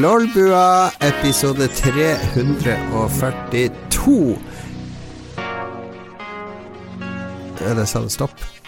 Lolbua, 0.00 0.90
episode 1.00 1.68
342. 1.68 4.38
Er 7.60 7.74
det 7.74 7.88
sa 7.88 8.00
det 8.00 8.12
stopp. 8.14 8.59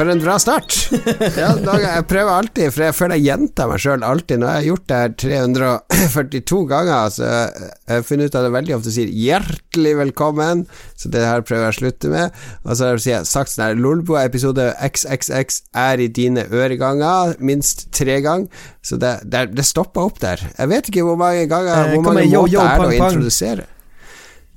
For 0.00 0.08
en 0.08 0.20
bra 0.22 0.38
start! 0.40 0.72
Ja, 1.36 1.50
jeg 1.76 2.04
prøver 2.08 2.30
alltid, 2.32 2.70
for 2.72 2.86
jeg 2.86 2.94
føler 2.96 3.18
jeg 3.18 3.26
gjentar 3.26 3.68
meg 3.68 3.82
sjøl 3.82 4.04
alltid. 4.06 4.44
Har 4.48 4.62
jeg 4.62 4.70
gjort 4.70 4.86
det 4.88 5.00
her 5.00 5.12
342 5.20 6.60
ganger, 6.70 7.10
så 7.12 7.26
jeg 7.28 7.90
har 7.90 8.06
funnet 8.08 8.30
ut 8.30 8.38
at 8.40 8.46
jeg 8.46 8.54
veldig 8.54 8.76
ofte 8.78 8.94
sier 8.94 9.10
'hjertelig 9.12 9.92
velkommen', 9.98 10.62
så 10.96 11.12
det 11.12 11.26
her 11.28 11.44
prøver 11.44 11.66
jeg 11.66 11.74
å 11.74 11.78
slutte 11.80 12.12
med. 12.14 12.40
Og 12.64 12.80
så 12.80 12.88
har 12.88 13.04
jeg 13.10 13.28
sagt 13.28 13.52
sånn 13.52 13.66
her 13.66 13.76
Lolboa 13.76 14.24
episode 14.24 14.70
XXX 14.88 15.60
er 15.84 16.00
i 16.00 16.08
dine 16.08 16.46
øreganger 16.48 17.36
minst 17.36 17.90
tre 17.92 18.22
ganger, 18.24 18.48
så 18.80 18.96
det, 18.96 19.12
det, 19.28 19.50
det 19.52 19.68
stopper 19.68 20.08
opp 20.08 20.24
der. 20.24 20.40
Jeg 20.56 20.72
vet 20.72 20.88
ikke 20.88 21.04
hvor 21.10 21.20
mange 21.20 21.44
ganger 21.44 21.76
Eh, 21.76 21.92
Hvor 21.92 22.08
mange 22.08 22.24
måter 22.24 22.40
er 22.40 22.48
det 22.48 22.56
å 22.56 22.64
pang, 22.64 22.96
pang. 22.96 23.12
introdusere? 23.12 23.68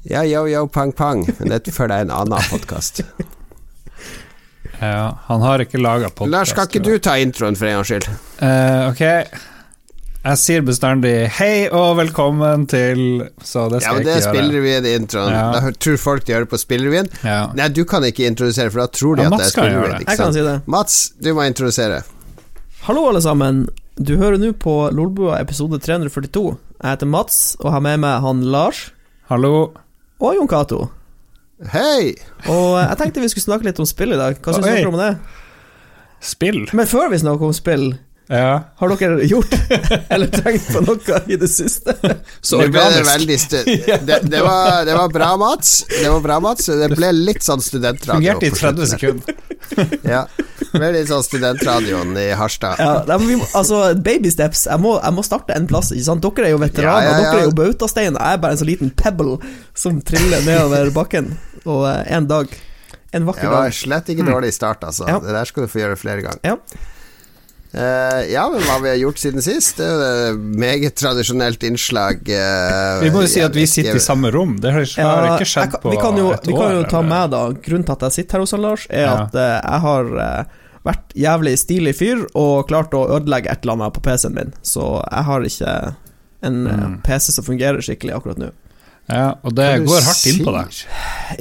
Ja, 0.07 0.23
yo, 0.23 0.47
yo, 0.47 0.67
pang, 0.71 0.95
pang. 0.95 1.27
Men 1.39 1.51
det 1.59 1.67
føler 1.67 1.99
jeg 1.99 2.07
er 2.07 2.11
en 2.13 2.19
annen 2.23 2.51
podkast. 2.51 3.03
Ja, 4.83 5.07
han 5.29 5.41
har 5.45 5.63
ikke 5.63 5.79
laga 5.81 6.09
podkast. 6.11 6.31
Lars, 6.33 6.51
skal 6.53 6.67
ikke 6.69 6.83
du 6.83 6.93
ta 6.99 7.15
introen 7.21 7.55
for 7.59 7.69
en 7.69 7.79
gangs 7.79 7.91
skyld? 7.91 8.07
Uh, 8.41 8.91
ok. 8.91 9.03
Jeg 10.23 10.39
sier 10.39 10.61
bestandig 10.63 11.27
'hei 11.35 11.67
og 11.67 11.97
velkommen 11.99 12.61
til' 12.71 13.27
Så 13.43 13.65
det 13.69 13.81
Ja, 13.81 13.89
skal 13.89 13.95
men 13.97 14.05
det 14.05 14.13
jeg 14.13 14.23
ikke 14.23 14.43
gjøre. 14.51 14.85
i 14.87 14.95
introen. 14.95 15.33
Ja. 15.35 15.51
Da 15.51 15.71
tror 15.71 15.97
folk 15.99 16.25
de 16.25 16.33
hører 16.33 16.45
på 16.47 16.57
spillrevyen. 16.61 17.09
Ja. 17.23 17.47
Nei, 17.53 17.67
du 17.67 17.83
kan 17.83 18.03
ikke 18.03 18.25
introdusere, 18.27 18.71
for 18.71 18.79
da 18.79 18.87
tror 18.87 19.15
de 19.17 19.23
Ja, 19.23 19.27
at 19.27 19.39
det 19.39 19.45
er 19.47 19.51
spillrevyen. 19.51 20.07
Jeg 20.07 20.17
kan 20.17 20.33
si 20.33 20.39
det. 20.39 20.61
Mats, 20.65 21.11
du 21.21 21.33
må 21.33 21.43
introdusere. 21.43 22.03
Hallo, 22.83 23.07
alle 23.09 23.21
sammen. 23.21 23.67
Du 24.01 24.17
hører 24.17 24.37
nå 24.39 24.53
på 24.53 24.89
Lolbua 24.91 25.39
episode 25.41 25.77
342. 25.79 26.57
Jeg 26.83 26.89
heter 26.89 27.05
Mats 27.05 27.55
og 27.59 27.71
har 27.71 27.79
med 27.81 27.99
meg 27.99 28.21
han 28.21 28.41
Lars 28.41 28.91
Hallo. 29.29 29.73
og 30.19 30.35
Jon 30.35 30.47
Cato. 30.47 30.89
Hei! 31.71 32.13
Og 32.51 32.73
jeg 32.75 32.97
tenkte 32.99 33.23
vi 33.23 33.29
skulle 33.31 33.45
snakke 33.45 33.67
litt 33.69 33.79
om 33.79 33.87
spill 33.87 34.15
i 34.15 34.19
dag. 34.19 34.39
Hva 34.43 34.55
syns 34.55 34.65
du 34.65 34.71
dere 34.71 34.89
om 34.91 34.99
det? 34.99 35.11
Spill. 36.23 36.63
Men 36.75 36.89
før 36.89 37.11
vi 37.13 37.21
snakker 37.21 37.47
om 37.47 37.55
spill, 37.55 37.85
Ja. 38.27 38.63
har 38.79 38.93
dere 38.95 39.25
gjort 39.27 39.51
eller 40.13 40.29
tenkt 40.31 40.69
på 40.71 40.81
noe 40.85 41.17
i 41.27 41.35
det 41.37 41.49
siste? 41.51 41.93
Så 42.41 42.61
det 42.61 42.69
ble 42.71 42.83
det 42.95 43.01
veldig 43.07 43.37
stu 43.41 43.57
det, 44.07 44.19
det, 44.31 44.41
var, 44.41 44.85
det 44.87 44.95
var 44.95 45.11
bra, 45.11 45.33
Mats. 45.37 45.73
Det 45.91 46.07
var 46.09 46.23
bra, 46.23 46.39
Mats. 46.43 46.69
Det 46.71 46.89
ble 46.95 47.11
litt 47.17 47.43
sånn 47.43 47.61
studentradio. 47.63 48.21
Fungerte 48.21 48.47
i 48.47 48.55
30 48.55 48.93
sekunder. 48.95 49.39
Ja. 50.03 50.25
Det 50.59 50.75
ble 50.75 50.89
litt 50.93 51.07
sånn 51.09 51.23
studentradioen 51.25 52.11
i 52.19 52.25
Harstad. 52.37 52.79
Ja, 52.79 53.17
vi 53.21 53.37
altså, 53.55 53.79
baby 53.95 54.31
steps. 54.33 54.65
Jeg 54.69 54.81
må, 54.83 54.95
jeg 54.99 55.15
må 55.15 55.23
starte 55.25 55.55
en 55.55 55.67
plass, 55.69 55.91
ikke 55.95 56.05
sant? 56.07 56.25
Dere 56.25 56.49
er 56.49 56.53
jo 56.53 56.59
veteraner, 56.61 57.07
Ja, 57.07 57.13
ja, 57.13 57.13
ja. 57.13 57.31
dere 57.31 57.43
er 57.43 57.47
jo 57.47 57.55
bautastein. 57.57 58.19
Jeg 58.19 58.37
er 58.37 58.41
bare 58.43 58.57
en 58.57 58.61
sånn 58.61 58.69
liten 58.69 58.93
pebble 58.99 59.37
som 59.77 60.01
triller 60.05 60.43
nedover 60.45 60.91
bakken. 60.95 61.31
Og 61.63 61.85
eh, 61.89 62.01
en 62.17 62.27
dag, 62.29 62.51
en 63.15 63.29
vakker 63.29 63.47
dag 63.47 63.53
Det 63.55 63.55
var 63.55 63.77
slett 63.79 64.11
ikke 64.13 64.27
dårlig 64.29 64.51
start, 64.55 64.83
altså. 64.89 65.07
Ja. 65.09 65.21
Det 65.23 65.37
der 65.37 65.49
skal 65.49 65.65
du 65.65 65.71
få 65.71 65.83
gjøre 65.85 65.99
flere 65.99 66.25
ganger. 66.27 66.43
Ja. 66.43 66.91
Eh, 67.73 68.31
ja, 68.33 68.43
men 68.53 68.61
hva 68.61 68.75
vi 68.83 68.89
har 68.91 68.97
gjort 69.01 69.17
siden 69.17 69.41
sist? 69.41 69.77
Det 69.79 69.85
er 69.87 69.93
jo 70.29 70.33
et 70.35 70.41
meget 70.61 70.93
tradisjonelt 70.99 71.63
innslag. 71.65 72.19
Uh, 72.29 72.99
Vi 73.01 73.09
må 73.15 73.23
jo 73.25 73.31
si 73.31 73.41
at 73.41 73.55
vi 73.57 73.63
sitter 73.65 73.97
i 73.97 74.03
samme 74.03 74.29
rom. 74.35 74.59
Det 74.61 74.71
har 74.75 74.85
ikke, 74.85 75.01
Ja, 75.01 75.37
ikke 75.37 75.47
skjedd 75.49 75.63
jeg 75.63 75.71
kan- 75.71 75.81
på 75.81 75.89
vi 75.89 75.97
kan 75.97 76.17
jo, 76.21 76.27
et 76.35 76.45
vi 76.45 76.53
kan 76.53 76.75
jo 76.77 76.83
ta 76.83 76.99
eller? 76.99 77.09
med 77.09 77.31
da 77.31 77.41
Grunnen 77.65 77.85
til 77.87 77.93
at 77.97 78.05
jeg 78.05 78.11
sitter 78.19 78.31
her 78.37 78.39
hos 78.45 78.51
han 78.51 78.61
Lars, 78.61 78.85
er 78.91 79.01
Ja. 79.07 79.13
at 79.23 79.33
uh, 79.33 79.71
jeg 79.71 79.81
har 79.87 80.47
vært 80.85 81.13
jævlig 81.15 81.57
stilig 81.57 81.95
fyr 81.95 82.25
og 82.35 82.67
klart 82.67 82.91
å 82.93 83.07
ødelegge 83.09 83.49
et 83.49 83.63
eller 83.63 83.73
annet 83.73 83.93
på 83.93 84.01
PC-en 84.03 84.33
min, 84.35 84.53
så 84.61 85.01
jeg 85.09 85.23
har 85.23 85.41
ikke 85.41 85.95
en 86.43 86.63
Mm. 86.67 87.01
PC 87.03 87.31
som 87.31 87.43
fungerer 87.45 87.79
skikkelig 87.81 88.13
akkurat 88.13 88.37
nå. 88.37 88.51
Ja, 89.11 89.33
og 89.43 89.51
det 89.57 89.65
går 89.83 90.05
hardt 90.05 90.25
inn 90.29 90.37
på 90.45 90.51
deg. 90.55 90.77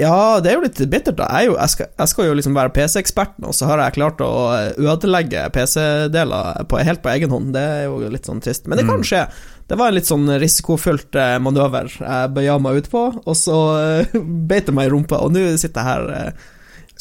Ja, 0.02 0.14
det 0.42 0.50
er 0.50 0.56
jo 0.56 0.64
litt 0.64 0.80
bittert, 0.90 1.14
da. 1.20 1.28
Jeg, 1.38 1.46
jo, 1.52 1.54
jeg, 1.60 1.70
skal, 1.70 1.90
jeg 2.00 2.10
skal 2.10 2.26
jo 2.26 2.34
liksom 2.34 2.56
være 2.58 2.72
PC-eksperten, 2.74 3.46
og 3.46 3.54
så 3.54 3.68
har 3.70 3.78
jeg 3.84 3.94
klart 4.00 4.22
å 4.26 4.30
eh, 4.56 4.72
ødelegge 4.82 5.44
PC-deler 5.54 6.64
helt 6.88 7.02
på 7.04 7.12
egen 7.14 7.30
hånd. 7.30 7.52
Det 7.54 7.62
er 7.62 7.84
jo 7.86 8.00
litt 8.10 8.26
sånn 8.26 8.42
trist. 8.42 8.66
Men 8.66 8.80
det 8.82 8.86
kan 8.88 8.98
Mm. 8.98 9.06
skje. 9.06 9.22
Det 9.70 9.78
var 9.78 9.88
en 9.88 9.94
litt 9.96 10.08
sånn 10.10 10.26
risikofylt 10.42 11.14
eh, 11.16 11.36
manøver 11.40 11.86
jeg 11.94 12.32
bøya 12.34 12.58
meg 12.60 12.82
ut 12.82 12.90
på, 12.92 13.04
og 13.22 13.36
så 13.38 13.60
eh, 13.78 14.18
beit 14.50 14.66
det 14.66 14.74
meg 14.76 14.90
i 14.90 14.92
rumpa, 14.92 15.22
og 15.22 15.32
nå 15.32 15.46
sitter 15.56 15.80
jeg 15.80 15.88
her 15.92 16.34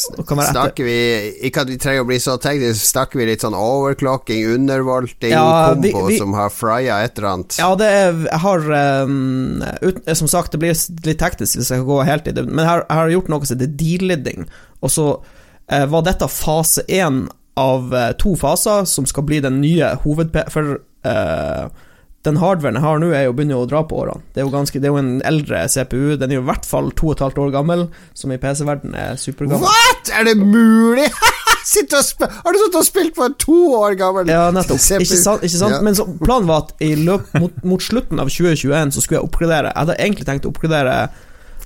Snakker 0.10 0.88
vi 0.88 0.98
Ikke 1.48 1.64
at 1.66 1.72
vi 1.72 1.78
trenger 1.82 2.06
å 2.06 2.08
bli 2.10 2.18
så 2.22 2.38
teknisk, 2.42 2.84
snakker 2.92 3.22
vi 3.22 3.28
litt 3.30 3.44
sånn 3.46 3.58
overclocking, 3.58 4.46
undervolting, 4.56 5.34
Ja, 5.34 5.74
kombo 5.74 6.08
vi- 6.08 6.18
som 6.20 6.34
har 6.38 6.50
frya 6.54 7.02
et 7.06 7.18
eller 7.18 7.30
annet? 7.34 7.60
Ja, 7.62 7.70
det 7.80 7.90
er, 7.90 8.24
jeg 8.28 8.42
har 8.46 8.66
um, 9.06 9.64
ut, 9.82 10.02
Som 10.18 10.32
sagt, 10.32 10.52
det 10.56 10.62
blir 10.64 10.74
litt 11.06 11.22
teknisk 11.22 11.60
hvis 11.60 11.70
jeg 11.70 11.82
skal 11.82 11.88
gå 11.88 12.02
helt 12.08 12.28
i 12.28 12.36
det, 12.36 12.46
men 12.48 12.64
jeg 12.64 12.70
har, 12.72 12.86
jeg 12.88 13.00
har 13.02 13.14
gjort 13.18 13.32
noe 13.34 13.46
som 13.46 13.58
heter 13.60 13.78
delidding, 13.80 14.50
og 14.82 14.92
så 14.94 15.08
uh, 15.20 15.86
var 15.92 16.08
dette 16.08 16.28
fase 16.32 16.86
én 16.90 17.26
av 17.60 17.94
uh, 17.94 18.12
to 18.18 18.36
faser 18.40 18.86
som 18.90 19.06
skal 19.10 19.28
bli 19.28 19.42
den 19.44 19.62
nye 19.62 19.96
hoved... 20.06 20.36
For 20.54 20.78
eh, 21.04 21.66
den 22.28 22.38
hardwaren 22.38 22.78
jeg 22.78 22.86
har 22.86 23.00
nå, 23.02 23.10
er 23.18 23.26
jo 23.26 23.34
begynner 23.38 23.64
å 23.64 23.68
dra 23.70 23.82
på 23.88 23.98
årene. 24.04 24.22
Det 24.34 24.42
er 24.42 24.46
jo, 24.46 24.54
ganske, 24.54 24.82
det 24.82 24.90
er 24.90 24.94
jo 24.94 25.02
en 25.02 25.14
eldre 25.26 25.64
CPU, 25.74 26.16
den 26.22 26.30
er 26.30 26.38
jo 26.38 26.44
i 26.44 26.50
hvert 26.52 26.68
fall 26.70 26.92
to 26.98 27.10
og 27.10 27.16
et 27.16 27.24
halvt 27.26 27.40
år 27.42 27.54
gammel, 27.56 27.88
som 28.18 28.34
i 28.34 28.38
PC-verden 28.42 28.94
er 28.98 29.18
supergammel. 29.22 29.66
What?! 29.66 30.12
Er 30.14 30.30
det 30.30 30.38
mulig?! 30.38 31.10
Har 31.62 32.54
du 32.54 32.58
sittet 32.58 32.78
og 32.80 32.86
spilt 32.86 33.14
på 33.16 33.26
en 33.28 33.36
to 33.40 33.58
år 33.78 33.94
gammel 34.00 34.30
Ja, 34.30 34.48
nettopp. 34.54 34.82
CPU? 34.82 35.04
Ikke 35.06 35.18
sant? 35.22 35.44
Ikke 35.46 35.60
sant? 35.60 35.76
Ja. 35.78 35.82
Men 35.86 35.98
så, 35.98 36.08
planen 36.22 36.50
var 36.50 36.66
at 36.66 36.82
i 36.84 36.96
løp, 36.98 37.28
mot, 37.38 37.60
mot 37.66 37.84
slutten 37.86 38.22
av 38.22 38.32
2021 38.34 38.96
så 38.96 39.04
skulle 39.04 39.20
jeg 39.20 39.30
oppgradere. 39.30 39.70
Jeg 39.70 39.80
hadde 39.84 39.98
egentlig 40.02 40.28
tenkt 40.30 40.48
å 40.50 40.54
oppgradere 40.54 40.96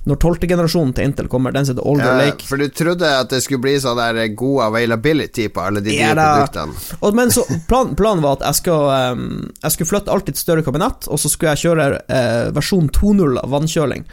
når 0.06 0.20
tolvte 0.22 0.46
generasjonen 0.46 0.92
til 0.94 1.08
Intel 1.08 1.26
kommer, 1.30 1.54
den 1.54 1.66
som 1.66 1.74
heter 1.74 1.86
Older 1.90 2.06
Ja, 2.12 2.28
Lake. 2.28 2.46
for 2.46 2.62
du 2.62 2.68
trodde 2.70 3.08
at 3.10 3.32
det 3.32 3.40
skulle 3.42 3.64
bli 3.64 3.74
sånn 3.82 3.98
der 3.98 4.20
god 4.38 4.68
availability 4.68 5.48
på 5.50 5.64
alle 5.64 5.82
de 5.82 5.96
nye 5.96 6.12
Ja 6.12 6.14
produktene? 6.14 6.78
Og, 7.00 7.10
men 7.18 7.34
så 7.34 7.42
plan, 7.66 7.90
Planen 7.98 8.22
var 8.22 8.38
at 8.38 8.46
jeg 8.46 8.60
skulle, 8.62 9.00
um, 9.16 9.50
jeg 9.64 9.74
skulle 9.74 9.90
flytte 9.90 10.14
alt 10.14 10.30
i 10.30 10.34
et 10.36 10.40
større 10.40 10.62
kabinett, 10.66 11.08
og 11.10 11.18
så 11.18 11.32
skulle 11.32 11.56
jeg 11.56 11.66
kjøre 11.66 11.90
uh, 12.06 12.54
versjon 12.54 12.86
2.0 12.94 13.42
av 13.42 13.50
vannkjøling. 13.56 14.06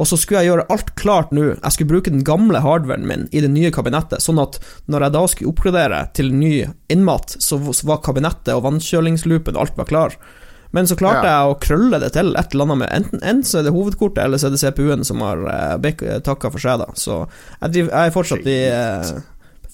Og 0.00 0.08
så 0.08 0.16
skulle 0.18 0.42
jeg 0.42 0.50
gjøre 0.50 0.66
alt 0.72 0.92
klart 0.98 1.32
nå. 1.36 1.44
Jeg 1.52 1.74
skulle 1.74 1.92
bruke 1.92 2.10
den 2.10 2.24
gamle 2.26 2.60
hardwaren 2.64 3.04
min 3.06 3.26
i 3.30 3.42
det 3.44 3.50
nye 3.52 3.70
kabinettet, 3.74 4.24
sånn 4.24 4.40
at 4.42 4.56
når 4.90 5.06
jeg 5.06 5.14
da 5.14 5.24
skulle 5.30 5.52
oppgradere 5.52 6.04
til 6.16 6.32
ny 6.34 6.54
innmat, 6.92 7.36
så 7.38 7.60
så 7.72 7.86
var 7.88 8.00
kabinettet 8.02 8.54
og 8.56 8.64
vannkjølingsloopen 8.66 9.54
og 9.54 9.64
alt 9.66 9.78
var 9.78 9.88
klar. 9.88 10.16
Men 10.72 10.88
så 10.88 10.96
klarte 10.96 11.28
Ja. 11.28 11.32
jeg 11.36 11.52
å 11.52 11.58
krølle 11.60 11.98
det 12.00 12.12
til 12.14 12.32
et 12.36 12.54
eller 12.54 12.64
annet 12.64 12.78
med 12.80 12.92
Enten, 12.96 13.20
enten 13.20 13.44
så 13.44 13.58
er 13.60 13.66
det 13.66 13.74
hovedkortet, 13.74 14.24
eller 14.24 14.40
så 14.40 14.48
er 14.48 14.54
det 14.54 14.62
CPU-en 14.62 15.04
som 15.04 15.20
har 15.20 15.42
uh, 15.44 16.20
takka 16.24 16.50
for 16.50 16.58
seg, 16.62 16.80
da. 16.80 16.88
Så 16.96 17.18
jeg, 17.60 17.72
driver, 17.74 17.90
jeg 17.92 18.08
er 18.08 18.14
fortsatt 18.16 18.48
i 18.48 18.58
uh, 18.72 19.20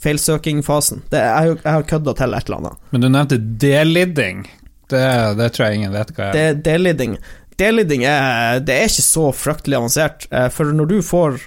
feilsøkingfasen. 0.03 1.05
Det, 1.11 1.21
jeg, 1.23 1.59
jeg 1.63 1.73
har 1.73 1.87
kødda 1.91 2.15
til 2.19 2.35
et 2.35 2.49
eller 2.49 2.63
annet. 2.63 2.81
Men 2.91 3.05
du 3.05 3.09
nevnte 3.09 3.39
delidding. 3.39 4.47
Det, 4.89 5.05
det 5.39 5.53
tror 5.55 5.69
jeg 5.69 5.81
ingen 5.83 5.95
vet 5.95 6.15
hva 6.17 6.31
er. 6.31 6.33
Det 6.35 6.47
er 6.47 6.63
delidding. 6.71 7.19
Delidding 7.59 8.05
er, 8.07 8.61
det 8.63 8.77
er 8.79 8.91
ikke 8.91 9.07
så 9.07 9.29
fryktelig 9.35 9.79
avansert, 9.81 10.29
eh, 10.31 10.47
for 10.55 10.71
når 10.75 10.91
du 10.93 10.99
får 11.03 11.41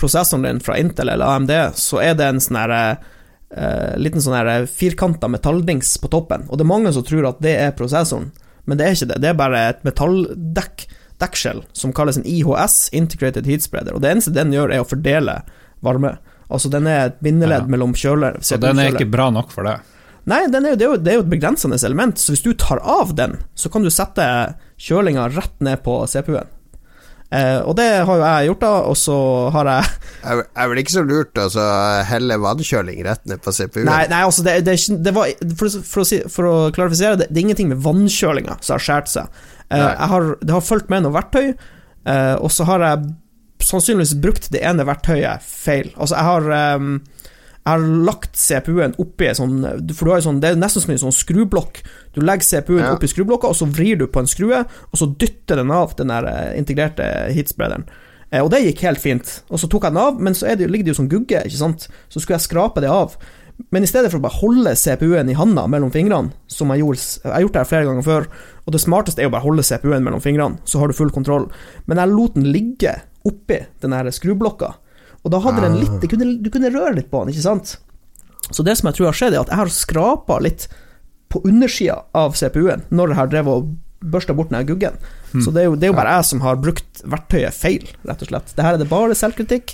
prosessoren 0.00 0.44
din 0.44 0.60
fra 0.60 0.76
Intel 0.80 1.08
eller 1.08 1.36
AMD, 1.36 1.52
så 1.80 2.02
er 2.04 2.16
det 2.18 2.30
en 2.30 2.40
sånn 2.44 2.60
her 2.62 2.78
Uh, 3.54 3.92
liten 4.02 4.18
sånn 4.18 4.66
firkanta 4.66 5.28
metalldings 5.30 5.92
på 6.02 6.08
toppen, 6.10 6.42
og 6.48 6.58
det 6.58 6.64
er 6.64 6.66
mange 6.66 6.90
som 6.90 7.04
tror 7.06 7.28
at 7.28 7.36
det 7.44 7.52
er 7.62 7.76
prosessoren, 7.78 8.32
men 8.66 8.78
det 8.78 8.86
er 8.86 8.96
ikke 8.96 9.10
det. 9.12 9.20
Det 9.22 9.30
er 9.30 9.38
bare 9.38 9.62
et 9.70 9.82
metalldekk 9.86 10.86
dekkskjell 11.22 11.62
som 11.76 11.92
kalles 11.94 12.16
en 12.18 12.26
IHS, 12.26 12.88
Integrated 12.96 13.46
Heat 13.46 13.62
Spreader, 13.62 13.94
og 13.94 14.02
det 14.02 14.10
eneste 14.14 14.32
den 14.34 14.52
gjør, 14.54 14.72
er 14.74 14.82
å 14.82 14.88
fordele 14.88 15.38
varme. 15.84 16.16
Altså, 16.50 16.70
den 16.72 16.86
er 16.90 17.06
et 17.10 17.20
bindeledd 17.24 17.64
Ja. 17.64 17.70
mellom 17.70 17.94
kjøler 17.94 18.40
Så 18.44 18.58
den 18.60 18.78
er 18.78 18.92
ikke 18.92 19.10
bra 19.10 19.30
nok 19.30 19.50
for 19.54 19.64
det. 19.64 19.78
Nei, 20.26 20.46
den 20.48 20.64
er 20.64 20.70
jo, 20.72 20.76
det, 20.76 20.84
er 20.84 20.90
jo, 20.90 20.96
det 21.04 21.12
er 21.12 21.16
jo 21.18 21.24
et 21.26 21.32
begrensende 21.32 21.76
element, 21.84 22.16
så 22.18 22.32
hvis 22.32 22.42
du 22.44 22.52
tar 22.54 22.80
av 22.80 23.14
den, 23.14 23.38
så 23.54 23.68
kan 23.70 23.82
du 23.84 23.90
sette 23.92 24.24
kjølinga 24.80 25.26
rett 25.36 25.60
ned 25.60 25.82
på 25.84 25.98
CPU-en. 26.08 26.48
Eh, 27.34 27.60
og 27.66 27.74
det 27.78 27.88
har 28.06 28.18
jo 28.20 28.22
jeg 28.22 28.48
gjort, 28.50 28.60
da, 28.62 28.72
og 28.90 28.96
så 29.00 29.16
har 29.54 29.70
jeg 29.70 29.88
Er 30.30 30.42
er 30.44 30.68
vel 30.70 30.80
ikke 30.82 30.94
så 30.94 31.02
lurt 31.02 31.40
å 31.40 31.48
så 31.50 31.64
helle 32.06 32.36
vannkjøling 32.38 33.00
rett 33.06 33.24
ned 33.26 33.42
på 33.42 33.54
CPU-en? 33.56 33.88
Nei, 33.88 34.04
nei 34.12 34.20
altså, 34.22 34.44
det, 34.46 34.60
det, 34.68 34.76
det 35.02 35.14
var 35.16 35.32
for, 35.58 35.80
for, 35.80 36.04
å 36.04 36.06
si, 36.08 36.20
for 36.30 36.50
å 36.50 36.54
klarifisere 36.76 37.18
det, 37.18 37.28
det 37.30 37.40
er 37.40 37.46
ingenting 37.48 37.72
med 37.72 37.82
vannkjølinga 37.82 38.60
som 38.60 38.76
har 38.76 38.86
skåret 38.86 39.10
seg. 39.10 39.42
Eh, 39.72 39.82
jeg 39.82 40.10
har, 40.12 40.30
det 40.44 40.54
har 40.54 40.64
fulgt 40.64 40.92
med 40.92 41.06
noe 41.06 41.16
verktøy, 41.16 41.50
eh, 41.50 42.34
og 42.38 42.52
så 42.54 42.68
har 42.70 42.86
jeg 42.86 43.12
sannsynligvis 43.64 44.14
brukt 44.22 44.50
det 44.54 44.62
ene 44.66 44.86
verktøyet 44.86 45.42
feil. 45.42 45.90
Altså, 45.96 46.18
jeg 46.18 46.28
har 46.28 46.50
ehm, 46.58 46.96
jeg 47.64 47.72
har 47.72 47.84
lagt 48.04 48.36
CPU-en 48.36 48.92
oppi 49.00 49.30
sånn 49.32 49.62
For 49.96 50.20
sånn, 50.20 50.40
det 50.42 50.50
er 50.50 50.56
nesten 50.60 50.82
som 50.84 50.90
en 50.92 50.98
sånn 51.06 51.14
skrublokk. 51.16 51.78
Du 52.12 52.20
legger 52.20 52.44
CPU-en 52.44 52.84
Ja. 52.84 52.94
oppi 52.94 53.08
skrublokka, 53.08 53.48
og 53.48 53.56
så 53.56 53.66
vrir 53.66 53.96
du 53.98 54.06
på 54.06 54.20
en 54.20 54.26
skrue, 54.28 54.66
og 54.92 54.98
så 55.00 55.08
dytter 55.16 55.56
den 55.56 55.70
av 55.70 55.94
den 55.96 56.08
der 56.08 56.24
eh, 56.28 56.58
integrerte 56.58 57.32
heatsprederen. 57.32 57.86
Eh, 58.30 58.42
Og 58.42 58.50
det 58.50 58.64
gikk 58.66 58.82
helt 58.82 59.00
fint. 59.00 59.40
Og 59.50 59.58
så 59.58 59.68
tok 59.70 59.84
jeg 59.84 59.92
den 59.94 60.02
av, 60.02 60.20
men 60.20 60.34
så 60.34 60.54
det, 60.56 60.68
ligger 60.68 60.84
det 60.84 60.92
jo 60.92 61.00
som 61.02 61.08
gugge, 61.08 61.40
ikke 61.44 61.56
sant. 61.56 61.88
Så 62.10 62.20
skulle 62.20 62.36
jeg 62.36 62.48
skrape 62.50 62.80
det 62.82 62.90
av. 62.90 63.16
Men 63.70 63.82
i 63.82 63.86
stedet 63.86 64.10
for 64.10 64.18
å 64.18 64.24
bare 64.26 64.40
holde 64.42 64.74
CPU-en 64.74 65.30
i 65.30 65.36
handa 65.38 65.66
mellom 65.70 65.90
fingrene, 65.94 66.32
som 66.50 66.68
jeg 66.74 66.80
gjorde 66.82 66.98
Jeg 67.22 67.32
har 67.32 67.40
gjort 67.44 67.52
det 67.52 67.62
her 67.62 67.70
flere 67.70 67.86
ganger 67.86 68.02
før, 68.02 68.26
og 68.66 68.72
det 68.72 68.80
smarteste 68.82 69.20
er 69.22 69.28
jo 69.28 69.30
bare 69.30 69.44
å 69.44 69.48
holde 69.48 69.62
CPU-en 69.62 70.04
mellom 70.04 70.20
fingrene, 70.20 70.58
så 70.66 70.80
har 70.80 70.88
du 70.88 70.92
full 70.98 71.10
kontroll. 71.14 71.48
Men 71.86 71.96
jeg 72.02 72.08
lot 72.10 72.34
den 72.34 72.50
ligge 72.52 72.96
oppi 73.24 73.60
den 73.80 73.92
her 73.92 74.10
skrublokka, 74.10 74.74
og 75.24 75.32
da 75.32 75.40
hadde 75.40 75.64
den 75.64 75.78
litt 75.80 76.02
du 76.02 76.08
kunne, 76.10 76.30
du 76.44 76.50
kunne 76.52 76.72
røre 76.72 76.94
litt 76.98 77.10
på 77.12 77.22
den, 77.24 77.32
ikke 77.32 77.46
sant? 77.46 77.78
Så 78.52 78.64
det 78.66 78.76
som 78.76 78.90
jeg 78.90 78.98
tror 78.98 79.08
har 79.08 79.16
skjedd, 79.16 79.36
er 79.36 79.44
at 79.44 79.52
jeg 79.52 79.62
har 79.62 79.72
skrapa 79.72 80.36
litt 80.44 80.66
på 81.32 81.40
undersida 81.48 82.02
av 82.14 82.36
CPU-en 82.36 82.84
når 82.94 83.14
jeg 83.14 83.20
har 83.22 83.30
drevet 83.32 83.62
og 83.62 83.72
børsta 84.04 84.34
bort 84.36 84.52
den 84.52 84.66
guggen. 84.68 84.98
Så 85.42 85.50
det 85.50 85.64
er, 85.64 85.70
jo, 85.70 85.76
det 85.80 85.88
er 85.88 85.94
jo 85.94 85.96
bare 85.96 86.18
jeg 86.18 86.26
som 86.28 86.42
har 86.44 86.58
brukt 86.60 87.00
verktøyet 87.08 87.56
feil, 87.56 87.86
rett 88.06 88.20
og 88.22 88.28
slett. 88.28 88.52
Det 88.54 88.66
her 88.66 88.76
er 88.76 88.82
det 88.82 88.90
bare 88.90 89.16
selvkritikk. 89.18 89.72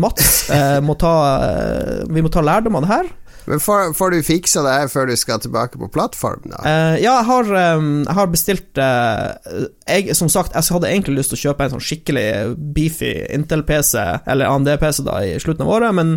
Mats 0.00 0.48
eh, 0.50 0.80
må 0.82 0.96
ta 0.98 1.12
eh, 1.44 2.00
Vi 2.10 2.24
må 2.24 2.30
ta 2.32 2.42
lærdom 2.42 2.78
av 2.80 2.86
det 2.86 2.90
her. 2.90 3.10
Men 3.46 3.60
får, 3.62 3.92
får 3.94 4.10
du 4.10 4.18
fiksa 4.26 4.62
det 4.66 4.72
her 4.74 4.88
før 4.90 5.06
du 5.10 5.14
skal 5.18 5.38
tilbake 5.42 5.78
på 5.78 5.88
plattform, 5.94 6.42
da? 6.50 6.58
Uh, 6.64 6.96
ja, 6.98 7.12
jeg 7.20 7.26
har, 7.28 7.52
um, 7.78 7.92
jeg 8.02 8.16
har 8.18 8.32
bestilt 8.32 8.80
uh, 8.82 9.66
jeg, 9.86 10.16
Som 10.18 10.30
sagt, 10.32 10.54
jeg 10.56 10.74
hadde 10.74 10.90
egentlig 10.90 11.20
lyst 11.20 11.30
til 11.34 11.38
å 11.38 11.44
kjøpe 11.44 11.66
en 11.66 11.76
sånn 11.76 11.84
skikkelig 11.86 12.26
beefy 12.74 13.12
Intel-PC, 13.36 13.94
eller 14.26 14.50
AMD-PC, 14.50 15.04
da, 15.06 15.20
i 15.22 15.38
slutten 15.42 15.66
av 15.66 15.74
året, 15.78 15.94
men 15.96 16.16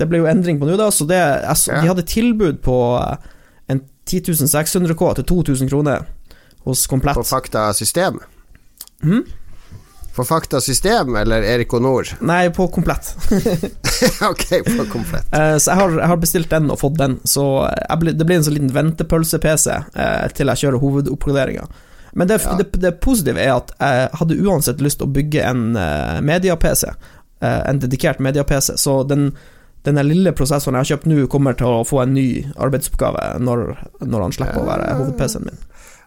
det 0.00 0.08
ble 0.08 0.22
jo 0.22 0.30
endring 0.30 0.58
på 0.60 0.66
nå, 0.68 0.78
da, 0.80 0.88
så 0.94 1.04
det, 1.08 1.20
jeg, 1.20 1.60
Ja. 1.68 1.80
de 1.82 1.92
hadde 1.92 2.06
tilbud 2.08 2.62
på 2.64 2.78
eh, 2.98 3.30
en 3.68 3.82
10 4.08 4.94
K 4.96 5.12
til 5.20 5.24
2000 5.28 5.68
kroner 5.68 6.06
hos 6.64 6.86
Komplett. 6.90 7.20
På 7.20 7.26
Fakta 7.26 7.72
System? 7.76 8.20
På 10.16 10.24
Fakta 10.28 10.60
System 10.60 11.14
eller 11.16 11.42
Erik 11.42 11.72
og 11.72 11.82
Nord? 11.82 12.10
Nei, 12.20 12.48
på 12.52 12.66
Komplett. 12.68 13.14
ok, 14.30 14.44
på 14.66 14.84
komplett. 14.92 15.32
Eh, 15.32 15.56
Så 15.56 15.70
jeg 15.70 15.78
har, 15.78 15.94
jeg 16.00 16.08
har 16.10 16.20
bestilt 16.20 16.50
den 16.52 16.70
og 16.70 16.78
fått 16.82 16.98
den, 17.00 17.18
så 17.24 17.46
blir- 18.00 18.12
det 18.18 18.26
blir 18.28 18.36
en 18.36 18.44
sånn 18.44 18.58
liten 18.58 18.74
ventepølse-PC 18.74 19.70
eh, 19.72 20.28
til 20.36 20.52
jeg 20.52 20.62
kjører 20.64 20.82
hovedoppgraderinga. 20.82 21.64
Men 22.12 22.28
det, 22.28 22.42
Ja. 22.44 22.58
det, 22.60 22.66
det 22.82 22.90
positive 23.00 23.40
er 23.40 23.54
at 23.56 23.72
jeg 23.80 24.10
hadde 24.20 24.36
uansett 24.44 24.80
lyst 24.84 24.98
til 25.00 25.08
å 25.08 25.12
bygge 25.16 25.46
en 25.48 25.76
uh, 25.80 26.20
media-PC, 26.20 26.90
eh, 27.40 27.62
en 27.70 27.80
dedikert 27.80 28.20
media-PC, 28.20 28.74
så 28.76 28.98
den, 29.08 29.30
den 29.88 29.96
lille 30.04 30.34
prosessoren 30.36 30.76
jeg 30.76 30.84
har 30.84 30.90
kjøpt 30.92 31.08
nå, 31.08 31.22
kommer 31.32 31.56
til 31.56 31.72
å 31.72 31.86
få 31.88 32.02
en 32.04 32.12
ny 32.12 32.26
arbeidsoppgave 32.60 33.38
når, 33.40 33.64
når 34.04 34.26
han 34.26 34.36
slipper 34.36 34.60
å 34.60 34.68
være 34.68 34.92
hoved-PC-en 35.00 35.48
min. 35.48 35.62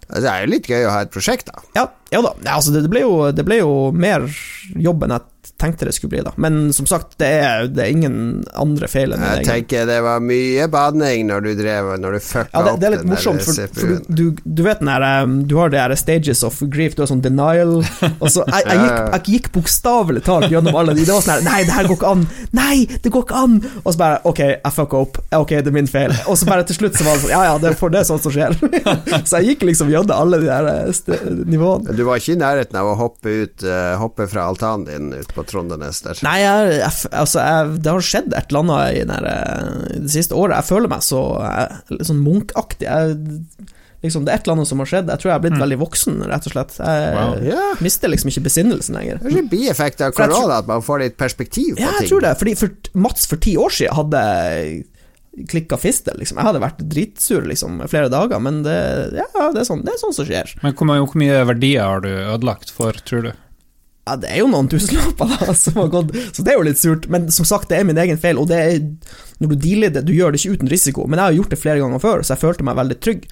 Det 0.06 0.30
er 0.30 0.44
jo 0.44 0.52
litt 0.52 0.68
gøy 0.69 0.86
å 0.86 0.92
ha 0.94 1.04
et 1.06 1.13
prosjekt, 1.13 1.50
da. 1.50 1.63
Ja, 1.78 1.86
ja 2.13 2.22
da. 2.22 2.36
Altså 2.54 2.74
det, 2.75 2.86
ble 2.92 3.02
jo, 3.02 3.13
det 3.34 3.46
ble 3.48 3.60
jo 3.62 3.72
mer 3.96 4.28
jobb 4.75 5.06
enn 5.06 5.16
jeg 5.16 5.25
tenkte 5.62 5.86
det 5.86 5.96
skulle 5.96 6.16
bli, 6.16 6.22
da. 6.26 6.34
Men 6.42 6.74
som 6.74 6.88
sagt, 6.90 7.18
det 7.22 7.30
er, 7.42 7.68
det 7.72 7.84
er 7.86 7.94
ingen 7.94 8.18
andre 8.58 8.90
feil 8.92 9.16
enn 9.16 9.24
Jeg 9.40 9.48
tenker 9.48 9.88
det 9.90 10.00
var 10.06 10.24
mye 10.24 10.68
badning 10.72 11.28
når 11.30 11.46
du 11.46 11.52
drev 11.60 11.92
Når 12.02 12.18
du 12.18 12.24
fucka 12.24 12.52
Ja, 12.52 12.64
det, 12.66 12.74
det 12.82 12.88
er 12.88 12.96
litt 12.98 13.08
morsomt, 13.10 13.44
for, 13.46 13.76
for 13.76 13.96
du, 14.08 14.24
du, 14.44 14.62
vet 14.66 14.82
den 14.82 14.92
der 14.92 15.06
um, 15.24 15.38
Du 15.48 15.58
har 15.60 15.72
det 15.74 15.82
her 15.82 15.96
stages 16.00 16.44
of 16.48 16.60
grief, 16.74 16.98
du 16.98 17.04
har 17.04 17.12
sånn 17.12 17.24
denial 17.24 17.78
Og 18.24 18.28
så 18.32 18.46
Jeg, 18.50 18.66
jeg 18.68 18.82
gikk, 18.82 18.98
jeg 18.98 19.36
gikk 19.36 19.52
bokstavelig 19.56 20.26
talt 20.26 20.50
gjennom 20.52 20.76
alle 20.78 20.96
de. 20.98 21.06
Det 21.06 21.14
var 21.16 21.26
sånn 21.26 21.36
her 21.38 21.48
Nei, 21.48 21.62
det 21.68 21.76
her 21.76 21.90
går 21.90 22.00
ikke 22.00 22.12
an! 22.12 22.26
Nei, 22.56 22.78
det 23.04 23.14
går 23.14 23.28
ikke 23.28 23.44
an! 23.46 23.58
Og 23.84 23.90
så 23.92 24.02
bare 24.02 24.22
Ok, 24.26 24.42
jeg 24.46 24.74
fucka 24.76 25.02
opp. 25.06 25.20
Ok, 25.38 25.52
det 25.62 25.72
er 25.72 25.76
min 25.76 25.90
feil. 25.90 26.14
Og 26.32 26.38
så 26.40 26.48
bare 26.50 26.66
til 26.68 26.80
slutt 26.80 26.98
så 26.98 27.06
var 27.06 27.18
det 27.18 27.26
sånn 27.26 27.34
Ja, 27.34 27.44
ja, 27.50 27.56
det 27.62 27.72
er 27.72 27.78
for 27.80 27.94
det 27.94 28.02
er 28.02 28.08
sånt 28.08 28.26
som 28.26 28.34
skjer. 28.34 28.56
så 29.28 29.42
jeg 29.42 29.54
gikk 29.54 29.68
liksom 29.70 29.92
gjennom 29.94 30.16
alle 30.16 30.40
de 30.42 30.50
der 30.50 30.70
eh, 30.72 31.30
nivåene. 31.46 31.96
Du 31.96 32.04
var 32.08 32.22
ikke 32.22 32.36
i 32.36 32.40
nærheten 32.42 32.80
av 32.80 32.92
å 32.92 32.98
hoppe 33.00 33.36
ut 33.44 33.66
eh, 33.66 33.94
Hoppe 34.00 34.28
fra 34.32 34.48
altanen 34.50 34.88
din 34.88 35.12
ut 35.14 35.35
på 35.36 35.44
Trondenes 35.48 36.02
der. 36.06 36.20
Nei, 36.26 36.38
jeg, 36.42 36.74
jeg, 36.80 36.92
altså, 37.12 37.44
jeg, 37.44 37.78
det 37.86 37.92
har 37.94 38.06
skjedd 38.10 38.34
et 38.34 38.52
eller 38.52 38.64
annet 38.66 39.00
i 39.00 39.06
den 39.06 39.14
der, 39.14 39.30
eh, 39.32 40.02
det 40.06 40.12
siste 40.16 40.36
året. 40.40 40.58
Jeg 40.62 40.70
føler 40.74 40.92
meg 40.96 41.04
så 41.06 41.22
eh, 41.46 41.80
litt 41.94 42.08
sånn 42.10 42.24
munkaktig. 42.26 42.88
Liksom, 44.06 44.26
det 44.28 44.34
er 44.34 44.38
et 44.38 44.46
eller 44.46 44.60
annet 44.60 44.70
som 44.70 44.82
har 44.84 44.90
skjedd. 44.92 45.08
Jeg 45.10 45.22
tror 45.22 45.32
jeg 45.32 45.36
har 45.40 45.44
blitt 45.48 45.62
veldig 45.62 45.78
voksen, 45.82 46.18
rett 46.30 46.46
og 46.50 46.54
slett. 46.54 46.76
Jeg 46.78 47.14
Wow. 47.16 47.38
yeah. 47.42 47.80
mister 47.82 48.12
liksom 48.12 48.30
ikke 48.30 48.44
besinnelsen 48.46 48.98
lenger. 49.00 49.22
det 49.22 49.32
er 49.32 49.38
ikke 49.40 49.54
bieffekt 49.56 50.04
av 50.06 50.14
korona 50.18 50.60
at 50.62 50.68
man 50.70 50.84
får 50.86 51.02
litt 51.02 51.16
perspektiv 51.18 51.74
på 51.78 51.82
Ja, 51.82 51.96
jeg 52.02 52.12
tror 52.12 52.22
det. 52.22 52.36
Fordi 52.42 52.54
for 52.60 52.76
Mats 53.08 53.26
for 53.32 53.42
ti 53.42 53.56
år 53.58 53.74
siden 53.74 53.98
hadde 53.98 54.22
klikka 55.52 55.76
fistel, 55.82 56.16
liksom. 56.22 56.38
Jeg 56.40 56.48
hadde 56.48 56.62
vært 56.64 56.84
dritsur 56.92 57.48
liksom 57.50 57.82
flere 57.92 58.08
dager, 58.14 58.40
men 58.40 58.62
det, 58.64 58.76
ja, 59.18 59.26
det, 59.52 59.64
er 59.64 59.68
sånn, 59.68 59.82
det 59.84 59.92
er 59.96 60.00
sånn 60.00 60.16
som 60.16 60.28
skjer. 60.30 60.54
Men 60.64 60.76
hvor 60.78 61.18
mye 61.20 61.42
verdier 61.50 61.84
har 61.84 62.06
du 62.06 62.12
ødelagt 62.14 62.72
for, 62.72 62.96
tror 63.10 63.26
du? 63.28 63.32
Ja, 64.06 64.13
det 64.22 64.30
er 64.30 64.44
jo 64.44 64.50
noen 64.52 64.68
tusenlapper 64.69 65.31
da, 65.42 65.54
som 65.63 65.80
har 65.81 65.88
gått, 65.94 66.12
så 66.36 66.44
det 66.46 66.54
er 66.54 66.60
jo 66.60 66.66
litt 66.68 66.78
surt. 66.81 67.07
Men 67.10 67.25
som 67.34 67.48
sagt, 67.50 67.72
det 67.72 67.80
er 67.80 67.88
min 67.90 67.98
egen 67.98 68.19
feil, 68.22 68.38
og 68.38 68.52
det 68.52 68.60
er 68.62 68.84
Når 69.42 69.52
du 69.52 69.56
dealer 69.63 69.90
det, 69.96 70.06
du 70.06 70.13
gjør 70.13 70.31
det 70.36 70.40
ikke 70.44 70.60
uten 70.60 70.69
risiko. 70.72 71.07
Men 71.10 71.19
jeg 71.19 71.25
har 71.31 71.38
gjort 71.40 71.56
det 71.56 71.60
flere 71.60 71.81
ganger 71.81 72.04
før, 72.04 72.22
så 72.24 72.36
jeg 72.36 72.44
følte 72.44 72.68
meg 72.68 72.78
veldig 72.78 73.00
trygg. 73.02 73.25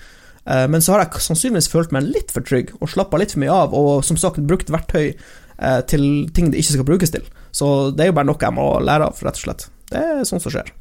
Eh, 0.43 0.65
Men 0.67 0.81
så 0.83 0.95
har 0.95 1.05
jeg 1.05 1.21
sannsynligvis 1.27 1.69
følt 1.71 1.93
meg 1.95 2.09
litt 2.09 2.33
for 2.33 2.43
trygg, 2.43 2.73
og 2.81 2.89
slappa 2.91 3.21
litt 3.21 3.31
for 3.35 3.43
mye 3.45 3.53
av, 3.53 3.73
og 3.77 4.01
som 4.03 4.17
sagt 4.19 4.41
brukt 4.49 4.73
verktøy 4.73 5.13
eh, 5.13 5.81
til 5.87 6.07
ting 6.35 6.49
det 6.51 6.59
ikke 6.59 6.75
skal 6.79 6.89
brukes 6.89 7.13
til. 7.13 7.29
Så 7.53 7.69
det 7.95 8.07
er 8.07 8.11
jo 8.11 8.17
bare 8.17 8.27
noe 8.27 8.41
jeg 8.41 8.57
må 8.57 8.67
lære 8.83 9.11
av, 9.11 9.21
rett 9.23 9.39
og 9.39 9.45
slett. 9.45 9.67
Det 9.93 10.01
er 10.01 10.25
sånt 10.27 10.43
som 10.43 10.51
skjer. 10.57 10.73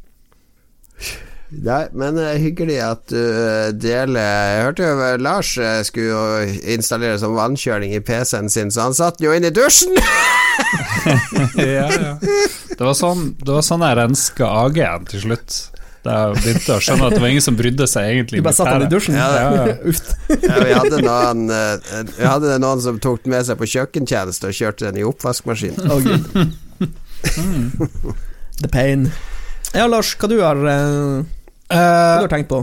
Nei, 1.52 1.82
men 1.93 2.16
eh, 2.16 2.38
hyggelig 2.40 2.78
at 2.81 3.02
du 3.12 3.19
eh, 3.20 3.72
deler 3.76 4.22
Jeg 4.25 4.62
hørte 4.64 4.87
jo 4.87 4.93
eh, 5.04 5.16
Lars 5.20 5.50
skulle 5.84 6.06
jo 6.08 6.54
installere 6.72 7.19
sånn 7.20 7.34
vannkjøling 7.37 7.93
i 7.93 8.00
PC-en 8.00 8.49
sin, 8.52 8.72
så 8.72 8.87
han 8.87 8.96
satt 8.96 9.20
jo 9.20 9.34
inn 9.37 9.44
i 9.44 9.52
dusjen! 9.52 9.93
ja, 11.60 11.90
ja. 11.93 12.14
Det 12.22 12.81
var 12.81 12.96
sånn, 12.96 13.34
det 13.43 13.52
var 13.52 13.66
sånn 13.66 13.84
jeg 13.84 13.99
renska 13.99 14.49
AG-en 14.62 15.04
til 15.10 15.25
slutt. 15.26 15.58
Da 16.02 16.14
jeg 16.16 16.38
begynte 16.40 16.78
å 16.78 16.82
skjønne 16.82 17.10
at 17.10 17.14
det 17.14 17.20
var 17.22 17.34
ingen 17.34 17.44
som 17.44 17.58
brydde 17.58 17.87
seg 17.90 18.08
egentlig. 18.14 18.40
Du 18.40 18.46
bare 18.48 18.58
satt 18.58 18.72
han 18.72 18.87
i 18.87 18.90
dusjen? 18.90 19.19
Ja, 19.20 19.28
Ja, 19.37 19.66
ja. 19.69 20.56
Vi 20.64 20.72
hadde 20.75 21.02
noen 21.05 21.44
Vi 21.52 22.26
hadde 22.26 22.56
noen 22.64 22.82
som 22.82 22.98
tok 23.02 23.22
den 23.26 23.37
med 23.37 23.46
seg 23.46 23.60
på 23.60 23.69
kjøkkentjeneste 23.70 24.50
og 24.50 24.56
kjørte 24.56 24.88
den 24.88 24.98
i 25.02 25.06
oppvaskmaskinen. 25.06 25.93
Oh, 25.93 26.00
gud. 26.02 26.56
The 28.62 28.72
pain. 28.72 29.12
Ja, 29.76 29.87
Lars, 29.88 30.16
hva 30.19 30.28
du 30.28 30.40
har, 30.43 30.58
eh, 31.72 31.82
hva 31.82 32.20
har 32.20 32.28
du 32.28 32.34
tenkt 32.36 32.52
på? 32.52 32.62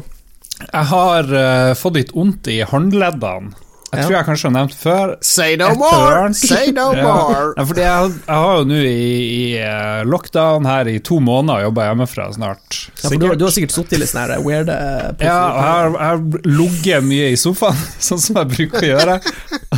jeg 0.60 0.86
har 0.92 1.30
uh, 1.32 1.74
fått 1.78 1.96
litt 1.96 2.14
vondt 2.16 2.50
i 2.52 2.60
håndleddene. 2.68 3.54
Jeg 3.90 4.06
tror 4.06 4.14
jeg 4.16 4.26
kanskje 4.28 4.46
har 4.50 4.54
nevnt 4.54 4.74
før. 4.78 5.12
Say 5.26 5.56
no 5.58 5.70
more! 5.80 6.34
Say 6.38 6.72
no 6.76 6.92
more! 6.94 7.54
Ja, 7.58 7.64
fordi 7.66 7.82
jeg, 7.82 8.12
jeg 8.28 8.36
har 8.44 8.58
jo 8.60 8.66
nå 8.70 8.82
i, 8.86 9.08
i 9.34 9.42
eh, 9.64 10.02
lockdown 10.06 10.68
her 10.70 10.90
i 10.92 11.00
to 11.02 11.18
måneder 11.26 11.64
jobba 11.66 11.88
hjemmefra 11.90 12.28
snart. 12.36 12.78
Ja, 13.02 13.10
for 13.10 13.18
du, 13.18 13.28
du 13.40 13.46
har 13.48 13.54
sikkert 13.56 13.74
sittet 13.74 13.98
i 13.98 14.02
litt 14.04 14.12
sånne 14.12 14.38
weird 14.46 14.70
eh, 14.70 15.26
Ja, 15.26 15.40
og 15.50 15.98
jeg 15.98 16.06
har, 16.06 16.22
ligget 16.60 17.08
mye 17.10 17.32
i 17.34 17.40
sofaen, 17.40 17.82
sånn 18.10 18.22
som 18.22 18.38
jeg 18.44 18.52
bruker 18.54 18.86
å 18.86 18.92
gjøre. 18.92 19.18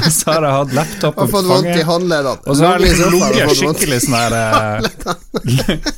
Og 0.01 0.07
så 0.11 0.31
har 0.33 0.47
jeg 0.47 0.55
hatt 0.57 0.75
laptopen 0.75 1.23
Og 1.23 1.31
fått 1.31 1.45
på 1.47 1.53
vondt 1.53 1.67
i 1.67 1.71
fanget. 1.71 1.87
håndleddene. 1.91 2.43
Og 2.51 2.57
så 2.59 2.67
har 2.67 2.79
jeg 2.79 2.89
liksom 2.89 3.15
ligget 3.15 3.55
skikkelig 3.61 4.01
sånn 4.05 4.17
her 4.17 4.35
uh, 4.35 5.21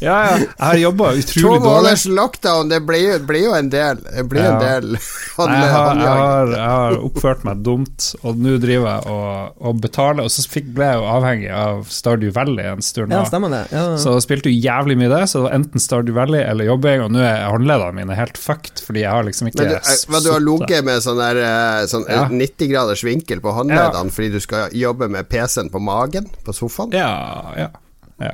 Ja, 0.03 0.17
ja. 0.27 0.38
Jeg 0.38 0.48
har 0.60 0.79
jobba 0.84 1.12
To 1.13 1.22
utrolig 1.24 1.43
dårlig. 1.50 1.63
måneders 1.67 2.05
lockdown, 2.20 2.70
det 2.70 2.79
blir, 2.88 3.03
jo- 3.13 3.20
blir 3.29 3.46
jo 3.48 3.53
en 3.58 3.70
del. 3.74 4.01
Det 4.05 4.24
blir 4.29 4.43
Ja. 4.43 4.51
en 4.53 4.60
del 4.63 4.89
Nei, 4.93 5.60
Jeg 5.63 5.72
har, 5.74 5.96
jeg, 5.98 6.08
har, 6.08 6.51
jeg 6.53 6.70
har 6.70 6.98
oppført 7.08 7.43
meg 7.48 7.63
dumt, 7.65 8.03
og 8.22 8.40
nå 8.42 8.56
driver 8.62 8.88
jeg 8.90 9.14
og, 9.14 9.58
og 9.70 9.82
betaler. 9.84 10.26
Og 10.26 10.34
så 10.34 10.46
fikk, 10.50 10.70
ble 10.78 10.88
jeg 10.90 11.00
jo 11.00 11.08
avhengig 11.14 11.52
av 11.58 11.84
Stardew 11.94 12.34
Valley 12.36 12.68
en 12.70 12.84
stund. 12.86 13.14
Ja, 13.14 13.24
stemmer 13.28 13.54
det. 13.54 13.64
Ja. 13.74 13.86
Så 14.02 14.16
spilte 14.24 14.52
jo 14.52 14.58
jævlig 14.64 14.98
mye 15.00 15.12
det, 15.12 15.22
så 15.32 15.42
det 15.42 15.46
var 15.48 15.58
enten 15.60 15.84
Stardew 15.84 16.18
Valley 16.18 16.42
eller 16.44 16.70
jobbing, 16.70 17.06
og 17.06 17.14
nå 17.16 17.24
er 17.24 17.46
håndleddene 17.52 17.98
mine 18.02 18.18
helt 18.18 18.40
fucked, 18.40 18.84
fordi 18.86 19.04
jeg 19.06 19.12
har 19.14 19.28
liksom 19.28 19.50
ikke 19.52 19.62
Men 19.64 19.72
du, 19.74 19.78
eh, 19.80 20.04
hva, 20.10 20.24
du 20.24 20.32
har 20.34 20.44
ligget 20.44 20.88
med 20.90 21.06
sånn 21.06 21.22
der 21.22 21.42
eh, 21.44 21.86
sånn 21.92 22.08
Ja. 22.10 22.26
90 22.30 22.72
graders 22.72 23.04
vinkel 23.06 23.42
på 23.44 23.54
håndleddene 23.56 24.14
fordi 24.14 24.34
du 24.36 24.40
skal 24.44 24.74
jobbe 24.78 25.10
med 25.12 25.30
PC-en 25.32 25.72
på 25.74 25.82
magen 25.84 26.28
på 26.46 26.56
sofaen? 26.56 26.94
Ja, 26.96 27.54
ja. 27.58 27.70
ja. 28.22 28.34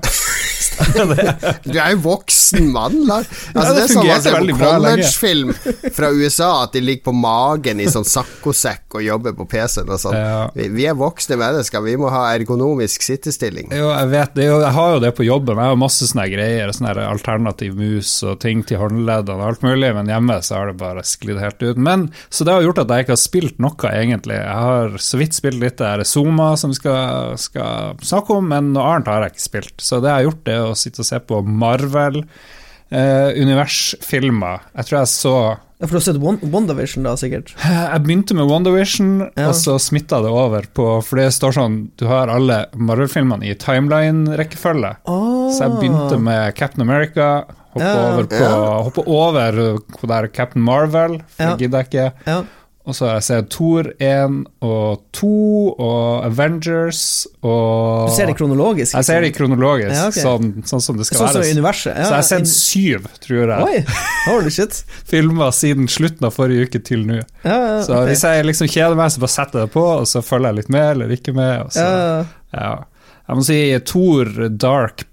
Du 1.69 1.75
er 1.77 1.93
jo 1.93 1.99
voksen 2.05 2.69
mann, 2.73 2.95
Lars. 3.07 3.29
Altså, 3.53 3.73
det 3.75 3.79
det, 3.79 3.83
er 3.83 3.93
sånn 3.93 4.07
man 4.07 4.23
ser 4.23 4.37
på 4.39 4.57
collegefilm 4.59 5.53
fra 5.95 6.11
USA, 6.15 6.49
at 6.63 6.75
de 6.75 6.83
ligger 6.83 7.05
på 7.09 7.13
magen 7.15 7.81
i 7.81 7.87
sånn 7.91 8.07
saccosekk 8.07 8.99
og 8.99 9.05
jobber 9.05 9.35
på 9.37 9.47
PC-en 9.49 9.91
og 9.91 10.01
sånn. 10.01 10.17
Ja. 10.17 10.41
Vi, 10.55 10.69
vi 10.73 10.87
er 10.89 10.97
voksne 10.99 11.39
mennesker, 11.39 11.83
vi 11.85 11.95
må 11.99 12.11
ha 12.13 12.25
ergonomisk 12.33 13.05
sittestilling. 13.05 13.71
Jo, 13.75 13.91
jeg 13.93 14.11
vet 14.13 14.35
det, 14.37 14.47
jo, 14.49 14.59
jeg 14.63 14.75
har 14.79 14.95
jo 14.95 15.03
det 15.03 15.13
på 15.17 15.27
jobben. 15.27 15.59
Jeg 15.59 15.73
har 15.73 15.79
masse 15.79 16.09
sånne 16.09 16.27
greier, 16.31 16.73
sånne 16.75 16.95
alternativ 17.05 17.77
mus 17.79 18.11
og 18.27 18.39
ting 18.43 18.63
til 18.67 18.81
håndleddene 18.81 19.39
og 19.39 19.53
alt 19.53 19.65
mulig, 19.65 19.91
men 19.97 20.11
hjemme 20.11 20.39
så 20.45 20.59
har 20.59 20.71
det 20.71 20.79
bare 20.81 21.05
sklidd 21.07 21.41
helt 21.41 21.63
ut. 21.63 21.79
Men, 21.89 22.09
så 22.29 22.47
det 22.47 22.55
har 22.55 22.67
gjort 22.67 22.83
at 22.83 22.93
jeg 22.93 23.07
ikke 23.07 23.15
har 23.15 23.23
spilt 23.23 23.61
noe, 23.63 23.93
egentlig. 23.93 24.39
Jeg 24.39 24.67
har 24.69 24.99
så 25.03 25.19
vidt 25.21 25.37
spilt 25.37 25.61
litt 25.61 25.77
det 25.79 25.87
er 25.87 26.03
Zoma 26.07 26.51
som 26.59 26.73
vi 26.73 26.79
skal, 26.79 27.37
skal 27.39 27.99
snakke 28.05 28.35
om, 28.35 28.49
men 28.51 28.73
noe 28.75 28.87
annet 28.95 29.09
har 29.11 29.25
jeg 29.25 29.35
ikke 29.35 29.45
spilt. 29.45 29.75
Så 29.83 30.01
det 30.03 30.11
jeg 30.11 30.17
har 30.17 30.27
gjort, 30.27 30.51
er 30.51 30.65
å 30.65 30.68
sitte 30.77 30.99
og 31.01 31.05
se 31.05 31.19
på 31.19 31.41
Marvel. 31.45 32.23
Eh. 32.91 33.33
Jeg 33.37 34.85
tror 34.85 34.97
jeg 34.99 35.07
så 35.11 35.33
Ja, 35.79 35.87
for 35.87 35.93
du 35.93 35.99
har 35.99 36.03
sett 36.03 36.17
WandaVision, 36.51 37.03
da, 37.05 37.13
sikkert? 37.15 37.53
Jeg 37.63 38.01
begynte 38.03 38.35
med 38.35 38.49
WandaVision, 38.49 39.29
Ja. 39.37 39.47
og 39.47 39.55
så 39.55 39.77
smitta 39.79 40.19
det 40.21 40.29
over 40.33 40.65
på 40.75 40.87
For 41.05 41.21
det 41.21 41.29
står 41.31 41.53
sånn 41.55 41.77
Du 41.95 42.07
har 42.09 42.27
alle 42.33 42.65
Marvel-filmene 42.75 43.47
i 43.47 43.53
timeline-rekkefølge. 43.55 44.95
Oh. 45.07 45.47
Så 45.53 45.63
jeg 45.67 45.77
begynte 45.79 46.19
med 46.19 46.55
Captain 46.55 46.83
America, 46.83 47.45
Hoppe 47.69 47.85
Ja, 47.85 48.13
over 48.13 48.23
på, 48.25 48.41
Ja. 48.41 48.55
over 49.07 49.77
på 49.93 50.07
der 50.09 50.27
Captain 50.33 50.63
Marvel, 50.65 51.21
for 51.29 51.43
Ja. 51.43 51.55
det 51.55 51.59
gidder 51.69 51.83
jeg 51.85 51.87
ikke. 52.25 52.45
Og 52.89 52.95
så 52.97 53.05
har 53.05 53.19
jeg 53.19 53.25
sett 53.27 53.49
Thor 53.53 53.85
1 54.01 54.37
og 54.65 55.03
2 55.13 55.29
og 55.77 56.23
Avengers 56.25 57.01
og 57.45 58.07
Du 58.09 58.15
ser 58.15 58.31
det 58.31 58.35
kronologisk? 58.39 58.95
Jeg 58.97 59.05
ser 59.05 59.21
det 59.21 59.29
kronologisk, 59.37 59.93
Ja, 59.93 60.07
okay. 60.09 60.23
sånn, 60.25 60.47
sånn 60.65 60.81
som 60.81 60.97
det 60.97 61.05
skal 61.05 61.21
Sånn 61.21 61.43
være. 61.43 61.53
Ja, 61.61 61.75
så 61.77 61.91
jeg 61.93 62.17
har 62.17 62.27
sett 62.31 62.39
in- 62.47 62.49
syv, 62.49 63.05
tror 63.21 63.53
jeg, 63.53 63.67
Oi, 63.67 63.83
holy 64.25 64.53
shit. 64.55 64.81
filmer 65.11 65.53
siden 65.53 65.85
slutten 65.91 66.25
av 66.25 66.33
forrige 66.33 66.65
uke 66.65 66.81
til 66.89 67.05
nå. 67.05 67.19
Ja, 67.45 67.59
Så 67.85 67.93
okay. 67.93 68.09
hvis 68.09 68.25
jeg 68.25 68.47
liksom 68.49 68.71
kjeder 68.73 68.97
meg, 68.97 69.13
så 69.13 69.21
bare 69.21 69.35
setter 69.37 69.61
jeg 69.63 69.69
det 69.69 69.75
på, 69.77 69.85
og 69.99 70.07
så 70.09 70.23
følger 70.25 70.49
jeg 70.49 70.61
litt 70.63 70.73
med 70.73 70.87
eller 70.95 71.13
ikke 71.13 71.35
med. 71.37 71.69
Så. 71.77 71.85
Jeg 73.29 73.37
må 73.37 73.45
si 73.45 73.59
Thor 73.85 74.25
Dark 74.57 75.05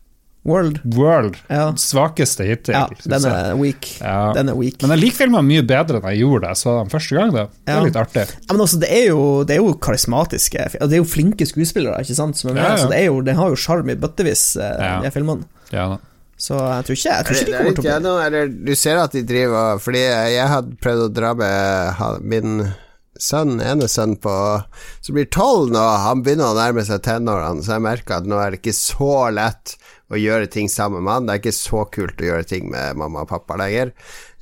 World. 0.46 0.78
World, 0.94 1.36
Ja, 1.50 1.72
svakeste 1.80 2.46
hittil. 2.46 2.74
ja 2.76 2.86
den 3.04 3.24
er 3.26 3.56
weak. 3.58 3.88
Ja. 4.00 4.32
Den 4.36 4.48
er 4.52 4.54
weak. 4.58 4.78
Men 4.82 4.94
jeg 4.94 5.02
liker 5.04 5.24
filmene 5.24 5.42
mye 5.48 5.64
bedre 5.66 5.98
enn 6.00 6.08
jeg 6.12 6.22
gjorde 6.22 6.46
det, 6.48 6.56
så 6.62 6.76
den 6.84 6.92
første 6.92 7.16
gang. 7.18 7.32
det, 7.34 7.46
Det 7.66 7.74
Ja. 7.74 7.80
er 7.80 7.84
litt 7.88 7.96
artig. 8.00 8.26
Ja, 8.46 8.52
men 8.54 8.60
også, 8.62 8.78
det 8.80 8.90
er 8.90 9.06
jo, 9.08 9.44
det 9.44 9.56
er 9.56 9.60
jo 9.64 9.74
karismatiske 9.74 10.70
Det 10.78 10.92
er 10.92 11.02
jo 11.02 11.04
flinke 11.04 11.46
skuespillere, 11.46 11.98
ikke 12.00 12.14
sant, 12.14 12.36
som 12.38 12.50
er 12.50 12.54
med, 12.54 12.62
Ja, 12.62 12.70
ja. 12.76 12.76
så 12.84 12.88
det, 12.90 12.98
er 13.00 13.04
jo, 13.10 13.20
den 13.22 13.36
har 13.36 13.48
jo 13.50 13.56
sjarm 13.56 13.90
i 13.90 13.94
bøttevis, 13.96 14.56
eh, 14.56 14.76
Ja. 14.84 15.00
de 15.02 15.10
filmene. 15.10 15.44
Ja, 15.72 15.88
da. 15.88 15.98
Så 16.38 16.52
jeg 16.54 16.84
tror 16.84 16.96
ikke, 16.96 17.12
jeg 17.16 17.24
tror 17.24 17.34
ikke 17.34 17.44
de 17.46 17.50
det 17.50 17.54
er 17.54 17.64
kommer 17.64 17.74
til 17.74 17.82
å 17.82 18.16
bli 18.20 18.26
eller 18.26 18.48
du 18.66 18.74
ser 18.76 18.98
at 18.98 19.12
de 19.12 19.22
driver 19.24 19.78
Fordi 19.80 20.02
jeg 20.36 20.48
hadde 20.48 20.76
prøvd 20.84 21.04
å 21.08 21.12
dra 21.14 21.34
med 21.34 22.20
min 22.22 22.74
sønn, 23.18 23.54
ene 23.64 23.88
sønn 23.88 24.16
på 24.20 24.64
Som 25.00 25.14
blir 25.16 25.24
tolv 25.32 25.70
nå, 25.72 25.80
han 26.04 26.22
begynner 26.22 26.52
å 26.52 26.58
nærme 26.58 26.84
seg 26.84 27.00
tenårene, 27.00 27.64
så 27.64 27.78
jeg 27.78 27.84
merker 27.86 28.16
at 28.18 28.24
nå 28.28 28.36
er 28.36 28.50
det 28.50 28.60
ikke 28.60 28.74
så 28.76 29.32
lett 29.32 29.76
å 30.06 30.18
gjøre 30.20 30.46
ting 30.50 30.68
sammen 30.70 31.02
med 31.02 31.12
han. 31.12 31.26
Det 31.26 31.34
er 31.34 31.42
ikke 31.42 31.56
så 31.56 31.84
kult 31.92 32.20
å 32.22 32.28
gjøre 32.28 32.46
ting 32.46 32.68
med 32.70 32.98
mamma 33.00 33.24
og 33.24 33.30
pappa 33.30 33.58
lenger. 33.58 33.92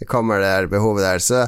Det 0.01 0.09
kommer 0.11 0.43
det 0.43 0.51
der 0.53 0.71
behovet 0.73 1.07
der. 1.07 1.23
Så 1.25 1.45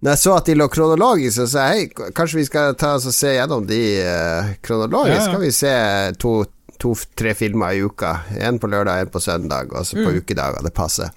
når 0.00 0.14
jeg 0.14 0.22
så 0.22 0.36
at 0.38 0.48
de 0.48 0.56
lå 0.56 0.68
kronologisk, 0.72 1.34
så 1.36 1.48
sa 1.52 1.66
jeg 1.68 1.88
hei, 1.88 2.10
kanskje 2.16 2.40
vi 2.40 2.46
skal 2.48 2.78
ta 2.80 2.94
oss 2.96 3.08
og 3.10 3.16
se 3.16 3.34
gjennom 3.34 3.66
de 3.68 3.82
eh, 4.04 4.54
kronologisk. 4.64 5.34
Ja, 5.34 5.42
vi 5.42 5.52
se 5.54 5.74
to 6.22 6.38
to-tre 6.78 7.32
filmer 7.34 7.74
i 7.74 7.82
uka. 7.82 8.20
En 8.38 8.60
på 8.62 8.70
lørdag, 8.70 9.02
en 9.02 9.10
på 9.10 9.20
søndag, 9.20 9.72
og 9.74 9.86
så 9.86 9.98
på 9.98 10.12
ukedager. 10.20 10.62
Det 10.62 10.70
passer. 10.74 11.10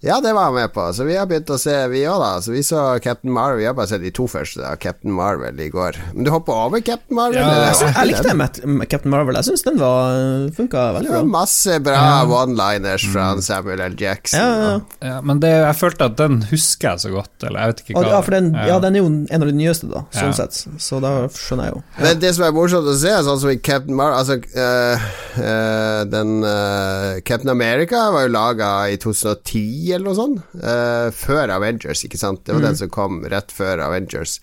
Ja, 0.00 0.20
det 0.22 0.30
var 0.30 0.44
jeg 0.52 0.54
med 0.54 0.70
på. 0.76 0.82
Så 0.94 1.02
vi 1.08 1.16
har 1.18 1.26
begynt 1.26 1.48
å 1.50 1.56
se, 1.58 1.72
vi 1.90 2.04
òg, 2.06 2.20
da. 2.22 2.28
Så 2.44 2.52
vi 2.54 2.60
så 2.62 2.82
Captain 3.02 3.32
Marvel. 3.34 3.58
Vi 3.58 3.64
har 3.66 3.74
bare 3.74 3.88
sett 3.90 4.04
de 4.04 4.12
to 4.14 4.28
første, 4.30 4.60
av 4.62 4.76
Captain 4.78 5.10
Marvel 5.10 5.58
i 5.58 5.66
går. 5.74 5.96
Men 6.14 6.22
du 6.22 6.30
hopper 6.30 6.54
over 6.54 6.78
Captain 6.86 7.16
Marvel? 7.18 7.40
Ja. 7.40 7.72
Jeg, 7.72 7.88
jeg 7.96 8.10
likte 8.12 8.86
Captain 8.92 9.10
Marvel. 9.10 9.34
Jeg 9.40 9.48
syns 9.48 9.64
den 9.66 9.80
var 9.82 10.14
funka 10.54 10.84
veldig 10.94 11.08
Det 11.08 11.14
var 11.16 11.24
bra. 11.26 11.32
masse 11.32 11.78
bra 11.82 12.02
one-liners 12.30 13.08
fra 13.10 13.26
Samuel 13.42 13.82
L. 13.88 13.96
Jackson. 13.98 14.38
Ja, 14.38 14.52
ja, 14.68 15.08
Ja, 15.08 15.16
men 15.26 15.42
det, 15.42 15.50
jeg 15.56 15.78
følte 15.80 16.06
at 16.12 16.16
den 16.22 16.38
husker 16.52 16.92
jeg 16.92 17.02
så 17.08 17.12
godt, 17.16 17.34
eller 17.48 17.58
jeg 17.66 17.72
vet 17.74 17.82
ikke 17.82 17.96
Og, 17.98 18.06
hva 18.06 18.14
ja, 18.14 18.20
for 18.28 18.36
den, 18.38 18.52
Ja. 18.54 18.78
den 18.86 18.94
er 18.94 19.02
jo 19.02 19.10
en 19.10 19.42
av 19.42 19.50
de 19.50 19.56
nyeste, 19.58 19.90
da, 19.90 20.04
sånn 20.14 20.30
Ja. 20.30 20.38
sett. 20.44 20.60
Så 20.78 21.00
da 21.02 21.12
skjønner 21.34 21.72
jeg 21.72 21.74
jo. 21.74 21.82
Men 21.98 22.22
det 22.22 22.32
som 22.38 22.46
er 22.46 22.54
morsomt 22.54 22.86
å 22.86 22.94
se, 23.02 23.16
sånn 23.26 23.40
som 23.42 23.50
i 23.50 23.58
Captain 23.58 23.96
Marvel 23.98 24.18
Altså, 24.22 24.38
eh, 24.54 25.10
eh, 25.42 26.04
den 26.14 26.38
eh, 26.46 27.18
Captain 27.26 27.50
America 27.50 28.06
var 28.14 28.28
jo 28.28 28.32
laga 28.38 28.70
i 28.94 28.96
2010 28.96 29.87
eller 29.94 30.10
noe 30.10 30.18
sånt. 30.18 30.42
uh, 30.62 31.08
før 31.14 31.50
Avengers, 31.56 32.04
ikke 32.04 32.18
sant. 32.20 32.44
Det 32.44 32.54
var 32.56 32.66
den 32.68 32.76
som 32.76 32.90
kom 32.92 33.22
rett 33.30 33.52
før 33.54 33.80
Avengers. 33.86 34.40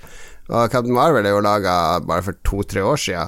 Og 0.50 0.70
Captain 0.72 0.94
Marvel 0.94 1.26
er 1.26 1.34
jo 1.34 1.42
laga 1.46 2.00
bare 2.06 2.22
for 2.26 2.38
to-tre 2.46 2.82
år 2.86 2.98
sia. 3.02 3.28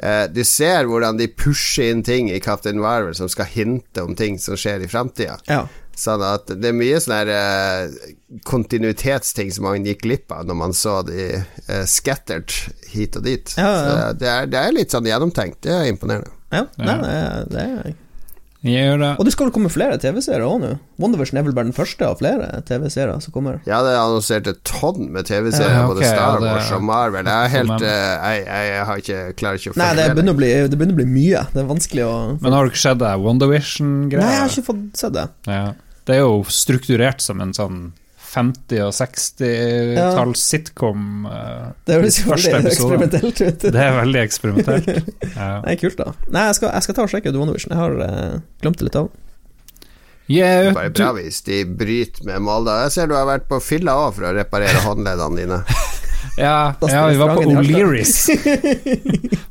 Uh, 0.00 0.24
du 0.32 0.42
ser 0.44 0.86
hvordan 0.88 1.18
de 1.20 1.26
pusher 1.28 1.90
inn 1.92 2.02
ting 2.06 2.30
i 2.32 2.40
Captain 2.40 2.78
Marvel 2.80 3.14
som 3.16 3.28
skal 3.28 3.48
hinte 3.52 4.00
om 4.04 4.14
ting 4.16 4.38
som 4.40 4.56
skjer 4.56 4.80
i 4.84 4.88
framtida. 4.88 5.38
Ja. 5.48 5.66
Sånn 6.00 6.22
at 6.24 6.48
det 6.48 6.70
er 6.70 6.72
mye 6.72 6.96
sånne 7.02 7.16
her, 7.18 7.30
eh, 7.34 8.38
kontinuitetsting 8.48 9.50
som 9.52 9.66
man 9.66 9.84
gikk 9.84 10.02
glipp 10.06 10.32
av 10.32 10.46
når 10.48 10.56
man 10.56 10.72
så 10.76 11.00
de 11.04 11.26
uh, 11.42 11.84
scattered 11.88 12.52
hit 12.92 13.16
og 13.20 13.26
dit. 13.26 13.52
Ja, 13.58 13.66
ja. 13.68 13.80
Så 13.80 14.12
det 14.20 14.30
er, 14.32 14.46
det 14.52 14.60
er 14.62 14.76
litt 14.76 14.94
sånn 14.94 15.08
gjennomtenkt. 15.10 15.60
Det 15.66 15.74
er 15.74 15.90
imponerende. 15.92 16.32
ja. 16.54 16.64
Nei, 16.78 16.86
Ja. 16.86 16.96
nei, 17.02 17.44
det 17.50 17.60
er 17.60 17.68
Jeg 17.68 17.74
gjør 17.76 17.98
det. 18.62 19.10
Og 19.16 19.24
det 19.24 19.32
skal 19.32 19.50
komme 19.54 19.70
flere 19.72 19.96
TV-serier 20.00 20.44
òg 20.44 20.58
nå. 20.60 20.70
WandaVision 21.00 21.40
er 21.40 21.46
vel 21.46 21.54
bare 21.56 21.70
den 21.70 21.76
første 21.76 22.04
av 22.04 22.18
flere 22.20 22.60
TV-serier 22.68 23.22
som 23.24 23.32
kommer. 23.32 23.60
Ja, 23.68 23.80
det 23.86 23.94
er 23.94 24.00
annonsert 24.02 24.50
et 24.50 24.60
tonn 24.68 25.08
med 25.14 25.28
TV-serier, 25.28 25.78
Ja, 25.78 25.84
okay, 25.86 25.94
både 25.94 26.10
Star 26.10 26.36
ja, 26.36 26.40
Wars 26.44 26.72
og 26.76 26.84
Marvel. 26.84 27.30
Jeg 27.30 27.48
er 27.48 27.54
helt 27.54 27.86
eh, 27.88 28.34
jeg, 28.34 28.42
jeg, 28.70 28.82
har 28.90 29.04
ikke, 29.04 29.20
klarer 29.40 29.62
ikke 29.62 29.72
å 29.72 29.78
Nei, 29.80 29.88
det 29.88 29.90
følge 29.90 30.08
med. 30.08 30.18
begynner 30.18 30.36
å 30.36 30.40
bli, 30.40 30.50
det 30.56 30.80
begynner 30.80 30.98
å 30.98 31.00
bli 31.00 31.08
mye. 31.14 31.44
Det 31.54 31.62
er 31.62 31.70
vanskelig 31.70 32.04
å 32.04 32.16
Men 32.40 32.58
har 32.58 32.66
du 32.66 32.74
ikke 32.74 32.84
sett 32.84 33.00
det 33.00 33.14
WandaVision-greia? 33.24 34.26
Nei, 34.26 34.34
jeg 34.36 34.44
har 34.44 34.52
ikke 34.52 34.68
fått 34.68 34.84
sett 35.04 35.16
det. 35.16 35.26
Ja. 35.48 35.64
Det 36.10 36.16
er 36.16 36.22
jo 36.24 36.36
strukturert 36.52 37.24
som 37.24 37.40
en 37.44 37.56
sånn 37.56 37.80
50- 38.30 38.82
og 38.86 38.92
60-talls 38.94 40.42
sitcom. 40.52 41.24
Uh, 41.26 41.70
Det 41.86 41.96
høres 41.98 42.20
jo 42.20 42.30
veldig 42.30 42.52
eksperimentelt 42.70 43.40
ut. 43.42 43.64
Det 43.66 43.82
er 43.86 43.96
veldig 43.98 44.22
eksperimentelt. 44.26 45.10
Ja. 45.40 45.50
Det 45.64 45.72
er 45.72 45.80
kult, 45.80 45.98
da. 45.98 46.12
Nei, 46.34 46.44
jeg 46.50 46.58
skal, 46.60 46.72
jeg 46.74 46.84
skal 46.86 46.96
ta 46.98 47.04
og 47.06 47.12
sjekke 47.12 47.32
ut 47.32 47.38
WandaVision. 47.40 47.74
Jeg 47.74 47.80
har 47.80 47.98
uh, 47.98 48.38
glemt 48.62 48.80
det 48.80 48.88
litt 48.90 48.98
av. 49.00 49.10
Yeah, 50.30 50.70
Bare 50.76 50.92
du, 50.94 51.00
bra 51.00 51.10
hvis 51.16 51.40
de 51.48 51.64
bryter 51.66 52.22
med 52.28 52.44
Molde. 52.46 52.74
Jeg 52.84 52.92
ser 52.94 53.08
du 53.10 53.16
har 53.18 53.26
vært 53.26 53.48
på 53.50 53.58
fylla 53.64 53.96
òg 54.04 54.12
for 54.18 54.28
å 54.28 54.34
reparere 54.36 54.84
håndleddene 54.84 55.40
dine. 55.42 55.62
ja, 56.40 56.74
ja, 56.88 57.02
vi 57.10 57.16
var 57.20 57.34
på 57.36 57.44
O'Learys. 57.52 58.14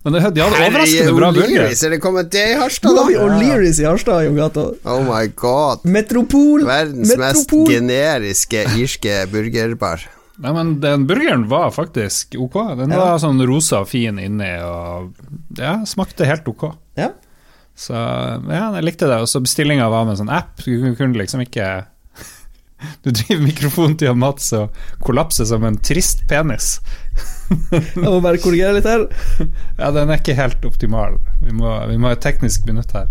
Men 0.04 0.14
det, 0.16 0.20
de 0.36 0.42
hadde 0.44 0.44
overraskende 0.66 1.16
bra 1.18 1.32
burger. 1.36 1.66
Er 1.72 1.94
det 1.94 2.00
kommet 2.04 2.32
det 2.34 2.46
i 2.52 2.56
Harstad, 2.60 2.94
Nå 2.96 3.04
har 3.06 3.10
vi? 3.12 3.18
O'Learys 3.24 3.80
i 3.82 3.88
Harstad, 3.88 4.24
Jon 4.28 4.38
Gato. 4.40 4.66
Oh 4.90 5.02
my 5.08 5.28
god. 5.40 5.86
Metropol! 5.88 6.66
Verdens 6.68 7.14
mest 7.20 7.54
generiske 7.70 8.66
irske 8.80 9.22
burgerbar. 9.32 10.08
Nei, 10.40 10.54
men 10.56 10.78
den 10.80 11.04
burgeren 11.08 11.48
var 11.52 11.72
faktisk 11.76 12.38
ok. 12.40 12.60
Den 12.80 12.94
Ja. 12.96 13.00
var 13.04 13.18
sånn 13.20 13.42
rosa 13.48 13.82
og 13.84 13.90
fin 13.92 14.20
inni, 14.24 14.54
og 14.64 15.12
ja, 15.60 15.82
smakte 15.86 16.26
helt 16.30 16.48
ok. 16.48 16.70
Ja. 17.00 17.10
Så 17.80 17.96
ja, 17.96 18.66
jeg 18.76 18.84
likte 18.88 19.08
det. 19.08 19.18
Og 19.24 19.28
så 19.32 19.40
bestillinga 19.44 19.90
var 19.92 20.06
med 20.08 20.16
en 20.16 20.22
sånn 20.26 20.32
app. 20.36 20.64
Du 20.64 20.96
kunne 20.96 21.16
liksom 21.20 21.44
ikke 21.44 21.68
Du 23.04 23.10
driver 23.12 23.42
mikrofonen 23.44 23.98
til 24.00 24.16
Mats 24.20 24.52
og 24.56 24.76
kollapser 25.06 25.48
som 25.50 25.64
en 25.68 25.78
trist 25.84 26.26
penis. 26.30 26.78
Jeg 27.50 28.04
må 28.06 28.20
bare 28.24 28.40
korrigere 28.42 28.76
litt 28.78 28.88
her. 28.88 29.08
Ja, 29.80 29.90
den 29.96 30.12
er 30.12 30.20
ikke 30.22 30.36
helt 30.38 30.64
optimal. 30.68 31.18
Vi 31.44 31.56
må, 31.56 31.72
vi 31.90 31.98
må 32.00 32.12
ha 32.12 32.18
et 32.18 32.24
teknisk 32.24 32.68
minutt 32.70 32.94
her. 32.96 33.08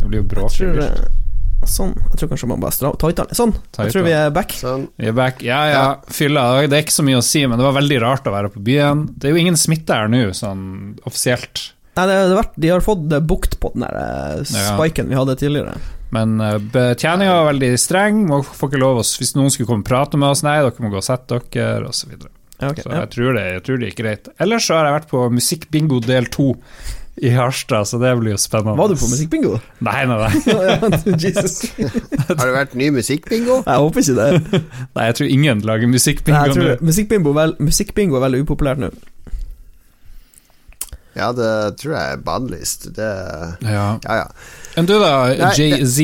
Det 0.00 0.06
blir 0.06 0.22
jo 0.22 0.28
bråkvilt. 0.30 0.78
eh, 0.84 1.66
sånn. 1.68 1.92
Jeg 2.12 2.20
tror 2.22 2.30
kanskje 2.32 2.48
man 2.52 2.62
bare 2.62 2.92
tighter 3.02 3.26
den. 3.28 3.36
Sånn. 3.36 3.52
Jeg 3.76 3.92
tror 3.96 4.06
vi 4.06 4.14
er 4.16 4.30
back. 4.36 4.54
Sånn. 4.60 4.86
Vi 5.00 5.10
er 5.10 5.16
back. 5.16 5.42
Ja, 5.44 5.60
ja, 5.72 5.82
fylla. 6.08 6.46
Det 6.64 6.78
er 6.78 6.86
ikke 6.86 6.96
så 7.00 7.04
mye 7.06 7.18
å 7.20 7.26
si, 7.26 7.42
men 7.46 7.60
det 7.60 7.66
var 7.66 7.76
veldig 7.80 8.00
rart 8.04 8.30
å 8.30 8.36
være 8.36 8.52
på 8.54 8.62
byen. 8.70 9.08
Det 9.16 9.28
er 9.28 9.36
jo 9.36 9.42
ingen 9.42 9.58
smitte 9.60 9.98
her 9.98 10.08
nå, 10.12 10.22
sånn 10.36 10.64
offisielt. 11.08 11.66
Nei, 12.00 12.08
det, 12.08 12.18
det 12.30 12.36
vært, 12.38 12.58
de 12.64 12.72
har 12.72 12.84
fått 12.84 13.12
eh, 13.12 13.24
bukt 13.32 13.56
på 13.60 13.72
den 13.74 13.84
der 13.84 14.44
spiken 14.48 15.06
Ja. 15.06 15.10
vi 15.10 15.18
hadde 15.20 15.38
tidligere. 15.40 15.78
Men 16.10 16.40
uh, 16.42 16.56
betjeninga 16.72 17.36
var 17.36 17.50
veldig 17.52 17.70
streng. 17.78 18.24
Må, 18.26 18.40
får 18.42 18.72
ikke 18.72 18.82
lov 18.82 19.02
oss, 19.04 19.12
hvis 19.20 19.36
noen 19.36 19.52
skulle 19.52 19.68
komme 19.68 19.84
og 19.84 19.90
prate 19.90 20.18
med 20.18 20.32
oss, 20.32 20.42
nei, 20.46 20.56
dere 20.64 20.82
må 20.82 20.90
gå 20.90 20.98
og 20.98 21.06
sette 21.06 21.38
dere, 21.52 21.90
osv. 21.92 22.16
Så. 22.16 22.32
Ja, 22.60 22.72
ok, 22.72 22.80
så 22.82 22.88
ja. 22.90 23.02
jeg, 23.04 23.12
tror 23.14 23.36
det, 23.36 23.44
jeg 23.54 23.62
tror 23.66 23.78
det 23.78 23.92
gikk 23.92 24.00
greit. 24.02 24.32
Ellers 24.42 24.66
så 24.66 24.80
har 24.80 24.88
jeg 24.88 24.96
vært 24.98 25.12
på 25.12 25.28
Musikkbingo 25.36 26.00
del 26.04 26.26
to 26.32 26.54
i 27.20 27.30
Harstad, 27.34 27.84
så 27.84 27.98
det 28.00 28.14
blir 28.16 28.32
jo 28.32 28.40
spennende. 28.40 28.78
Var 28.78 28.88
du 28.88 28.96
på 28.96 29.08
musikkbingo? 29.10 29.58
Nei, 29.84 30.04
nei, 30.08 30.16
nei. 30.22 31.00
Jesus. 31.24 31.66
Har 32.28 32.40
det 32.40 32.52
vært 32.54 32.76
ny 32.80 32.88
musikkbingo? 32.94 33.58
Jeg 33.66 33.84
håper 33.84 34.04
ikke 34.04 34.16
det. 34.16 34.60
nei 34.96 35.08
jeg 35.10 35.18
tror 35.18 35.32
ingen 35.34 35.64
lager 35.68 35.90
musikkbingo 35.90 36.54
nå. 36.56 36.76
musikkbingo, 36.80 37.34
vel, 37.36 37.56
musikkbingo 37.60 38.16
er 38.16 38.24
veldig 38.24 38.44
upopulært 38.46 38.80
nå. 38.80 38.92
Ja, 41.18 41.32
det 41.34 41.50
tror 41.80 41.96
jeg 41.96 42.14
er 42.14 42.24
bannlyst. 42.24 42.88
Det 42.96 43.10
Ja. 43.66 43.98
Ja, 44.04 44.22
ja. 44.22 44.26
Enn 44.78 44.86
du 44.86 44.96
da, 45.00 45.12
JZ? 45.56 46.00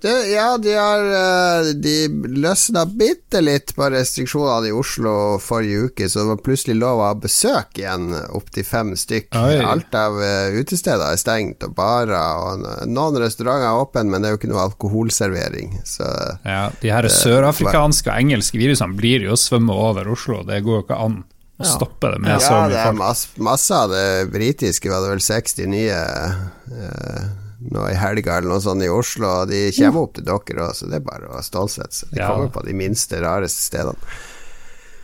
Det, 0.00 0.12
ja, 0.30 0.58
de 0.62 0.74
har 0.78 1.00
eh, 1.00 1.68
De 1.74 1.94
løsna 2.38 2.84
bitte 2.86 3.40
litt 3.42 3.72
på 3.74 3.88
restriksjonene 3.90 4.70
i 4.70 4.74
Oslo 4.74 5.12
forrige 5.42 5.88
uke, 5.88 6.06
så 6.06 6.20
det 6.22 6.28
var 6.28 6.42
plutselig 6.46 6.76
lov 6.78 7.00
å 7.02 7.08
ha 7.08 7.16
besøk 7.18 7.80
igjen, 7.80 8.12
opptil 8.38 8.66
fem 8.66 8.92
stykk. 8.98 9.32
Oi. 9.40 9.56
Alt 9.66 9.96
av 9.98 10.20
eh, 10.22 10.54
utesteder 10.60 11.02
er 11.02 11.18
stengt, 11.18 11.66
og 11.66 11.74
barer, 11.78 12.14
og 12.14 12.86
noen 12.86 13.18
restauranter 13.24 13.66
er 13.66 13.80
åpne, 13.82 14.06
men 14.12 14.22
det 14.22 14.30
er 14.30 14.36
jo 14.36 14.40
ikke 14.42 14.52
noe 14.52 14.68
alkoholservering, 14.68 15.80
så 15.88 16.06
Ja, 16.46 16.68
de 16.78 16.94
her 16.94 17.10
sørafrikanske 17.10 18.12
og 18.12 18.22
engelske 18.22 18.62
virusene 18.62 18.94
blir 18.98 19.26
jo 19.26 19.34
svømme 19.38 19.74
over 19.74 20.14
Oslo. 20.14 20.44
Det 20.46 20.62
går 20.62 20.78
jo 20.78 20.86
ikke 20.86 21.02
an 21.08 21.24
å 21.58 21.64
Ja. 21.64 21.72
stoppe 21.76 22.12
det 22.14 22.20
med 22.22 22.40
så 22.40 22.52
Ja, 22.52 22.68
det 22.68 22.76
er 22.78 22.84
folk. 22.92 22.98
masse, 22.98 23.28
masse 23.38 23.74
av 23.74 23.90
det 23.90 24.30
britiske, 24.32 24.88
var 24.90 25.00
det 25.02 25.10
vel 25.16 25.24
60 25.26 25.66
nye 25.66 25.98
eh, 26.70 27.28
nå 27.70 27.88
i 27.90 27.94
helga 27.98 28.36
eller 28.38 28.48
noe 28.54 28.60
sånt 28.62 28.82
i 28.82 28.88
Oslo, 28.88 29.26
og 29.42 29.48
de 29.50 29.70
kommer 29.72 29.92
Mm. 29.92 30.02
opp 30.02 30.14
til 30.14 30.24
dere 30.24 30.68
òg, 30.68 30.74
så 30.78 30.86
det 30.88 30.94
er 31.02 31.06
bare 31.06 31.28
å 31.28 31.42
stålsette 31.42 31.92
seg. 31.92 32.10
De 32.12 32.20
kommer 32.20 32.48
på 32.52 32.64
de 32.64 32.72
minste, 32.72 33.18
rareste 33.20 33.62
stedene. 33.70 33.96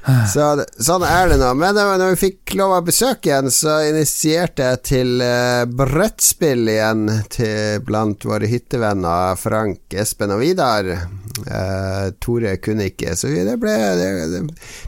Ja. 0.07 0.27
Så 0.29 0.37
Ja, 0.37 0.65
sånn 0.79 1.03
er 1.03 1.29
det 1.31 1.39
nå. 1.41 1.55
Men 1.57 1.75
når 1.75 2.15
vi 2.15 2.29
fikk 2.31 2.55
lov 2.57 2.73
av 2.77 2.85
besøk 2.85 3.23
igjen, 3.25 3.47
så 3.51 3.81
initierte 3.89 4.57
jeg 4.63 4.83
til 4.83 5.21
eh, 5.23 5.65
brettspill 5.65 6.69
igjen 6.69 7.25
til 7.31 7.81
blant 7.81 8.21
våre 8.29 8.47
hyttevenner 8.47 9.35
Frank, 9.41 9.79
Espen 9.91 10.31
og 10.31 10.41
Vidar. 10.41 11.09
Eh, 11.43 12.11
Tore 12.23 12.57
kunne 12.63 12.87
ikke, 12.93 13.17
så 13.19 13.31
det 13.33 13.57
ble 13.59 13.73
det, 13.99 14.11
det, 14.31 14.43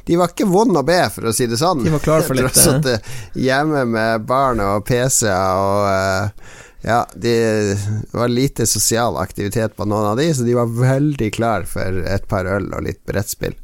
De 0.07 0.19
var 0.19 0.31
ikke 0.31 0.47
vonde 0.47 0.79
å 0.83 0.87
be, 0.87 1.01
for 1.11 1.31
å 1.31 1.35
si 1.35 1.49
det 1.51 1.59
sånn. 1.61 1.83
De 1.83 1.95
var 1.97 2.05
klar 2.05 2.27
for 2.27 2.39
litt, 2.39 2.53
Tross 2.55 2.69
at 2.71 2.87
eh, 2.93 3.11
hjemme 3.49 3.83
med 3.91 4.29
barn 4.29 4.63
og 4.63 4.87
PC-er 4.87 5.59
og 5.59 5.89
uh, 5.91 6.55
ja, 6.87 7.01
det 7.19 7.79
var 8.15 8.31
lite 8.31 8.67
sosial 8.67 9.17
aktivitet 9.19 9.75
på 9.77 9.89
noen 9.89 10.13
av 10.13 10.21
de, 10.21 10.29
så 10.35 10.47
de 10.47 10.55
var 10.55 10.71
veldig 10.71 11.33
klar 11.35 11.67
for 11.67 12.05
et 12.07 12.29
par 12.31 12.47
øl 12.47 12.69
og 12.71 12.85
litt 12.87 13.03
brettspill. 13.11 13.57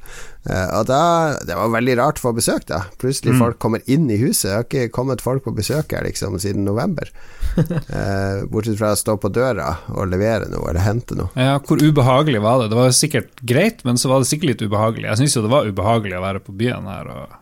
Eh, 0.42 0.68
og 0.74 0.88
da 0.90 1.38
Det 1.46 1.54
var 1.54 1.70
veldig 1.70 1.94
rart 2.00 2.18
å 2.18 2.24
få 2.26 2.32
besøk, 2.34 2.66
da. 2.66 2.84
Plutselig 2.98 3.36
folk 3.38 3.60
kommer 3.62 3.82
inn 3.86 4.08
i 4.10 4.18
huset. 4.18 4.48
Det 4.48 4.54
har 4.56 4.66
ikke 4.66 4.94
kommet 4.94 5.22
folk 5.22 5.44
på 5.44 5.54
besøk 5.54 5.94
her 5.94 6.02
liksom 6.08 6.38
siden 6.42 6.66
november. 6.68 7.10
Eh, 7.52 8.46
bortsett 8.48 8.78
fra 8.78 8.94
å 8.94 8.96
stå 8.96 9.18
på 9.20 9.28
døra 9.28 9.66
og 9.92 10.06
levere 10.08 10.46
noe 10.48 10.70
eller 10.70 10.80
hente 10.86 11.12
noe. 11.18 11.28
Ja, 11.36 11.58
Hvor 11.60 11.82
ubehagelig 11.82 12.40
var 12.40 12.62
det? 12.62 12.70
Det 12.72 12.78
var 12.78 12.94
sikkert 12.96 13.42
greit, 13.44 13.82
men 13.84 14.00
så 14.00 14.08
var 14.08 14.22
det 14.22 14.30
sikkert 14.30 14.54
litt 14.54 14.64
ubehagelig. 14.64 15.10
Jeg 15.10 15.20
syns 15.20 15.36
jo 15.36 15.42
det 15.44 15.52
var 15.52 15.68
ubehagelig 15.68 16.16
å 16.16 16.22
være 16.24 16.40
på 16.46 16.54
byen 16.56 16.88
her 16.88 17.10
og 17.12 17.34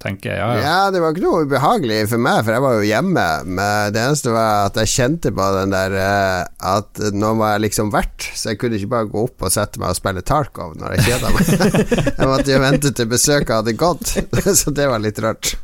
tenke 0.00 0.32
ja, 0.32 0.48
ja. 0.56 0.62
Ja, 0.64 0.78
det 0.92 1.02
var 1.02 1.14
ikke 1.14 1.24
noe 1.26 1.44
ubehagelig 1.44 2.00
for 2.12 2.22
meg, 2.22 2.42
for 2.46 2.56
jeg 2.56 2.64
var 2.64 2.76
jo 2.78 2.88
hjemme. 2.88 3.26
Men 3.46 3.94
det 3.94 4.02
eneste 4.02 4.34
var 4.34 4.70
at 4.70 4.80
jeg 4.80 4.92
kjente 4.94 5.32
på 5.36 5.48
den 5.58 5.74
der 5.74 5.96
eh, 6.00 6.42
at 6.72 7.02
nå 7.12 7.34
var 7.40 7.56
jeg 7.56 7.66
liksom 7.66 7.92
vert, 7.94 8.28
så 8.34 8.52
jeg 8.52 8.60
kunne 8.62 8.80
ikke 8.80 8.92
bare 8.94 9.10
gå 9.12 9.24
opp 9.28 9.46
og 9.46 9.54
sette 9.54 9.82
meg 9.82 9.92
og 9.92 10.00
spille 10.00 10.24
Tarkov 10.26 10.76
når 10.80 10.96
jeg 10.96 11.08
kjeda 11.10 11.34
meg. 11.36 11.54
jeg 12.20 12.30
måtte 12.32 12.54
jo 12.54 12.62
vente 12.64 12.94
til 12.96 13.10
besøket 13.10 13.56
hadde 13.60 13.76
gått, 13.80 14.14
så 14.62 14.74
det 14.74 14.88
var 14.90 15.04
litt 15.04 15.20
rart. 15.24 15.54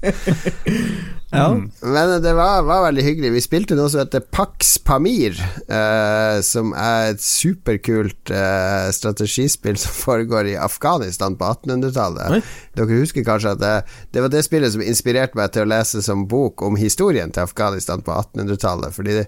Ja. 1.30 1.48
Men 1.80 2.22
det 2.22 2.32
var, 2.38 2.62
var 2.62 2.84
veldig 2.84 3.02
hyggelig. 3.02 3.32
Vi 3.34 3.42
spilte 3.42 3.76
noe 3.78 3.90
som 3.90 4.04
heter 4.04 4.22
Pax 4.22 4.76
Pamir, 4.86 5.34
eh, 5.66 6.38
som 6.46 6.70
er 6.78 7.12
et 7.12 7.22
superkult 7.22 8.30
eh, 8.30 8.86
strategispill 8.94 9.78
som 9.80 9.96
foregår 9.96 10.52
i 10.52 10.56
Afghanistan 10.60 11.34
på 11.38 11.48
1800-tallet. 11.56 12.46
Dere 12.78 13.00
husker 13.02 13.26
kanskje 13.26 13.56
at 13.56 13.62
det, 13.62 13.74
det 14.14 14.22
var 14.22 14.32
det 14.32 14.44
spillet 14.46 14.76
som 14.76 14.84
inspirerte 14.86 15.38
meg 15.38 15.50
til 15.54 15.66
å 15.66 15.72
lese 15.74 16.04
som 16.06 16.28
bok 16.30 16.62
om 16.66 16.78
historien 16.78 17.34
til 17.34 17.48
Afghanistan 17.48 18.06
på 18.06 18.14
1800-tallet. 18.14 18.94
Fordi 18.94 19.18
det, 19.18 19.26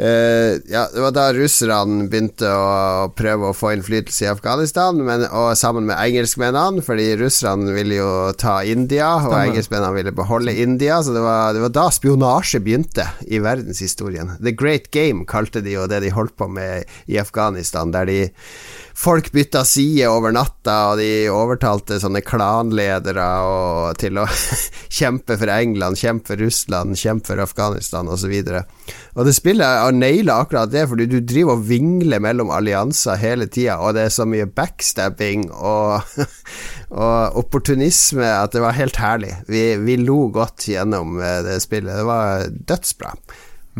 eh, 0.00 0.58
ja, 0.72 0.86
det 0.90 1.02
var 1.04 1.14
da 1.14 1.26
russerne 1.36 2.08
begynte 2.10 2.48
å 2.48 3.10
prøve 3.16 3.50
å 3.50 3.56
få 3.56 3.74
innflytelse 3.76 4.26
i 4.26 4.30
Afghanistan, 4.32 4.98
men, 5.06 5.26
og 5.28 5.52
sammen 5.60 5.86
med 5.88 6.00
engelskmennene, 6.00 6.84
fordi 6.86 7.12
russerne 7.20 7.74
ville 7.76 8.00
jo 8.00 8.10
ta 8.40 8.60
India, 8.66 9.12
og 9.28 9.36
engelskmennene 9.38 9.94
ville 9.98 10.16
beholde 10.16 10.56
India, 10.56 11.00
så 11.04 11.14
det 11.16 11.24
var, 11.24 11.54
det 11.56 11.64
var 11.66 11.74
da 11.76 11.86
spionasje 11.94 12.62
begynte 12.64 13.06
i 13.28 13.42
verdenshistorien. 13.44 14.36
The 14.40 14.56
Great 14.56 14.90
Game 14.96 15.28
kalte 15.28 15.62
de 15.64 15.76
jo 15.76 15.88
det 15.90 16.02
de 16.04 16.14
holdt 16.14 16.36
på 16.40 16.48
med 16.50 16.88
i 17.10 17.20
Afghanistan, 17.20 17.92
der 17.94 18.08
de 18.08 18.20
Folk 19.00 19.30
bytta 19.32 19.62
side 19.64 20.08
over 20.12 20.34
natta, 20.36 20.74
og 20.90 20.98
de 21.00 21.30
overtalte 21.32 21.96
sånne 22.02 22.20
klanledere 22.20 23.28
og, 23.48 23.94
til 23.96 24.18
å 24.20 24.26
kjempe 24.98 25.38
for 25.40 25.52
England, 25.54 25.96
kjempe 25.96 26.34
for 26.34 26.42
Russland, 26.44 26.98
kjempe 27.00 27.30
for 27.30 27.40
Afghanistan 27.40 28.10
osv. 28.12 28.34
Og 29.16 29.22
det 29.24 29.34
spillet 29.38 29.64
har 29.64 29.96
naila 29.96 30.42
akkurat 30.44 30.74
det, 30.74 30.84
fordi 30.90 31.08
du 31.08 31.16
driver 31.24 31.56
og 31.56 31.64
vingler 31.70 32.20
mellom 32.20 32.52
allianser 32.52 33.16
hele 33.22 33.48
tida, 33.48 33.78
og 33.80 33.96
det 33.96 34.04
er 34.04 34.14
så 34.18 34.28
mye 34.28 34.50
backstabbing 34.60 35.48
og, 35.48 36.04
og 37.06 37.40
opportunisme 37.40 38.28
at 38.36 38.52
det 38.52 38.66
var 38.66 38.76
helt 38.76 39.00
herlig. 39.00 39.32
Vi, 39.48 39.64
vi 39.80 39.96
lo 40.04 40.26
godt 40.34 40.68
gjennom 40.74 41.16
eh, 41.24 41.40
det 41.48 41.56
spillet. 41.64 42.02
Det 42.02 42.04
var 42.04 42.50
dødsbra. 42.52 43.16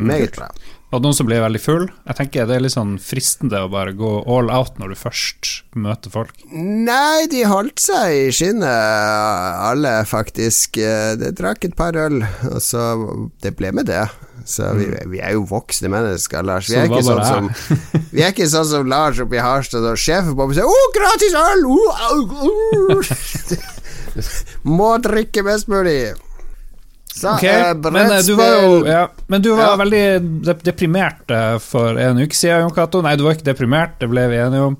Meget 0.00 0.38
bra. 0.40 0.48
Det 0.90 0.98
noen 1.04 1.14
som 1.14 1.26
ble 1.28 1.36
veldig 1.38 1.60
full? 1.62 1.84
Jeg 2.08 2.18
tenker 2.18 2.48
Det 2.50 2.56
er 2.56 2.62
litt 2.64 2.74
sånn 2.74 2.96
fristende 2.98 3.60
å 3.62 3.68
bare 3.70 3.92
gå 3.94 4.08
all 4.26 4.50
out 4.50 4.80
når 4.80 4.90
du 4.90 4.98
først 4.98 5.50
møter 5.78 6.10
folk. 6.10 6.34
Nei, 6.50 7.28
de 7.30 7.44
holdt 7.46 7.78
seg 7.78 8.14
i 8.16 8.32
skinnet, 8.34 8.66
alle, 9.70 10.00
faktisk. 10.10 10.80
De 11.20 11.30
drakk 11.38 11.68
et 11.68 11.76
par 11.78 11.94
øl, 11.94 12.24
og 12.50 12.58
så 12.64 12.88
Det 13.40 13.54
ble 13.58 13.70
med 13.76 13.86
det. 13.86 14.02
Så 14.50 14.72
vi, 14.74 14.88
vi 15.12 15.20
er 15.22 15.36
jo 15.36 15.44
voksne 15.46 15.90
mennesker, 15.92 16.42
Lars. 16.42 16.70
Vi 16.72 16.78
er, 16.80 16.88
ikke 16.88 17.04
sånn 17.06 17.22
som, 17.22 17.50
vi 18.10 18.24
er 18.24 18.32
ikke 18.32 18.48
sånn 18.50 18.66
som 18.72 18.88
Lars 18.90 19.20
oppe 19.22 19.38
i 19.38 19.44
Harstad, 19.44 19.84
og 19.86 20.00
sjefen 20.00 20.34
på 20.34 20.48
sier 20.56 20.66
'Å, 20.66 20.80
gratis 20.96 21.36
øl!' 21.38 21.68
Oh, 21.70 21.94
oh. 22.90 23.04
Må 24.66 24.90
drikke 25.04 25.44
mest 25.46 25.70
mulig. 25.70 26.16
Så, 27.10 27.32
okay. 27.34 27.48
eh, 27.72 27.74
men 27.90 28.06
eh, 28.12 28.20
du 28.22 28.34
var 28.38 28.52
jo 28.62 28.86
ja, 28.86 29.08
Men 29.28 29.42
du 29.42 29.48
var 29.50 29.72
Ja. 29.72 29.76
veldig 29.76 30.52
deprimert 30.62 31.30
eh, 31.34 31.56
for 31.58 31.98
en 31.98 32.20
uke 32.22 32.36
siden, 32.38 32.60
Jon 32.62 32.70
Cato. 32.76 33.00
Nei, 33.02 33.16
du 33.18 33.24
var 33.26 33.34
ikke 33.34 33.48
deprimert, 33.50 33.96
det 34.00 34.08
ble 34.12 34.28
vi 34.30 34.36
enige 34.38 34.68
om. 34.70 34.76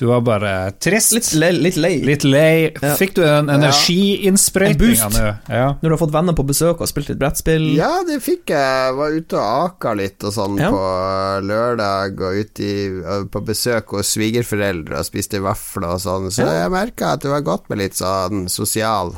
Du 0.00 0.06
var 0.08 0.22
bare 0.26 0.72
trist. 0.82 1.12
Litt, 1.14 1.28
le, 1.38 1.50
litt 1.52 1.76
lei. 1.78 1.92
Litt 2.02 2.24
lei. 2.26 2.72
Ja. 2.82 2.94
Fikk 2.98 3.12
du 3.14 3.22
en 3.22 3.50
En 3.52 3.60
boost. 3.60 5.12
nå? 5.14 5.28
Ja. 5.46 5.66
Når 5.78 5.84
du 5.84 5.92
har 5.94 6.00
fått 6.00 6.14
venner 6.16 6.34
på 6.34 6.46
besøk 6.48 6.80
og 6.82 6.88
spilt 6.90 7.12
litt 7.12 7.20
brettspill. 7.20 7.68
Ja, 7.76 7.92
det 8.08 8.18
fikk 8.24 8.50
jeg. 8.50 8.96
Var 8.98 9.14
ute 9.20 9.38
og 9.38 9.44
aka 9.68 9.92
litt 9.94 10.24
og 10.24 10.32
sånn 10.34 10.58
Ja. 10.58 10.70
på 10.72 10.82
lørdag, 11.46 12.18
og 12.20 12.40
ute 12.40 12.64
i, 12.64 12.88
på 13.30 13.44
besøk 13.44 13.94
hos 13.94 14.14
svigerforeldre 14.16 14.98
og 14.98 15.06
spiste 15.06 15.38
vafler 15.44 15.94
og 15.94 16.00
sånn, 16.02 16.30
så 16.32 16.42
Ja. 16.48 16.64
jeg 16.64 16.70
merka 16.74 17.12
at 17.12 17.20
det 17.20 17.30
var 17.30 17.42
godt 17.46 17.68
med 17.70 17.78
litt 17.78 17.94
sånn 17.94 18.48
sosial 18.48 19.14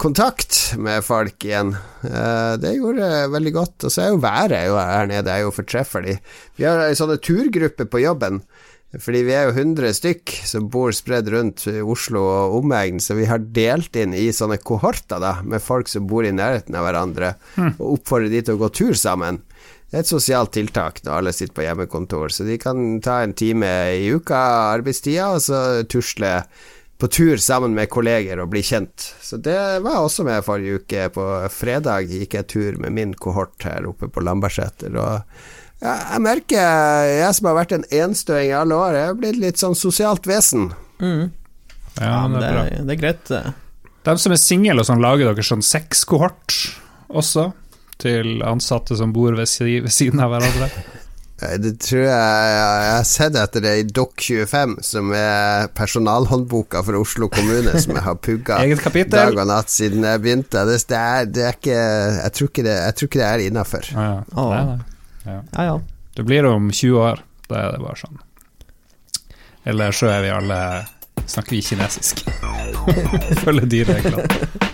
kontakt 0.00 0.74
med 0.80 1.04
folk 1.06 1.44
igjen. 1.44 1.74
Eh, 2.04 2.56
Det 2.60 2.74
gjorde 2.76 3.08
veldig 3.32 3.52
godt. 3.54 3.84
Og 3.84 3.90
så 3.94 4.02
er 4.04 4.12
jo 4.12 4.20
været 4.22 4.66
jo 4.68 4.76
her 4.78 5.06
nede 5.10 5.30
er 5.30 5.44
jo 5.44 5.50
fortreffelig. 5.54 6.18
Vi 6.56 6.64
har 6.64 6.86
ei 6.88 6.94
sånne 6.98 7.18
turgruppe 7.22 7.86
på 7.86 8.02
jobben. 8.02 8.42
Fordi 8.94 9.24
vi 9.26 9.32
er 9.34 9.48
jo 9.48 9.54
100 9.56 9.90
stykk 9.96 10.30
som 10.46 10.68
bor 10.70 10.92
spredd 10.94 11.26
rundt 11.32 11.64
Oslo 11.82 12.20
og 12.22 12.60
omegn, 12.60 13.00
så 13.02 13.16
vi 13.18 13.24
har 13.26 13.40
delt 13.42 13.96
inn 13.98 14.12
i 14.14 14.28
sånne 14.30 14.60
kohorter 14.62 15.18
da, 15.18 15.32
med 15.42 15.58
folk 15.64 15.90
som 15.90 16.06
bor 16.06 16.22
i 16.22 16.30
nærheten 16.30 16.76
av 16.78 16.86
hverandre, 16.86 17.32
og 17.80 17.96
oppfordrer 17.96 18.30
de 18.30 18.42
til 18.46 18.54
å 18.54 18.60
gå 18.62 18.68
tur 18.70 18.94
sammen. 18.94 19.40
Det 19.90 19.98
er 19.98 20.04
et 20.04 20.12
sosialt 20.12 20.52
tiltak 20.54 21.02
når 21.02 21.16
alle 21.16 21.32
sitter 21.34 21.56
på 21.58 21.66
hjemmekontor, 21.66 22.30
så 22.30 22.46
de 22.46 22.54
kan 22.62 23.00
ta 23.02 23.24
en 23.24 23.34
time 23.34 23.66
i 23.98 24.06
uka 24.14 24.38
arbeidstida, 24.76 25.32
og 25.34 25.42
så 25.42 25.82
tusle 25.90 26.36
på 26.98 27.08
tur 27.10 27.40
sammen 27.42 27.74
med 27.74 27.90
kolleger 27.90 28.40
og 28.42 28.52
bli 28.52 28.62
kjent. 28.64 29.08
Så 29.22 29.36
det 29.42 29.56
var 29.82 29.96
jeg 29.96 30.06
også 30.06 30.24
med 30.28 30.46
forrige 30.46 30.80
uke. 30.80 31.08
På 31.14 31.26
fredag 31.52 32.06
gikk 32.10 32.36
jeg 32.38 32.48
tur 32.52 32.78
med 32.80 32.94
min 32.94 33.14
kohort 33.18 33.66
her 33.66 33.88
oppe 33.90 34.08
på 34.08 34.22
Lambertseter, 34.24 34.94
og 34.94 35.20
ja, 35.82 35.94
jeg 36.14 36.22
merker, 36.24 37.08
jeg 37.10 37.36
som 37.36 37.50
har 37.50 37.58
vært 37.58 37.74
en 37.76 37.84
enstøing 37.92 38.48
i 38.48 38.56
alle 38.56 38.78
år, 38.78 38.94
jeg 38.96 39.10
har 39.10 39.18
blitt 39.18 39.40
litt 39.42 39.60
sånn 39.60 39.76
sosialt 39.76 40.24
vesen. 40.30 40.70
Mm. 41.02 41.28
ja, 41.98 42.06
Ja, 42.06 42.22
det 42.30 42.40
er 42.40 42.54
bra. 42.54 42.64
det, 42.70 42.80
det 42.86 42.94
er 42.94 43.02
greit, 43.02 43.26
det. 43.28 43.42
De 44.04 44.14
som 44.20 44.32
er 44.36 44.40
single 44.40 44.80
og 44.80 44.88
sånn, 44.88 45.02
lager 45.04 45.30
dere 45.30 45.44
sånn 45.44 45.64
sexkohort 45.64 46.56
også? 47.08 47.50
Til 48.00 48.40
ansatte 48.44 48.96
som 48.98 49.12
bor 49.14 49.36
ved 49.36 49.48
siden 49.48 50.22
av 50.24 50.32
hverandre? 50.32 50.70
Eh, 51.44 51.58
Det 51.62 51.74
tror 51.84 52.02
jeg 52.04 52.50
jeg 52.54 52.90
har 52.94 53.06
sett 53.08 53.36
etter 53.38 53.64
det 53.64 53.74
i 53.80 53.84
Dokk25, 53.98 54.74
som 54.86 55.12
er 55.16 55.68
personalhåndboka 55.76 56.82
for 56.86 57.00
Oslo 57.00 57.28
kommune, 57.32 57.74
som 57.84 57.94
jeg 57.96 58.04
har 58.06 58.16
pugga 58.16 58.58
dag 59.12 59.38
og 59.38 59.50
natt 59.50 59.72
siden 59.72 60.06
jeg 60.08 60.22
begynte. 60.24 60.64
Det, 60.68 60.80
det, 60.90 61.00
er, 61.00 61.30
det 61.30 61.46
er 61.48 61.58
ikke 61.58 61.78
Jeg 61.78 62.32
tror 62.38 62.52
ikke 62.52 62.66
det, 62.68 62.76
jeg 62.80 62.98
tror 62.98 63.10
ikke 63.12 63.22
det 63.22 63.28
er 63.30 63.46
innafor. 63.48 63.90
Ja, 63.94 64.08
ja. 64.34 64.64
Nei. 64.64 64.78
Ja, 65.24 65.40
ja. 65.70 65.78
Det 66.14 66.24
blir 66.28 66.46
om 66.46 66.70
20 66.70 67.00
år. 67.00 67.24
Da 67.48 67.60
er 67.60 67.74
det 67.74 67.82
bare 67.82 68.00
sånn. 68.00 68.20
Eller 69.64 69.96
så 69.96 70.10
er 70.12 70.24
vi 70.24 70.32
alle 70.34 70.60
Snakker 71.26 71.56
vi 71.56 71.62
kinesisk. 71.64 72.20
Følger 73.44 73.66
de 73.66 73.84
reglene. 73.88 74.72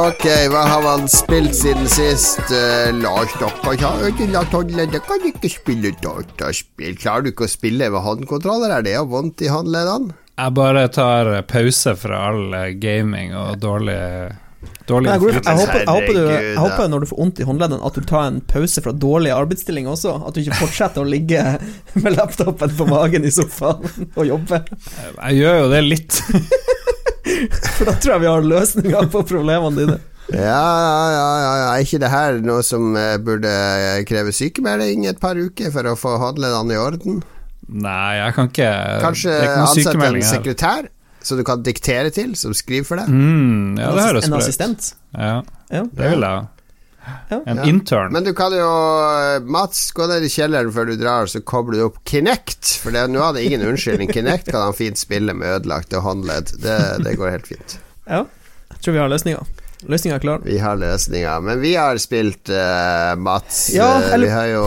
Ok, 0.00 0.22
hva 0.48 0.60
har 0.64 0.80
man 0.80 1.02
spilt 1.12 1.52
siden 1.52 1.84
sist? 1.92 2.40
Uh, 2.48 2.88
Lars, 3.02 3.34
dere 3.36 3.74
har 3.82 4.04
ødelagt 4.06 4.54
håndleddet. 4.56 4.94
dere 4.94 5.02
kan 5.04 5.26
ikke 5.28 5.50
spille 5.52 5.90
dataspill. 6.00 6.94
Klarer 6.96 7.26
du 7.26 7.28
ikke 7.34 7.44
å 7.44 7.50
spille 7.52 7.90
med 7.92 8.00
håndkontroller? 8.06 8.72
Er 8.78 8.86
det 8.86 8.94
vondt 9.10 9.44
i 9.44 9.50
håndleddene? 9.52 10.16
Jeg 10.40 10.54
bare 10.56 10.86
tar 10.94 11.28
pause 11.50 11.92
fra 12.00 12.22
all 12.30 12.56
eh, 12.56 12.70
gaming 12.80 13.34
og 13.36 13.60
dårlig 13.60 13.98
Dårlig 14.88 15.08
jeg, 15.12 15.20
jeg, 15.20 15.56
håper, 15.56 15.78
jeg, 15.78 15.88
håper 15.88 16.16
du, 16.16 16.22
jeg 16.32 16.56
håper 16.58 16.88
når 16.90 17.04
du 17.04 17.08
får 17.10 17.20
vondt 17.20 17.40
i 17.40 17.46
håndleddene, 17.48 17.84
at 17.86 17.96
du 17.96 18.08
tar 18.08 18.24
en 18.30 18.40
pause 18.44 18.82
fra 18.84 18.92
dårlig 18.92 19.30
arbeidsstilling 19.36 19.88
også. 19.88 20.16
At 20.24 20.36
du 20.36 20.42
ikke 20.42 20.62
fortsetter 20.64 21.04
å 21.04 21.08
ligge 21.08 21.44
med 22.02 22.16
laptopen 22.16 22.72
på 22.76 22.88
magen 22.88 23.28
i 23.28 23.32
sofaen 23.36 24.10
og 24.14 24.24
jobbe. 24.32 24.64
Jeg 25.20 25.40
gjør 25.42 25.64
jo 25.66 25.72
det 25.76 25.84
litt. 25.86 26.22
For 27.78 27.88
da 27.88 27.94
tror 27.96 28.14
jeg 28.16 28.22
vi 28.24 28.30
har 28.30 28.46
løsninger 28.52 29.10
på 29.12 29.22
problemene 29.28 29.76
dine. 29.78 29.98
Ja, 30.30 30.38
ja, 30.38 30.98
ja, 31.10 31.26
ja, 31.42 31.52
ja. 31.58 31.68
Er 31.74 31.82
ikke 31.82 31.98
det 32.04 32.10
her 32.12 32.36
noe 32.44 32.62
som 32.62 32.92
eh, 32.98 33.16
burde 33.18 33.50
kreve 34.06 34.30
sykemelding 34.36 35.08
et 35.10 35.18
par 35.22 35.34
uker 35.40 35.72
for 35.74 35.88
å 35.90 35.96
få 35.98 36.12
handlene 36.22 36.76
i 36.76 36.78
orden? 36.78 37.18
Nei, 37.70 38.12
jeg 38.18 38.34
kan 38.36 38.48
ikke 38.50 38.70
Kanskje 39.02 39.34
ansette 39.56 39.94
en 40.06 40.22
sekretær 40.26 40.88
som 41.22 41.36
du 41.38 41.44
kan 41.44 41.60
diktere 41.66 42.08
til, 42.14 42.32
som 42.38 42.54
skriver 42.56 42.86
for 42.88 43.02
deg? 43.02 43.10
Mm, 43.12 43.76
ja, 43.78 43.90
det 43.92 44.06
høres 44.06 44.24
en 44.28 44.32
bra 44.32 44.40
ut. 44.40 44.46
assistent. 44.46 44.92
Ja, 45.14 45.34
Ja. 45.70 45.82
det 45.84 46.14
vil 46.14 46.24
jeg 46.24 46.30
ha. 46.30 46.46
Ja. 47.30 47.38
En 47.46 47.56
Ja. 47.60 47.64
intern. 47.70 48.12
Men 48.12 48.24
du 48.24 48.32
kan 48.34 48.52
jo 48.52 48.68
Mats, 49.46 49.90
gå 49.92 50.06
ned 50.10 50.22
i 50.26 50.28
kjelleren 50.32 50.72
før 50.74 50.86
du 50.90 50.96
drar, 51.00 51.26
så 51.30 51.40
kobler 51.44 51.78
du 51.78 51.84
opp 51.86 52.00
Kinect. 52.04 52.76
For 52.82 52.90
det, 52.94 53.06
nå 53.10 53.22
hadde 53.22 53.44
ingen 53.44 53.62
unnskyldning. 53.68 54.10
Kinect 54.12 54.50
kan 54.50 54.60
han 54.68 54.74
fint 54.76 54.98
spille 54.98 55.34
med 55.36 55.60
ødelagte 55.60 56.00
håndledd. 56.02 56.56
Det, 56.62 56.78
det 57.04 57.16
går 57.20 57.30
helt 57.38 57.46
fint. 57.54 57.78
ja. 58.08 58.24
Jeg 58.70 58.84
tror 58.84 58.94
vi 58.94 59.00
har 59.02 59.08
løsninga. 59.12 59.40
Løsninga 59.92 60.14
er 60.16 60.22
klar. 60.22 60.38
Vi 60.44 60.56
har 60.60 60.76
løsninger. 60.80 61.40
Men 61.44 61.60
vi 61.60 61.74
har 61.76 61.98
spilt 62.00 62.48
uh, 62.48 63.14
Mats. 63.20 63.70
Ja, 63.74 63.90
eh, 64.00 64.14
eller- 64.14 64.26
Vi 64.26 64.32
har 64.32 64.46
jo 64.54 64.62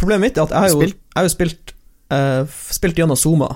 Problemet 0.00 0.20
mitt 0.28 0.38
er 0.38 0.42
at 0.46 0.50
jeg 0.54 0.58
har 0.58 0.68
jo, 0.68 0.78
Spilt? 0.80 0.94
jeg 0.96 1.16
har 1.18 1.26
jo 1.28 1.32
spilt 1.34 1.72
uh, 2.12 2.46
Spilt 2.72 2.96
gjennom 3.02 3.16
Zuma. 3.20 3.48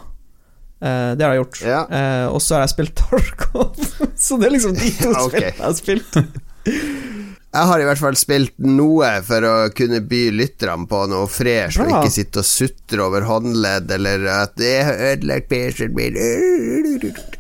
Uh, 0.82 1.14
det 1.16 1.22
har 1.24 1.32
jeg 1.36 1.44
gjort. 1.44 1.60
Ja. 1.64 1.80
Eh, 1.88 2.26
og 2.28 2.40
så 2.42 2.56
har 2.58 2.64
jeg 2.66 2.72
spilt 2.74 2.94
Tarkov. 2.98 3.76
så 4.26 4.36
det 4.40 4.48
er 4.50 4.54
liksom 4.56 4.74
de 4.76 4.90
to 4.98 5.12
okay. 5.26 5.28
spillene 5.28 5.56
jeg 5.56 5.62
har 5.62 5.74
spilt. 5.78 7.11
Jeg 7.52 7.68
har 7.68 7.82
i 7.82 7.84
hvert 7.84 8.00
fall 8.00 8.16
spilt 8.16 8.54
noe 8.64 9.08
for 9.26 9.44
å 9.44 9.54
kunne 9.76 9.98
by 10.08 10.20
lytterne 10.32 10.86
på 10.88 11.02
noe 11.10 11.26
fresh, 11.28 11.82
og 11.82 11.90
ikke 11.90 12.12
sitte 12.14 12.40
og 12.40 12.48
sutre 12.48 13.02
over 13.04 13.26
håndledd, 13.28 13.92
eller 13.92 14.24
at 14.32 14.54
det 14.56 14.70
har 14.88 15.02
ødelagt 15.10 15.50
PC-en 15.50 15.92
min. 15.92 16.16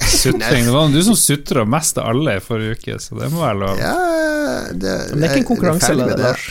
Sutring. 0.04 0.66
Det 0.68 0.74
var 0.74 0.92
du 0.92 1.00
som 1.06 1.16
sutra 1.16 1.64
mest 1.64 1.96
av 2.02 2.10
alle 2.12 2.36
i 2.36 2.44
forrige 2.44 2.76
uke, 2.76 2.98
så 3.00 3.16
det 3.22 3.30
må 3.32 3.40
være 3.40 3.60
lov. 3.62 3.80
Ja, 3.80 3.94
det, 4.68 4.98
Men 5.14 5.24
det 5.24 5.30
er 5.30 5.32
ikke 5.32 5.44
en 5.46 5.48
konkurranse, 5.54 5.96
det. 5.96 6.18
Lars? 6.20 6.50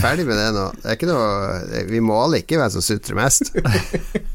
Ferdig 0.00 0.24
med 0.26 0.40
det 0.40 0.48
nå. 0.56 0.64
Det 0.80 0.88
er 0.88 0.96
ikke 0.96 1.10
noe 1.10 1.82
Vi 1.92 2.00
måler 2.02 2.40
ikke 2.40 2.56
hvem 2.58 2.72
som 2.72 2.82
sutrer 2.82 3.20
mest. 3.20 3.52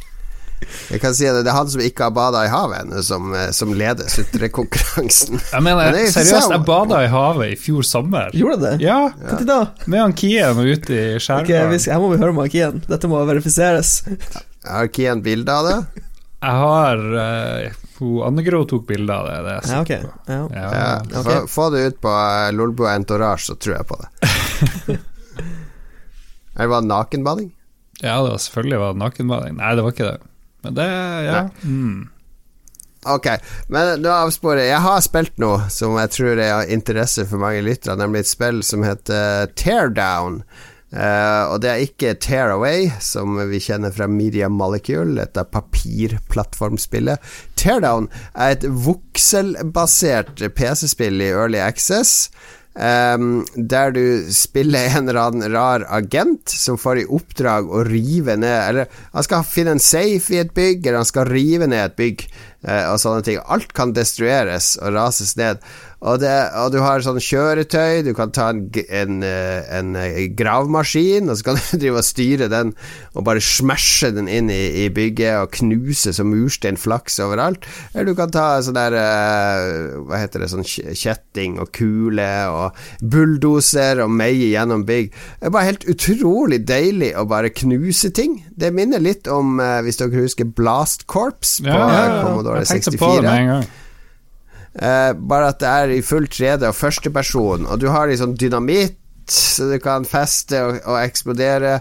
Jeg 0.89 1.01
kan 1.01 1.15
si 1.15 1.27
at 1.29 1.39
Det 1.45 1.51
er 1.51 1.55
han 1.55 1.69
som 1.71 1.81
ikke 1.83 2.07
har 2.07 2.13
bada 2.15 2.41
i 2.45 2.49
havet 2.51 2.83
ennå, 2.83 3.03
som, 3.05 3.31
eh, 3.37 3.49
som 3.55 3.71
leder 3.77 4.09
sutrekonkurransen. 4.11 5.39
Jeg 5.53 5.65
mener, 5.65 5.91
Men 5.91 6.01
er 6.01 6.11
seriøst, 6.13 6.51
jeg 6.53 6.65
bada 6.67 7.01
i 7.05 7.09
havet 7.11 7.53
i 7.53 7.57
fjor 7.59 7.85
sommer. 7.87 8.33
Gjorde 8.35 8.59
det? 8.65 8.73
Ja, 8.83 9.09
Når 9.17 9.45
da? 9.47 9.59
med 9.85 10.03
han 10.03 10.13
Kien 10.17 10.59
og 10.59 10.67
ute 10.67 10.93
i 10.93 11.03
Ok, 11.15 11.23
skjærgården. 11.25 11.73
Okay, 11.73 11.91
her 11.93 12.03
må 12.03 12.11
vi 12.13 12.21
høre 12.21 12.35
om 12.35 12.41
han 12.43 12.53
Kien. 12.53 12.83
Dette 12.89 13.09
må 13.11 13.21
verifiseres. 13.29 13.93
Har 14.67 14.89
Kian 14.93 15.23
bilde 15.25 15.53
av 15.53 15.69
det? 15.69 16.05
Jeg 16.39 16.55
har 16.63 17.01
uh, 17.03 17.79
hun 17.99 18.23
Anne 18.23 18.43
Gro 18.45 18.63
tok 18.67 18.85
bilde 18.87 19.15
av 19.15 19.27
det. 19.27 19.37
det 19.47 19.55
Ja, 19.71 19.81
ok. 19.81 19.91
Ja. 19.91 20.41
Ja. 20.55 20.69
Ja, 20.71 20.89
ok. 21.03 21.25
få, 21.25 21.37
få 21.51 21.69
det 21.75 21.85
ut 21.87 22.01
på 22.03 22.13
uh, 22.15 22.47
Lolbo 22.55 22.87
Entourage, 22.87 23.49
så 23.49 23.57
tror 23.59 23.75
jeg 23.79 23.89
på 23.89 23.99
det. 23.99 24.09
Eller 26.55 26.71
var 26.73 26.83
det 26.83 26.91
nakenbading? 26.93 27.49
ja, 27.99 28.15
det 28.23 28.31
var 28.31 28.37
selvfølgelig 28.37 28.79
var 28.79 28.93
det 28.93 29.01
nakenbading. 29.03 29.57
Nei, 29.59 29.71
det 29.75 29.83
var 29.83 29.95
ikke 29.95 30.07
det. 30.07 30.28
Men 30.69 30.79
det, 30.79 30.87
ja. 31.25 31.43
Mm. 31.65 32.07
Ok, 33.07 33.29
men 33.71 34.01
nå 34.03 34.11
avsporer 34.11 34.65
jeg. 34.65 34.73
Jeg 34.73 34.83
har 34.83 35.03
spilt 35.05 35.37
noe 35.39 35.69
som 35.71 35.95
jeg 35.97 36.11
tror 36.13 36.33
er 36.35 36.55
av 36.57 36.73
interesse 36.73 37.23
for 37.29 37.41
mange 37.41 37.63
lyttere, 37.63 37.95
nemlig 37.99 38.25
et 38.25 38.33
spill 38.33 38.59
som 38.65 38.83
heter 38.83 39.47
Teardown. 39.59 40.43
Uh, 40.89 41.53
og 41.53 41.59
det 41.61 41.69
er 41.69 41.83
ikke 41.85 42.15
Tear 42.17 42.55
Away, 42.55 42.87
som 43.03 43.37
vi 43.51 43.59
kjenner 43.61 43.93
fra 43.93 44.07
Media 44.09 44.49
Molecule, 44.49 45.19
dette 45.19 45.43
papirplattformspillet. 45.53 47.21
Teardown 47.61 48.09
er 48.33 48.55
et 48.55 48.65
vokselbasert 48.65 50.41
PC-spill 50.57 51.21
i 51.21 51.29
Early 51.29 51.61
Access. 51.61 52.31
Ehm, 52.81 53.43
der 53.55 53.93
du 53.95 54.03
spiller 54.33 54.89
en 54.89 55.09
eller 55.09 55.21
annen 55.21 55.53
rar 55.53 55.85
agent 55.93 56.51
som 56.51 56.79
får 56.79 57.01
i 57.01 57.07
oppdrag 57.19 57.69
å 57.69 57.83
rive 57.87 58.35
ned 58.39 58.59
Eller 58.69 58.89
han 59.13 59.25
skal 59.25 59.45
finne 59.47 59.75
en 59.75 59.83
safe 59.83 60.33
i 60.33 60.41
et 60.41 60.53
bygg, 60.55 60.85
eller 60.85 61.01
han 61.01 61.09
skal 61.09 61.29
rive 61.29 61.67
ned 61.69 61.83
et 61.83 61.97
bygg, 61.99 62.25
uh, 62.67 62.91
og 62.93 62.99
sånne 63.01 63.25
ting. 63.25 63.39
Alt 63.45 63.73
kan 63.77 63.93
destrueres 63.95 64.73
og 64.81 64.95
rases 64.95 65.35
ned. 65.39 65.61
Og, 65.99 66.19
det, 66.21 66.31
og 66.55 66.71
du 66.71 66.79
har 66.79 67.03
sånn 67.03 67.19
kjøretøy, 67.19 68.05
du 68.07 68.13
kan 68.15 68.31
ta 68.35 68.49
en, 68.53 68.61
en, 68.71 69.17
eh, 69.25 69.65
en 69.75 69.97
eh, 69.99 70.21
gravemaskin, 70.31 71.27
og 71.27 71.39
så 71.39 71.49
kan 71.49 71.59
du 71.59 71.81
drive 71.81 71.99
og 71.99 72.07
styre 72.07 72.47
den 72.51 72.71
og 73.19 73.25
bare 73.27 73.43
smashe 73.43 74.13
den 74.15 74.29
inn 74.31 74.51
i, 74.53 74.85
i 74.85 74.87
bygget 74.95 75.41
og 75.43 75.51
knuse 75.57 76.13
som 76.15 76.31
murstein 76.31 76.79
flaks 76.79 77.19
overalt. 77.23 77.67
Eller 77.91 78.11
du 78.11 78.15
kan 78.19 78.31
ta 78.31 78.47
sånn 78.63 78.77
der 78.79 78.95
eh, 78.95 79.97
Hva 80.07 80.21
heter 80.21 80.45
det, 80.45 80.51
sånn 80.53 80.67
kjetting 80.67 81.59
og 81.59 81.73
kule 81.75 82.29
og 82.53 82.79
bulldoser 83.03 83.99
og 84.05 84.13
meie 84.15 84.53
gjennom 84.53 84.87
bygg. 84.87 85.11
Det 85.11 85.49
er 85.49 85.55
bare 85.55 85.71
helt 85.73 85.85
utrolig 85.91 86.61
deilig 86.69 87.11
å 87.19 87.27
bare 87.27 87.51
knuse 87.51 88.13
ting. 88.15 88.39
Det 88.55 88.71
minner 88.75 89.03
litt 89.03 89.27
om, 89.31 89.59
hvis 89.83 89.99
dere 89.99 90.23
husker 90.23 90.47
Blast 90.47 91.09
Corps 91.11 91.59
på 91.59 91.67
Ja, 91.67 91.75
ja, 91.75 92.01
ja. 92.07 92.17
Commodore 92.23 92.63
Jeg 92.63 92.79
tenkte 92.79 92.99
på 92.99 93.13
det 93.19 93.27
med 93.27 93.35
en 93.35 93.53
gang. 93.53 93.69
Eh, 94.75 95.11
bare 95.13 95.49
at 95.53 95.59
det 95.63 95.69
er 95.69 95.95
i 95.95 96.03
full 96.05 96.27
3D 96.29 96.67
og 96.67 96.77
førsteperson, 96.77 97.65
og 97.65 97.81
du 97.81 97.89
har 97.89 98.09
liksom 98.09 98.37
dynamitt, 98.37 98.97
så 99.29 99.69
du 99.69 99.77
kan 99.81 100.07
feste 100.09 100.61
og, 100.65 100.79
og 100.85 101.01
eksplodere. 101.01 101.79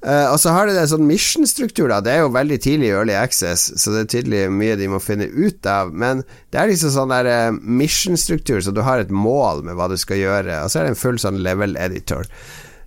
Eh, 0.00 0.26
og 0.32 0.38
så 0.40 0.54
har 0.54 0.68
det 0.68 0.78
en 0.80 0.88
sånn 0.94 1.04
mission-struktur, 1.08 1.90
da. 1.92 2.00
Det 2.04 2.14
er 2.14 2.22
jo 2.22 2.32
veldig 2.32 2.58
tidlig 2.64 2.88
i 2.88 2.94
Early 2.94 3.16
Access, 3.18 3.66
så 3.80 3.92
det 3.92 4.04
er 4.06 4.10
tydelig 4.14 4.42
mye 4.54 4.78
de 4.80 4.88
må 4.88 5.00
finne 5.04 5.28
ut 5.28 5.68
av. 5.68 5.92
Men 5.92 6.24
det 6.52 6.60
er 6.60 6.72
liksom 6.72 6.94
sånn 6.94 7.12
der 7.12 7.28
eh, 7.28 7.52
mission-struktur, 7.52 8.62
så 8.64 8.72
du 8.72 8.80
har 8.86 9.02
et 9.02 9.12
mål 9.12 9.66
med 9.68 9.76
hva 9.76 9.90
du 9.92 9.98
skal 10.00 10.22
gjøre, 10.22 10.62
og 10.64 10.72
så 10.72 10.80
er 10.80 10.88
det 10.88 10.94
en 10.94 11.02
full 11.02 11.20
sånn 11.20 11.42
level 11.44 11.76
editor. 11.80 12.28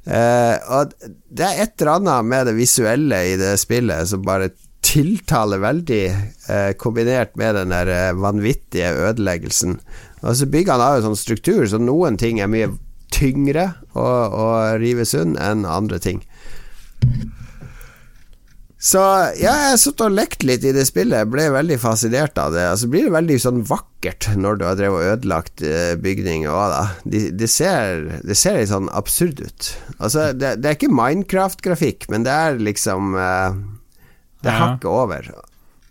Eh, 0.04 0.58
og 0.74 0.98
det 1.32 1.46
er 1.48 1.62
et 1.64 1.78
eller 1.80 1.94
annet 2.00 2.28
med 2.28 2.50
det 2.50 2.58
visuelle 2.58 3.22
i 3.30 3.38
det 3.40 3.54
spillet 3.62 4.10
som 4.10 4.26
bare 4.26 4.50
tiltaler 4.84 5.62
veldig, 5.64 6.04
eh, 6.52 6.72
kombinert 6.80 7.38
med 7.40 7.56
den 7.56 7.74
der 7.74 7.92
eh, 7.92 8.16
vanvittige 8.20 8.92
ødeleggelsen. 9.10 9.80
Altså 10.24 10.48
Byggene 10.52 10.88
har 10.88 11.00
jo 11.00 11.08
sånn 11.10 11.20
struktur, 11.20 11.64
så 11.68 11.80
noen 11.82 12.20
ting 12.20 12.42
er 12.44 12.52
mye 12.52 12.72
tyngre 13.14 13.74
å, 13.94 14.04
å 14.04 14.46
rive 14.82 15.06
sund 15.08 15.40
enn 15.42 15.68
andre 15.70 16.00
ting. 16.04 16.24
Så 18.84 19.00
ja, 19.40 19.52
jeg 19.54 19.68
har 19.72 19.78
sittet 19.80 20.02
og 20.04 20.16
lekt 20.18 20.42
litt 20.44 20.66
i 20.68 20.74
det 20.76 20.84
spillet, 20.90 21.22
jeg 21.22 21.30
ble 21.32 21.46
veldig 21.54 21.78
fascinert 21.80 22.40
av 22.42 22.52
det. 22.52 22.66
Altså 22.68 22.90
blir 22.92 23.06
det 23.08 23.14
veldig 23.16 23.38
sånn 23.40 23.62
vakkert 23.70 24.28
når 24.36 24.60
du 24.60 24.66
har 24.68 24.76
drevet 24.80 24.98
og 24.98 25.12
ødelagt 25.14 25.64
eh, 25.64 25.94
bygninger 26.04 26.52
òg, 26.52 26.74
da. 26.74 26.82
Det 27.08 27.22
de 27.40 27.48
ser, 27.48 28.10
de 28.28 28.36
ser 28.36 28.60
litt 28.60 28.74
sånn 28.74 28.92
absurd 28.92 29.40
ut. 29.40 29.70
Altså, 30.00 30.34
det, 30.36 30.58
det 30.60 30.68
er 30.68 30.76
ikke 30.76 30.92
Minecraft-grafikk, 30.92 32.10
men 32.12 32.28
det 32.28 32.36
er 32.36 32.60
liksom 32.60 33.16
eh, 33.16 33.62
Det 34.44 34.52
Ja. 34.52 34.60
hakket 34.68 34.90
over. 34.92 35.32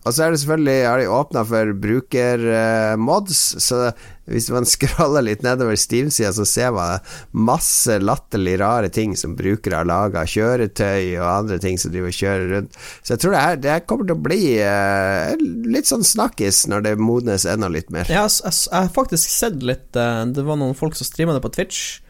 Og 0.03 0.11
så 0.11 0.25
er 0.25 0.33
det 0.35 0.41
selvfølgelig 0.43 0.87
har 0.88 0.99
de 0.99 1.05
åpna 1.15 1.45
for 1.47 1.69
brukermods, 1.79 3.43
så 3.62 3.93
hvis 4.27 4.49
man 4.51 4.65
scroller 4.73 5.23
litt 5.23 5.45
nedover 5.47 5.77
Steam-sida, 5.79 6.33
så 6.35 6.43
ser 6.49 6.73
man 6.75 6.99
masse 7.31 7.99
latterlig 8.03 8.57
rare 8.61 8.88
ting 8.91 9.15
som 9.19 9.37
brukere 9.38 9.79
har 9.79 9.87
laga. 9.87 10.25
Kjøretøy 10.27 11.19
og 11.21 11.29
andre 11.29 11.59
ting 11.62 11.79
som 11.79 11.93
driver 11.95 12.11
og 12.11 12.19
kjører 12.19 12.51
rundt. 12.57 12.79
Så 13.03 13.15
jeg 13.15 13.23
tror 13.23 13.37
det 13.37 13.43
her, 13.45 13.61
det 13.62 13.71
her 13.77 13.85
kommer 13.87 14.09
til 14.11 14.17
å 14.17 14.25
bli 14.27 14.41
eh, 14.62 15.45
litt 15.71 15.91
sånn 15.91 16.03
snakkis 16.07 16.65
når 16.73 16.87
det 16.88 16.97
modnes 16.99 17.47
enda 17.47 17.71
litt 17.71 17.91
mer. 17.95 18.11
Jeg, 18.11 18.19
har 18.19 18.31
jeg, 18.33 18.57
jeg 18.73 18.79
har 18.88 18.91
faktisk 18.99 19.31
sett 19.37 19.62
litt 19.62 19.95
eh, 19.99 20.25
Det 20.35 20.43
var 20.47 20.59
noen 20.61 20.75
folk 20.79 20.99
som 20.99 21.07
streama 21.09 21.37
det 21.38 21.45
på 21.47 21.53
Twitch. 21.55 22.01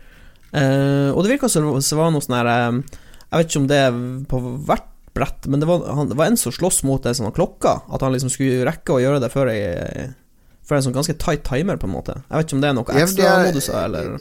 Eh, 0.53 1.11
og 1.13 1.23
det 1.25 1.35
virka 1.37 1.49
som 1.53 1.69
det 1.77 1.97
var 2.01 2.11
noe 2.13 2.25
sånn 2.25 2.37
her 2.41 2.49
eh, 2.53 2.81
Jeg 3.33 3.37
vet 3.39 3.53
ikke 3.53 3.63
om 3.63 3.69
det 3.71 3.79
er 3.87 4.01
på 4.33 4.41
hvert 4.69 4.89
brett, 5.14 5.46
men 5.46 5.61
det 5.61 5.66
var, 5.68 5.83
han, 5.94 6.09
det 6.09 6.16
var 6.16 6.27
en 6.31 6.37
som 6.40 6.53
sloss 6.53 6.83
mot 6.88 7.03
det 7.03 7.14
sånn 7.18 7.33
klokka. 7.37 7.83
At 7.92 8.01
han 8.01 8.12
liksom 8.14 8.31
skulle 8.33 8.64
rekke 8.68 8.96
å 8.96 9.03
gjøre 9.03 9.20
det 9.20 9.33
før 9.33 9.51
ei 9.53 10.09
For 10.62 10.77
en 10.79 10.83
sånn 10.87 10.94
ganske 10.94 11.18
tight 11.18 11.42
timer, 11.44 11.77
på 11.77 11.88
en 11.90 11.92
måte. 11.96 12.14
Jeg 12.31 12.37
vet 12.38 12.46
ikke 12.46 12.55
om 12.57 12.61
det 12.62 12.68
er 12.70 12.75
noe 12.79 12.92
er- 12.94 13.03
ekstramoduser, 13.03 13.85
eller 13.85 14.18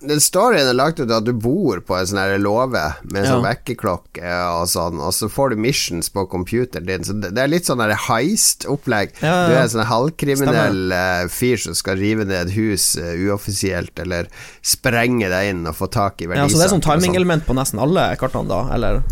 Den 0.00 0.20
storyen 0.24 0.64
er 0.70 0.72
lagt 0.72 0.96
ut 1.02 1.10
at 1.12 1.24
du 1.26 1.34
bor 1.36 1.76
på 1.84 1.92
en 1.98 2.06
sånn 2.08 2.38
låve 2.40 2.94
med 3.04 3.18
en 3.20 3.26
sånn 3.26 3.42
Ja. 3.44 3.50
vekkerklokke 3.52 4.30
og 4.56 4.62
sånn, 4.72 4.96
og 4.96 5.12
så 5.12 5.28
får 5.28 5.50
du 5.50 5.56
missions 5.60 6.08
på 6.08 6.24
computeren 6.30 6.86
din. 6.86 7.04
Så 7.04 7.12
det 7.20 7.36
er 7.36 7.48
litt 7.52 7.66
sånn 7.68 7.82
heist-opplegg. 7.84 9.12
Ja, 9.20 9.28
ja, 9.42 9.48
Du 9.48 9.54
er 9.58 9.62
en 9.66 9.68
sånn 9.74 9.84
halvkriminell 9.90 10.92
eh, 10.96 11.26
fyr 11.28 11.56
som 11.60 11.74
skal 11.76 11.96
rive 12.00 12.24
ned 12.24 12.48
et 12.48 12.54
hus 12.54 12.96
uh, 12.96 13.12
uoffisielt, 13.28 13.92
eller 14.00 14.26
sprenge 14.62 15.28
deg 15.28 15.50
inn 15.52 15.66
og 15.66 15.76
få 15.76 15.90
tak 15.92 16.22
i 16.22 16.30
Ja, 16.30 16.46
så 16.48 16.56
det 16.56 16.64
er 16.64 16.72
sånn 16.72 16.80
sånn. 16.80 16.86
timing-element 17.02 17.44
på 17.44 17.52
nesten 17.58 17.78
alle 17.82 18.16
kartene, 18.16 18.48
da, 18.48 18.62
eller? 18.72 19.02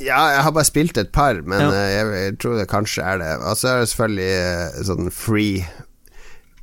Ja, 0.00 0.20
jeg 0.32 0.42
har 0.46 0.52
bare 0.56 0.64
spilt 0.64 0.96
et 0.98 1.12
par, 1.12 1.34
men 1.44 1.60
Ja. 1.60 1.70
eh, 1.72 1.90
jeg, 1.92 2.06
jeg 2.24 2.38
tror 2.38 2.56
det 2.58 2.68
kanskje 2.70 3.02
er 3.04 3.18
det. 3.18 3.32
Og 3.44 3.56
så 3.60 3.68
er 3.74 3.80
det 3.82 3.88
selvfølgelig 3.92 4.30
eh, 4.38 4.82
sånn 4.88 5.10
free 5.12 5.64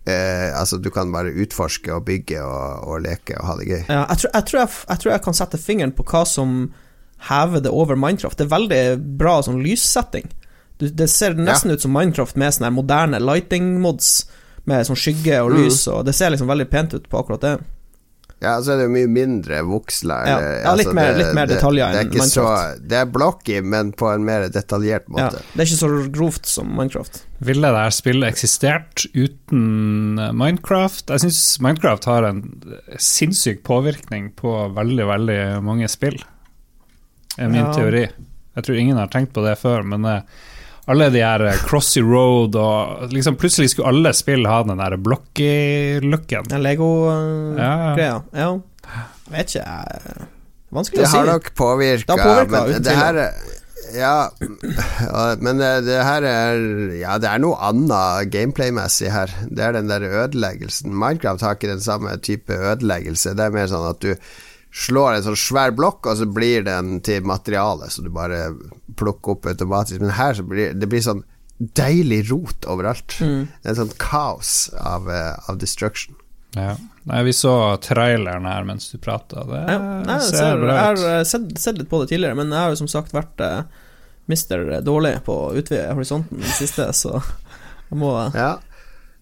eh, 0.07 0.49
Altså, 0.59 0.77
du 0.81 0.89
kan 0.91 1.11
bare 1.13 1.33
utforske 1.43 1.93
og 1.93 2.05
bygge 2.07 2.41
og, 2.43 2.87
og 2.89 3.01
leke 3.05 3.37
og 3.39 3.45
ha 3.51 3.55
det 3.59 3.67
gøy. 3.69 3.81
Ja, 3.89 4.05
jeg, 4.09 4.17
tror, 4.23 4.31
jeg, 4.33 4.45
tror 4.49 4.59
jeg, 4.63 4.99
tror 5.03 5.11
jeg 5.13 5.23
kan 5.27 5.37
sette 5.37 5.61
fingeren 5.61 5.93
på 5.95 6.05
hva 6.09 6.23
som 6.27 6.59
hever 7.29 7.59
det 7.65 7.71
over 7.75 7.95
Minecraft. 7.99 8.37
Det 8.39 8.47
er 8.47 8.53
veldig 8.55 8.83
bra 9.19 9.39
sånn 9.43 9.61
lyssetting. 9.63 10.29
Du, 10.79 10.87
det 10.87 11.09
ser 11.11 11.33
nesten 11.35 11.73
ut 11.73 11.83
som 11.83 11.91
Minecraft 11.91 12.37
med 12.39 12.55
sånne 12.55 12.71
moderne 12.71 13.19
lighting-mods, 13.19 14.13
med 14.69 14.85
sånn 14.87 14.95
skygge 14.99 15.41
og 15.43 15.51
Mm. 15.51 15.57
lys, 15.65 15.81
og 15.91 16.05
det 16.07 16.13
ser 16.15 16.31
liksom 16.31 16.47
veldig 16.47 16.69
pent 16.71 16.93
ut 16.95 17.09
på 17.11 17.19
akkurat 17.19 17.41
det. 17.43 17.57
Ja, 18.39 18.53
så 18.63 18.71
er 18.71 18.77
det 18.79 18.85
jo 18.87 18.91
mye 18.93 19.07
mindre 19.11 19.57
voksler. 19.67 20.27
Ja, 20.29 20.35
ja, 20.63 20.73
litt 20.79 20.93
mer- 20.95 21.17
litt 21.17 21.33
mer 21.35 21.49
detaljer 21.49 21.91
det, 21.91 21.97
det 21.97 21.99
er 21.99 22.13
ikke 22.21 22.27
så, 22.31 22.45
Det 22.87 22.95
er 23.01 23.05
blocky, 23.11 23.57
men 23.61 23.91
på 23.91 24.07
en 24.13 24.23
mer 24.23 24.45
detaljert 24.47 25.09
måte. 25.11 25.41
Ja, 25.41 25.51
det 25.55 25.59
er 25.59 25.67
ikke 25.67 25.79
så 25.81 25.89
grovt 26.15 26.45
som 26.47 26.71
Minecraft. 26.77 27.19
Ville 27.43 27.67
det 27.67 27.81
her 27.83 27.91
spillet 27.97 28.31
eksistert 28.31 29.03
uten 29.13 30.17
eh, 30.23 30.31
Minecraft? 30.31 31.11
Jeg 31.11 31.25
syns 31.25 31.41
Minecraft 31.59 32.07
har 32.07 32.23
en 32.29 32.41
sinnssyk 32.97 33.59
påvirkning 33.67 34.31
på 34.39 34.55
veldig, 34.75 35.05
veldig 35.11 35.39
mange 35.67 35.89
spill. 35.91 36.21
er 37.37 37.47
min 37.47 37.65
Ja. 37.65 37.73
teori. 37.73 38.07
Jeg 38.55 38.63
tror 38.65 38.75
ingen 38.79 38.97
har 38.97 39.07
tenkt 39.07 39.31
på 39.33 39.43
det 39.45 39.57
før, 39.59 39.83
men 39.83 40.03
eh, 40.05 40.21
alle 40.89 41.09
de 41.13 41.21
her 41.23 41.43
eh, 41.49 41.59
Crossy 41.69 42.01
Road 42.05 42.55
og 42.59 43.11
liksom 43.13 43.37
Plutselig 43.39 43.71
skulle 43.73 43.91
alle 43.93 44.11
spill 44.17 44.47
ha 44.49 44.61
den 44.67 44.79
der 44.81 44.97
blocky-looken. 45.05 46.49
Den 46.49 46.63
Lego-greia. 46.65 47.77
Ja, 47.95 47.95
ja. 47.97 48.17
Ja. 48.33 48.49
Jeg 49.29 49.35
vet 49.37 49.53
ikke 49.55 49.63
jeg... 49.65 50.27
Vanskelig 50.69 50.99
Det 51.01 51.07
å 51.07 51.09
si. 51.09 51.17
har 51.17 51.25
nok 51.31 51.47
påvirka, 51.57 52.13
Det 52.15 52.21
har 52.25 52.43
påvirket, 52.45 52.73
men 52.75 52.83
det 52.85 52.97
her 52.99 53.19
er- 53.23 53.55
ja, 53.89 54.29
ja, 54.29 55.21
men 55.45 55.57
det, 55.57 55.69
det 55.87 55.95
her 56.05 56.25
er 56.29 56.59
Ja, 56.99 57.15
det 57.17 57.25
er 57.31 57.39
noe 57.41 57.57
annet 57.65 58.29
gameplay-messig 58.33 59.09
her. 59.09 59.31
Det 59.49 59.63
er 59.65 59.73
den 59.79 59.89
der 59.89 60.05
ødeleggelsen. 60.05 60.93
Minecraft 60.93 61.41
har 61.41 61.57
ikke 61.57 61.71
den 61.71 61.81
samme 61.81 62.13
type 62.21 62.53
ødeleggelse. 62.53 63.33
Det 63.39 63.47
er 63.47 63.55
mer 63.55 63.65
sånn 63.71 63.87
at 63.89 64.03
du 64.05 64.13
slår 64.71 65.17
en 65.17 65.25
sånn 65.25 65.39
svær 65.39 65.73
blokk, 65.75 66.05
og 66.05 66.19
så 66.19 66.27
blir 66.29 66.63
den 66.67 66.99
til 67.05 67.25
materiale, 67.25 67.89
så 67.89 68.05
du 68.05 68.11
bare 68.13 68.51
plukker 68.99 69.35
opp 69.37 69.49
automatisk. 69.49 70.01
Men 70.03 70.15
her 70.17 70.37
så 70.37 70.45
blir 70.45 70.75
det 70.77 70.89
blir 70.89 71.03
sånn 71.03 71.23
deilig 71.59 72.23
rot 72.29 72.67
overalt. 72.71 73.17
Mm. 73.19 73.47
Det 73.63 73.71
er 73.71 73.79
sånn 73.81 73.95
kaos 73.99 74.69
av, 74.79 75.09
eh, 75.11 75.35
av 75.49 75.57
destruction. 75.59 76.15
Ja. 76.55 76.75
Nei, 77.09 77.23
vi 77.27 77.33
så 77.35 77.77
traileren 77.83 78.47
her 78.47 78.63
mens 78.65 78.87
du 78.89 78.97
prata. 79.01 79.43
Det 79.45 79.59
Ja, 79.67 79.79
nei, 80.05 80.19
ser 80.23 80.37
ser, 80.37 80.61
bra 80.61 80.77
har 80.77 80.95
Jeg 80.97 81.17
har 81.17 81.27
sett, 81.27 81.51
sett 81.59 81.77
litt 81.77 81.89
på 81.89 82.01
det 82.01 82.09
tidligere, 82.13 82.37
men 82.39 82.53
jeg 82.53 82.59
har 82.59 82.73
jo 82.73 82.79
som 82.79 82.89
sagt 82.89 83.13
vært 83.13 83.43
uh, 83.43 83.63
mister 84.29 84.81
dårlig 84.85 85.19
på 85.25 85.35
å 85.49 85.53
utvide 85.57 85.91
horisonten 85.93 86.39
i 86.39 86.45
det 86.47 86.55
siste, 86.57 86.87
så 86.93 87.19
jeg 87.19 87.99
må 88.01 88.13
Ja. 88.33 88.57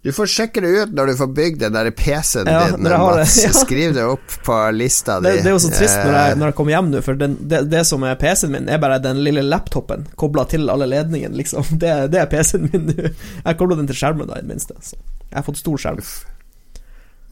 Du 0.08 0.14
får 0.16 0.30
sjekke 0.32 0.62
det 0.64 0.70
ut 0.72 0.92
når 0.96 1.10
du 1.12 1.18
får 1.20 1.28
bygd 1.36 1.60
den 1.66 1.74
der 1.76 1.90
PC-en 1.92 2.48
Ja, 2.48 2.62
din, 2.72 2.86
Mats. 2.88 3.34
ja. 3.44 3.50
Skriv 3.52 3.92
det 3.98 4.06
opp 4.08 4.38
på 4.48 4.60
lista 4.72 5.18
di. 5.20 5.28
det, 5.28 5.42
det 5.44 5.50
er 5.52 5.56
jo 5.58 5.60
så 5.66 5.72
trist 5.74 5.98
når 6.00 6.14
jeg, 6.16 6.32
Eh, 6.32 6.38
når 6.40 6.52
jeg 6.54 6.56
kommer 6.62 6.76
hjem 6.78 6.92
nå, 6.94 7.02
for 7.04 7.20
den, 7.20 7.36
det, 7.52 7.60
det 7.74 7.82
som 7.90 8.06
er 8.08 8.16
PC-en 8.22 8.54
min, 8.56 8.70
er 8.72 8.80
bare 8.80 9.02
den 9.04 9.20
lille 9.26 9.44
laptopen 9.44 10.08
kobla 10.16 10.46
til 10.48 10.72
alle 10.72 10.88
ledningene, 10.88 11.36
liksom. 11.36 11.68
Det, 11.84 11.92
det 12.16 12.24
er 12.24 12.32
PC-en 12.32 12.70
min 12.72 12.88
nå. 12.88 13.12
Jeg 13.44 13.60
kobla 13.60 13.82
den 13.82 13.92
til 13.92 14.00
skjermen, 14.00 14.32
da, 14.32 14.40
i 14.40 14.48
det 14.48 14.54
minste. 14.56 14.80
Så 14.80 14.96
jeg 14.96 15.36
har 15.42 15.48
fått 15.50 15.60
stor 15.60 15.84
skjerm. 15.84 16.00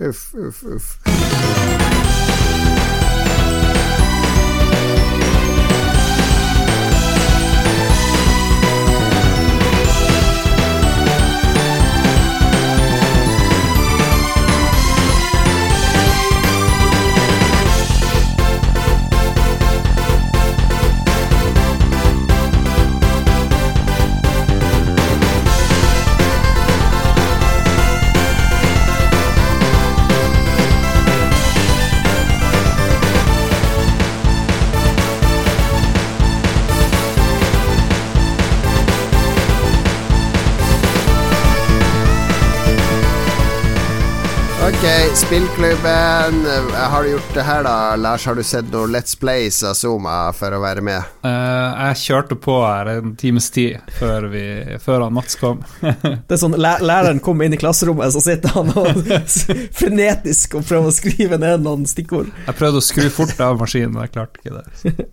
Uff, 0.03 0.25
uff, 0.35 0.63
uff. 0.75 0.91
Ok, 1.07 1.84
spillklubben. 45.25 46.45
Har 46.73 47.03
du 47.03 47.09
gjort 47.09 47.33
det 47.33 47.41
her, 47.41 47.63
da? 47.63 47.95
Lars, 47.95 48.25
har 48.25 48.35
du 48.35 48.43
sett 48.43 48.67
noe 48.71 48.87
Let's 48.87 49.15
Plays 49.19 49.63
av 49.65 49.73
Zuma 49.73 50.29
for 50.37 50.53
å 50.53 50.59
være 50.61 50.83
med? 50.85 51.01
Uh, 51.25 51.89
jeg 51.89 51.97
kjørte 52.03 52.37
på 52.37 52.57
her 52.61 52.91
en 52.93 53.15
times 53.17 53.47
tid 53.55 53.79
før, 53.97 54.27
vi, 54.29 54.43
før 54.83 55.07
han 55.07 55.15
Mats 55.17 55.37
kom. 55.41 55.63
Det 55.81 56.35
er 56.35 56.41
sånn, 56.41 56.57
læ- 56.61 56.77
Læreren 56.85 57.21
kommer 57.25 57.47
inn 57.49 57.57
i 57.57 57.59
klasserommet, 57.61 58.13
så 58.13 58.21
sitter 58.21 58.53
han 58.53 58.69
og 58.77 59.01
frenetisk 59.79 60.59
og 60.59 60.67
prøver 60.69 60.91
å 60.91 60.95
skrive 60.99 61.41
ned 61.41 61.65
noen 61.65 61.87
stikkord. 61.89 62.29
Jeg 62.45 62.59
prøvde 62.61 62.83
å 62.83 62.85
skru 62.85 63.09
fort 63.13 63.41
av 63.41 63.57
maskinen, 63.61 63.95
men 63.97 64.05
jeg 64.05 64.13
klarte 64.19 64.41
ikke 64.43 64.59
det. 64.61 65.09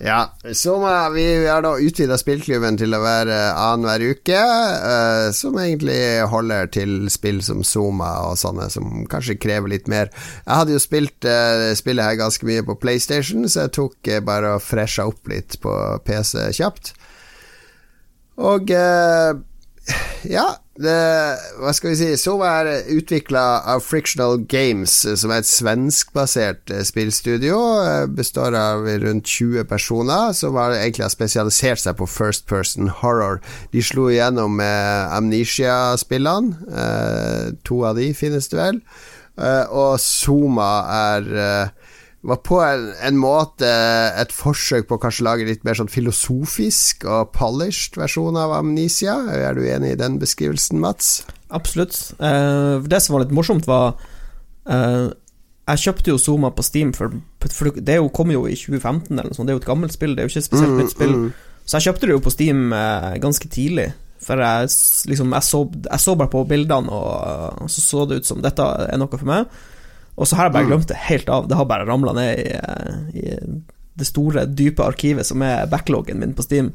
Ja, 0.00 0.32
Zuma, 0.54 1.10
vi 1.10 1.46
har 1.46 1.62
da 1.62 1.72
utvida 1.82 2.14
spillklubben 2.20 2.76
til 2.78 2.94
å 2.94 3.00
være 3.02 3.34
annenhver 3.58 4.14
uke, 4.14 4.38
eh, 4.38 5.30
som 5.34 5.58
egentlig 5.58 6.22
holder 6.30 6.70
til 6.70 7.08
spill 7.10 7.40
som 7.42 7.64
Zoma 7.66 8.12
og 8.28 8.36
sånne 8.38 8.68
som 8.70 9.02
kanskje 9.10 9.40
krever 9.42 9.72
litt 9.74 9.90
mer. 9.90 10.12
Jeg 10.44 10.54
hadde 10.60 10.76
jo 10.76 10.82
spilt 10.84 11.26
eh, 11.26 11.72
spillet 11.78 12.06
her 12.06 12.20
ganske 12.20 12.46
mye 12.46 12.62
på 12.68 12.78
PlayStation, 12.78 13.42
så 13.50 13.66
jeg 13.66 13.74
tok 13.80 14.12
eh, 14.12 14.22
bare 14.22 14.54
og 14.54 14.62
fresha 14.62 15.08
opp 15.10 15.26
litt 15.32 15.58
på 15.64 15.74
PC 16.06 16.46
kjapt. 16.60 16.94
Og 18.38 18.70
ja, 18.70 20.46
det, 20.78 20.94
hva 21.58 21.72
skal 21.74 21.90
vi 21.90 21.96
si 21.98 22.08
Sova 22.20 22.50
er 22.60 22.86
utvikla 22.94 23.42
av 23.72 23.82
Frictional 23.82 24.38
Games, 24.50 24.92
som 25.18 25.32
er 25.34 25.42
et 25.42 25.50
svenskbasert 25.50 26.70
eh, 26.70 26.84
spillstudio. 26.86 27.58
eh, 27.82 28.04
Består 28.06 28.54
av 28.54 28.86
rundt 29.02 29.26
20 29.26 29.66
personer, 29.70 30.32
som 30.38 30.58
egentlig 30.62 31.04
har 31.06 31.14
spesialisert 31.14 31.82
seg 31.82 31.98
på 31.98 32.06
first 32.06 32.46
person 32.50 32.92
horror. 33.02 33.42
De 33.74 33.82
slo 33.82 34.06
igjennom 34.12 34.54
med 34.60 35.14
Amnesia-spillene. 35.18 36.54
eh, 36.70 37.52
To 37.66 37.82
av 37.88 37.98
de 37.98 38.12
finnes 38.14 38.48
det 38.48 38.58
vel. 38.58 38.82
Og 39.70 40.00
Zoma 40.02 40.70
er 40.90 41.26
var 42.26 42.40
på 42.42 42.58
en, 42.58 42.88
en 43.06 43.18
måte 43.20 43.68
et 44.18 44.32
forsøk 44.34 44.88
på 44.88 44.96
å 44.96 45.02
kanskje 45.02 45.24
lage 45.26 45.46
litt 45.46 45.62
mer 45.66 45.78
sånn 45.78 45.90
filosofisk 45.92 47.06
og 47.06 47.30
polished 47.36 47.98
versjon 48.00 48.38
av 48.40 48.56
Amnesia. 48.56 49.14
Er 49.30 49.54
du 49.54 49.62
enig 49.68 49.94
i 49.94 50.00
den 50.00 50.18
beskrivelsen, 50.18 50.80
Mats? 50.82 51.20
Absolutt. 51.54 51.94
Uh, 52.18 52.82
det 52.90 53.00
som 53.04 53.14
var 53.14 53.24
litt 53.24 53.34
morsomt, 53.36 53.68
var 53.70 53.94
uh, 54.66 55.06
Jeg 55.68 55.84
kjøpte 55.84 56.10
jo 56.10 56.18
Zoma 56.20 56.50
på 56.50 56.66
Steam, 56.66 56.90
for, 56.96 57.14
for 57.46 57.70
det 57.78 58.00
jo, 58.00 58.10
kom 58.10 58.34
jo 58.34 58.46
i 58.50 58.58
2015, 58.58 59.14
eller 59.14 59.30
noe 59.30 59.38
sånt. 59.38 59.46
Det 59.46 59.54
er 59.54 59.60
jo 59.60 59.64
et 59.64 59.70
gammelt 59.70 59.94
spill, 59.94 60.16
det 60.16 60.24
er 60.24 60.28
jo 60.28 60.34
ikke 60.34 60.42
et 60.42 60.50
spesielt 60.50 60.76
nytt 60.80 60.96
spill. 60.96 61.14
Mm, 61.14 61.30
Så 61.64 61.78
jeg 61.78 61.88
kjøpte 61.88 62.10
det 62.10 62.18
jo 62.18 62.26
på 62.26 62.34
Steam 62.34 62.68
uh, 62.74 63.14
ganske 63.22 63.54
tidlig. 63.54 63.92
For 64.26 64.42
jeg, 64.42 64.74
liksom, 65.06 65.32
jeg, 65.38 65.46
så, 65.46 65.64
jeg 65.86 66.02
så 66.02 66.18
bare 66.18 66.34
på 66.34 66.42
bildene, 66.50 66.90
og, 66.90 67.62
og 67.62 67.70
så 67.70 67.84
så 67.84 68.06
det 68.10 68.18
ut 68.18 68.28
som 68.28 68.42
dette 68.42 68.64
er 68.90 68.98
noe 68.98 69.14
for 69.14 69.28
meg. 69.28 69.46
Og 70.18 70.26
så 70.26 70.36
har 70.36 70.48
jeg 70.48 70.52
bare 70.56 70.64
Mm. 70.66 70.70
glemt 70.72 70.88
det 70.90 70.96
helt 71.08 71.28
av. 71.30 71.46
Det 71.48 71.56
har 71.56 71.64
bare 71.70 71.86
ramla 71.86 72.12
ned 72.12 72.38
i, 72.42 72.48
eh, 72.52 72.96
i 73.14 73.36
det 73.98 74.06
store, 74.06 74.46
dype 74.46 74.82
arkivet 74.82 75.24
som 75.26 75.42
er 75.42 75.66
backloggen 75.70 76.18
min 76.18 76.34
på 76.34 76.42
Steam. 76.42 76.72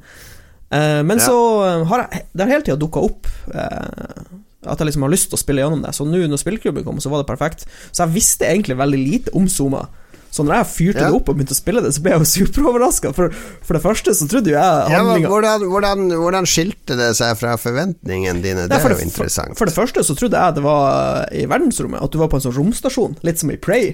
Eh, 0.72 1.04
men 1.04 1.18
Ja. 1.20 1.26
så 1.28 1.86
har 1.86 2.08
jeg 2.10 2.24
Det 2.36 2.42
har 2.48 2.52
hele 2.54 2.64
tida 2.64 2.78
dukka 2.80 3.04
opp 3.04 3.28
eh, 3.54 4.24
at 4.66 4.80
jeg 4.80 4.88
liksom 4.88 5.02
har 5.04 5.12
lyst 5.12 5.30
til 5.30 5.38
å 5.38 5.44
spille 5.44 5.60
gjennom 5.62 5.82
det. 5.84 5.92
Så 5.94 6.08
nå 6.08 6.24
når 6.28 6.40
spillklubben 6.40 6.86
kom, 6.86 6.98
så 7.00 7.10
var 7.12 7.22
det 7.22 7.28
perfekt. 7.28 7.66
Så 7.92 8.06
jeg 8.08 8.16
visste 8.16 8.46
egentlig 8.48 8.78
veldig 8.78 9.02
lite 9.12 9.30
om 9.36 9.46
Zoma. 9.48 9.88
Så 10.34 10.42
når 10.42 10.56
jeg 10.58 10.70
fyrte 10.72 11.04
Ja. 11.04 11.12
det 11.12 11.18
opp 11.20 11.28
og 11.30 11.38
begynte 11.38 11.54
å 11.54 11.60
spille 11.60 11.82
det, 11.86 11.92
så 11.94 12.02
ble 12.02 12.16
jeg 12.16 12.24
jo 12.24 12.30
superoverraska. 12.32 13.12
For, 13.14 13.30
for 13.62 13.78
det 13.78 13.84
første 13.84 14.16
så 14.18 14.26
trodde 14.32 14.50
jo 14.50 14.58
jeg 14.58 14.90
Ja, 14.96 15.04
hvordan, 15.30 15.68
hvordan, 15.70 16.08
hvordan 16.24 16.48
skilte 16.50 16.98
det 16.98 17.12
seg 17.20 17.38
fra 17.38 17.54
forventningene 17.62 18.42
dine? 18.42 18.66
Det 18.66 18.80
ja, 18.80 18.82
er 18.82 18.96
jo 18.98 19.06
interessant. 19.06 19.54
For, 19.54 19.62
for 19.62 19.70
det 19.70 19.78
første 19.78 20.06
så 20.08 20.18
trodde 20.18 20.42
jeg 20.42 20.58
det 20.58 20.66
var 20.66 21.30
i 21.30 21.46
verdensrommet, 21.46 22.02
at 22.02 22.12
du 22.12 22.18
var 22.18 22.32
på 22.34 22.42
en 22.42 22.46
sånn 22.48 22.58
romstasjon, 22.58 23.18
litt 23.22 23.44
som 23.44 23.54
i 23.54 23.60
Prey. 23.62 23.94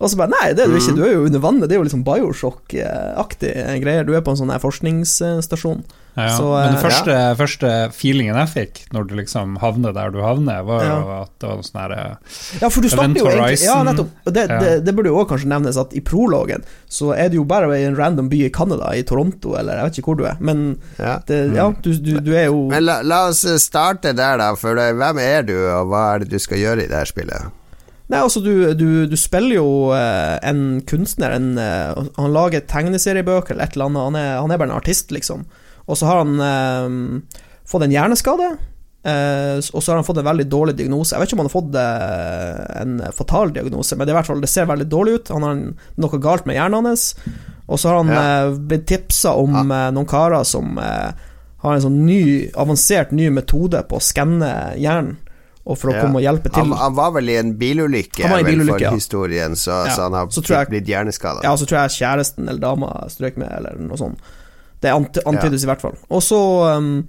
Og 0.00 0.08
så 0.08 0.16
bare 0.20 0.32
Nei, 0.32 0.52
det 0.56 0.64
er 0.64 0.72
du 0.72 0.76
ikke, 0.76 0.96
du 0.96 1.02
er 1.04 1.12
jo 1.12 1.24
under 1.28 1.42
vannet. 1.44 1.68
Det 1.68 1.76
er 1.76 1.80
jo 1.80 1.88
liksom 1.88 2.04
Bioshock-aktig 2.04 3.50
greier. 3.82 4.04
Du 4.08 4.14
er 4.16 4.22
på 4.24 4.32
en 4.32 4.40
sånn 4.40 4.52
forskningsstasjon. 4.62 5.82
Ja, 6.16 6.26
Så, 6.34 6.42
men 6.50 6.64
eh, 6.64 6.72
den 6.74 6.80
første, 6.82 7.16
første 7.38 7.68
feelingen 7.94 8.34
jeg 8.34 8.48
fikk 8.50 8.80
når 8.92 9.04
du 9.06 9.12
liksom 9.14 9.52
havner 9.62 9.92
der 9.94 10.10
du 10.10 10.18
havner, 10.24 10.64
var 10.66 10.82
jo 10.84 10.96
Ja. 11.06 11.18
at 11.22 11.30
det 11.38 11.48
var 11.48 11.60
noe 11.60 11.66
sånn 11.68 11.80
her 11.80 11.94
Ja, 12.60 12.68
for 12.68 12.80
du 12.82 12.88
stopper 12.90 13.20
jo 13.20 13.28
egentlig 13.30 13.62
Ja, 13.64 13.76
nettopp. 13.86 14.10
Det, 14.26 14.44
Ja. 14.50 14.58
det, 14.58 14.72
det 14.88 14.94
burde 14.96 15.12
jo 15.12 15.20
òg 15.22 15.28
kanskje 15.30 15.46
nevnes 15.52 15.78
at 15.80 15.94
i 15.94 16.00
prologen 16.02 16.64
så 16.90 17.12
er 17.14 17.30
du 17.30 17.36
jo 17.38 17.44
bare 17.44 17.70
i 17.78 17.84
en 17.86 17.94
random 17.96 18.28
by 18.28 18.42
i 18.48 18.50
Canada, 18.50 18.90
i 18.98 19.02
Toronto, 19.06 19.54
eller 19.56 19.78
jeg 19.78 19.84
vet 19.90 19.98
ikke 20.02 20.10
hvor 20.10 20.18
du 20.18 20.26
er, 20.26 20.36
men 20.40 20.66
Ja. 20.98 21.20
det, 21.30 21.38
ja, 21.54 21.70
du, 21.80 21.92
du, 21.94 22.12
du 22.20 22.34
er 22.34 22.46
jo 22.50 22.66
Men 22.74 22.84
la, 22.84 23.00
la 23.06 23.28
oss 23.28 23.46
starte 23.62 24.12
der, 24.12 24.36
da. 24.42 24.50
For 24.58 24.74
det, 24.74 24.90
hvem 24.98 25.18
er 25.22 25.42
du, 25.46 25.54
og 25.70 25.86
hva 25.94 26.02
er 26.16 26.24
det 26.24 26.30
du 26.34 26.38
skal 26.42 26.58
gjøre 26.58 26.84
i 26.84 26.90
det 26.90 26.96
her 26.98 27.06
spillet? 27.08 27.50
Nei, 28.10 28.18
altså, 28.18 28.40
du, 28.42 28.74
du, 28.74 29.06
du 29.06 29.14
spiller 29.16 29.60
jo 29.60 29.92
eh, 29.94 30.36
en 30.42 30.80
kunstner, 30.82 31.30
en, 31.38 31.52
eh, 31.56 31.94
Han 32.18 32.32
lager 32.34 32.64
tegneseriebøker 32.66 33.54
eller 33.54 33.68
et 33.70 33.76
eller 33.78 33.86
annet. 33.86 34.02
Han 34.08 34.16
er, 34.18 34.30
han 34.40 34.50
er 34.50 34.58
bare 34.58 34.72
en 34.72 34.76
artist, 34.80 35.12
liksom. 35.14 35.44
Og 35.90 35.98
så 35.98 36.06
har 36.08 36.20
han 36.22 36.40
eh, 36.40 37.40
fått 37.70 37.82
en 37.86 37.94
hjerneskade. 37.94 38.50
eh, 39.02 39.56
og 39.72 39.80
så 39.82 39.90
har 39.90 39.96
han 40.00 40.04
fått 40.06 40.18
en 40.22 40.28
veldig 40.30 40.46
dårlig 40.52 40.76
diagnose. 40.78 41.14
Jeg 41.16 41.20
vet 41.22 41.30
ikke 41.32 41.38
om 41.38 41.44
han 41.44 41.50
har 41.50 41.56
fått 41.56 41.78
eh, 41.82 42.82
en 42.82 42.96
fatal 43.16 43.52
diagnose, 43.56 43.96
men 43.96 44.06
det, 44.08 44.16
fall, 44.28 44.42
det 44.44 44.50
ser 44.52 44.68
veldig 44.70 44.88
dårlig 44.92 45.14
ut. 45.18 45.32
Han 45.34 45.46
har 45.48 45.62
noe 46.04 46.20
galt 46.22 46.46
med 46.46 46.58
hjernen 46.60 46.86
hans. 46.92 47.14
Og 47.70 47.78
så 47.78 47.88
har 47.90 48.00
han 48.02 48.12
Ja. 48.12 48.22
eh, 48.46 48.58
blitt 48.70 48.86
tipsa 48.90 49.32
om 49.38 49.56
eh, 49.70 49.90
noen 49.94 50.06
karer 50.10 50.44
som 50.44 50.78
har 51.60 51.74
en 51.76 51.82
sånn 51.84 51.98
ny, 52.06 52.50
avansert 52.56 53.10
ny 53.12 53.26
metode 53.36 53.82
på 53.88 53.98
å 53.98 54.00
skanne 54.00 54.48
hjernen, 54.80 55.18
og 55.68 55.76
for 55.76 55.90
å 55.90 55.94
Ja. 55.94 56.00
komme 56.06 56.16
og 56.16 56.24
hjelpe 56.24 56.48
til. 56.48 56.62
Han, 56.64 56.72
han 56.72 56.94
var 56.96 57.10
vel 57.12 57.28
i 57.28 57.36
en 57.36 57.50
bilulykke, 57.60 58.22
Han 58.24 58.30
var 58.32 58.40
i 58.40 58.46
vel, 58.48 58.54
bilulykke, 58.56 58.80
ja. 58.86 58.92
historien, 58.96 59.52
så, 59.60 59.84
Ja. 59.86 59.92
så 59.94 60.02
han 60.08 60.12
har 60.16 60.26
jeg- 60.32 60.68
blitt 60.72 60.88
hjerneskada. 60.88 61.42
Ja, 61.44 61.52
så 61.56 61.66
tror 61.68 61.82
jeg 61.84 61.90
kjæresten 62.00 62.48
eller 62.48 62.60
dama 62.60 63.04
strøk 63.12 63.36
med, 63.36 63.52
eller 63.52 63.76
noe 63.76 63.96
sånt. 64.00 64.18
Det 64.80 64.92
antydes 64.92 65.26
antydes 65.28 65.64
i 65.66 65.68
hvert 65.68 65.82
fall. 65.82 65.98
Og 66.08 66.22
så 66.24 66.40
um, 66.76 67.04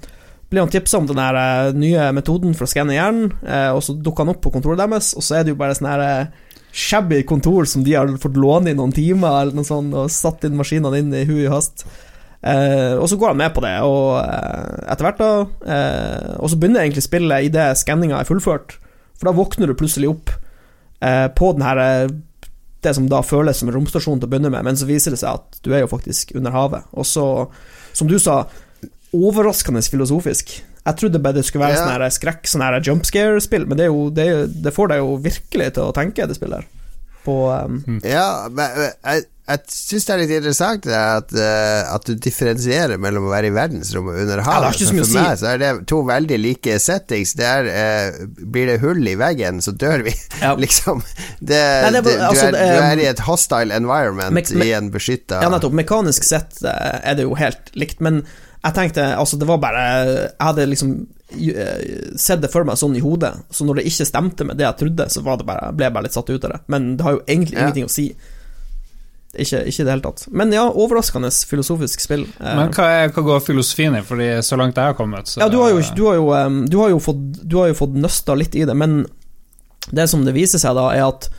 blir 0.51 0.65
han 0.65 0.71
tipsa 0.71 0.99
om 0.99 1.07
den 1.07 1.19
her 1.21 1.37
eh, 1.39 1.73
nye 1.79 2.09
metoden 2.15 2.55
for 2.57 2.67
å 2.67 2.71
skanne 2.71 2.97
hjernen, 2.97 3.31
eh, 3.47 3.69
og 3.71 3.79
så 3.85 3.95
dukker 3.95 4.25
han 4.25 4.33
opp 4.33 4.41
på 4.43 4.51
kontoret 4.51 4.81
deres, 4.81 5.13
og 5.15 5.23
så 5.23 5.37
er 5.37 5.45
det 5.47 5.53
jo 5.53 5.59
bare 5.61 5.77
sånn 5.77 5.87
her 5.87 6.03
eh, 6.03 6.51
shabby 6.75 7.21
kontor 7.27 7.67
som 7.71 7.85
de 7.87 7.95
har 7.95 8.11
fått 8.19 8.39
låne 8.39 8.73
i 8.73 8.75
noen 8.75 8.91
timer, 8.95 9.45
eller 9.45 9.55
noe 9.55 9.67
sånt, 9.67 9.95
og 9.95 10.11
satt 10.11 10.43
inn 10.47 10.57
maskinene 10.59 10.99
inn 10.99 11.15
i 11.15 11.23
hui 11.29 11.45
i 11.45 11.51
hast. 11.51 11.85
Eh, 12.41 12.97
og 12.97 13.05
så 13.07 13.15
går 13.21 13.31
han 13.31 13.39
med 13.39 13.55
på 13.55 13.63
det, 13.63 13.73
og 13.87 14.17
eh, 14.19 14.91
etter 14.91 15.07
hvert, 15.07 15.19
da 15.21 15.75
eh, 15.75 16.31
Og 16.41 16.49
så 16.49 16.57
begynner 16.57 16.81
egentlig 16.81 17.03
spillet 17.05 17.47
idet 17.51 17.67
skanninga 17.79 18.19
er 18.19 18.27
fullført, 18.27 18.75
for 19.15 19.29
da 19.29 19.35
våkner 19.37 19.69
du 19.69 19.77
plutselig 19.77 20.09
opp 20.09 20.33
eh, 21.05 21.27
på 21.37 21.53
den 21.55 21.63
her 21.67 21.83
det 22.81 22.95
som 22.97 23.05
da 23.11 23.21
føles 23.21 23.57
som 23.61 23.69
en 23.69 23.75
romstasjon 23.75 24.19
til 24.21 24.27
å 24.27 24.31
begynne 24.31 24.49
med, 24.53 24.63
men 24.65 24.77
så 24.79 24.87
viser 24.89 25.13
det 25.13 25.19
seg 25.21 25.37
at 25.37 25.59
du 25.65 25.71
er 25.73 25.83
jo 25.83 25.89
faktisk 25.91 26.33
under 26.37 26.51
havet. 26.55 26.83
Og 26.97 27.05
så, 27.05 27.25
som 27.93 28.09
du 28.09 28.17
sa, 28.19 28.43
overraskende 29.13 29.81
filosofisk. 29.85 30.61
Jeg 30.81 30.97
trodde 30.97 31.19
bare 31.21 31.37
det 31.37 31.45
skulle 31.45 31.65
være 31.67 31.75
Ja. 31.77 31.83
sånn 31.83 31.93
her 32.01 32.09
skrekk, 32.09 32.47
sånn 32.49 32.63
her 32.65 32.79
jump 32.81 33.05
scare-spill, 33.05 33.67
men 33.67 33.77
det, 33.77 33.85
er 33.85 33.91
jo, 33.91 34.09
det, 34.09 34.25
det 34.63 34.73
får 34.73 34.87
deg 34.93 34.97
jo 35.03 35.17
virkelig 35.21 35.73
til 35.75 35.83
å 35.83 35.93
tenke, 35.93 36.25
det 36.27 36.35
spillet 36.39 36.63
her. 36.63 36.67
På 37.25 37.35
um, 37.53 37.99
Ja, 38.03 38.47
men 38.49 38.71
men 38.79 38.89
jeg, 39.05 39.25
jeg 39.51 39.61
syns 39.75 40.05
det 40.07 40.13
er 40.15 40.19
litt 40.21 40.33
interessant 40.37 40.87
at, 40.95 41.33
eh, 41.35 41.93
at 41.93 42.05
du 42.07 42.13
differensierer 42.15 42.97
mellom 43.01 43.27
å 43.27 43.31
være 43.33 43.49
i 43.51 43.53
verdensrommet 43.55 44.15
og 44.15 44.21
under 44.25 44.41
havet. 44.47 44.81
Ja, 44.81 44.87
For 44.91 45.07
si. 45.09 45.15
meg 45.19 45.37
så 45.41 45.49
er 45.53 45.61
det 45.61 45.71
to 45.91 46.01
veldig 46.07 46.39
like 46.41 46.77
settings. 46.83 47.33
Der 47.39 47.69
er, 47.69 48.11
eh, 48.21 48.27
blir 48.55 48.71
det 48.71 48.79
hull 48.83 49.05
i 49.07 49.15
veggen, 49.19 49.61
så 49.63 49.71
dør 49.77 50.03
vi. 50.07 50.15
Ja. 50.41 50.55
liksom. 50.65 51.03
Det, 51.39 51.61
Nei, 51.85 51.91
det 51.97 52.03
du, 52.07 52.11
altså, 52.17 52.47
er, 52.47 52.57
du 52.57 52.61
er- 52.63 52.87
er 52.91 53.03
i 53.05 53.09
et 53.11 53.19
hostile 53.27 53.75
environment 53.77 54.31
me, 54.33 54.43
me- 54.59 54.65
i 54.69 54.73
en 54.77 54.91
beskytta 54.93 55.41
Ja, 55.43 55.49
nettopp. 55.53 55.73
Mekanisk 55.77 56.23
sett 56.27 56.63
eh, 56.63 56.99
er 57.03 57.15
det 57.19 57.27
jo 57.29 57.35
helt 57.39 57.71
likt, 57.75 57.99
men 58.01 58.23
jeg 58.61 58.75
tenkte 58.77 59.07
Altså, 59.17 59.39
det 59.41 59.47
var 59.49 59.57
bare 59.57 59.81
Jeg 60.05 60.35
hadde 60.39 60.67
liksom 60.69 60.91
eh, 61.33 62.11
sett 62.19 62.41
det 62.43 62.51
for 62.53 62.67
meg 62.67 62.77
sånn 62.77 62.93
i 62.99 63.01
hodet, 63.01 63.31
så 63.49 63.65
når 63.65 63.79
det 63.79 63.87
ikke 63.89 64.05
stemte 64.09 64.45
med 64.45 64.59
det 64.59 64.67
jeg 64.67 64.77
trodde, 64.83 65.07
så 65.09 65.23
var 65.25 65.39
det 65.41 65.47
bare, 65.49 65.71
ble 65.73 65.87
jeg 65.87 65.95
bare 65.95 66.05
litt 66.07 66.17
satt 66.17 66.29
ut 66.29 66.45
av 66.45 66.53
det. 66.55 66.59
Men 66.73 66.91
det 66.99 67.05
har 67.07 67.17
jo 67.17 67.23
egentlig 67.25 67.57
Ja. 67.57 67.63
ingenting 67.65 67.87
å 67.89 67.93
si. 67.93 68.05
Ikke, 69.31 69.61
ikke 69.63 69.79
i 69.79 69.85
det 69.87 69.91
hele 69.93 70.03
tatt. 70.03 70.25
Men 70.35 70.51
ja, 70.51 70.65
overraskende 70.67 71.29
filosofisk 71.47 72.01
spill. 72.03 72.25
Eh, 72.41 72.55
Men 72.57 72.73
hva, 72.75 72.87
er, 73.05 73.13
hva 73.15 73.23
går 73.23 73.39
filosofien 73.45 73.95
i? 73.95 74.01
Fordi 74.03 74.25
så 74.43 74.57
langt 74.59 74.75
jeg 74.75 74.83
har 74.91 74.97
kommet, 74.97 75.27
så 75.31 75.39
Ja, 75.39 75.47
du 75.47 75.55
har 75.61 75.69
jo, 75.71 75.79
du 75.95 76.01
har 76.09 76.17
jo, 76.19 76.25
du 76.67 76.77
har 76.81 76.89
jo 76.91 76.99
fått, 76.99 77.21
du 77.47 77.55
har 77.61 77.69
jo 77.71 77.77
fått 77.79 77.95
nøsta 77.95 78.35
litt 78.35 78.55
i 78.59 78.65
det, 78.67 78.75
men 78.75 79.05
det 79.91 80.09
som 80.11 80.25
det 80.27 80.33
viser 80.35 80.59
seg 80.59 80.75
da, 80.75 80.89
er 80.93 81.05
at 81.07 81.29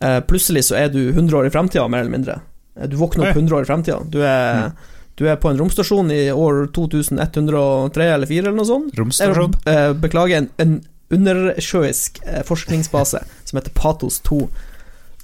eh, 0.00 0.20
plutselig 0.24 0.64
så 0.70 0.78
er 0.80 0.88
du 0.94 1.02
100 1.12 1.36
år 1.42 1.46
i 1.46 1.52
fremtida, 1.52 1.84
mer 1.92 2.00
eller 2.06 2.14
mindre. 2.16 2.38
Eh, 2.80 2.88
Du 2.88 2.96
våkner 2.96 3.28
opp 3.28 3.36
100 3.36 3.58
år 3.60 3.62
i 3.62 3.68
fremtida. 3.68 4.00
Du, 4.08 4.22
er- 4.24 4.72
du 5.20 5.26
er 5.28 5.36
på 5.36 5.50
en 5.52 5.60
romstasjon 5.60 6.08
i 6.10 6.30
år 6.32 6.64
2103 6.72 8.08
eller 8.14 8.26
4 8.26 8.46
eller 8.48 8.56
noe 8.56 8.64
sånt. 8.66 8.96
Romstasjon? 8.96 9.52
Eh, 9.68 9.92
Beklager, 10.00 10.40
en, 10.40 10.48
en 10.58 10.78
undersjøisk 11.12 12.22
forskningsbase 12.48 13.20
som 13.44 13.58
heter 13.60 13.74
Patos 13.76 14.20
2. 14.24 14.46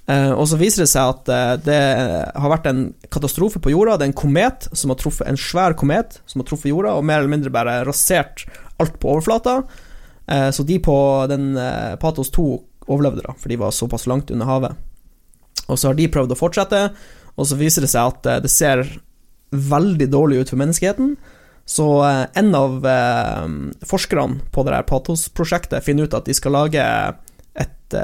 Eh, 0.08 0.30
og 0.32 0.46
så 0.48 0.56
viser 0.56 0.86
det 0.86 0.88
seg 0.88 1.10
at 1.12 1.28
eh, 1.32 1.54
det 1.66 1.80
har 2.32 2.52
vært 2.52 2.68
en 2.70 2.86
katastrofe 3.12 3.60
på 3.60 3.74
jorda. 3.74 3.98
Det 3.98 4.06
er 4.06 4.12
en 4.14 4.16
komet 4.16 4.68
som 4.72 4.92
har 4.92 4.96
truffet 5.00 5.28
En 5.28 5.40
svær 5.40 5.76
komet 5.76 6.16
som 6.24 6.40
har 6.40 6.48
truffet 6.48 6.72
jorda, 6.72 6.94
og 6.96 7.04
mer 7.04 7.20
eller 7.20 7.34
mindre 7.34 7.52
bare 7.52 7.82
rasert 7.88 8.46
alt 8.80 8.96
på 9.02 9.12
overflata. 9.12 9.60
Eh, 10.28 10.48
så 10.54 10.64
de 10.64 10.80
på 10.80 10.96
den 11.28 11.52
Patos 12.00 12.32
2 12.32 12.48
overlevde, 12.88 13.26
da, 13.26 13.36
for 13.36 13.52
de 13.52 13.60
var 13.60 13.76
såpass 13.76 14.08
langt 14.08 14.32
under 14.32 14.48
havet. 14.48 14.84
Og 15.68 15.76
så 15.76 15.90
har 15.90 15.98
de 15.98 16.08
prøvd 16.08 16.32
å 16.32 16.40
fortsette, 16.40 16.82
og 17.36 17.46
så 17.46 17.58
viser 17.60 17.84
det 17.84 17.92
seg 17.92 18.14
at 18.14 18.44
det 18.46 18.50
ser 18.50 18.86
veldig 19.52 20.08
dårlig 20.08 20.40
ut 20.40 20.52
for 20.54 20.60
menneskeheten. 20.60 21.12
Så 21.68 21.84
en 22.00 22.48
av 22.56 22.80
forskerne 23.84 24.40
på 24.54 24.64
det 24.64 24.72
der 24.72 24.86
Patos-prosjektet 24.88 25.84
finner 25.84 26.08
ut 26.08 26.16
at 26.16 26.24
de 26.24 26.36
skal 26.36 26.56
lage 26.56 26.86
et 27.60 27.96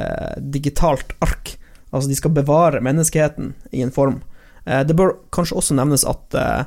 digitalt 0.52 1.16
ark. 1.24 1.54
Altså 1.94 2.10
de 2.10 2.16
skal 2.18 2.34
bevare 2.34 2.82
menneskeheten 2.82 3.52
i 3.70 3.84
en 3.84 3.94
form. 3.94 4.18
Eh, 4.64 4.82
det 4.86 4.96
bør 4.98 5.14
kanskje 5.34 5.58
også 5.60 5.76
nevnes 5.78 6.06
at 6.08 6.34
eh, 6.38 6.64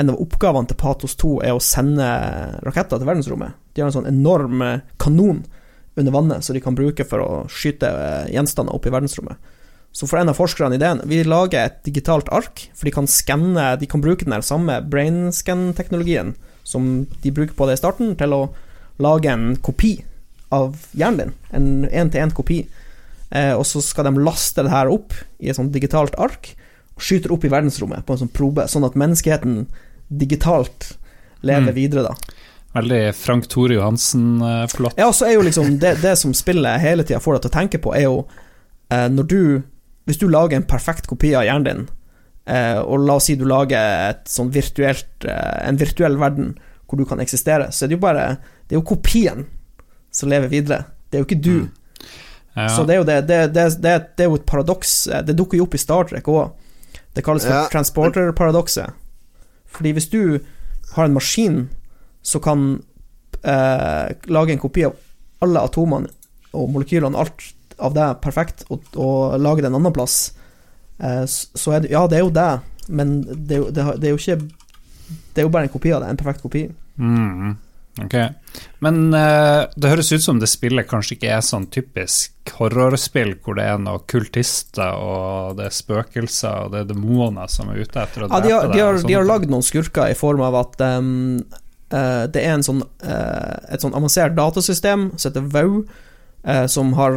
en 0.00 0.12
av 0.12 0.20
oppgavene 0.22 0.70
til 0.70 0.78
Patos 0.80 1.16
2 1.20 1.32
er 1.48 1.56
å 1.56 1.64
sende 1.64 2.06
raketter 2.64 3.00
til 3.00 3.08
verdensrommet. 3.08 3.56
De 3.74 3.82
har 3.82 3.90
en 3.90 3.96
sånn 3.98 4.10
enorm 4.10 4.62
eh, 4.64 4.84
kanon 5.02 5.42
under 5.98 6.14
vannet 6.14 6.44
som 6.46 6.56
de 6.56 6.62
kan 6.64 6.76
bruke 6.76 7.04
for 7.04 7.20
å 7.20 7.32
skyte 7.52 7.90
gjenstander 8.32 8.72
opp 8.72 8.86
i 8.88 8.94
verdensrommet. 8.94 9.50
Så 9.92 10.06
for 10.08 10.16
en 10.16 10.30
av 10.32 10.38
forskerne 10.38 10.78
ideen 10.78 11.02
Vi 11.04 11.18
lager 11.26 11.66
et 11.66 11.82
digitalt 11.84 12.30
ark, 12.32 12.62
for 12.72 12.88
de 12.88 12.94
kan 12.94 13.04
skanne 13.04 13.74
De 13.76 13.84
kan 13.84 14.00
bruke 14.00 14.24
den 14.24 14.32
der 14.32 14.46
samme 14.46 14.78
brainscan-teknologien 14.88 16.32
som 16.64 17.04
de 17.20 17.32
bruker 17.34 17.52
på 17.58 17.66
det 17.66 17.74
i 17.76 17.80
starten, 17.82 18.14
til 18.16 18.32
å 18.32 18.42
lage 19.02 19.28
en 19.28 19.56
kopi 19.60 19.96
av 20.54 20.76
hjernen 20.94 21.18
din. 21.18 21.32
En 21.50 21.66
én-til-én-kopi. 21.90 22.60
Eh, 23.32 23.54
og 23.56 23.64
så 23.64 23.80
skal 23.80 24.04
de 24.10 24.20
laste 24.22 24.62
det 24.62 24.70
her 24.72 24.90
opp 24.92 25.14
i 25.40 25.48
et 25.48 25.56
sånt 25.56 25.72
digitalt 25.72 26.14
ark, 26.20 26.50
og 26.96 27.00
skyter 27.04 27.32
opp 27.32 27.46
i 27.48 27.50
verdensrommet 27.52 28.04
på 28.04 28.12
en 28.12 28.26
sånn 28.26 28.32
probe, 28.36 28.66
sånn 28.68 28.84
at 28.84 28.98
menneskeheten 29.00 29.66
digitalt 30.12 30.92
lever 31.42 31.72
Mm. 31.72 31.74
videre, 31.74 32.02
da. 32.02 32.14
Veldig 32.74 33.14
Frank 33.14 33.48
Tore 33.48 33.74
Johansen-plott. 33.74 34.94
Ja, 34.96 35.10
så 35.12 35.26
er 35.26 35.34
jo 35.34 35.42
liksom 35.42 35.78
det, 35.78 36.00
det 36.02 36.16
som 36.18 36.32
spillet 36.34 36.80
hele 36.80 37.04
tida 37.04 37.20
får 37.20 37.34
deg 37.34 37.42
til 37.42 37.50
å 37.50 37.56
tenke 37.60 37.78
på, 37.82 37.94
er 37.96 38.02
jo 38.06 38.26
eh, 38.90 39.08
når 39.08 39.26
du 39.28 39.62
Hvis 40.04 40.18
du 40.18 40.26
lager 40.26 40.56
en 40.56 40.64
perfekt 40.66 41.06
kopi 41.06 41.28
av 41.38 41.44
hjernen 41.46 41.64
din, 41.64 41.82
eh, 42.50 42.80
og 42.82 43.04
la 43.06 43.14
oss 43.20 43.28
si 43.28 43.36
du 43.38 43.44
lager 43.46 44.10
et 44.10 44.24
sånn 44.26 44.48
virtuelt 44.50 45.24
eh, 45.24 45.68
en 45.68 45.76
virtuell 45.78 46.16
verden 46.18 46.56
hvor 46.88 46.98
du 46.98 47.04
kan 47.06 47.20
eksistere, 47.22 47.68
så 47.70 47.84
er 47.84 47.88
det 47.88 47.94
jo 47.94 48.02
bare 48.02 48.24
Det 48.66 48.74
er 48.74 48.80
jo 48.80 48.96
kopien 48.96 49.46
som 50.10 50.28
lever 50.28 50.48
videre. 50.50 50.84
Det 51.08 51.16
er 51.18 51.22
jo 51.22 51.28
ikke 51.28 51.40
du. 51.44 51.52
Mm. 51.60 51.70
Ja. 52.56 52.68
Så 52.68 52.84
det 52.86 52.94
er 52.94 52.98
jo 53.00 53.04
det, 53.08 53.20
det, 53.28 53.38
det, 53.54 53.66
det, 53.80 53.92
det 54.16 54.24
er 54.26 54.28
jo 54.30 54.34
et 54.36 54.46
paradoks. 54.46 54.94
Det 55.26 55.36
dukker 55.38 55.56
jo 55.60 55.64
opp 55.64 55.74
i 55.74 55.80
Star 55.80 56.04
Trek 56.10 56.26
òg. 56.28 56.50
Det 57.16 57.24
kalles 57.24 57.44
for 57.46 57.52
Ja. 57.54 57.68
transporter-paradokset. 57.72 58.92
Fordi 59.72 59.92
hvis 59.96 60.08
du 60.12 60.40
har 60.92 61.04
en 61.08 61.14
maskin 61.16 61.68
som 62.22 62.40
kan 62.44 62.64
eh, 63.42 64.12
lage 64.28 64.52
en 64.52 64.58
kopi 64.60 64.84
av 64.84 64.94
alle 65.42 65.60
atomene 65.64 66.10
og 66.52 66.68
molekylene, 66.74 67.16
alt 67.18 67.48
av 67.82 67.94
det 67.96 68.08
perfekt, 68.22 68.66
og, 68.70 68.84
og 69.00 69.38
lage 69.40 69.64
det 69.64 69.70
en 69.72 69.78
annen 69.80 69.94
plass, 69.96 70.34
eh, 71.00 71.24
så 71.26 71.72
er 71.78 71.80
det 71.86 71.90
Ja, 71.94 72.04
det 72.06 72.20
er 72.20 72.26
jo 72.26 72.30
det, 72.36 72.50
men 72.92 73.22
det 73.24 73.56
er 73.56 73.62
jo, 73.64 73.70
det, 73.72 73.86
det 74.02 74.10
er 74.10 74.12
jo 74.12 74.20
ikke 74.20 74.36
Det 75.34 75.40
er 75.40 75.46
jo 75.48 75.52
bare 75.52 75.64
en 75.68 75.72
kopi 75.72 75.92
av 75.96 76.02
det. 76.04 76.10
En 76.12 76.16
perfekt 76.20 76.42
kopi. 76.44 76.66
Mm, 77.00 77.56
ok. 78.00 78.14
Men 78.84 79.14
uh, 79.14 79.68
det 79.76 79.90
høres 79.90 80.12
ut 80.12 80.24
som 80.24 80.38
det 80.40 80.48
spillet 80.50 80.88
kanskje 80.88 81.16
ikke 81.16 81.32
er 81.36 81.42
sånn 81.44 81.66
typisk 81.72 82.52
horrorspill 82.58 83.34
hvor 83.44 83.58
det 83.58 83.66
er 83.68 83.80
noen 83.80 84.04
kultister 84.10 84.96
og 84.98 85.58
det 85.58 85.68
er 85.68 85.76
spøkelser 85.76 86.66
og 86.66 86.72
det 86.74 86.82
er 86.82 86.88
demoner 86.90 87.50
som 87.52 87.70
er 87.72 87.82
ute 87.82 88.02
etter 88.02 88.24
å 88.24 88.30
drepe 88.30 88.46
de 88.48 88.54
har, 88.54 88.70
deg. 88.70 88.76
de 88.76 88.84
har, 88.84 89.02
de 89.10 89.18
har 89.18 89.28
lagd 89.28 89.52
noen 89.52 89.66
skurker 89.66 90.12
i 90.12 90.16
form 90.18 90.42
av 90.44 90.58
at 90.62 90.86
um, 90.98 91.12
uh, 91.92 92.24
det 92.32 92.42
er 92.42 92.56
en 92.56 92.66
sånn, 92.66 92.82
uh, 93.04 93.54
et 93.68 93.84
sånn 93.84 93.94
avansert 93.98 94.34
datasystem 94.38 95.12
som 95.16 95.30
heter 95.30 95.52
VAU, 95.52 95.84
som 96.66 96.88
har 96.98 97.14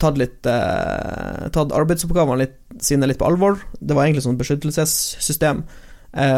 tatt 0.00 0.16
litt 0.16 0.38
Tatt 0.40 1.74
arbeidsoppgavene 1.76 2.46
sine 2.80 3.04
litt 3.04 3.18
på 3.20 3.26
alvor. 3.28 3.58
Det 3.76 3.92
var 3.92 4.06
egentlig 4.06 4.22
sånn 4.24 4.38
beskyttelsessystem. 4.40 5.60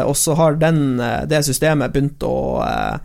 Og 0.05 0.13
så 0.17 0.35
har 0.37 0.59
den, 0.61 0.99
eh, 1.01 1.23
det 1.25 1.43
systemet 1.47 1.93
begynt 1.93 2.21
å 2.27 2.61
eh, 2.61 2.97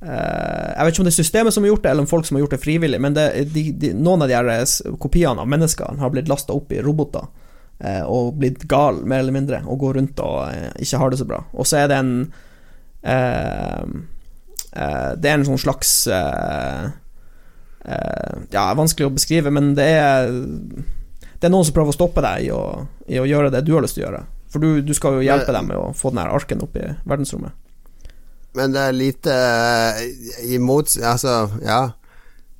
eh, 0.00 0.68
Jeg 0.76 0.84
vet 0.86 0.94
ikke 0.94 1.02
om 1.02 1.08
det 1.08 1.12
er 1.12 1.22
systemet 1.22 1.52
som 1.54 1.66
har 1.66 1.74
gjort 1.74 1.82
det, 1.84 1.90
eller 1.90 2.06
om 2.06 2.08
folk 2.08 2.26
som 2.28 2.36
har 2.38 2.44
gjort 2.46 2.54
det 2.56 2.62
frivillig, 2.62 3.00
men 3.00 3.16
det, 3.16 3.26
de, 3.52 3.66
de, 3.72 3.92
noen 3.92 4.24
av 4.24 4.30
de 4.30 4.36
her 4.38 4.96
kopiene 5.02 5.42
av 5.44 5.50
mennesker 5.50 6.00
har 6.00 6.14
blitt 6.14 6.28
lasta 6.32 6.56
opp 6.56 6.72
i 6.72 6.80
roboter. 6.84 7.26
eh, 7.80 8.02
og 8.08 8.38
blitt 8.40 8.64
gal, 8.68 9.02
mer 9.04 9.20
eller 9.20 9.36
mindre, 9.36 9.62
og 9.68 9.78
går 9.82 9.98
rundt 9.98 10.20
og 10.24 10.48
eh, 10.48 10.70
ikke 10.80 11.00
har 11.02 11.10
det 11.12 11.18
så 11.20 11.26
bra. 11.28 11.42
Og 11.52 11.66
så 11.68 11.82
er 11.82 11.90
det 11.92 11.98
en 12.00 12.12
eh, 13.04 13.82
eh, 14.72 15.10
Det 15.20 15.28
er 15.30 15.34
en 15.36 15.44
sånn 15.44 15.60
slags 15.60 16.06
eh, 16.08 16.86
eh, 17.84 18.38
Ja, 18.54 18.70
vanskelig 18.74 19.10
å 19.10 19.16
beskrive, 19.18 19.52
men 19.52 19.74
det 19.76 19.90
er 20.00 20.32
Det 20.32 21.44
er 21.44 21.52
noen 21.52 21.68
som 21.68 21.76
prøver 21.76 21.92
å 21.92 21.98
stoppe 21.98 22.24
deg 22.24 22.48
i 22.48 22.50
å, 22.56 22.62
i 23.12 23.20
å 23.20 23.28
gjøre 23.28 23.52
det 23.52 23.60
du 23.66 23.74
har 23.76 23.84
lyst 23.84 23.98
til 23.98 24.06
å 24.06 24.08
gjøre. 24.08 24.24
For 24.56 24.62
du, 24.64 24.80
du 24.80 24.94
skal 24.96 25.18
jo 25.18 25.24
hjelpe 25.26 25.52
dem 25.52 25.68
med 25.68 25.76
å 25.76 25.90
få 25.92 26.10
den 26.14 26.22
her 26.24 26.32
arken 26.32 26.62
opp 26.64 26.76
i 26.80 26.86
verdensrommet. 27.04 27.52
Men 28.56 28.72
det 28.72 28.80
er 28.88 28.94
lite 28.96 29.32
eh, 29.36 30.54
imot 30.56 30.94
Altså, 31.04 31.32
ja. 31.60 31.82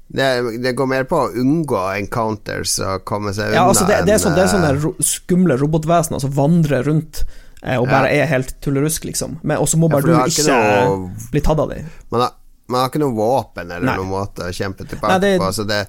Det, 0.07 0.27
det 0.63 0.75
går 0.79 0.87
mer 0.91 1.07
på 1.09 1.19
å 1.25 1.31
unngå 1.41 1.81
encounters 1.97 2.77
og 2.85 3.03
komme 3.09 3.33
seg 3.35 3.49
unna 3.49 3.57
Ja, 3.57 3.65
altså 3.67 3.87
det, 3.89 3.97
det 4.07 4.13
er 4.15 4.21
sånn, 4.23 4.37
det 4.37 4.45
er 4.45 4.53
sånne 4.53 4.69
eh, 4.75 4.83
ro, 4.85 4.93
skumle 5.03 5.57
robotvesener 5.59 6.21
som 6.23 6.35
vandrer 6.37 6.85
rundt 6.87 7.23
eh, 7.65 7.75
og 7.81 7.89
Ja. 7.89 7.95
bare 7.97 8.13
er 8.15 8.29
helt 8.31 8.53
tullerusk, 8.63 9.09
liksom. 9.09 9.41
Og 9.57 9.67
så 9.73 9.81
må 9.81 9.89
bare 9.91 10.07
ja, 10.13 10.21
du 10.29 10.31
ikke, 10.37 10.45
noe, 10.53 11.09
bli 11.33 11.43
tatt 11.49 11.59
av 11.65 11.73
dem. 11.73 11.89
man, 12.15 12.29
man 12.71 12.85
har 12.85 12.93
ikke 12.93 13.03
noe 13.03 13.17
våpen 13.17 13.67
eller 13.73 13.89
Nei. 13.89 13.97
noen 13.99 14.13
måte 14.13 14.47
å 14.47 14.55
kjempe 14.55 14.87
tilbake 14.87 15.17
Nei, 15.17 15.19
det- 15.25 15.41
på. 15.43 15.51
Så 15.57 15.67
det 15.67 15.81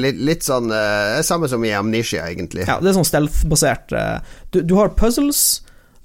litt, 0.00 0.18
litt 0.24 0.46
sånn 0.46 0.72
uh, 0.72 1.20
samme 1.26 1.48
som 1.50 1.64
i 1.64 1.72
Amnesia, 1.76 2.26
egentlig. 2.30 2.66
Ja, 2.68 2.78
det 2.80 2.90
er 2.90 2.96
sånn 2.96 3.08
stealth-basert. 3.08 3.92
eh, 3.92 4.38
Du, 4.50 4.62
du 4.62 4.74
har 4.78 4.94
puzzles, 4.98 5.62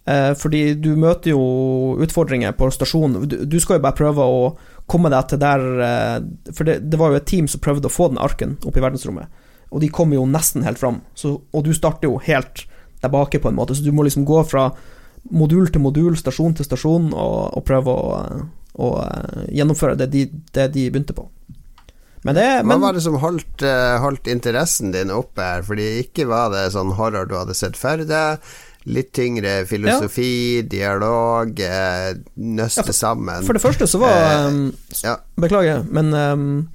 uh, 0.09 0.33
fordi 0.37 0.75
du 0.75 0.95
møter 0.99 1.33
jo 1.33 1.43
utfordringer 2.03 2.55
på 2.57 2.69
stasjonen. 2.75 3.27
Du, 3.29 3.37
du 3.45 3.59
skal 3.59 3.79
jo 3.79 3.85
bare 3.87 3.97
prøve 3.99 4.25
å 4.25 4.43
komme 4.89 5.11
deg 5.13 5.27
til 5.29 5.41
der 5.41 5.65
uh, 5.79 6.17
For 6.55 6.65
det, 6.65 6.79
det 6.89 6.99
var 6.99 7.13
jo 7.13 7.19
et 7.19 7.27
team 7.29 7.47
som 7.47 7.61
prøvde 7.61 7.89
å 7.89 7.93
få 7.93 8.09
den 8.11 8.21
arken 8.21 8.57
opp 8.65 8.77
i 8.77 8.83
verdensrommet, 8.83 9.27
og 9.69 9.83
de 9.83 9.89
kom 9.93 10.13
jo 10.13 10.25
nesten 10.25 10.65
helt 10.65 10.81
fram. 10.81 11.01
Så, 11.13 11.35
og 11.53 11.65
du 11.67 11.73
starter 11.77 12.09
jo 12.09 12.21
helt 12.25 12.65
der 12.99 13.11
bake, 13.13 13.39
på 13.39 13.47
en 13.47 13.55
måte, 13.55 13.75
så 13.77 13.85
du 13.85 13.93
må 13.95 14.03
liksom 14.03 14.25
gå 14.27 14.41
fra 14.49 14.71
modul 15.31 15.69
til 15.71 15.83
modul, 15.83 16.17
stasjon 16.17 16.55
til 16.57 16.65
stasjon, 16.67 17.11
og, 17.13 17.53
og 17.55 17.63
prøve 17.67 17.93
å, 17.93 18.17
å 18.79 18.89
eh, 19.03 19.43
gjennomføre 19.59 19.97
det 19.99 20.07
de, 20.11 20.23
det 20.55 20.65
de 20.73 20.85
begynte 20.91 21.15
på. 21.15 21.27
Men 22.27 22.35
det 22.35 22.47
Hva 22.67 22.75
var 22.81 22.93
det 22.97 23.03
som 23.05 23.15
holdt, 23.21 23.61
eh, 23.63 23.99
holdt 24.03 24.27
interessen 24.27 24.91
din 24.91 25.11
oppe 25.13 25.39
her? 25.39 25.61
Fordi 25.63 25.85
ikke 26.03 26.25
var 26.27 26.49
det 26.51 26.65
sånn 26.73 26.91
horror 26.97 27.29
du 27.29 27.35
hadde 27.37 27.55
sett 27.55 27.77
før 27.79 28.03
deg. 28.07 28.41
Litt 28.89 29.11
tyngre 29.15 29.65
filosofi, 29.69 30.61
dialog, 30.67 31.59
eh, 31.59 32.13
nøste 32.39 32.81
Ja, 32.83 32.83
for- 32.83 32.93
sammen. 32.97 33.43
For 33.45 33.53
det 33.53 33.61
første 33.63 33.87
så 33.87 33.99
var 33.99 34.11
Eh, 34.11 34.47
um, 34.47 34.73
ja. 35.03 35.15
Beklager, 35.37 35.83
men 35.91 36.13
um, 36.13 36.69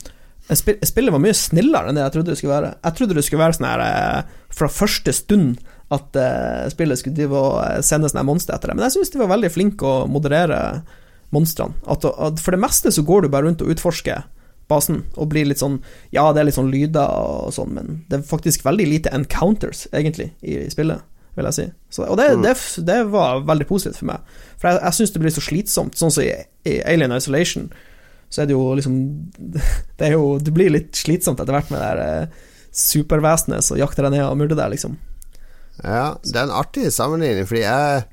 spil 0.53 0.79
spillet 0.85 1.13
var 1.13 1.21
mye 1.21 1.35
snillere 1.37 1.89
enn 1.89 1.95
det 1.97 2.05
jeg 2.05 2.13
trodde 2.13 2.33
det 2.33 2.39
skulle 2.39 2.61
være. 2.61 2.75
Jeg 2.85 2.95
trodde 2.95 3.15
det 3.15 3.25
skulle 3.25 3.45
være 3.45 3.57
sånn 3.59 3.69
her 3.69 3.81
eh, 3.81 4.23
fra 4.51 4.69
første 4.69 5.13
stund 5.13 5.59
at 5.91 6.17
uh, 6.17 6.69
spillet 6.73 6.99
skulle 6.99 7.17
drive 7.17 7.33
og 7.37 7.85
sende 7.85 8.09
sånne 8.09 8.25
monstre 8.25 8.55
etter 8.57 8.69
det. 8.73 8.77
Men 8.77 8.89
jeg 8.89 8.97
syns 8.99 9.13
de 9.13 9.19
var 9.21 9.29
veldig 9.37 9.51
flinke 9.53 9.85
å 9.85 10.07
moderere 10.09 10.83
monstrene. 11.33 11.75
For 11.85 12.51
det 12.55 12.61
meste 12.61 12.93
så 12.95 13.05
går 13.05 13.23
du 13.23 13.29
bare 13.29 13.45
rundt 13.49 13.61
og 13.65 13.69
utforsker 13.75 14.25
basen 14.71 15.03
og 15.17 15.29
blir 15.33 15.45
litt 15.49 15.61
sånn 15.61 15.81
Ja, 16.15 16.33
det 16.33 16.41
er 16.41 16.47
litt 16.49 16.57
sånn 16.57 16.71
lyder 16.73 17.09
og 17.09 17.53
sånn, 17.57 17.75
men 17.77 18.05
det 18.09 18.19
er 18.19 18.23
faktisk 18.29 18.65
veldig 18.65 18.87
lite 18.89 19.13
encounters, 19.15 19.87
egentlig, 19.93 20.31
i, 20.43 20.57
i 20.67 20.71
spillet, 20.73 21.03
vil 21.37 21.49
jeg 21.51 21.57
si. 21.59 21.67
Så, 21.91 22.05
og 22.09 22.17
det, 22.21 22.31
Mm. 22.37 22.43
det, 22.47 22.55
det 22.87 23.01
var 23.13 23.43
veldig 23.45 23.67
positivt 23.69 23.99
for 24.01 24.07
meg. 24.13 24.21
For 24.57 24.71
jeg, 24.71 24.81
jeg 24.83 24.99
syns 24.99 25.13
det 25.13 25.21
blir 25.25 25.35
så 25.35 25.45
slitsomt, 25.45 25.97
sånn 25.99 26.11
som 26.15 26.25
i, 26.25 26.31
i 26.71 26.79
Alien 26.89 27.13
Isolation. 27.17 27.69
Så 28.33 28.43
er 28.43 28.47
det 28.49 28.55
jo 28.57 28.73
liksom 28.75 28.95
Det 30.01 30.09
jo 30.15 30.39
Det 30.43 30.51
blir 30.57 30.73
litt 30.73 30.97
slitsomt 30.97 31.39
etter 31.39 31.55
hvert 31.55 31.69
med 31.71 31.79
det 31.83 31.91
der 31.93 32.23
eh, 32.25 32.39
supervesenet 32.75 33.63
som 33.63 33.79
jakter 33.79 34.07
deg 34.09 34.17
ned 34.17 34.25
og 34.27 34.39
myrder 34.41 34.59
deg, 34.59 34.73
liksom. 34.75 34.97
Ja, 35.83 36.15
det 36.25 36.37
er 36.39 36.47
en 36.49 36.55
artig 36.55 36.89
sammenligning, 36.95 37.47
fordi 37.51 37.63
jeg 37.67 38.05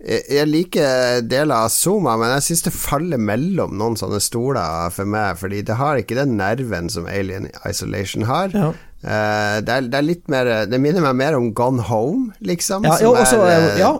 jeg 0.00 0.48
liker 0.48 1.20
deler 1.28 1.66
av 1.66 1.72
Zuma, 1.74 2.14
men 2.16 2.30
jeg 2.38 2.46
syns 2.48 2.62
det 2.64 2.72
faller 2.72 3.20
mellom 3.20 3.74
noen 3.76 3.98
sånne 4.00 4.20
stoler 4.24 4.88
for 4.94 5.04
meg, 5.04 5.36
fordi 5.40 5.60
det 5.68 5.76
har 5.76 6.00
ikke 6.00 6.16
den 6.16 6.38
nerven 6.38 6.88
som 6.92 7.08
Alien 7.10 7.50
Isolation 7.68 8.24
har. 8.30 8.54
Ja. 8.56 8.70
Uh, 9.00 9.60
det, 9.64 9.72
er, 9.72 9.86
det 9.88 9.96
er 9.96 10.04
litt 10.04 10.26
mer 10.28 10.48
Det 10.68 10.76
minner 10.76 11.00
meg 11.00 11.14
mer 11.16 11.32
om 11.38 11.46
Gone 11.56 11.80
Home, 11.88 12.34
liksom. 12.44 12.84
Ja, 12.84 12.98
jo, 13.00 13.14
også, 13.16 13.38
er, 13.46 13.52
eh, 13.54 13.68
eh, 13.70 13.78
ja, 13.80 13.92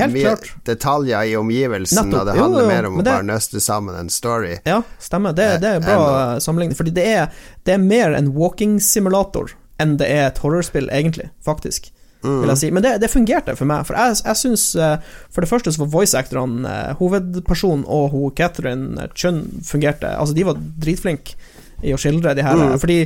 helt 0.00 0.14
mye 0.16 0.32
klart. 0.32 0.48
detaljer 0.66 1.28
i 1.30 1.36
omgivelsen, 1.38 2.08
Nettopp. 2.08 2.18
og 2.18 2.26
det 2.26 2.34
handler 2.40 2.64
jo, 2.64 2.70
mer 2.72 2.88
om 2.88 2.96
å 2.98 3.04
det- 3.04 3.12
bare 3.12 3.28
nøste 3.28 3.62
sammen 3.62 3.94
en 3.94 4.10
story. 4.10 4.56
Ja, 4.66 4.80
stemmer. 4.98 5.36
Det, 5.38 5.60
det 5.62 5.76
er 5.76 5.84
bra 5.86 6.00
eh, 6.34 6.40
sammenligning. 6.42 6.74
Fordi 6.78 6.90
det 6.96 7.06
er, 7.06 7.30
det 7.66 7.76
er 7.76 7.78
mer 7.78 8.18
en 8.18 8.32
walking-simulator 8.34 9.54
enn 9.78 9.94
det 10.00 10.10
er 10.10 10.26
et 10.26 10.42
horrorspill, 10.42 10.90
egentlig. 10.90 11.30
Faktisk. 11.46 11.92
Mm. 12.22 12.56
Si. 12.58 12.70
Men 12.74 12.82
det, 12.82 12.96
det 13.02 13.10
fungerte 13.12 13.54
for 13.54 13.68
meg. 13.70 13.86
For 13.86 13.94
jeg, 13.94 14.16
jeg 14.24 14.40
syns 14.40 14.64
For 14.74 15.44
det 15.44 15.48
første 15.50 15.70
så 15.70 15.84
var 15.84 15.92
voice-actorene, 15.92 16.66
eh, 16.66 16.94
hovedpersonen 16.98 17.84
og 17.86 18.10
hun 18.14 18.34
Catherine 18.34 19.08
Chun 19.14 19.44
fungerte 19.64 20.10
Altså, 20.16 20.34
de 20.34 20.46
var 20.48 20.58
dritflinke 20.58 21.38
i 21.86 21.94
å 21.94 22.00
skildre 22.00 22.34
de 22.34 22.42
her. 22.42 22.58
Mm. 22.58 22.78
Fordi 22.82 23.00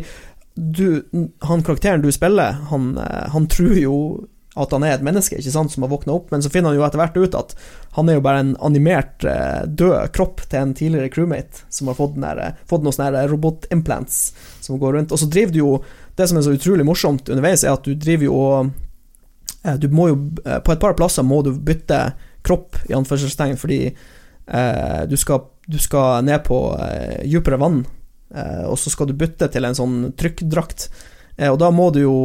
du, 0.55 1.03
han 1.45 1.65
karakteren 1.65 2.05
du 2.05 2.11
spiller, 2.13 2.61
han, 2.71 2.95
eh, 3.01 3.27
han 3.33 3.49
tror 3.53 3.77
jo 3.81 3.97
at 4.53 4.73
han 4.75 4.85
er 4.85 4.99
et 4.99 5.05
menneske 5.05 5.39
ikke 5.39 5.53
sant, 5.55 5.73
som 5.73 5.85
har 5.85 5.91
våkna 5.93 6.13
opp, 6.13 6.27
men 6.33 6.43
så 6.45 6.51
finner 6.53 6.73
han 6.73 6.77
jo 6.77 6.85
etter 6.85 7.01
hvert 7.01 7.17
ut 7.17 7.37
at 7.39 7.55
han 7.97 8.09
er 8.11 8.19
jo 8.19 8.25
bare 8.25 8.43
en 8.43 8.53
animert, 8.61 9.25
eh, 9.25 9.65
død 9.65 10.13
kropp 10.13 10.45
til 10.45 10.61
en 10.61 10.75
tidligere 10.77 11.09
crewmate 11.13 11.65
som 11.73 11.89
har 11.89 11.97
fått, 11.97 12.19
den 12.19 12.27
der, 12.27 12.39
eh, 12.39 12.61
fått 12.69 12.85
noen 12.85 12.97
sånne 12.97 13.25
robotimplants 13.31 14.21
som 14.61 14.79
går 14.79 14.99
rundt. 14.99 15.13
Og 15.13 15.19
så 15.19 15.31
driver 15.31 15.53
du 15.53 15.59
jo 15.59 15.83
Det 16.15 16.29
som 16.29 16.37
er 16.37 16.43
så 16.43 16.53
utrolig 16.53 16.85
morsomt 16.85 17.31
underveis, 17.33 17.65
er 17.65 17.73
at 17.73 17.85
du 17.85 17.95
driver 17.95 18.25
jo 18.25 18.35
og 18.37 18.67
eh, 18.67 18.71
Du 19.79 19.89
må 19.95 20.09
jo 20.11 20.19
eh, 20.45 20.59
På 20.65 20.75
et 20.75 20.83
par 20.83 20.97
plasser 20.99 21.23
må 21.27 21.43
du 21.47 21.53
bytte 21.55 22.01
kropp, 22.43 22.81
i 22.91 22.95
anførselstegn, 22.99 23.55
fordi 23.55 23.81
eh, 23.87 25.03
du, 25.07 25.15
skal, 25.21 25.45
du 25.71 25.79
skal 25.79 26.25
ned 26.27 26.43
på 26.43 26.57
eh, 26.75 27.21
dypere 27.23 27.61
vann, 27.63 27.85
eh, 28.35 28.65
og 28.67 28.75
så 28.83 28.91
skal 28.91 29.07
du 29.07 29.15
bytte 29.15 29.47
til 29.55 29.69
en 29.69 29.79
sånn 29.79 29.99
trykkdrakt. 30.19 30.89
Eh, 31.37 31.47
og 31.47 31.61
da 31.63 31.71
må 31.71 31.93
du 31.95 32.01
jo 32.03 32.17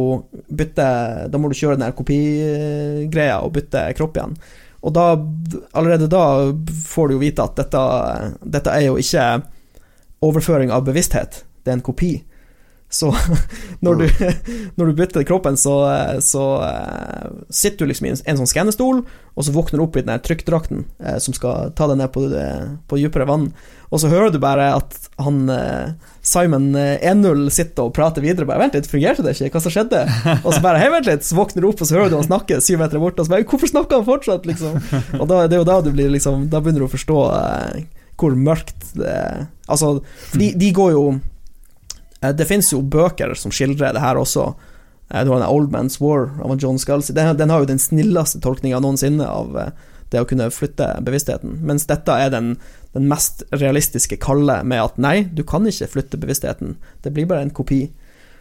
bytte 0.50 0.88
Da 1.30 1.38
må 1.40 1.48
du 1.48 1.54
kjøre 1.56 1.78
den 1.78 1.86
der 1.86 1.94
kopigreia 1.96 3.38
og 3.46 3.54
bytte 3.54 3.86
kropp 3.96 4.18
igjen. 4.18 4.34
Og 4.82 4.94
da, 4.94 5.06
allerede 5.78 6.10
da 6.10 6.24
får 6.86 7.08
du 7.08 7.16
jo 7.16 7.22
vite 7.22 7.46
at 7.46 7.56
dette, 7.58 7.84
dette 8.42 8.74
er 8.74 8.88
jo 8.88 8.98
ikke 8.98 9.28
overføring 10.26 10.70
av 10.74 10.84
bevissthet, 10.86 11.42
det 11.62 11.72
er 11.72 11.78
en 11.78 11.86
kopi. 11.86 12.12
Så 12.90 13.10
når 13.84 13.94
du, 13.94 14.04
når 14.76 14.86
du 14.86 14.92
bytter 14.96 15.26
kroppen, 15.28 15.56
så, 15.60 15.76
så 16.24 16.44
eh, 16.64 17.24
sitter 17.52 17.84
du 17.84 17.92
liksom 17.92 18.08
i 18.08 18.12
en, 18.14 18.20
en 18.24 18.38
sånn 18.40 18.48
skannestol, 18.48 19.02
og 19.36 19.44
så 19.44 19.52
våkner 19.54 19.78
du 19.78 19.84
opp 19.84 19.98
i 20.00 20.04
den 20.06 20.22
trykkdrakten 20.24 20.86
eh, 21.04 21.18
som 21.20 21.36
skal 21.36 21.74
ta 21.76 21.90
deg 21.90 22.00
ned 22.00 22.12
på, 22.14 22.24
eh, 22.32 22.64
på 22.88 23.00
dypere 23.00 23.28
vann. 23.28 23.50
Og 23.88 24.00
så 24.00 24.10
hører 24.12 24.32
du 24.32 24.40
bare 24.40 24.70
at 24.76 24.96
han 25.20 25.44
eh, 25.52 25.92
Simon 26.24 26.70
eh, 26.76 26.96
1-0 27.12 27.46
sitter 27.52 27.88
og 27.88 27.94
prater 27.96 28.24
videre. 28.24 28.48
Bare, 28.48 28.64
'Vent 28.64 28.76
litt, 28.76 28.90
fungerte 28.90 29.24
det 29.24 29.36
ikke? 29.36 29.52
Hva 29.56 29.64
som 29.64 29.74
skjedde?' 29.74 30.02
Og 30.42 30.50
så 30.52 30.64
bare 30.64 30.80
'Hei, 30.80 30.90
vent 30.96 31.08
litt', 31.08 31.28
så 31.28 31.38
våkner 31.38 31.64
du 31.64 31.70
opp, 31.70 31.84
og 31.84 31.88
så 31.88 32.00
hører 32.00 32.12
du 32.12 32.18
han 32.18 32.28
snakke 32.28 32.60
syv 32.64 32.82
meter 32.84 33.00
borte, 33.00 33.20
og 33.20 33.28
så 33.28 33.36
bare 33.36 33.48
'Hvorfor 33.48 33.72
snakker 33.72 34.00
han 34.00 34.08
fortsatt?' 34.08 34.48
liksom. 34.48 34.80
Og 35.20 35.28
da, 35.28 35.44
det 35.46 35.56
er 35.56 35.64
jo 35.64 35.68
da 35.68 35.80
du 35.84 35.92
blir 35.92 36.12
liksom 36.12 36.48
Da 36.52 36.60
begynner 36.60 36.84
du 36.84 36.88
å 36.88 36.92
forstå 36.92 37.22
eh, 37.36 37.86
hvor 38.18 38.36
mørkt 38.36 38.92
det 38.98 39.46
Altså, 39.68 39.98
de, 40.32 40.54
de 40.56 40.72
går 40.72 40.94
jo 40.94 41.02
Det 42.20 42.46
finnes 42.48 42.72
jo 42.72 42.80
bøker 42.82 43.34
som 43.38 43.52
skildrer 43.54 43.94
det 43.94 44.02
her 44.02 44.18
også. 44.18 44.54
Eh, 45.10 45.24
Du 45.24 45.30
har 45.30 45.40
den 45.40 45.48
Old 45.48 45.70
Man's 45.70 46.00
War 46.00 46.30
av 46.42 46.56
John 46.58 46.78
Scalzi. 46.78 47.12
Den, 47.14 47.36
den 47.36 47.50
har 47.50 47.60
jo 47.62 47.70
den 47.70 47.78
snilleste 47.78 48.40
tolkninga 48.40 48.80
noensinne 48.80 49.26
av 49.26 49.56
eh, 49.58 49.70
det 50.10 50.20
å 50.22 50.26
kunne 50.28 50.50
flytte 50.50 50.88
bevisstheten. 51.04 51.58
Mens 51.68 51.86
dette 51.86 52.10
er 52.10 52.30
den, 52.32 52.56
den 52.94 53.08
mest 53.08 53.44
realistiske 53.52 54.16
kalde 54.16 54.62
med 54.64 54.80
at 54.82 54.98
nei, 54.98 55.28
du 55.30 55.44
kan 55.44 55.66
ikke 55.68 55.90
flytte 55.94 56.20
bevisstheten. 56.20 56.76
Det 57.04 57.12
blir 57.12 57.28
bare 57.28 57.44
en 57.46 57.54
kopi. 57.54 57.90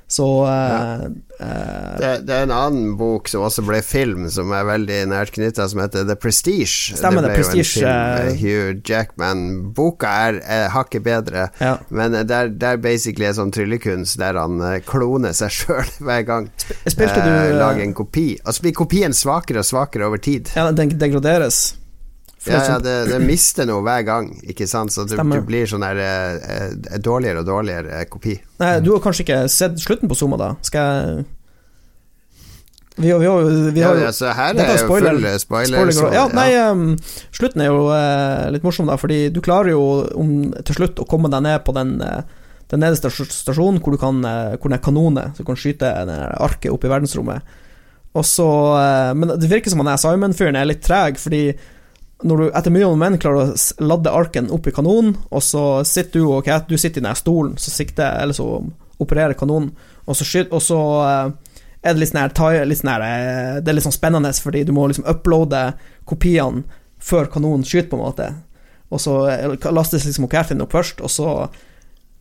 Så 0.07 0.25
ja. 0.47 1.09
eh, 1.39 1.95
Det, 1.99 2.11
det 2.27 2.35
er 2.35 2.45
en 2.47 2.53
annen 2.55 2.93
bok 2.99 3.27
som 3.27 3.43
også 3.43 3.63
ble 3.67 3.81
film, 3.83 4.29
som 4.31 4.53
er 4.55 4.63
veldig 4.67 4.99
nært 5.11 5.33
knytta, 5.35 5.65
som 5.67 5.81
heter 5.83 6.07
The 6.07 6.15
Prestige. 6.19 6.95
Stemmer, 6.97 7.25
det 7.25 7.33
The 7.33 7.41
ble 7.41 7.43
jo 7.43 7.65
en 7.65 7.69
film 7.71 7.91
med 7.91 8.29
eh, 8.31 8.41
Hugh 8.41 8.81
Jackman. 8.87 9.43
Boka 9.77 10.13
er, 10.29 10.39
er 10.43 10.69
hakket 10.75 11.03
bedre, 11.07 11.49
ja. 11.59 11.75
men 11.89 12.15
det 12.17 12.33
er, 12.33 12.53
det 12.55 12.71
er 12.73 12.81
basically 12.83 13.27
en 13.29 13.37
sånn 13.41 13.53
tryllekunst 13.55 14.19
der 14.21 14.39
han 14.39 14.61
eh, 14.63 14.79
kloner 14.87 15.35
seg 15.37 15.53
sjøl 15.59 15.91
hver 15.99 16.23
gang. 16.27 16.51
Spilte 16.87 17.19
du 17.23 17.27
Eh, 17.27 17.49
eh, 17.49 17.57
lager 17.59 17.83
en 17.83 17.93
kopi. 17.93 18.37
Og 18.45 18.55
så 18.55 18.63
blir 18.63 18.73
kopien 18.77 19.13
svakere 19.15 19.61
og 19.61 19.67
svakere 19.67 20.07
over 20.07 20.21
tid. 20.23 20.51
Ja, 20.55 20.69
den 20.71 20.95
degraderes. 20.99 21.75
Ja, 22.45 22.59
det 22.59 22.67
ja, 22.69 22.75
det, 22.79 22.95
det 23.09 23.17
mister 23.25 23.65
noe 23.67 23.81
hver 23.83 24.03
gang, 24.07 24.27
ikke 24.45 24.67
sant? 24.69 24.93
Så 24.93 25.07
du, 25.09 25.15
du 25.17 25.39
blir 25.45 25.67
sånn 25.67 25.83
der 25.83 25.99
eh, 25.99 26.67
eh, 26.69 26.99
dårligere 27.03 27.41
og 27.41 27.49
dårligere 27.49 28.05
kopi. 28.11 28.37
Nei, 28.61 28.77
du 28.85 28.93
har 28.93 29.01
kanskje 29.03 29.25
ikke 29.25 29.39
sett 29.51 29.81
slutten 29.81 30.11
på 30.11 30.15
Zuma, 30.15 30.39
da? 30.39 30.53
Skal 30.65 30.87
jeg 30.87 31.25
Vi 32.97 33.11
har, 33.11 33.19
vi 33.19 33.27
har, 33.27 33.51
vi 33.73 33.83
har 33.83 33.99
ja, 33.99 34.07
altså, 34.09 34.31
her 34.33 34.55
er 34.55 34.71
jo 34.71 34.79
spoiler. 34.85 35.17
full 35.17 35.39
spoiler. 35.43 35.91
Spoiler, 35.91 36.15
ja, 36.15 36.25
nei, 36.33 36.47
um, 36.69 36.95
slutten 37.35 37.61
er 37.61 37.69
jo 37.69 37.83
uh, 37.91 38.47
litt 38.53 38.65
morsom, 38.65 38.89
da, 38.89 38.97
fordi 38.97 39.27
du 39.33 39.41
klarer 39.45 39.75
jo 39.75 39.83
om, 40.17 40.33
til 40.65 40.79
slutt 40.79 41.03
å 41.03 41.09
komme 41.09 41.29
deg 41.33 41.45
ned 41.45 41.61
på 41.67 41.75
den, 41.77 41.97
uh, 42.01 42.23
den 42.71 42.81
nederste 42.85 43.11
stasjonen 43.11 43.83
hvor 43.83 43.93
du 43.93 44.01
kan 44.01 44.23
uh, 44.25 44.55
Hvor 44.55 44.71
den 44.71 44.79
er 44.79 44.85
kanoner, 44.87 45.29
så 45.33 45.43
du 45.43 45.49
kan 45.51 45.59
skyte 45.59 45.93
der 46.09 46.33
arket 46.41 46.73
opp 46.73 46.87
i 46.87 46.93
verdensrommet. 46.95 47.57
Og 48.17 48.25
så 48.25 48.47
eh, 48.79 49.13
Men 49.17 49.35
det 49.37 49.49
virker 49.51 49.73
som 49.73 49.83
han 49.83 49.91
er 49.93 50.01
Simon-fyren 50.01 50.57
er 50.57 50.69
litt 50.69 50.83
treg, 50.85 51.19
fordi 51.21 51.41
når 52.25 52.37
du 52.37 52.45
etter 52.49 52.73
mye 52.73 52.87
om 52.87 52.97
menn 52.97 53.19
klarer 53.21 53.51
å 53.51 53.83
ladde 53.85 54.13
arken 54.13 54.49
opp 54.53 54.67
i 54.67 54.73
kanonen, 54.73 55.13
og 55.29 55.43
så 55.45 55.83
sitter 55.85 56.23
du 56.23 56.31
og 56.31 56.47
Kat, 56.47 56.65
du 56.69 56.77
sitter 56.77 57.03
i 57.03 57.05
den 57.05 57.17
stolen, 57.17 57.57
så 57.61 57.73
sikter 57.73 58.17
Eller 58.23 58.33
så 58.33 58.47
opererer 58.97 59.37
kanonen, 59.37 59.69
og 60.05 60.17
så 60.17 60.25
skyter 60.25 60.55
Og 60.57 60.63
så 60.65 60.79
eh, 61.05 61.29
er 61.83 61.93
det 61.93 62.01
litt 62.01 62.09
sånn 62.09 62.23
her, 62.23 62.65
litt 62.65 62.81
sånn 62.81 62.93
her 62.95 63.05
eh, 63.05 63.53
Det 63.61 63.69
er 63.69 63.77
litt 63.77 63.85
sånn 63.85 63.95
spennende, 63.95 64.33
fordi 64.33 64.65
du 64.65 64.73
må 64.73 64.87
liksom 64.89 65.05
uploade 65.05 65.61
kopiene 66.09 66.65
før 66.97 67.29
kanonen 67.29 67.61
skyter, 67.67 67.91
på 67.91 67.99
en 67.99 68.01
måte. 68.07 68.31
Og 68.89 69.01
så 69.03 69.19
eh, 69.29 69.69
lastes 69.69 70.07
liksom 70.07 70.25
Catherine 70.31 70.65
opp 70.65 70.73
først, 70.73 71.03
og 71.05 71.13
så 71.13 71.29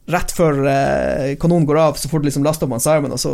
Rett 0.06 0.30
før 0.30 0.60
eh, 0.70 1.32
kanonen 1.42 1.66
går 1.66 1.80
av, 1.82 1.96
så 1.98 2.08
får 2.08 2.22
du 2.22 2.28
liksom 2.28 2.44
lasta 2.46 2.66
opp 2.68 2.76
Simon, 2.82 3.14
og 3.16 3.18
så 3.18 3.32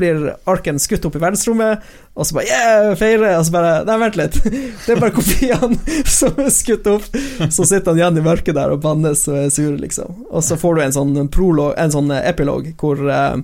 blir 0.00 0.30
arken 0.48 0.78
skutt 0.80 1.04
opp 1.04 1.18
i 1.18 1.20
verdensrommet, 1.20 1.84
og 2.16 2.24
så 2.24 2.38
bare 2.38 2.48
yeah, 2.48 2.94
feire, 2.96 3.34
og 3.36 3.44
så 3.44 3.52
bare 3.52 3.74
Nei, 3.84 3.98
vent 4.00 4.16
litt, 4.16 4.38
det 4.86 4.94
er 4.94 5.02
bare 5.02 5.12
kopiene 5.18 5.98
som 6.18 6.40
er 6.40 6.48
skutt 6.54 6.88
opp. 6.88 7.10
Så 7.52 7.68
sitter 7.68 7.92
han 7.92 8.00
igjen 8.00 8.22
i 8.22 8.24
mørket 8.24 8.56
der 8.56 8.72
og 8.72 8.80
bannes 8.86 9.26
og 9.28 9.42
er 9.42 9.52
sur, 9.52 9.76
liksom. 9.76 10.24
Og 10.30 10.46
så 10.46 10.56
får 10.60 10.80
du 10.80 10.84
en 10.86 10.96
sånn 10.96 11.30
prolog, 11.34 11.76
en 11.76 11.92
sånn 11.92 12.12
epilog, 12.22 12.72
hvor 12.80 13.04
eh, 13.04 13.36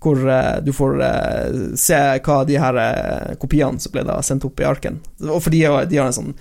hvor 0.00 0.30
eh, 0.30 0.62
du 0.64 0.72
får 0.72 1.02
eh, 1.02 1.58
se 1.76 1.98
hva 2.24 2.38
de 2.48 2.56
her 2.60 2.78
eh, 2.80 3.34
kopiene 3.40 3.80
som 3.80 3.92
ble 3.92 4.04
da 4.08 4.20
sendt 4.24 4.46
opp 4.48 4.60
i 4.60 4.66
arken 4.68 5.00
Og 5.20 5.42
for 5.44 5.52
de, 5.52 5.60
de 5.90 6.00
har 6.00 6.08
en 6.08 6.16
sånn 6.16 6.32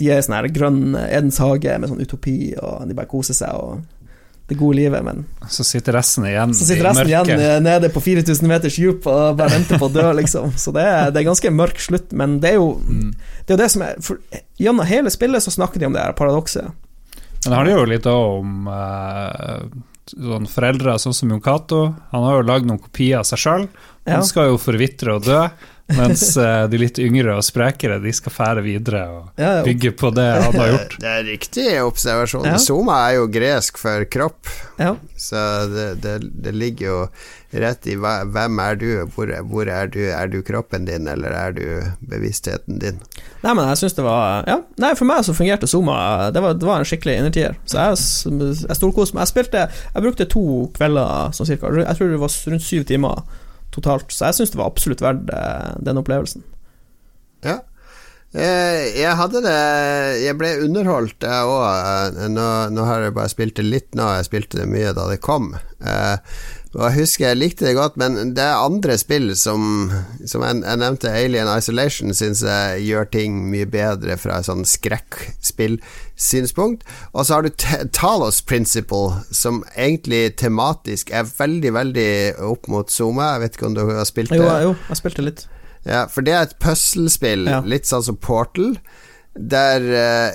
De 0.00 0.10
er 0.12 0.20
sånn 0.24 0.36
her 0.36 0.50
grønn 0.52 0.82
Edens 1.06 1.40
hage 1.40 1.78
med 1.80 1.90
sånn 1.90 2.04
utopi, 2.04 2.52
og 2.60 2.84
de 2.88 2.96
bare 2.96 3.10
koser 3.10 3.36
seg 3.36 3.56
og 3.56 3.80
det 4.50 4.58
gode 4.60 4.76
livet, 4.80 5.04
men 5.06 5.22
Så 5.48 5.64
sitter 5.64 5.94
resten 5.96 6.26
igjen 6.28 6.52
så 6.54 6.66
sitter 6.68 6.88
resten 6.90 7.06
igjen 7.08 7.24
mørket. 7.26 7.40
igjen 7.46 7.62
nede 7.66 7.90
på 7.94 8.02
4000 8.04 8.48
meters 8.50 8.76
dyp 8.76 9.06
og 9.10 9.36
bare 9.38 9.54
venter 9.54 9.78
på 9.80 9.88
å 9.88 9.92
dø, 9.94 10.06
liksom. 10.20 10.52
Så 10.60 10.74
det 10.76 10.84
er, 10.84 11.10
det 11.14 11.22
er 11.22 11.28
ganske 11.30 11.52
mørk 11.54 11.78
slutt, 11.80 12.12
men 12.12 12.38
det 12.42 12.52
er 12.54 12.58
jo 12.60 12.72
Mm. 12.80 13.14
det 13.46 13.54
er 13.54 13.62
det 13.64 13.70
som 13.70 13.82
er 13.86 13.94
for, 14.04 14.18
Gjennom 14.60 14.84
hele 14.86 15.10
spillet 15.10 15.40
så 15.42 15.50
snakker 15.54 15.78
de 15.80 15.86
om 15.88 15.94
det 15.96 16.02
her 16.02 16.12
paradokset. 16.18 16.68
Men 17.40 17.48
det 17.48 17.56
handler 17.56 17.78
jo 17.78 17.84
litt 17.88 18.06
om 18.12 18.68
eh, 18.68 19.62
sånn 20.10 20.48
foreldre, 20.50 20.98
sånn 21.00 21.14
som 21.16 21.30
Jon 21.32 21.40
Cato. 21.40 21.94
Han 22.12 22.24
har 22.26 22.40
jo 22.40 22.46
lagd 22.48 22.66
noen 22.68 22.80
kopier 22.82 23.22
av 23.22 23.24
seg 23.28 23.38
sjøl. 23.40 23.68
Ja. 24.04 24.18
Han 24.18 24.26
skal 24.28 24.50
jo 24.50 24.58
forvitre 24.60 25.14
og 25.16 25.24
dø, 25.24 25.38
mens 25.96 26.24
eh, 26.36 26.64
de 26.70 26.80
litt 26.80 27.00
yngre 27.02 27.34
og 27.38 27.44
sprekere 27.46 27.98
de 28.02 28.12
skal 28.16 28.34
fære 28.34 28.64
videre 28.64 29.02
og 29.10 29.42
bygge 29.66 29.92
på 29.98 30.12
det 30.16 30.28
han 30.30 30.58
har 30.60 30.72
gjort. 30.74 30.96
Det 31.02 31.10
er 31.16 31.26
riktig 31.28 31.66
observasjon. 31.82 32.48
Ja. 32.52 32.60
Soma 32.62 33.00
er 33.08 33.18
jo 33.18 33.28
gresk 33.32 33.80
for 33.80 34.06
kropp, 34.10 34.50
ja. 34.80 34.94
så 35.18 35.44
det, 35.70 35.90
det, 36.04 36.16
det 36.46 36.54
ligger 36.56 36.86
jo 36.86 36.98
rett 37.50 37.86
i 37.90 37.96
hva, 37.98 38.20
hvem 38.30 38.60
er 38.62 38.78
du, 38.78 38.86
hvor, 39.14 39.30
hvor 39.50 39.70
er 39.70 39.90
du? 39.90 40.00
Er 40.14 40.30
du 40.30 40.38
kroppen 40.46 40.86
din, 40.86 41.08
eller 41.10 41.34
er 41.34 41.54
du 41.56 41.64
bevisstheten 42.12 42.78
din? 42.82 43.00
Nei, 43.42 43.54
men 43.56 43.66
jeg 43.72 43.80
syns 43.80 43.96
det 43.96 44.04
var 44.04 44.46
Ja, 44.48 44.60
nei, 44.82 44.92
for 44.98 45.08
meg 45.08 45.24
så 45.24 45.32
fungerte 45.32 45.68
Zoma 45.70 46.28
Det 46.34 46.42
var, 46.44 46.58
det 46.60 46.66
var 46.68 46.82
en 46.82 46.88
skikkelig 46.88 47.16
innertier. 47.18 47.56
Så 47.64 47.80
jeg, 47.80 48.50
jeg 48.68 48.78
storkoste 48.78 49.16
meg. 49.16 49.24
Jeg 49.24 49.32
spilte 49.32 49.66
Jeg 49.70 50.04
brukte 50.04 50.28
to 50.30 50.44
kvelder 50.76 51.34
sånn 51.36 51.48
cirka. 51.48 51.72
Jeg 51.80 51.98
tror 51.98 52.12
det 52.12 52.20
var 52.20 52.36
rundt 52.52 52.66
syv 52.66 52.84
timer 52.90 53.24
totalt, 53.74 54.10
så 54.12 54.28
jeg 54.30 54.40
syns 54.40 54.52
det 54.54 54.60
var 54.60 54.70
absolutt 54.72 55.02
verdt 55.04 55.30
eh, 55.34 55.74
den 55.86 56.00
opplevelsen. 56.00 56.42
Ja. 57.46 57.58
Eh, 58.30 58.84
Jeg 58.94 59.16
hadde 59.18 59.40
det 59.42 59.54
Jeg 60.22 60.36
ble 60.38 60.50
underholdt, 60.62 61.24
jeg 61.26 61.48
òg. 61.50 62.18
Nå, 62.30 62.44
nå 62.76 62.84
har 62.86 63.02
jeg 63.08 63.16
bare 63.16 63.32
spilt 63.32 63.56
det 63.58 63.64
litt 63.66 63.96
nå, 63.98 64.06
jeg 64.20 64.28
spilte 64.28 64.60
det 64.60 64.68
mye 64.70 64.92
da 64.94 65.08
det 65.10 65.18
kom. 65.24 65.48
Og 66.70 66.84
jeg 66.86 67.00
husker 67.00 67.32
jeg 67.32 67.40
likte 67.40 67.66
det 67.66 67.72
godt, 67.74 67.96
men 67.98 68.30
det 68.36 68.44
er 68.44 68.60
andre 68.62 68.94
spill 69.00 69.32
som 69.34 69.90
Som 70.22 70.44
jeg, 70.46 70.60
jeg 70.62 70.78
nevnte, 70.78 71.10
Alien 71.10 71.48
Isolation, 71.50 72.14
syns 72.14 72.44
jeg 72.46 72.84
gjør 72.86 73.08
ting 73.10 73.40
mye 73.50 73.66
bedre 73.66 74.14
fra 74.20 74.38
et 74.38 74.46
sånn 74.46 74.62
skrekkspillsynspunkt. 74.68 76.84
Og 77.12 77.26
så 77.26 77.34
har 77.34 77.42
du 77.46 77.50
Talos 77.96 78.38
Principle, 78.46 79.14
som 79.34 79.64
egentlig 79.74 80.36
tematisk 80.40 81.10
er 81.10 81.24
veldig, 81.26 81.72
veldig 81.74 82.10
opp 82.50 82.68
mot 82.70 82.90
Zuma. 82.92 83.32
Jeg 83.34 83.40
vet 83.44 83.54
ikke 83.58 83.66
om 83.70 83.74
du 83.78 83.82
har 83.90 84.04
spilt 84.08 84.30
det? 84.30 84.38
Jo, 84.38 84.44
jo, 84.70 84.74
jeg 84.88 84.96
spilte 85.02 85.22
litt. 85.26 85.40
Ja, 85.88 86.02
for 86.12 86.20
det 86.22 86.32
er 86.36 86.42
et 86.44 86.58
puslespill, 86.60 87.46
Ja. 87.48 87.60
litt 87.64 87.86
sånn 87.88 88.02
som 88.04 88.16
Portal, 88.20 88.74
der 89.34 89.80
uh, 89.80 90.28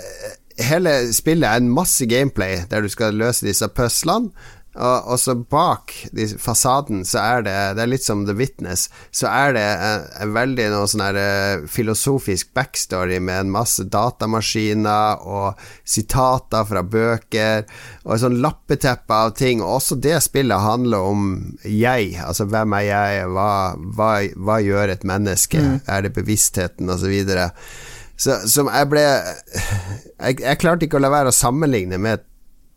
hele 0.58 1.14
spillet 1.14 1.46
er 1.46 1.58
en 1.62 1.70
masse 1.70 2.02
gameplay 2.10 2.64
der 2.72 2.82
du 2.82 2.90
skal 2.90 3.14
løse 3.14 3.46
disse 3.46 3.68
puslene. 3.76 4.32
Og, 4.76 5.08
og 5.14 5.20
så 5.20 5.36
bak 5.40 5.94
de, 6.12 6.28
fasaden 6.42 7.06
så 7.08 7.22
er 7.22 7.46
det 7.46 7.56
Det 7.78 7.84
er 7.86 7.92
litt 7.92 8.04
som 8.04 8.26
The 8.28 8.36
Witness. 8.36 8.90
Så 9.16 9.30
er 9.32 9.56
det 9.56 9.64
en, 9.64 10.06
en 10.26 10.34
veldig 10.36 10.68
noe 10.74 10.90
sånn 10.92 11.06
her 11.06 11.20
eh, 11.20 11.66
filosofisk 11.72 12.52
backstory 12.58 13.22
med 13.24 13.46
en 13.46 13.54
masse 13.56 13.86
datamaskiner 13.92 15.24
og 15.24 15.64
sitater 15.88 16.68
fra 16.68 16.84
bøker 16.84 17.66
og 18.04 18.14
et 18.18 18.24
sånn 18.26 18.40
lappeteppe 18.44 19.22
av 19.26 19.36
ting. 19.40 19.64
Og 19.64 19.80
også 19.80 20.00
det 20.04 20.20
spillet 20.26 20.66
handler 20.66 21.08
om 21.08 21.26
jeg. 21.64 22.16
Altså 22.20 22.50
hvem 22.52 22.76
er 22.82 22.88
jeg, 22.90 23.26
hva, 23.32 23.50
hva, 23.96 24.12
hva 24.36 24.62
gjør 24.64 24.96
et 24.96 25.08
menneske? 25.08 25.62
Er 25.86 26.06
det 26.06 26.16
bevisstheten, 26.16 26.90
og 26.92 27.00
så 27.00 27.10
videre. 27.10 27.50
Så 28.20 28.38
som 28.48 28.70
jeg 28.72 28.88
ble 28.92 29.04
jeg, 29.04 30.40
jeg 30.40 30.60
klarte 30.62 30.88
ikke 30.88 31.00
å 31.00 31.04
la 31.04 31.12
være 31.12 31.32
å 31.34 31.36
sammenligne 31.36 32.00
med 32.02 32.24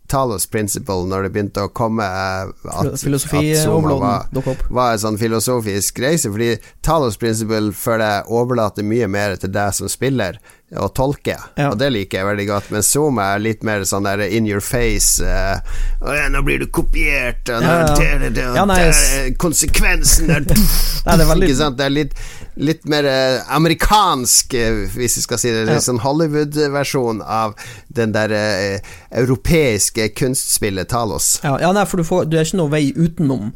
Talos 0.09 0.47
Principle 0.51 1.07
når 1.09 1.27
det 1.27 1.33
begynte 1.35 1.65
å 1.67 1.73
komme 1.73 2.05
eh, 2.05 2.51
at, 2.51 2.71
at 2.73 2.85
Zoma 2.87 3.03
Filosofi-overloaden 3.03 4.43
var, 4.43 4.63
var 4.81 4.95
en 4.95 5.03
sånn 5.05 5.21
filosofisk 5.21 6.01
reise, 6.05 6.33
fordi 6.33 6.55
Talos 6.85 7.19
Principle 7.21 7.75
føler 7.77 8.19
jeg 8.19 8.39
overlater 8.41 8.87
mye 8.87 9.09
mer 9.11 9.37
til 9.41 9.53
deg 9.55 9.77
som 9.77 9.91
spiller 9.93 10.41
å 10.77 10.89
tolke, 10.93 11.33
Ja. 11.57 11.71
og 11.71 11.79
det 11.81 11.89
liker 11.95 12.19
jeg 12.19 12.27
veldig 12.29 12.47
godt. 12.47 12.71
Men 12.71 12.83
Zoom 12.85 13.19
er 13.23 13.39
litt 13.41 13.63
mer 13.65 13.87
sånn 13.89 14.05
der 14.05 14.21
in 14.29 14.47
your 14.47 14.61
face 14.61 15.17
Uh, 15.25 15.61
«Å 16.05 16.15
ja, 16.15 16.29
'Nå 16.29 16.43
blir 16.45 16.59
du 16.61 16.67
kopiert', 16.67 17.49
og 17.49 17.63
Ja, 17.63 17.87
ja. 17.87 17.95
der, 17.97 18.31
der, 18.31 18.53
der, 18.55 18.83
er 18.83 19.31
konsekvensen 19.41 20.31
er 20.35 20.45
Ikke 20.45 21.57
sant? 21.57 21.79
Det 21.79 21.87
er 21.87 21.91
litt, 21.95 22.13
litt 22.57 22.85
mer 22.85 23.05
eh, 23.09 23.41
amerikansk, 23.49 24.55
eh, 24.55 24.85
hvis 24.93 25.17
vi 25.17 25.23
skal 25.25 25.39
si 25.39 25.51
det. 25.55 25.65
Litt 25.71 25.87
sånn 25.87 26.03
Hollywood-versjon 26.05 27.23
av 27.25 27.57
den 27.89 28.13
der 28.13 28.31
uh, 28.31 28.93
europeiske 29.11 30.11
kunstspillet 30.19 30.89
Talos. 30.89 31.41
Ja, 31.43 31.57
ja 31.61 31.73
nei, 31.73 31.87
for 31.89 31.97
du, 31.97 32.05
får, 32.05 32.29
du 32.29 32.37
er 32.37 32.45
ikke 32.45 32.61
noe 32.61 32.73
vei 32.77 32.93
utenom 32.93 33.53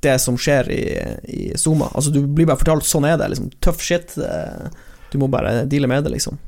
det 0.00 0.18
som 0.22 0.36
skjer 0.38 0.68
i, 0.72 0.82
i 1.28 1.52
Zoma. 1.58 1.90
Altså, 1.94 2.10
du 2.14 2.22
blir 2.26 2.46
bare 2.48 2.60
fortalt 2.60 2.86
sånn 2.88 3.06
er 3.08 3.16
det. 3.20 3.28
Liksom, 3.32 3.50
tøff 3.64 3.82
shit. 3.84 4.16
eh, 4.18 4.68
Du 5.12 5.18
må 5.18 5.28
bare 5.30 5.64
deale 5.70 5.86
med 5.90 6.04
det, 6.04 6.12
liksom. 6.16 6.38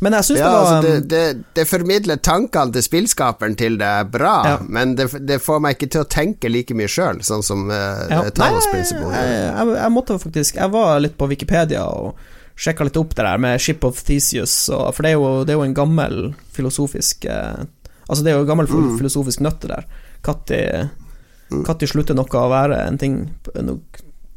Men 0.00 0.12
jeg 0.14 0.24
syns 0.28 0.38
Ja, 0.38 0.46
det 0.46 0.54
var 0.54 0.66
altså 0.66 0.82
det, 0.86 0.96
um, 1.02 1.06
det, 1.10 1.44
det 1.58 1.64
formidler 1.66 2.16
tankene 2.22 2.72
til 2.72 2.82
spillskaperen 2.86 3.56
til 3.58 3.78
det 3.80 3.86
er 3.86 4.04
bra, 4.06 4.34
Ja. 4.46 4.58
men 4.68 4.92
det, 4.94 5.08
det 5.26 5.40
får 5.42 5.58
meg 5.64 5.74
ikke 5.76 5.88
til 5.90 6.04
å 6.04 6.08
tenke 6.08 6.48
like 6.48 6.74
mye 6.78 6.86
sjøl, 6.86 7.18
sånn 7.26 7.42
som 7.42 7.64
uh, 7.68 8.04
ja. 8.08 8.20
Talos 8.30 8.68
Principle. 8.70 9.10
jeg, 9.10 9.32
jeg, 9.50 9.72
jeg 9.80 9.90
måtte 9.96 10.18
faktisk 10.22 10.54
Jeg 10.60 10.70
var 10.70 11.00
litt 11.02 11.16
på 11.18 11.26
Wikipedia 11.28 11.82
og 11.90 12.14
sjekka 12.58 12.86
litt 12.86 12.96
opp 12.98 13.12
det 13.18 13.26
der 13.26 13.38
med 13.42 13.60
Ship 13.60 13.82
of 13.84 13.98
Theseus, 14.06 14.54
og, 14.70 14.94
for 14.94 15.02
det 15.02 15.10
er, 15.12 15.18
jo, 15.18 15.42
det 15.46 15.54
er 15.54 15.58
jo 15.58 15.66
en 15.66 15.74
gammel 15.74 16.16
filosofisk 16.54 17.24
eh, 17.26 17.64
Altså, 18.08 18.22
det 18.24 18.30
er 18.32 18.38
jo 18.38 18.46
en 18.46 18.48
gammel 18.48 18.66
Mm. 18.70 18.94
filosofisk 19.02 19.40
nøtte 19.44 19.68
der. 19.68 19.84
Når 20.24 20.88
Mm. 21.50 21.88
slutter 21.88 22.14
noe 22.14 22.24
å 22.40 22.48
være 22.50 22.86
en 22.86 22.96
ting 22.98 23.30
noe 23.54 23.78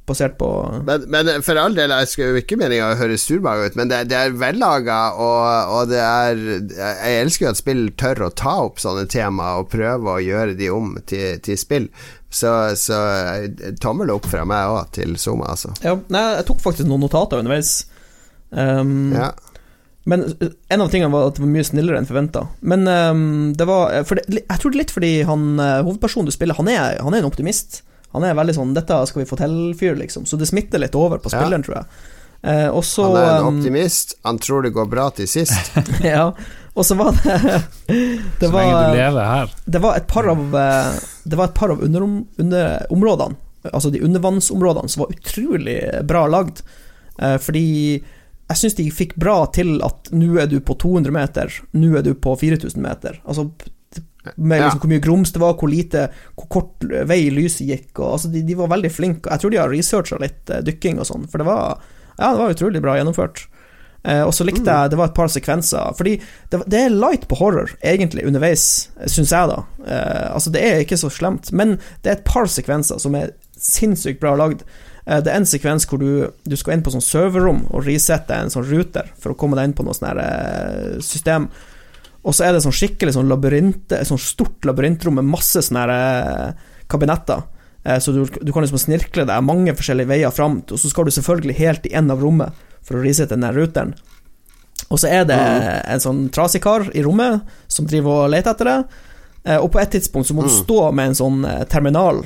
basert 0.10 0.34
på 0.40 0.48
Men, 0.88 1.04
men 1.14 1.30
for 1.46 1.60
all 1.62 1.76
del, 1.78 1.94
jeg 1.94 2.10
skal 2.12 2.32
jo 2.32 2.40
ikke 2.42 2.58
meninga 2.60 2.90
å 2.92 2.98
høres 3.00 3.26
surmaga 3.28 3.70
ut, 3.70 3.76
men 3.80 3.92
det, 3.92 4.00
det 4.12 4.18
er 4.18 4.34
vellaga, 4.36 4.98
og, 5.14 5.76
og 5.76 5.92
det 5.92 6.02
er 6.02 6.42
Jeg 6.74 7.20
elsker 7.22 7.46
jo 7.46 7.52
at 7.54 7.60
spill 7.62 7.84
tør 8.02 8.26
å 8.28 8.32
ta 8.34 8.56
opp 8.66 8.82
sånne 8.82 9.06
tema 9.12 9.54
og 9.62 9.70
prøve 9.72 10.16
å 10.18 10.24
gjøre 10.24 10.58
de 10.60 10.72
om 10.74 10.96
til, 11.06 11.38
til 11.46 11.60
spill. 11.60 11.88
Så, 12.32 12.50
så 12.80 12.98
eh, 13.44 13.72
tommel 13.84 14.12
opp 14.14 14.26
fra 14.32 14.46
meg 14.48 14.72
òg 14.72 14.92
til 14.96 15.18
Zuma, 15.20 15.50
altså. 15.52 15.74
Ja, 15.84 15.98
nei, 16.14 16.26
jeg 16.40 16.48
tok 16.48 16.62
faktisk 16.64 16.88
noen 16.90 17.04
notater 17.06 17.42
underveis. 17.44 17.82
Um, 18.50 19.12
Ja. 19.16 19.32
Men 20.10 20.24
en 20.34 20.82
av 20.82 20.88
tingene 20.90 21.14
var 21.14 21.28
at 21.30 21.36
det 21.38 21.44
var 21.44 21.52
mye 21.54 21.66
snillere 21.68 22.00
enn 22.00 22.08
forventa. 22.10 22.48
Men 22.66 22.88
um, 22.90 23.52
det 23.54 23.68
var 23.70 24.00
for 24.10 24.18
det, 24.18 24.42
Jeg 24.42 24.58
tror 24.58 24.72
det 24.74 24.80
er 24.80 24.82
litt 24.82 24.94
fordi 24.96 25.12
han 25.30 25.44
uh, 25.62 25.84
hovedpersonen 25.86 26.26
du 26.26 26.34
spiller, 26.34 26.58
han 26.58 26.72
er, 26.72 26.98
han 27.06 27.14
er 27.14 27.22
en 27.22 27.30
optimist. 27.30 27.84
Han 28.14 28.24
er 28.28 28.36
veldig 28.36 28.56
sånn 28.56 28.74
'Dette 28.76 28.98
skal 29.08 29.24
vi 29.24 29.30
få 29.30 29.38
til'-fyr, 29.40 29.96
liksom. 29.98 30.26
Så 30.26 30.38
det 30.38 30.48
smitter 30.50 30.80
litt 30.80 30.96
over 30.96 31.18
på 31.18 31.32
Ja. 31.32 31.48
tror 31.50 31.76
jeg. 31.76 31.86
Eh, 32.44 32.70
også, 32.70 33.04
Han 33.04 33.18
er 33.18 33.38
en 33.38 33.46
um, 33.46 33.58
optimist. 33.60 34.16
Han 34.26 34.40
tror 34.40 34.64
det 34.64 34.74
går 34.74 34.90
bra 34.90 35.10
til 35.10 35.28
sist. 35.28 35.72
Ja. 36.04 36.32
Og 36.74 36.86
så 36.86 36.96
var 36.96 37.12
det 37.12 37.64
Det 38.40 38.48
Så 38.48 38.52
lenge 38.52 38.92
du 38.92 38.96
lever 38.98 39.26
her. 39.26 39.50
det 39.66 39.82
var 39.82 39.96
et 39.98 40.08
par 40.08 40.28
av 40.32 40.56
eh, 40.56 41.00
Det 41.26 41.36
var 41.38 41.50
et 41.50 41.54
par 41.54 41.70
av 41.70 41.84
underom, 41.84 42.26
underområdene, 42.40 43.36
altså 43.74 43.92
de 43.92 44.02
undervannsområdene, 44.02 44.90
som 44.90 45.04
var 45.04 45.12
utrolig 45.12 45.78
bra 46.08 46.26
lagd. 46.28 46.64
Eh, 47.20 47.38
fordi 47.38 48.02
jeg 48.52 48.58
syns 48.58 48.76
de 48.80 48.88
fikk 48.92 49.16
bra 49.20 49.46
til 49.54 49.78
at 49.86 50.10
nå 50.12 50.40
er 50.42 50.48
du 50.48 50.58
på 50.60 50.74
200 50.80 51.12
meter, 51.14 51.52
nå 51.78 51.94
er 52.00 52.02
du 52.08 52.14
på 52.16 52.34
4000 52.40 52.82
meter. 52.82 53.20
Altså 53.28 53.50
med 54.36 54.62
liksom 54.62 54.82
hvor 54.84 54.92
mye 54.92 55.04
grums 55.04 55.34
det 55.34 55.42
var, 55.42 55.56
hvor 55.58 55.72
lite 55.72 56.08
Hvor 56.38 56.50
kort 56.52 56.86
vei 57.10 57.24
lyset 57.34 57.66
gikk. 57.68 57.90
Og, 58.00 58.18
altså 58.18 58.32
de, 58.34 58.44
de 58.46 58.58
var 58.58 58.70
veldig 58.72 58.92
flinke. 58.94 59.32
Jeg 59.32 59.42
tror 59.42 59.54
de 59.54 59.62
har 59.62 59.72
researcha 59.72 60.20
litt 60.22 60.52
uh, 60.54 60.62
dykking 60.66 61.02
og 61.02 61.10
sånn, 61.10 61.26
for 61.32 61.42
det 61.42 61.48
var, 61.50 61.82
ja, 62.18 62.30
det 62.30 62.38
var 62.44 62.54
utrolig 62.54 62.84
bra 62.84 62.98
gjennomført. 63.00 63.48
Uh, 64.02 64.24
og 64.26 64.32
så 64.34 64.46
likte 64.48 64.66
jeg 64.66 64.90
Det 64.90 64.98
var 64.98 65.12
et 65.12 65.14
par 65.14 65.28
sekvenser 65.30 65.92
Fordi 65.94 66.16
det, 66.50 66.58
det 66.74 66.80
er 66.80 66.96
light 66.96 67.28
på 67.30 67.38
horror, 67.38 67.70
egentlig, 67.86 68.26
underveis, 68.26 68.64
syns 69.06 69.34
jeg, 69.34 69.50
da. 69.52 69.60
Uh, 69.86 70.30
altså, 70.36 70.54
det 70.54 70.64
er 70.66 70.86
ikke 70.86 71.02
så 71.02 71.12
slemt, 71.14 71.52
men 71.54 71.76
det 72.02 72.10
er 72.10 72.18
et 72.20 72.30
par 72.30 72.50
sekvenser 72.50 73.02
som 73.02 73.18
er 73.18 73.36
sinnssykt 73.62 74.22
bra 74.22 74.34
lagd. 74.38 74.64
Det 75.02 75.30
er 75.30 75.36
en 75.36 75.46
sekvens 75.50 75.84
hvor 75.90 76.00
du, 76.02 76.30
du 76.50 76.54
skal 76.58 76.76
inn 76.76 76.84
på 76.86 76.94
sånn 76.94 77.04
serverrom 77.04 77.64
og 77.74 77.84
resette 77.86 78.38
en 78.38 78.50
sånn 78.54 78.66
ruter 78.70 79.10
for 79.22 79.34
å 79.34 79.38
komme 79.38 79.58
deg 79.58 79.68
inn 79.68 79.76
på 79.78 79.86
noe 79.86 79.98
sånn 79.98 81.02
system. 81.06 81.48
Og 82.24 82.36
så 82.38 82.46
er 82.46 82.54
det 82.54 82.62
sånn 82.62 82.76
skikkelig 82.76 83.16
sånn 83.16 83.30
labyrint, 83.32 83.90
sånn 84.06 84.20
stort 84.22 84.62
labyrintrom 84.68 85.16
med 85.18 85.26
masse 85.26 85.62
sånne 85.66 85.86
eh, 85.96 86.54
kabinetter. 86.88 87.42
Eh, 87.84 87.98
Så 88.00 88.12
du, 88.14 88.26
du 88.26 88.52
kan 88.54 88.62
liksom 88.62 88.78
snirkle 88.78 89.26
deg 89.26 89.44
mange 89.44 89.74
forskjellige 89.74 90.08
veier 90.12 90.32
fram, 90.36 90.60
og 90.70 90.78
så 90.78 90.90
skal 90.92 91.06
du 91.06 91.12
selvfølgelig 91.16 91.56
helt 91.58 91.86
i 91.90 91.94
enden 91.98 92.12
av 92.14 92.22
rommet 92.22 92.54
for 92.86 92.98
å 93.00 93.02
resette 93.04 93.34
den 93.34 93.42
der 93.48 93.54
ruteren. 93.58 93.96
Og 94.92 95.00
så 95.00 95.08
er 95.10 95.26
det 95.26 95.38
en 95.88 96.00
sånn 96.04 96.30
trasig 96.34 96.62
kar 96.62 96.86
i 96.94 97.02
rommet 97.06 97.42
som 97.72 97.86
driver 97.90 98.26
og 98.26 98.32
leter 98.34 98.52
etter 98.54 98.70
det. 98.70 98.78
Eh, 99.46 99.58
Og 99.58 99.72
på 99.74 99.80
et 99.82 99.90
tidspunkt 99.98 100.28
så 100.30 100.34
må 100.38 100.44
du 100.46 100.50
Mm. 100.54 100.62
stå 100.66 100.80
med 100.94 101.06
en 101.08 101.16
sånn 101.16 101.68
terminal, 101.70 102.22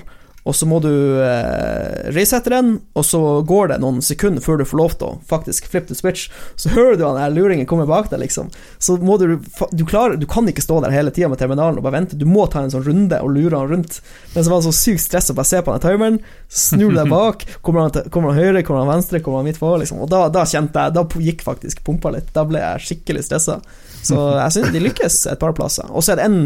og 0.45 0.53
så 0.53 0.67
må 0.69 0.77
du 0.83 0.91
eh, 1.25 2.11
resette 2.13 2.51
den, 2.53 2.75
og 2.93 3.05
så 3.07 3.19
går 3.49 3.71
det 3.71 3.79
noen 3.81 3.97
sekunder 4.05 4.43
før 4.45 4.59
du 4.61 4.65
får 4.69 4.77
lov 4.77 4.91
til 4.93 5.07
å 5.07 5.15
faktisk 5.25 5.65
flip 5.71 5.87
the 5.89 5.97
switch. 5.97 6.27
Så 6.53 6.69
hører 6.75 6.99
du 6.99 7.05
han 7.07 7.17
luringen 7.33 7.65
komme 7.65 7.87
bak 7.89 8.11
deg, 8.11 8.21
liksom. 8.21 8.51
Så 8.77 8.99
må 9.01 9.17
du 9.17 9.39
Du 9.73 9.83
klarer 9.89 10.19
Du 10.21 10.27
kan 10.29 10.45
ikke 10.45 10.61
stå 10.61 10.77
der 10.83 10.93
hele 10.93 11.09
tida 11.13 11.31
med 11.31 11.41
terminalen 11.41 11.79
og 11.79 11.87
bare 11.87 11.97
vente, 11.97 12.19
du 12.19 12.27
må 12.29 12.45
ta 12.45 12.61
en 12.61 12.69
sånn 12.73 12.85
runde 12.85 13.17
og 13.25 13.33
lure 13.33 13.57
han 13.57 13.71
rundt. 13.73 13.97
Men 14.35 14.45
så 14.45 14.53
var 14.53 14.61
det 14.61 14.67
så 14.69 14.75
sykt 14.77 15.03
stress 15.07 15.31
å 15.33 15.37
bare 15.39 15.49
se 15.49 15.63
på 15.65 15.73
den 15.73 15.83
timeren, 15.87 16.21
snur 16.45 16.93
deg 16.93 17.09
bak, 17.09 17.47
kommer 17.65 17.87
han, 17.87 17.95
til, 17.97 18.05
kommer 18.13 18.35
han 18.35 18.45
høyre, 18.45 18.63
kommer 18.67 18.85
han 18.85 18.93
venstre, 18.93 19.23
kommer 19.25 19.41
han 19.41 19.49
midt 19.49 19.59
på, 19.63 19.73
liksom. 19.81 20.03
Og 20.05 20.13
da, 20.13 20.27
da 20.29 20.45
kjente 20.45 20.85
jeg 20.85 20.95
Da 20.95 21.07
gikk 21.25 21.41
faktisk 21.47 21.81
pumpa 21.87 22.13
litt. 22.13 22.29
Da 22.37 22.45
ble 22.45 22.61
jeg 22.61 22.85
skikkelig 22.85 23.25
stressa. 23.25 23.57
Så 24.05 24.21
jeg 24.37 24.53
syns 24.53 24.71
de 24.75 24.85
lykkes 24.85 25.19
et 25.33 25.41
par 25.41 25.57
plasser. 25.57 25.89
Og 25.89 26.05
så 26.05 26.13
er 26.13 26.21
det 26.21 26.29
en 26.29 26.39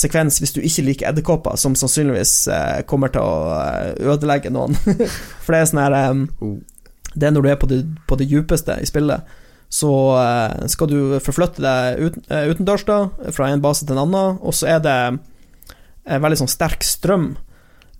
sekvens 0.00 0.40
hvis 0.40 0.54
du 0.56 0.60
ikke 0.64 0.84
liker 0.86 1.10
edderkopper, 1.10 1.58
som 1.60 1.76
sannsynligvis 1.78 2.34
eh, 2.52 2.80
kommer 2.88 3.12
til 3.12 3.24
å 3.24 3.52
eh, 3.58 3.92
ødelegge 4.12 4.52
noen. 4.54 4.76
For 5.44 5.54
det 5.54 5.60
er 5.60 5.70
sånn 5.70 5.82
her. 5.82 5.96
Det 7.14 7.28
er 7.28 7.34
når 7.34 7.44
du 7.44 7.50
er 7.50 7.60
på 7.60 7.68
det, 7.70 7.82
på 8.08 8.18
det 8.20 8.28
djupeste 8.30 8.78
i 8.80 8.88
spillet, 8.88 9.36
så 9.70 9.92
eh, 10.20 10.64
skal 10.72 10.90
du 10.90 10.98
forflytte 11.22 11.62
deg 11.64 12.00
ut, 12.06 12.18
utendørs, 12.28 12.86
da, 12.88 13.02
fra 13.34 13.50
en 13.50 13.62
base 13.64 13.86
til 13.86 13.96
en 13.96 14.04
annen, 14.06 14.40
og 14.40 14.56
så 14.56 14.72
er 14.76 14.82
det 14.86 14.96
en 16.10 16.24
veldig 16.24 16.40
sånn 16.42 16.50
sterk 16.50 16.82
strøm, 16.86 17.32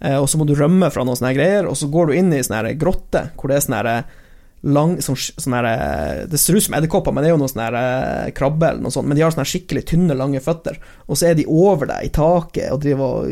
og 0.01 0.25
så 0.33 0.39
må 0.41 0.47
du 0.49 0.55
rømme 0.57 0.89
fra 0.89 1.03
noen 1.05 1.19
sånne 1.19 1.35
greier, 1.37 1.67
og 1.69 1.75
så 1.77 1.85
går 1.93 2.09
du 2.09 2.15
inn 2.17 2.31
i 2.33 2.39
sånne 2.41 2.63
her 2.63 2.79
grotte, 2.81 3.27
hvor 3.37 3.53
det 3.53 3.59
er 3.59 3.65
sånne 3.67 3.81
her 3.83 4.20
lang 4.63 4.99
sånn, 5.01 5.17
sånn 5.17 5.57
her, 5.57 5.69
eh, 5.71 6.27
Det 6.29 6.39
ser 6.39 6.59
ut 6.59 6.63
som 6.67 6.75
edderkopper, 6.77 7.15
men 7.15 7.25
det 7.25 7.31
er 7.31 7.35
jo 7.35 7.41
noe 7.41 7.49
sånn 7.49 7.65
her 7.65 7.79
eh, 7.81 8.31
krabbe 8.37 8.69
eller 8.69 8.85
noe 8.85 8.93
sånt. 8.93 9.09
Men 9.09 9.17
de 9.17 9.25
har 9.25 9.33
sånne 9.33 9.49
skikkelig 9.49 9.87
tynne, 9.89 10.17
lange 10.19 10.43
føtter, 10.45 10.77
og 11.09 11.17
så 11.17 11.31
er 11.31 11.39
de 11.39 11.49
over 11.49 11.89
deg 11.89 12.05
i 12.05 12.13
taket 12.13 12.69
og 12.75 12.83
driver 12.85 13.25
og 13.25 13.31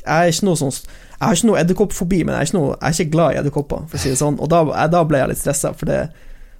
Jeg 0.00 0.16
er 0.16 0.32
ikke 0.32 0.46
noe 0.48 0.56
sånn 0.56 0.72
Jeg 0.72 1.20
har 1.20 1.36
ikke 1.36 1.50
noe 1.50 1.60
edderkoppfobi, 1.60 2.22
men 2.24 2.34
jeg 2.34 2.40
er 2.40 2.48
ikke, 2.48 2.56
noe, 2.56 2.76
jeg 2.78 2.88
er 2.88 2.96
ikke 2.96 3.12
glad 3.12 3.34
i 3.34 3.40
edderkopper, 3.42 3.82
for 3.90 3.98
å 3.98 4.00
si 4.00 4.08
det 4.14 4.20
sånn. 4.22 4.40
Og 4.40 4.48
da, 4.48 4.62
jeg, 4.64 4.92
da 4.94 5.02
ble 5.04 5.20
jeg 5.20 5.32
litt 5.34 5.42
stressa, 5.42 5.74
for 5.76 5.90
det, 5.90 5.98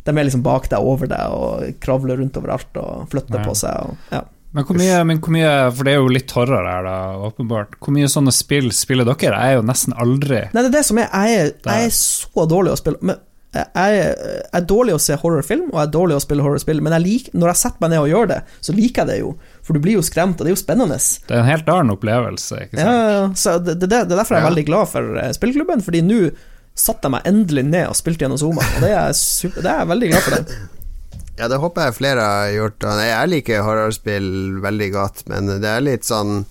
de 0.04 0.12
er 0.12 0.28
liksom 0.28 0.44
bak 0.44 0.68
deg, 0.68 0.84
over 0.84 1.08
deg, 1.08 1.32
og 1.32 1.80
kravler 1.80 2.20
rundt 2.20 2.36
overalt 2.36 2.76
og 2.76 3.08
flytter 3.14 3.40
Nei. 3.40 3.46
på 3.48 3.56
seg. 3.56 3.88
Og, 3.88 4.12
ja. 4.12 4.20
Men 4.52 4.66
hvor, 4.66 4.76
mye, 4.76 5.00
men 5.06 5.20
hvor 5.22 5.32
mye, 5.32 5.50
for 5.72 5.86
det 5.86 5.92
er 5.94 6.00
jo 6.00 6.12
litt 6.12 6.32
horror 6.34 6.66
her, 6.66 6.84
da, 6.84 6.94
åpenbart. 7.30 7.76
Hvor 7.80 7.94
mye 7.94 8.10
sånne 8.10 8.32
spill 8.34 8.68
spiller 8.74 9.06
dere? 9.06 9.30
Jeg 9.30 9.54
er 9.54 9.58
jo 9.60 9.66
nesten 9.66 9.94
aldri 9.94 10.40
Nei, 10.50 10.60
det 10.64 10.68
er 10.72 10.74
det 10.74 10.86
som 10.88 10.98
er 10.98 11.06
Jeg 11.06 11.36
er, 11.38 11.52
jeg 11.70 11.86
er 11.86 11.92
så 11.94 12.46
dårlig 12.50 12.72
å 12.74 12.80
spille 12.80 12.98
Men 13.12 13.20
jeg 13.50 13.94
er, 14.54 14.60
dårlig 14.70 14.94
å 14.94 15.00
se 15.02 15.16
horrorfilm, 15.18 15.72
og 15.72 15.78
jeg 15.80 15.88
er 15.88 15.92
dårlig 15.96 16.14
å 16.18 16.22
spille 16.22 16.44
horrorspill, 16.44 16.80
men 16.86 16.94
jeg 16.94 17.02
lik, 17.02 17.30
når 17.34 17.50
jeg 17.50 17.60
setter 17.64 17.82
meg 17.82 17.90
ned 17.94 18.02
og 18.04 18.10
gjør 18.12 18.28
det, 18.30 18.38
så 18.62 18.74
liker 18.76 19.02
jeg 19.02 19.08
det 19.10 19.16
jo. 19.24 19.32
For 19.66 19.74
du 19.74 19.80
blir 19.82 19.96
jo 19.98 20.04
skremt, 20.06 20.38
og 20.38 20.46
det 20.46 20.52
er 20.52 20.54
jo 20.54 20.60
spennende. 20.62 20.98
Det 21.26 21.34
er 21.34 21.42
en 21.42 21.48
helt 21.50 21.72
annen 21.74 21.94
opplevelse, 21.96 22.60
ikke 22.68 22.78
sant? 22.78 22.86
ja, 22.86 23.10
ja. 23.16 23.24
Så 23.42 23.56
det, 23.58 23.74
det, 23.82 23.88
det 23.90 23.98
er 24.04 24.12
derfor 24.20 24.36
jeg 24.38 24.42
er 24.42 24.46
Ja. 24.46 24.50
veldig 24.52 24.66
glad 24.70 24.90
for 24.92 25.18
eh, 25.24 25.32
spillklubben, 25.34 25.82
fordi 25.82 26.02
nå 26.06 26.20
satte 26.78 27.08
jeg 27.10 27.16
meg 27.16 27.26
endelig 27.26 27.64
ned 27.66 27.88
og 27.90 27.96
spilte 27.98 28.22
gjennom 28.24 28.38
Zoma, 28.40 28.62
og 28.76 28.84
det 28.86 28.92
er, 28.94 29.10
super, 29.18 29.64
det 29.66 29.72
er 29.72 29.82
jeg 29.82 29.90
veldig 29.96 30.12
glad 30.14 30.22
for. 30.28 30.36
det 30.38 30.60
Ja, 31.40 31.46
det 31.48 31.56
håper 31.62 31.86
jeg 31.88 31.94
flere 31.96 32.20
har 32.20 32.50
gjort. 32.52 32.84
Jeg 33.00 33.28
liker 33.32 33.62
horrorspill 33.64 34.26
veldig 34.60 34.88
godt, 34.92 35.22
men 35.32 35.46
det 35.62 35.70
er 35.70 35.80
litt 35.80 36.04
sånn 36.04 36.42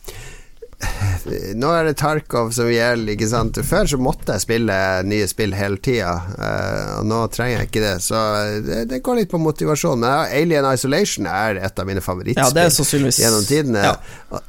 Nå 1.59 1.69
er 1.75 1.89
det 1.89 1.97
Tarkov 1.99 2.53
som 2.55 2.69
gjelder, 2.71 3.13
ikke 3.13 3.27
sant. 3.29 3.59
Før 3.67 3.89
så 3.91 3.99
måtte 4.01 4.35
jeg 4.37 4.45
spille 4.45 4.77
nye 5.07 5.27
spill 5.29 5.53
hele 5.57 5.79
tida, 5.83 6.13
eh, 6.39 6.91
og 6.99 7.09
nå 7.09 7.21
trenger 7.35 7.61
jeg 7.61 7.69
ikke 7.69 7.83
det. 7.83 7.95
Så 8.05 8.23
det, 8.65 8.81
det 8.91 9.01
går 9.05 9.21
litt 9.21 9.31
på 9.33 9.41
motivasjon. 9.43 9.99
Men 9.99 10.31
Alien 10.31 10.67
Isolation 10.71 11.27
er 11.29 11.59
et 11.59 11.79
av 11.79 11.89
mine 11.89 12.03
favorittspill 12.03 12.45
Ja, 12.47 12.55
det 12.55 12.69
er 12.69 12.75
sannsynligvis 12.75 13.21
gjennom 13.23 13.47
tidene. 13.49 13.83
Ja. 13.91 14.39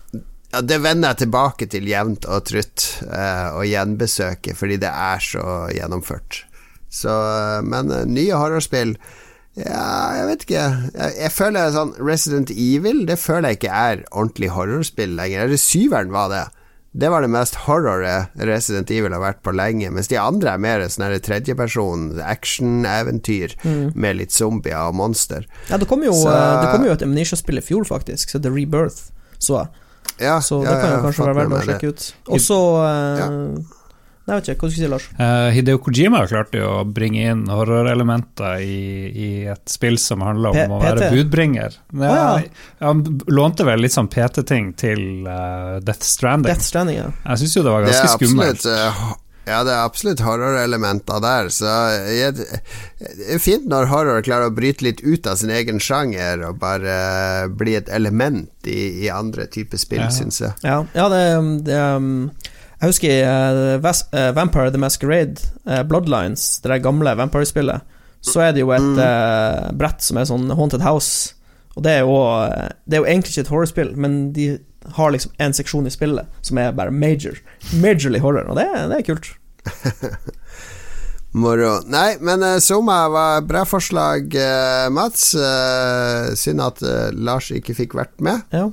Ja, 0.50 0.60
det 0.66 0.80
vender 0.82 1.12
jeg 1.12 1.22
tilbake 1.24 1.66
til 1.70 1.86
jevnt 1.86 2.26
og 2.26 2.42
trutt, 2.50 2.86
eh, 3.06 3.48
og 3.54 3.66
gjenbesøker, 3.70 4.56
fordi 4.58 4.80
det 4.82 4.90
er 4.90 5.22
så 5.22 5.44
gjennomført. 5.70 6.44
Så, 6.90 7.10
eh, 7.10 7.60
men 7.62 7.92
eh, 7.94 8.06
nye 8.10 8.34
horrorspill 8.34 8.96
Ja, 9.66 10.14
jeg 10.20 10.26
vet 10.30 10.46
ikke. 10.46 10.62
Jeg, 10.94 11.16
jeg 11.24 11.32
føler 11.34 11.72
sånn 11.74 11.92
Resident 11.98 12.50
Evil, 12.54 13.04
det 13.08 13.18
føler 13.20 13.52
jeg 13.52 13.60
ikke 13.60 13.74
er 13.82 14.02
ordentlig 14.10 14.50
horrorspill 14.54 15.14
lenger. 15.18 15.44
Eller 15.46 15.60
syveren 15.60 16.12
var 16.14 16.28
det. 16.32 16.46
Det 16.90 17.06
var 17.12 17.22
det 17.22 17.30
mest 17.30 17.54
horroret 17.68 18.32
Resident 18.48 18.90
Evil 18.90 19.12
har 19.14 19.20
vært 19.22 19.42
på 19.46 19.52
lenge, 19.54 19.92
mens 19.94 20.08
de 20.10 20.16
andre 20.18 20.56
er 20.56 20.62
mer 20.64 20.82
sånn 20.90 21.12
tredjeperson 21.22 22.08
action-eventyr 22.26 23.54
med 23.94 24.16
litt 24.18 24.34
zombier 24.34 24.88
og 24.88 24.96
monster. 24.98 25.46
Ja, 25.70 25.78
det 25.78 25.86
kom 25.88 26.02
jo, 26.02 26.12
Så- 26.12 26.28
eh, 26.34 26.60
det 26.64 26.72
kom 26.74 26.84
jo 26.84 26.92
et 26.92 27.02
Amnesia-spill 27.06 27.58
i 27.58 27.62
fjor, 27.62 27.84
faktisk, 27.86 28.30
så 28.34 28.42
The 28.42 28.50
Rebirth, 28.50 29.12
så 29.38 29.60
jeg. 29.60 29.68
Ja, 30.18 30.40
Så 30.40 30.64
ja, 30.64 30.70
det 30.72 30.80
kan 30.82 30.90
jo 30.90 30.96
ja, 30.96 31.02
kanskje 31.06 31.26
være 31.28 31.34
verdt 31.38 31.52
å 31.52 31.62
sjekke 31.68 31.88
ut. 31.94 32.12
Også 32.26 32.58
uh, 32.82 33.62
Nei, 34.30 34.36
jeg 34.38 34.44
vet 34.44 34.50
ikke, 34.54 34.60
hva 34.62 34.70
skal 34.70 34.76
du 34.76 34.84
si, 34.84 34.90
Lars? 34.92 35.06
Uh, 35.18 35.48
Hideo 35.56 35.78
Kojima 35.82 36.20
klarte 36.30 36.60
jo 36.60 36.68
å 36.78 36.84
bringe 36.86 37.24
inn 37.32 37.40
horrorelementer 37.50 38.60
i, 38.62 38.76
i 39.10 39.30
et 39.50 39.64
spill 39.72 39.98
som 39.98 40.22
handler 40.22 40.52
om 40.54 40.60
P- 40.60 40.66
å 40.70 40.78
være 40.84 41.08
budbringer. 41.16 41.80
Ja, 41.98 42.12
oh, 42.12 42.44
ja. 42.44 42.86
Han 42.86 43.02
lånte 43.26 43.66
vel 43.66 43.82
litt 43.82 43.96
sånn 43.96 44.08
PT-ting 44.12 44.70
til 44.78 45.02
uh, 45.26 45.80
Death 45.82 46.06
Stranding. 46.06 46.52
Death 46.54 46.68
Stranding, 46.70 47.00
ja. 47.02 47.08
Jeg 47.32 47.42
syns 47.42 47.58
jo 47.58 47.66
det 47.66 47.74
var 47.74 47.88
Det 47.88 47.96
er 47.96 48.06
ganske 48.06 48.30
skummelt. 48.30 48.70
eh, 48.70 49.02
Ja, 49.50 49.64
det 49.66 49.72
er 49.72 49.80
absolutt 49.82 50.20
horrorelementer 50.22 51.18
der, 51.24 51.48
så 51.50 51.70
jeg, 52.06 52.34
det 52.38 53.30
er 53.34 53.40
fint 53.42 53.64
når 53.72 53.88
horror 53.90 54.22
klarer 54.22 54.50
å 54.50 54.54
bryte 54.54 54.84
litt 54.84 55.00
ut 55.02 55.26
av 55.26 55.38
sin 55.40 55.50
egen 55.50 55.80
sjanger 55.82 56.44
og 56.46 56.60
bare 56.60 56.92
uh, 57.00 57.48
bli 57.48 57.74
et 57.80 57.88
element 57.96 58.46
i, 58.70 59.06
i 59.06 59.10
andre 59.10 59.48
typer 59.50 59.80
spill, 59.80 60.04
Ja. 60.04 60.10
syns 60.14 60.38
jeg. 60.44 60.52
Ja, 60.62 60.76
ja 60.94 61.08
det, 61.10 61.24
det 61.66 61.80
um, 61.96 62.12
Jeg 62.80 62.88
husker 62.94 63.12
i 63.12 63.18
eh, 63.20 63.90
eh, 64.16 64.30
Vampire 64.32 64.70
the 64.72 64.78
Masquerade, 64.80 65.42
eh, 65.68 65.82
Bloodlines, 65.84 66.60
det 66.62 66.70
der 66.72 66.80
gamle 66.80 67.12
Vampire-spillet, 67.18 67.84
så 68.24 68.40
er 68.46 68.52
det 68.56 68.60
jo 68.64 68.70
et 68.72 68.80
Mm. 68.80 69.76
brett 69.78 70.02
som 70.04 70.16
er 70.16 70.24
sånn 70.28 70.50
Haunted 70.56 70.80
House. 70.84 71.34
Og 71.76 71.82
det 71.84 71.92
er 71.92 72.00
jo 72.00 72.16
Det 72.88 72.96
er 72.96 73.00
jo 73.00 73.06
egentlig 73.06 73.30
ikke 73.32 73.40
et 73.46 73.48
horrorspill, 73.52 73.96
men 73.96 74.32
de 74.32 74.58
har 74.96 75.10
liksom 75.10 75.32
en 75.38 75.52
seksjon 75.52 75.86
i 75.86 75.90
spillet 75.90 76.26
som 76.42 76.58
er 76.58 76.72
bare 76.72 76.90
major. 76.90 77.36
Majorly 77.72 78.18
horror, 78.18 78.48
og 78.48 78.56
det, 78.56 78.66
det 78.88 78.98
er 78.98 79.02
kult. 79.02 79.30
Moro. 81.32 81.80
Nei, 81.86 82.16
men 82.20 82.42
uh, 82.42 82.58
Soma 82.58 83.08
var 83.08 83.42
bra 83.46 83.64
forslag, 83.64 84.34
uh, 84.34 84.90
Mats. 84.90 85.34
Uh, 85.34 86.34
synd 86.34 86.60
at 86.64 86.82
Lars 87.14 87.52
ikke 87.54 87.76
fikk 87.76 87.94
vært 87.94 88.16
med. 88.20 88.42
Ja, 88.50 88.66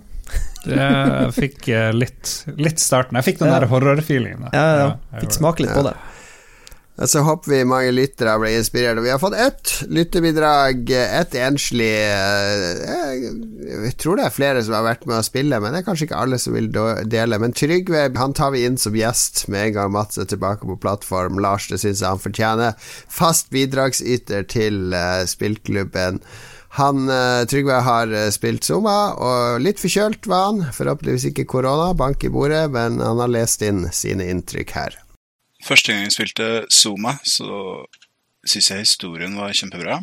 Jeg 0.68 1.32
fikk 1.38 1.68
eh, 1.72 1.90
litt, 1.96 2.34
litt 2.60 2.82
starten. 2.84 3.16
Jeg 3.22 3.34
fikk 3.34 3.42
den 3.44 3.54
Ja. 3.54 3.60
der 3.62 3.72
horrorfeelingen. 3.72 4.50
Ja, 4.52 4.66
ja, 4.68 4.78
ja. 4.84 5.20
Fikk 5.22 5.38
smake 5.40 5.64
litt 5.64 5.76
på 5.78 5.86
det. 5.88 5.96
Så 7.06 7.22
håper 7.22 7.52
vi 7.52 7.58
mange 7.70 7.92
lyttere 7.94 8.32
ble 8.42 8.56
inspirert. 8.58 8.98
Vi 9.06 9.12
har 9.14 9.20
fått 9.22 9.36
ett 9.38 9.74
lytterbidrag, 9.94 10.90
ett 10.90 11.36
enslig 11.38 11.92
eh, 11.94 13.12
Jeg 13.86 13.92
tror 14.02 14.18
det 14.18 14.26
er 14.26 14.34
flere 14.34 14.64
som 14.66 14.74
har 14.74 14.88
vært 14.88 15.06
med 15.06 15.20
å 15.20 15.26
spille, 15.28 15.60
men 15.62 15.76
det 15.76 15.84
er 15.84 15.86
kanskje 15.86 16.08
ikke 16.08 16.24
alle 16.24 16.40
som 16.42 16.58
vil 16.58 16.72
dele. 16.74 17.38
Men 17.38 17.54
Trygve 17.54 18.08
han 18.18 18.34
tar 18.34 18.56
vi 18.56 18.66
inn 18.66 18.82
som 18.82 18.98
gjest 18.98 19.46
med 19.48 19.68
en 19.68 19.78
gang 19.78 19.94
Mats 19.94 20.18
er 20.18 20.26
tilbake 20.26 20.66
på 20.66 20.80
plattform. 20.82 21.38
Lars, 21.44 21.70
det 21.70 21.78
syns 21.84 22.02
jeg 22.02 22.10
han 22.10 22.24
fortjener. 22.24 22.74
Fast 23.14 23.54
bidragsyter 23.54 24.50
til 24.50 24.90
uh, 24.98 25.22
spillklubben. 25.30 26.18
Han 26.76 27.08
uh, 27.10 27.46
Trygve 27.50 27.80
har 27.86 28.12
spilt 28.36 28.68
Zuma, 28.68 29.14
og 29.16 29.64
litt 29.64 29.80
forkjølt 29.82 30.28
var 30.30 30.50
han. 30.52 30.62
Forhåpentligvis 30.76 31.30
ikke 31.32 31.48
korona, 31.50 31.94
bank 31.98 32.28
i 32.28 32.32
bordet, 32.34 32.68
men 32.74 33.00
han 33.02 33.24
har 33.24 33.32
lest 33.32 33.64
inn 33.66 33.88
sine 33.96 34.28
inntrykk 34.30 34.76
her. 34.78 35.00
Første 35.66 35.94
gang 35.94 36.06
jeg 36.06 36.14
spilte 36.16 36.50
Zuma, 36.70 37.18
så 37.26 37.86
syns 38.48 38.72
jeg 38.72 38.86
historien 38.86 39.36
var 39.40 39.56
kjempebra. 39.58 40.00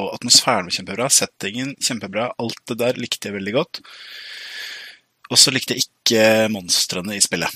Og 0.00 0.10
atmosfæren 0.16 0.68
var 0.68 0.74
kjempebra, 0.74 1.10
settingen 1.12 1.74
kjempebra. 1.82 2.30
Alt 2.38 2.62
det 2.70 2.78
der 2.80 2.98
likte 2.98 3.30
jeg 3.30 3.36
veldig 3.36 3.54
godt. 3.54 3.80
Og 5.30 5.40
så 5.40 5.52
likte 5.54 5.74
jeg 5.74 5.86
ikke 5.86 6.50
monstrene 6.52 7.16
i 7.16 7.22
spillet. 7.22 7.50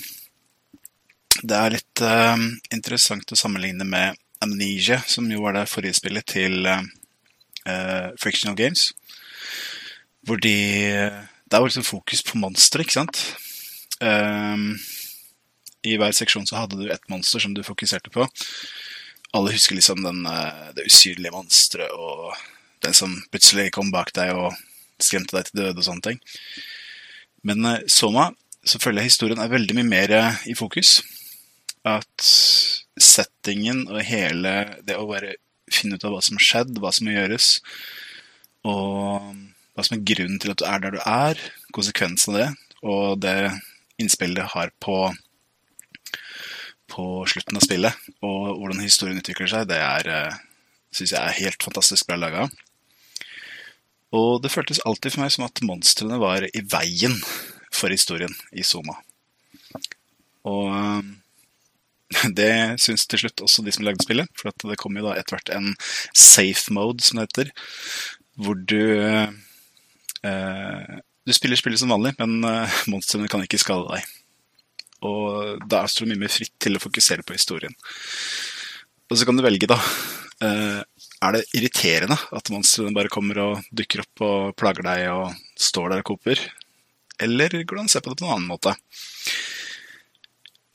Det 1.39 1.55
er 1.55 1.75
litt 1.75 2.03
uh, 2.03 2.39
interessant 2.75 3.31
å 3.31 3.39
sammenligne 3.39 3.85
med 3.87 4.17
Amnesia, 4.43 4.99
som 5.07 5.27
jo 5.31 5.43
var 5.43 5.55
det 5.55 5.69
forrige 5.71 5.99
spillet 5.99 6.27
til 6.31 6.67
uh, 6.67 6.81
Frictional 8.21 8.57
Games. 8.57 8.91
Hvor 10.25 10.39
de 10.41 10.55
Det 11.49 11.57
var 11.57 11.65
liksom 11.65 11.83
fokus 11.83 12.21
på 12.21 12.37
monstre, 12.37 12.83
ikke 12.85 12.93
sant? 12.93 13.17
Um, 13.99 14.77
i 15.81 15.95
hver 15.97 16.13
seksjon 16.13 16.45
så 16.45 16.59
hadde 16.59 16.77
du 16.77 16.91
ett 16.91 17.09
monster 17.09 17.41
som 17.41 17.55
du 17.57 17.63
fokuserte 17.65 18.11
på. 18.13 18.27
Alle 19.33 19.55
husker 19.55 19.75
liksom 19.75 20.03
den, 20.05 20.21
uh, 20.29 20.69
det 20.77 20.85
usynlige 20.85 21.33
monsteret 21.33 21.89
og 21.89 22.35
den 22.85 22.93
som 22.93 23.17
plutselig 23.31 23.71
kom 23.73 23.89
bak 23.91 24.13
deg 24.13 24.35
og 24.37 24.53
skremte 25.01 25.35
deg 25.35 25.49
til 25.49 25.63
døde 25.63 25.81
og 25.81 25.87
sånne 25.87 26.05
ting. 26.05 26.21
Men 27.41 27.65
uh, 27.65 27.81
Soma 27.89 28.29
så 28.61 28.77
føler 28.77 29.01
jeg 29.01 29.15
historien 29.15 29.41
er 29.41 29.49
veldig 29.49 29.79
mye 29.79 29.89
mer 29.89 30.15
i 30.45 30.53
fokus. 30.53 30.99
At 31.87 32.29
settingen 32.99 33.87
og 33.87 34.03
hele 34.05 34.53
det 34.85 34.99
å 34.99 35.07
bare 35.09 35.39
finne 35.75 35.97
ut 35.97 36.05
av 36.07 36.15
hva 36.15 36.21
som 36.25 36.39
har 36.39 36.45
skjedd, 36.45 36.77
hva 36.81 36.91
som 36.95 37.07
må 37.07 37.15
gjøres, 37.15 37.51
og 38.67 39.31
hva 39.75 39.85
som 39.85 39.97
er 39.97 40.05
grunnen 40.11 40.41
til 40.41 40.53
at 40.53 40.61
du 40.61 40.67
er 40.67 40.83
der 40.83 40.95
du 40.97 41.01
er, 41.03 41.41
konsekvensen 41.75 42.35
av 42.35 42.39
det, 42.39 42.49
og 42.83 43.19
det 43.23 43.37
innspillet 43.99 44.41
det 44.41 44.53
har 44.55 44.71
på 44.83 45.01
på 46.89 47.05
slutten 47.29 47.59
av 47.59 47.61
spillet, 47.61 48.07
og 48.25 48.57
hvordan 48.57 48.81
historien 48.81 49.19
utvikler 49.21 49.49
seg, 49.51 49.67
det 49.69 49.77
er 49.77 50.07
eh, 50.09 50.39
syns 50.89 51.13
jeg 51.13 51.21
er 51.21 51.37
helt 51.37 51.61
fantastisk 51.63 52.07
bra 52.09 52.17
laga. 52.17 52.47
Og 54.15 54.41
det 54.41 54.49
føltes 54.49 54.81
alltid 54.89 55.13
for 55.13 55.23
meg 55.23 55.33
som 55.35 55.45
at 55.45 55.61
monstrene 55.65 56.17
var 56.21 56.47
i 56.49 56.63
veien 56.65 57.13
for 57.69 57.93
historien 57.93 58.33
i 58.57 58.65
Soma. 58.65 58.97
Og 60.49 60.73
eh, 60.73 61.11
det 62.39 62.79
syns 62.81 63.05
til 63.09 63.23
slutt 63.23 63.43
også 63.45 63.63
de 63.65 63.73
som 63.75 63.85
lagde 63.85 64.03
spillet, 64.05 64.29
for 64.37 64.53
det 64.65 64.79
kom 64.81 64.97
jo 64.97 65.05
da 65.05 65.17
etter 65.17 65.37
hvert 65.37 65.51
en 65.53 65.73
safe 66.17 66.73
mode, 66.73 67.03
som 67.05 67.19
det 67.19 67.29
heter, 67.29 67.51
hvor 68.39 68.55
du 68.55 68.81
eh, 70.23 70.97
Du 71.27 71.33
spiller 71.35 71.59
spillet 71.59 71.81
som 71.81 71.91
vanlig, 71.93 72.15
men 72.17 72.39
eh, 72.47 72.79
monstrene 72.89 73.29
kan 73.29 73.43
ikke 73.45 73.61
skade 73.61 73.85
deg. 73.91 74.15
Og 75.05 75.59
da 75.69 75.83
er 75.85 76.07
mye 76.09 76.23
mer 76.25 76.31
fritt 76.33 76.55
til 76.59 76.75
å 76.75 76.81
fokusere 76.81 77.23
på 77.23 77.35
historien. 77.37 77.75
Og 79.09 79.17
så 79.17 79.27
kan 79.27 79.37
du 79.37 79.43
velge, 79.45 79.69
da. 79.69 79.77
Eh, 80.43 80.79
er 81.19 81.35
det 81.35 81.45
irriterende 81.57 82.15
at 82.15 82.49
monstrene 82.53 82.95
bare 82.95 83.11
kommer 83.11 83.41
og 83.43 83.69
dukker 83.75 84.03
opp 84.05 84.25
og 84.25 84.57
plager 84.59 84.85
deg 84.87 85.05
og 85.11 85.37
står 85.59 85.93
der 85.93 86.03
og 86.03 86.09
koper? 86.13 86.41
Eller 87.19 87.51
går 87.59 87.75
det 87.75 87.83
an 87.83 87.91
å 87.91 87.93
se 87.93 88.01
på 88.01 88.11
det 88.11 88.21
på 88.21 88.27
en 88.27 88.35
annen 88.37 88.49
måte? 88.49 88.75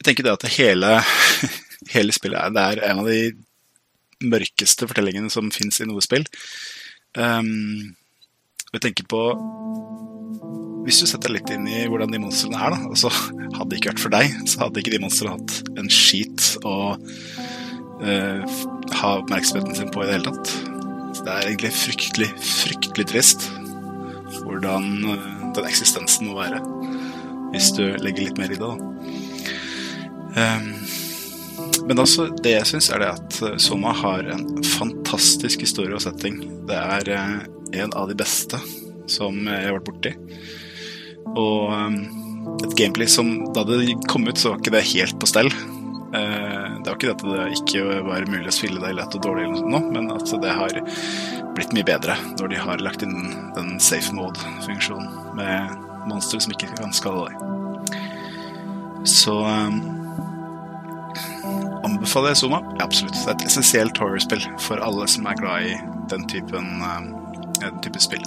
Jeg 0.04 0.10
tenker 0.10 0.26
det 0.26 0.32
at 0.36 0.58
hele, 0.58 0.88
hele 1.94 2.12
spillet 2.12 2.36
er, 2.36 2.58
er 2.60 2.90
en 2.90 2.98
av 3.00 3.06
de 3.08 3.32
mørkeste 4.28 4.84
fortellingene 4.84 5.32
som 5.32 5.48
fins 5.48 5.80
i 5.80 5.86
noe 5.88 6.04
spill. 6.04 6.26
Um, 7.16 7.94
jeg 8.74 8.82
tenker 8.84 9.08
på 9.08 9.22
hvis 10.84 11.00
du 11.00 11.08
setter 11.08 11.32
litt 11.32 11.48
inn 11.48 11.64
i 11.64 11.86
hvordan 11.88 12.12
de 12.12 12.20
monstrene 12.20 12.60
er, 12.60 12.74
da, 12.74 12.90
og 12.90 13.00
så 13.00 13.08
hadde 13.08 13.70
det 13.72 13.80
ikke 13.80 13.94
vært 13.94 14.04
for 14.04 14.12
deg, 14.12 14.36
så 14.44 14.66
hadde 14.66 14.82
ikke 14.82 14.92
de 14.92 15.00
monstrene 15.00 15.38
hatt 15.38 15.72
en 15.80 15.88
skit 15.88 16.50
å 16.68 16.76
uh, 18.04 18.56
ha 19.00 19.16
oppmerksomheten 19.22 19.78
sin 19.80 19.92
på 19.94 20.04
i 20.04 20.10
det 20.10 20.18
hele 20.18 20.34
tatt. 20.34 20.52
Så 21.16 21.24
det 21.24 21.32
er 21.32 21.48
egentlig 21.48 21.72
fryktelig, 21.80 22.28
fryktelig 22.44 23.08
trist 23.14 23.48
hvordan 24.42 24.90
uh, 25.08 25.28
den 25.56 25.70
eksistensen 25.70 26.28
må 26.28 26.36
være, 26.42 26.60
hvis 27.54 27.72
du 27.78 27.86
legger 28.04 28.26
litt 28.26 28.42
mer 28.42 28.52
i 28.52 28.60
det, 28.60 28.68
da. 28.68 28.93
Um, 30.34 30.70
men 31.86 32.00
altså, 32.00 32.28
det 32.42 32.54
jeg 32.56 32.70
syns, 32.72 32.90
er 32.90 33.02
det 33.02 33.10
at 33.12 33.36
eh, 33.44 33.58
Soma 33.60 33.92
har 33.94 34.26
en 34.32 34.46
fantastisk 34.64 35.62
historie 35.66 35.94
og 35.94 36.02
setting. 36.02 36.40
Det 36.68 36.78
er 36.78 37.10
en 37.14 37.92
av 37.92 38.08
de 38.08 38.16
beste 38.18 38.58
som 39.10 39.36
jeg 39.36 39.66
har 39.66 39.76
vært 39.76 39.88
borti. 39.90 40.12
Og 41.34 41.72
um, 41.72 41.96
et 42.64 42.76
gameplay 42.78 43.08
som 43.10 43.30
Da 43.54 43.64
det 43.68 43.96
kom 44.10 44.26
ut, 44.28 44.38
så 44.38 44.52
var 44.52 44.60
ikke 44.62 44.74
det 44.76 44.84
helt 44.92 45.18
på 45.20 45.28
stell. 45.28 45.50
Uh, 46.14 46.80
det 46.80 46.88
var 46.88 46.96
ikke 46.96 47.10
det 47.10 47.16
at 47.16 47.24
det 47.26 47.46
ikke 47.58 48.02
var 48.06 48.28
mulig 48.30 48.50
å 48.50 48.54
spille 48.54 48.82
det 48.82 48.94
lett 48.96 49.16
og 49.18 49.24
dårlig, 49.24 49.48
eller 49.48 49.72
noe, 49.74 49.82
men 49.94 50.12
at 50.14 50.30
det 50.42 50.54
har 50.60 50.78
blitt 51.54 51.74
mye 51.76 51.86
bedre 51.86 52.16
når 52.38 52.52
de 52.52 52.62
har 52.62 52.82
lagt 52.82 53.04
inn 53.06 53.18
den 53.56 53.76
safe 53.82 54.14
mode-funksjonen 54.16 55.36
med 55.38 55.74
monstre 56.10 56.40
som 56.42 56.54
ikke 56.54 56.72
kan 56.78 56.94
skade 56.94 57.28
deg. 57.28 57.34
Så 59.08 59.36
um, 59.44 60.03
anbefaler 61.84 62.34
jeg. 62.34 62.50
Ja, 62.50 62.60
absolutt. 62.84 63.14
Det 63.14 63.26
er 63.28 63.36
et 63.38 63.46
essensielt 63.48 63.98
horrorspill 63.98 64.46
for 64.58 64.82
alle 64.84 65.08
som 65.08 65.26
er 65.26 65.40
glad 65.40 65.68
i 65.72 65.74
den 66.12 66.28
typen, 66.28 66.80
um, 66.84 67.10
den 67.60 67.82
type 67.84 68.00
spill. 68.00 68.24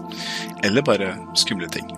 Eller 0.64 0.86
bare 0.86 1.16
skumle 1.36 1.70
ting. 1.70 1.90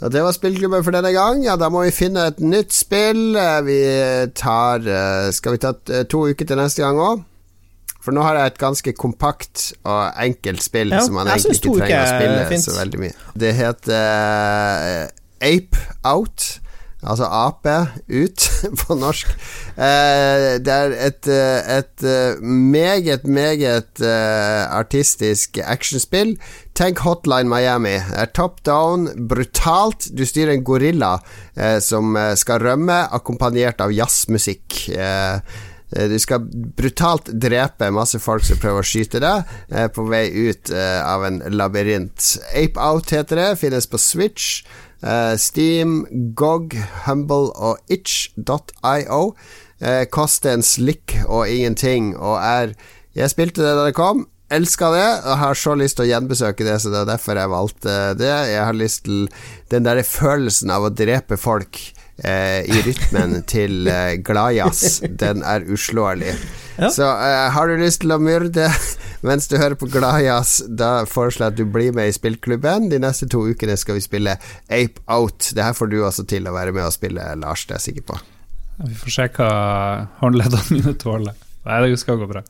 Ja, 0.00 0.08
det 0.08 0.22
var 0.22 0.32
spillklubben 0.32 0.84
for 0.84 0.96
denne 0.96 1.12
gang. 1.12 1.42
Ja, 1.44 1.58
da 1.60 1.68
må 1.68 1.82
vi 1.84 1.92
finne 1.92 2.30
et 2.30 2.38
nytt 2.40 2.72
spill. 2.72 3.34
Eh, 3.36 3.58
vi 3.66 3.80
tar 4.32 4.86
eh, 4.88 5.28
Skal 5.36 5.58
vi 5.58 5.60
ta 5.60 5.74
eh, 5.92 6.06
to 6.08 6.24
uker 6.30 6.48
til 6.48 6.56
neste 6.56 6.80
gang 6.80 7.00
òg? 7.04 7.26
For 8.00 8.16
nå 8.16 8.24
har 8.24 8.38
jeg 8.38 8.54
et 8.54 8.58
ganske 8.62 8.94
kompakt 8.96 9.70
og 9.84 10.22
enkelt 10.24 10.64
spill 10.64 10.94
ja, 10.94 11.02
som 11.04 11.18
man 11.18 11.28
egentlig 11.28 11.58
ikke 11.60 11.76
trenger 11.82 12.00
å 12.00 12.14
spille 12.14 12.62
så 12.64 12.78
veldig 12.78 13.02
mye. 13.02 13.14
Det 13.44 13.52
heter 13.58 14.00
uh, 14.00 15.46
Ape 15.50 15.86
Out. 16.08 16.50
Altså 17.00 17.24
ape 17.24 17.74
ut 18.12 18.44
på 18.82 18.94
norsk. 19.00 19.30
Eh, 19.72 20.58
det 20.60 20.74
er 20.74 20.92
et, 21.06 21.28
eh, 21.32 21.78
et 21.78 22.04
eh, 22.04 22.42
meget, 22.44 23.24
meget 23.24 24.02
eh, 24.04 24.64
artistisk 24.68 25.56
actionspill. 25.64 26.34
Tenk 26.76 27.00
Hotline 27.06 27.48
Miami. 27.48 27.96
Er 27.96 28.28
top 28.36 28.60
down, 28.68 29.08
brutalt. 29.28 30.10
Du 30.12 30.26
styrer 30.28 30.52
en 30.52 30.64
gorilla 30.64 31.14
eh, 31.56 31.78
som 31.80 32.12
eh, 32.20 32.34
skal 32.36 32.60
rømme, 32.68 33.00
akkompagnert 33.16 33.80
av 33.80 33.96
jazzmusikk. 33.96 34.82
Du 35.90 36.16
skal 36.22 36.44
brutalt 36.78 37.32
drepe 37.42 37.90
masse 37.94 38.20
folk 38.22 38.44
som 38.46 38.60
prøver 38.62 38.84
å 38.84 38.86
skyte 38.86 39.20
deg, 39.22 39.48
på 39.94 40.04
vei 40.06 40.26
ut 40.30 40.70
av 40.70 41.24
en 41.26 41.40
labyrint. 41.50 42.36
Ape 42.54 42.78
Out 42.78 43.10
heter 43.10 43.40
det, 43.40 43.48
finnes 43.58 43.90
på 43.90 43.98
Switch. 43.98 44.62
Steam, 45.40 46.04
GOG, 46.38 46.76
Humble 47.06 47.50
og 47.56 47.80
itch.io 47.90 49.22
koster 50.12 50.52
en 50.54 50.62
slikk 50.66 51.16
og 51.24 51.48
ingenting, 51.48 52.12
og 52.18 52.36
er 52.38 52.74
Jeg 53.16 53.32
spilte 53.32 53.64
det 53.64 53.72
da 53.74 53.88
det 53.88 53.96
kom, 53.98 54.28
elska 54.54 54.90
det, 54.94 55.06
og 55.26 55.38
har 55.40 55.58
så 55.58 55.74
lyst 55.78 55.96
til 55.98 56.06
å 56.06 56.10
gjenbesøke 56.10 56.66
det, 56.66 56.76
så 56.82 56.92
det 56.92 57.00
er 57.00 57.08
derfor 57.08 57.38
jeg 57.38 57.50
valgte 57.50 57.96
det. 58.18 58.30
Jeg 58.50 58.62
har 58.62 58.76
lyst 58.76 59.04
til 59.06 59.24
den 59.72 59.86
derre 59.86 60.04
følelsen 60.06 60.70
av 60.74 60.86
å 60.86 60.92
drepe 60.94 61.38
folk 61.40 61.80
uh, 62.24 62.60
i 62.64 62.80
rytmen 62.86 63.40
til 63.50 63.88
eh, 63.90 64.16
gladjazz. 64.24 65.00
Den 65.20 65.44
er 65.46 65.66
uslåelig. 65.68 66.34
Ja. 66.80 66.88
Så 66.92 67.04
har 67.52 67.68
du 67.68 67.76
lyst 67.76 68.00
til 68.04 68.14
å 68.14 68.20
myrde 68.22 68.70
mens 69.26 69.50
du 69.50 69.58
hører 69.60 69.76
på 69.76 69.88
Gladjazz, 69.92 70.62
da 70.80 71.04
foreslår 71.08 71.50
jeg 71.50 71.52
at 71.52 71.58
du 71.58 71.66
blir 71.68 71.92
med 71.96 72.08
i 72.08 72.14
spillklubben. 72.16 72.88
De 72.88 73.00
neste 73.02 73.28
to 73.28 73.42
ukene 73.50 73.76
skal 73.76 73.98
vi 73.98 74.04
spille 74.04 74.38
Ape 74.72 75.04
Out. 75.12 75.50
Det 75.56 75.66
her 75.66 75.76
får 75.76 75.90
du 75.92 75.98
også 76.00 76.24
til 76.30 76.48
å 76.48 76.54
være 76.56 76.72
med 76.76 76.86
og 76.86 76.94
spille, 76.96 77.26
Lars, 77.42 77.66
det 77.68 77.76
er 77.76 77.82
jeg 77.82 77.88
sikker 77.90 78.08
på. 78.12 78.20
Vi 78.80 78.96
får 78.96 79.16
se 79.16 79.28
hva 79.36 79.50
håndleddene 80.22 80.78
mine 80.78 80.96
tåler. 80.96 81.36
Nei, 81.68 81.82
det 81.84 82.00
skal 82.00 82.16
gå 82.22 82.30
bra. 82.30 82.40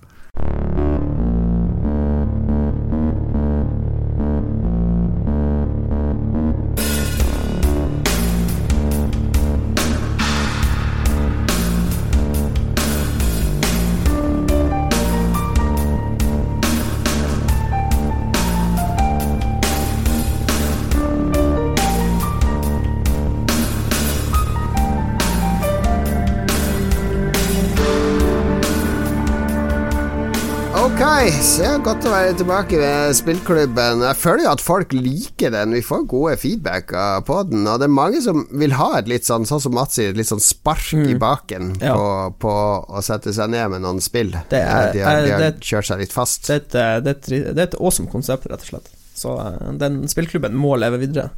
Godt 32.01 32.09
å 32.09 32.13
være 32.15 32.37
tilbake 32.39 32.79
ved 32.81 33.11
spillklubben. 33.19 34.01
Jeg 34.07 34.17
føler 34.17 34.47
jo 34.47 34.51
at 34.55 34.63
folk 34.65 34.93
liker 34.97 35.51
den. 35.53 35.75
Vi 35.77 35.83
får 35.85 36.07
gode 36.09 36.37
feedback 36.41 36.95
på 37.29 37.37
den. 37.51 37.67
Og 37.69 37.77
det 37.83 37.89
er 37.91 37.93
mange 37.93 38.23
som 38.25 38.47
vil 38.57 38.73
ha 38.79 38.87
et 38.97 39.11
litt 39.11 39.27
sånn, 39.29 39.45
sånn 39.45 39.61
som 39.61 39.75
Mats 39.77 39.99
sier, 39.99 40.15
et 40.15 40.17
litt 40.17 40.31
sånn 40.31 40.41
spark 40.41 40.95
i 40.97 41.13
baken 41.21 41.75
Ja. 41.83 41.93
på, 41.93 42.07
på 42.47 42.55
å 42.89 43.03
sette 43.05 43.35
seg 43.37 43.51
ned 43.53 43.69
med 43.75 43.83
noen 43.85 44.01
spill. 44.01 44.33
Det 44.49 44.63
er- 44.63 44.93
de 44.95 45.01
har, 45.05 45.21
de 45.27 45.31
har 45.35 45.39
det- 45.45 45.61
kjørt 45.61 45.91
seg 45.91 45.99
litt 46.01 46.13
fast. 46.13 46.47
Det 46.47 46.57
et, 46.57 46.75
eh, 46.75 47.01
det 47.01 47.21
det 47.21 47.59
er 47.59 47.63
et 47.69 47.75
awesome 47.81 48.09
konsept, 48.09 48.47
rett 48.49 48.65
og 48.65 48.71
slett. 48.73 48.89
Så 49.15 49.37
eh, 49.39 49.73
den 49.77 50.01
spillklubben 50.09 50.55
må 50.57 50.79
leve 50.81 50.99
videre. 51.05 51.29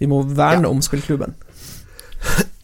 Vi 0.00 0.06
må 0.06 0.24
verne 0.26 0.66
om 0.66 0.80
spillklubben. 0.82 1.34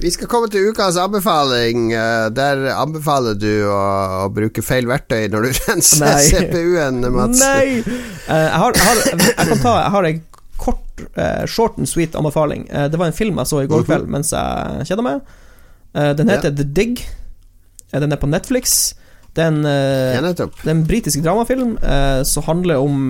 Vi 0.00 0.10
skal 0.14 0.28
komme 0.30 0.46
til 0.50 0.68
ukas 0.70 0.96
anbefaling. 1.00 1.88
eh, 1.92 2.28
Der 2.30 2.60
anbefaler 2.78 3.34
du 3.34 3.50
å, 3.66 3.78
å 4.22 4.28
bruke 4.30 4.62
feil 4.62 4.86
verktøy 4.86 5.26
når 5.32 5.48
du 5.48 5.58
renser 5.66 6.20
CPU-en, 6.28 7.00
Mats. 7.14 7.42
Nei! 7.42 7.82
Eh, 8.28 8.36
jeg, 8.44 8.58
har, 8.60 8.74
jeg, 8.76 8.84
har, 8.84 8.98
jeg 9.08 9.46
kan 9.48 9.60
ta 9.62 9.70
Jeg 9.78 9.92
har 9.94 10.04
en 10.04 10.18
kort, 10.60 10.98
eh, 11.16 11.44
short 11.48 11.78
and 11.80 11.88
sweet 11.88 12.12
anbefaling. 12.18 12.66
Det 12.68 12.98
var 13.00 13.08
en 13.08 13.16
film 13.16 13.38
jeg 13.40 13.48
så 13.48 13.62
i 13.62 13.68
går 13.70 13.80
Mhm. 13.80 13.86
kveld 13.88 14.10
mens 14.12 14.32
jeg 14.36 14.84
kjeda 14.90 15.04
meg. 15.06 15.22
Den 16.18 16.28
heter 16.28 16.52
The 16.58 16.66
Dig. 16.76 17.00
Den 17.94 18.12
er 18.12 18.20
på 18.20 18.28
Netflix. 18.28 18.74
Det 19.32 19.46
er 19.46 19.48
en, 19.48 19.62
Ja, 19.64 20.20
det 20.20 20.44
er 20.44 20.74
en 20.74 20.84
britisk 20.84 21.22
dramafilm 21.24 21.78
som 22.28 22.44
handler 22.50 22.84
om 22.84 23.08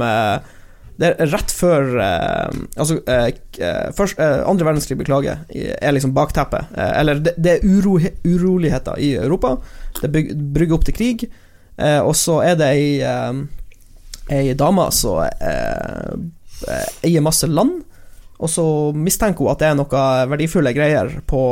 Det 0.98 1.12
er 1.12 1.30
rett 1.30 1.52
før 1.54 1.92
eh, 2.02 2.62
Altså, 2.74 2.98
eh, 3.06 3.28
eh, 3.62 3.90
først, 3.94 4.18
eh, 4.18 4.40
andre 4.50 4.66
verdenskrig, 4.66 4.98
beklager, 4.98 5.44
er 5.54 5.94
liksom 5.94 6.14
bakteppet. 6.16 6.72
Eh, 6.74 6.94
eller 7.00 7.20
det, 7.22 7.36
det 7.38 7.52
er 7.56 7.66
uro, 7.66 7.98
uroligheter 8.26 8.98
i 8.98 9.12
Europa. 9.14 9.56
Det 10.00 10.10
byg, 10.14 10.32
brygger 10.56 10.78
opp 10.78 10.88
til 10.88 10.98
krig. 10.98 11.28
Eh, 11.78 12.00
og 12.02 12.16
så 12.18 12.40
er 12.42 12.58
det 12.58 12.72
ei, 12.74 12.88
ei 14.34 14.54
dame 14.58 14.88
som 14.94 15.22
eier 17.06 17.22
masse 17.22 17.46
land. 17.46 17.84
Og 18.38 18.50
så 18.50 18.64
mistenker 18.94 19.46
hun 19.46 19.54
at 19.54 19.62
det 19.62 19.70
er 19.70 19.78
noe 19.78 20.02
verdifulle 20.30 20.74
greier 20.74 21.20
på, 21.26 21.42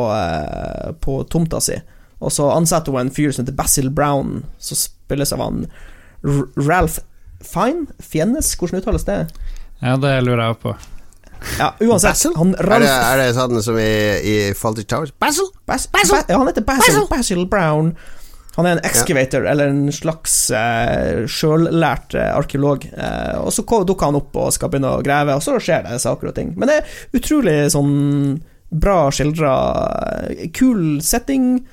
på 1.03 1.20
tomta 1.30 1.62
si. 1.62 1.78
Og 2.22 2.30
så 2.34 2.51
ansetter 2.55 2.94
hun 2.94 3.07
en 3.07 3.14
fyr 3.14 3.30
som 3.34 3.44
heter 3.44 3.59
Basil 3.59 3.90
Brown, 3.94 4.40
som 4.59 4.78
spilles 4.78 5.34
av 5.34 5.42
han 5.42 5.66
Ralph 6.22 7.03
Fine? 7.47 7.86
Fiennes? 8.03 8.53
Hvordan 8.59 8.82
uttales 8.82 9.07
det? 9.09 9.22
Ja, 9.82 9.97
det 10.01 10.12
lurer 10.26 10.49
jeg 10.49 10.61
på. 10.64 10.74
Ja, 11.59 11.70
uansett. 11.80 12.11
Basil? 12.16 12.34
Han 12.36 12.55
Er 12.59 12.82
det, 12.82 12.90
er 12.90 13.20
det 13.20 13.30
sånn 13.36 13.62
som 13.62 13.78
i, 13.78 13.88
i 14.24 14.36
Fawlty 14.57 14.86
Towers? 14.88 15.12
Basil! 15.20 15.49
Bas 15.68 15.88
Ba 15.92 16.03
ja, 16.03 16.38
han 16.38 16.49
heter 16.49 16.64
Basil, 16.66 17.05
Basil 17.11 17.44
Brown. 17.51 17.94
Han 18.57 18.64
er 18.64 18.78
en 18.78 18.84
excavator, 18.88 19.44
eller 19.44 19.68
en 19.68 19.92
slags 19.92 20.34
eh, 20.57 21.26
sjøllært 21.28 22.14
eh, 22.16 22.30
arkeolog. 22.32 22.86
Eh, 22.88 23.34
og 23.42 23.53
så 23.53 23.66
dukker 23.68 24.09
han 24.09 24.16
opp 24.16 24.36
og 24.40 24.53
skal 24.57 24.72
begynne 24.72 24.94
å 24.97 25.03
grave, 25.05 25.36
og 25.36 25.44
så 25.44 25.59
skjer 25.61 25.84
det 25.84 26.01
saker 26.01 26.30
og 26.30 26.36
ting. 26.38 26.55
Men 26.57 26.72
det 26.72 26.78
er 26.80 27.18
utrolig 27.20 27.59
sånn 27.74 28.38
bra 28.72 29.11
skildra. 29.12 29.53
Kul 30.57 31.03
setting. 31.05 31.66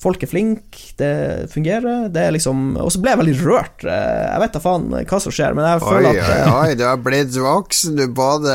Folk 0.00 0.22
er 0.24 0.30
flinke, 0.30 0.78
det 0.96 1.08
fungerer. 1.52 2.06
Det 2.08 2.22
er 2.24 2.32
liksom 2.32 2.76
Og 2.80 2.88
så 2.94 3.00
ble 3.04 3.10
jeg 3.12 3.20
veldig 3.20 3.34
rørt. 3.44 3.82
Eh, 3.84 4.22
Jeg 4.30 4.40
vet 4.40 4.54
da 4.56 4.60
faen 4.64 4.86
hva 4.96 5.18
som 5.20 5.34
skjer, 5.34 5.52
men 5.58 5.66
jeg 5.68 5.82
føler 5.84 6.08
oi, 6.08 6.14
at 6.22 6.30
Oi, 6.30 6.52
oi, 6.70 6.74
du 6.80 6.84
har 6.88 7.02
blitt 7.04 7.36
voksen. 7.36 7.98
Du 7.98 8.06
både 8.16 8.54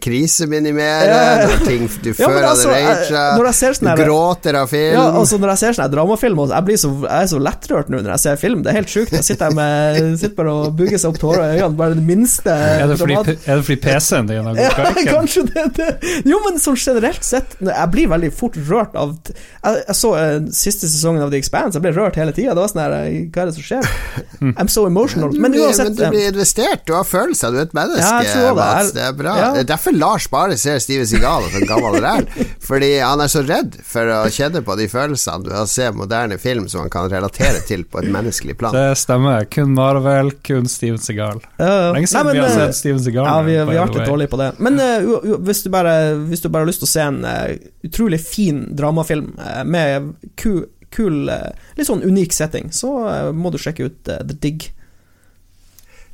kriseminimerer, 0.00 1.12
Ja, 1.12 1.48
ja. 1.50 1.58
ting 1.66 1.84
du 2.02 2.08
Ja, 2.18 2.28
før 2.28 2.46
altså, 2.48 2.72
sånn 2.72 3.90
du 3.98 4.02
gråter 4.02 4.58
av 4.62 4.70
film. 4.72 4.94
Ja, 4.96 5.04
altså 5.20 5.38
Når 5.42 5.52
jeg 5.54 5.60
ser 5.62 5.76
sånne 5.78 5.90
dramafilm, 5.92 6.40
jeg, 6.48 6.64
blir 6.68 6.80
så, 6.80 6.90
jeg 7.04 7.22
er 7.26 7.30
så 7.34 7.40
lettrørt 7.42 7.92
nå 7.92 8.00
når 8.02 8.14
jeg 8.14 8.24
ser 8.24 8.40
film. 8.40 8.62
Det 8.64 8.72
er 8.72 8.78
helt 8.80 8.92
sjukt. 8.92 9.12
Jeg 9.18 9.26
sitter 9.28 9.54
med 9.58 10.00
Sitter 10.18 10.36
bare 10.38 10.54
og 10.54 10.72
bugger 10.78 11.00
seg 11.00 11.12
opp 11.12 11.20
tårer 11.22 11.44
i 11.44 11.58
øynene. 11.58 11.76
Bare 11.78 11.98
det 11.98 12.04
minste 12.08 12.54
Er 12.54 12.86
det 12.90 12.98
fordi, 13.00 13.18
er 13.18 13.60
det 13.60 13.66
fordi 13.68 13.80
PC-en 13.84 14.28
din 14.30 14.48
har 14.48 14.56
gått 14.58 14.78
gått 14.80 15.02
ikke? 15.02 15.14
kanskje 15.18 15.44
det, 15.52 15.66
det. 15.78 15.90
Jo, 16.28 16.40
men 16.46 16.60
sånn 16.62 16.78
generelt 16.80 17.24
sett 17.26 17.56
Jeg 17.60 17.88
blir 17.92 18.08
veldig 18.10 18.32
fort 18.34 18.56
rørt 18.70 18.96
av 18.98 19.14
Jeg, 19.28 19.82
jeg 19.84 19.96
så 19.98 20.14
uh, 20.16 20.36
siste 20.54 20.77
sesongen 20.86 21.22
av 21.24 21.32
The 21.32 21.38
Expanse, 21.42 21.74
jeg 21.74 21.82
ble 21.82 21.90
rørt 21.96 22.14
hele 22.20 22.30
tida. 22.36 22.54
Det 22.54 22.62
var 22.62 22.70
sånn 22.70 22.82
her 22.84 22.94
eh, 23.00 23.16
Hva 23.34 23.42
er 23.42 23.50
det 23.50 23.54
som 23.56 23.64
skjer? 23.66 23.88
I'm 24.60 24.68
so 24.70 24.84
emotional. 24.86 25.32
Du 25.34 25.40
Men 25.42 25.50
blir, 25.56 25.64
uansett 25.66 25.88
men 25.90 25.96
du 25.98 26.04
eh, 26.06 26.10
blir 26.14 26.28
investert, 26.30 26.84
du 26.86 26.92
har 26.94 27.04
følelser, 27.08 27.50
du 27.50 27.58
er 27.58 27.66
et 27.66 27.74
menneske, 27.74 28.04
Ja, 28.04 28.22
jeg 28.22 28.32
tror 28.36 28.46
det 28.46 28.54
Mats. 28.60 28.92
Det 28.94 29.02
er 29.08 29.16
bra. 29.18 29.34
Ja. 29.40 29.48
Det 29.56 29.64
er 29.64 29.68
derfor 29.72 29.96
Lars 29.98 30.28
bare 30.30 30.56
ser 30.60 30.78
Steven 30.84 31.08
Seagal 31.10 31.48
som 31.56 31.66
gammel 31.72 31.98
ræl. 32.04 32.28
Fordi 32.68 32.92
han 33.02 33.24
er 33.24 33.32
så 33.32 33.42
redd 33.48 33.80
for 33.88 34.12
å 34.14 34.20
kjenne 34.32 34.62
på 34.62 34.76
de 34.78 34.86
følelsene 34.92 35.48
du 35.48 35.52
har 35.56 35.66
sett 35.70 35.96
moderne 35.98 36.38
film 36.38 36.68
som 36.70 36.84
han 36.84 36.92
kan 36.92 37.10
relatere 37.10 37.64
til 37.66 37.82
på 37.88 38.02
et 38.04 38.10
menneskelig 38.14 38.58
plan. 38.60 38.76
Det 38.76 38.94
stemmer. 39.00 39.48
Kun 39.50 39.74
Marvel, 39.74 40.30
kun 40.46 40.68
Steven 40.70 41.00
Sigal. 41.02 41.40
Lenge 41.58 42.06
siden 42.10 42.28
nei, 42.28 42.34
men, 42.34 42.36
vi 42.36 42.44
har 42.44 42.52
eh, 42.52 42.58
sett 42.68 42.80
Steven 42.82 43.02
Sigal. 43.02 43.24
Ja, 43.26 43.40
vi, 43.46 43.56
vi 43.56 43.78
har 43.80 43.88
vært 43.88 43.96
litt 43.98 44.10
dårlige 44.12 44.32
på 44.34 44.40
det. 44.42 44.50
Men 44.62 44.78
eh, 44.84 45.06
u- 45.08 45.20
u- 45.32 45.38
hvis, 45.48 45.62
du 45.64 45.70
bare, 45.72 45.94
hvis 46.28 46.44
du 46.44 46.50
bare 46.52 46.66
har 46.66 46.70
lyst 46.70 46.82
til 46.84 46.88
å 46.88 46.92
se 46.92 47.04
en 47.08 47.20
uh, 47.24 47.56
utrolig 47.88 48.20
fin 48.22 48.60
dramafilm 48.76 49.32
med 49.64 50.12
ku, 50.38 50.67
kul, 50.94 51.28
eh, 51.28 51.50
litt 51.76 51.88
sånn 51.88 52.02
unik 52.04 52.32
setting, 52.32 52.70
så 52.74 52.92
eh, 53.10 53.30
må 53.32 53.50
du 53.54 53.58
sjekke 53.60 53.88
ut 53.88 54.08
eh, 54.12 54.22
The 54.28 54.36
Dig. 54.42 54.68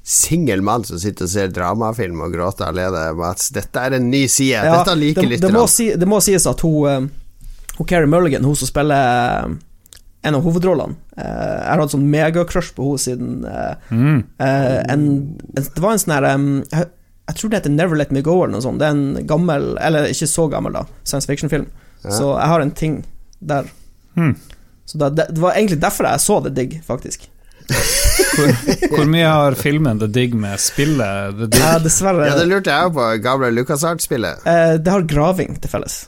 Singel 0.04 0.60
mann 0.62 0.84
som 0.84 0.98
sitter 1.00 1.24
og 1.24 1.30
ser 1.32 1.52
dramafilm 1.56 2.20
og 2.26 2.34
gråter 2.34 2.68
alene, 2.68 3.06
Mats. 3.16 3.48
Dette 3.56 3.80
er 3.86 3.96
en 3.96 4.10
ny 4.12 4.26
side. 4.28 4.58
Ja, 4.60 4.80
Dette 4.82 4.96
liker 5.00 5.24
det, 5.30 5.38
det, 5.40 5.52
må 5.54 5.64
si, 5.70 5.86
det 5.96 6.08
må 6.10 6.18
sies 6.24 6.44
at 6.50 6.60
hun, 6.66 7.06
hun 7.78 7.88
Carrie 7.88 8.10
Mulligan, 8.10 8.44
hun 8.44 8.58
som 8.58 8.68
spiller 8.68 9.54
en 10.24 10.36
av 10.38 10.40
hovedrollene 10.44 10.94
eh, 11.20 11.24
Jeg 11.26 11.68
har 11.68 11.80
hatt 11.82 11.92
sånn 11.92 12.06
megacrush 12.08 12.70
på 12.76 12.86
henne 12.90 13.00
siden 13.02 13.32
eh, 13.44 13.90
Mm. 13.92 14.20
en, 14.40 15.02
Det 15.52 15.80
var 15.84 15.92
en 15.92 16.00
sånn 16.00 16.14
her 16.16 16.26
jeg, 16.30 16.86
jeg 17.28 17.36
tror 17.38 17.50
det 17.52 17.58
heter 17.60 17.72
Never 17.72 17.96
Let 17.96 18.12
Me 18.12 18.20
Go, 18.24 18.38
eller 18.42 18.58
noe 18.58 18.64
sånt. 18.64 18.80
Det 18.80 18.88
er 18.88 18.96
en 18.96 19.26
gammel, 19.28 19.70
eller 19.80 20.10
ikke 20.12 20.28
så 20.28 20.44
gammel, 20.52 20.74
da, 20.76 20.82
science 21.08 21.28
fiction-film. 21.30 21.64
Ja. 22.04 22.10
Så 22.12 22.26
jeg 22.36 22.50
har 22.52 22.60
en 22.60 22.72
ting 22.76 22.98
der. 23.40 23.70
Hmm. 24.18 24.34
Så 24.86 24.98
det, 25.00 25.26
det 25.30 25.40
var 25.40 25.54
egentlig 25.56 25.80
derfor 25.82 26.06
jeg 26.10 26.20
så 26.20 26.40
The 26.44 26.52
Dig, 26.54 26.82
faktisk. 26.86 27.28
Hvor, 27.64 28.50
hvor 28.92 29.06
mye 29.08 29.24
har 29.24 29.54
filmen 29.56 29.98
The 30.02 30.08
Dig 30.12 30.34
med 30.36 30.60
spillet 30.60 31.38
The 31.38 31.46
Dig? 31.48 31.62
Ja, 31.62 31.78
dessverre 31.80 32.26
Ja, 32.28 32.34
det 32.36 32.44
lurte 32.50 32.70
jeg 32.74 32.92
på, 32.92 33.06
gamle 33.24 33.48
LucasArts-spillet. 33.56 34.44
eh, 34.44 34.74
Det 34.84 34.92
har 34.92 35.06
graving 35.08 35.56
til 35.62 35.70
felles. 35.72 36.02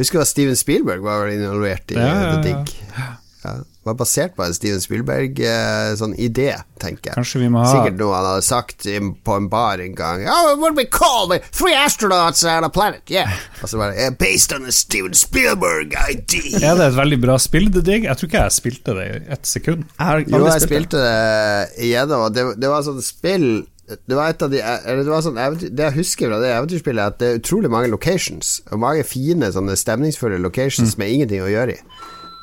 Husker 0.00 0.18
du 0.18 0.22
at 0.24 0.28
Steven 0.30 0.56
Spielberg 0.56 1.02
var 1.04 1.26
involvert 1.28 1.92
i 1.92 1.98
Ja, 1.98 2.06
ja, 2.08 2.30
The 2.42 2.50
ja. 2.50 2.64
Dig? 2.64 3.18
Ja, 3.42 3.54
det 3.56 3.86
var 3.88 3.94
basert 3.96 4.34
på 4.36 4.44
en 4.44 4.52
Steven 4.52 4.80
Spielberg-idé, 4.84 5.52
sånn 5.96 6.12
idé, 6.20 6.50
tenker 6.78 7.08
jeg. 7.08 7.14
Kanskje 7.16 7.40
vi 7.40 7.46
må 7.48 7.62
ha 7.64 7.70
Sikkert 7.72 7.96
noe 7.96 8.12
han 8.18 8.26
hadde 8.28 8.44
sagt 8.44 8.84
i- 8.84 8.98
på 9.00 9.36
en 9.36 9.46
bar 9.48 9.80
en 9.80 9.94
gang. 9.96 10.26
Oh, 10.28 10.56
what 10.60 10.74
do 10.74 10.76
we 10.76 10.84
call 10.84 11.26
the 11.28 11.38
three 11.50 11.72
astronauts 11.72 12.44
on 12.44 12.64
a 12.64 12.68
planet? 12.68 13.00
Yeah. 13.08 13.32
Og 13.62 13.68
så 13.72 13.78
var 13.80 13.94
"Eh, 13.96 14.10
Based 14.10 14.52
on 14.52 14.66
a 14.66 14.70
Steven 14.72 15.14
Spielberg-ID. 15.14 16.62
Er 16.62 16.76
det 16.76 16.86
et 16.90 16.96
veldig 16.98 17.20
bra 17.22 17.38
spill, 17.38 17.70
det 17.72 17.84
digg? 17.86 18.04
Jeg 18.04 18.16
tror 18.20 18.28
ikke 18.28 18.42
jeg 18.44 18.56
spilte 18.58 18.94
det 18.98 19.06
i 19.08 19.32
ett 19.32 19.46
sekund. 19.48 19.84
Jeg 19.98 20.28
Jo, 20.28 20.44
jeg 20.46 20.60
spilte 20.68 21.00
det 21.00 21.84
igjennom, 21.88 22.26
og 22.28 22.34
det, 22.34 22.44
det 22.60 22.68
var 22.68 22.82
sånn 22.82 23.02
spill 23.02 23.66
det 24.06 24.14
var 24.14 24.28
et 24.30 24.42
av 24.46 24.50
de 24.52 24.60
Eller 24.62 25.00
det 25.02 25.10
var 25.10 25.20
sånn 25.24 25.34
Det 25.58 25.82
jeg 25.82 25.92
husker 25.96 26.28
fra 26.30 26.38
det 26.38 26.52
eventyrspillet, 26.54 27.00
er 27.02 27.06
at 27.10 27.18
det 27.18 27.26
er 27.26 27.38
utrolig 27.40 27.70
mange 27.72 27.88
locations. 27.90 28.60
Og 28.70 28.78
mange 28.78 29.02
fine, 29.02 29.48
sånne 29.50 29.74
stemningsfulle 29.74 30.38
locations 30.38 30.96
med 30.96 31.10
ingenting 31.10 31.42
å 31.42 31.50
gjøre 31.50 31.74
i. 31.74 31.80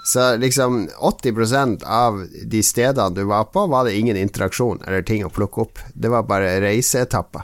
Så 0.08 0.24
liksom 0.40 0.86
80% 1.04 1.84
av 1.84 2.22
de 2.48 2.62
stedene 2.64 3.16
du 3.16 3.26
var 3.28 3.50
på, 3.52 3.66
var 3.68 3.84
det 3.86 3.98
ingen 4.00 4.16
interaksjon 4.18 4.80
eller 4.88 5.02
ting 5.04 5.26
å 5.28 5.32
plukke 5.34 5.66
opp. 5.66 5.82
Det 5.94 6.08
var 6.14 6.24
bare 6.30 6.54
reiseetapper. 6.64 7.44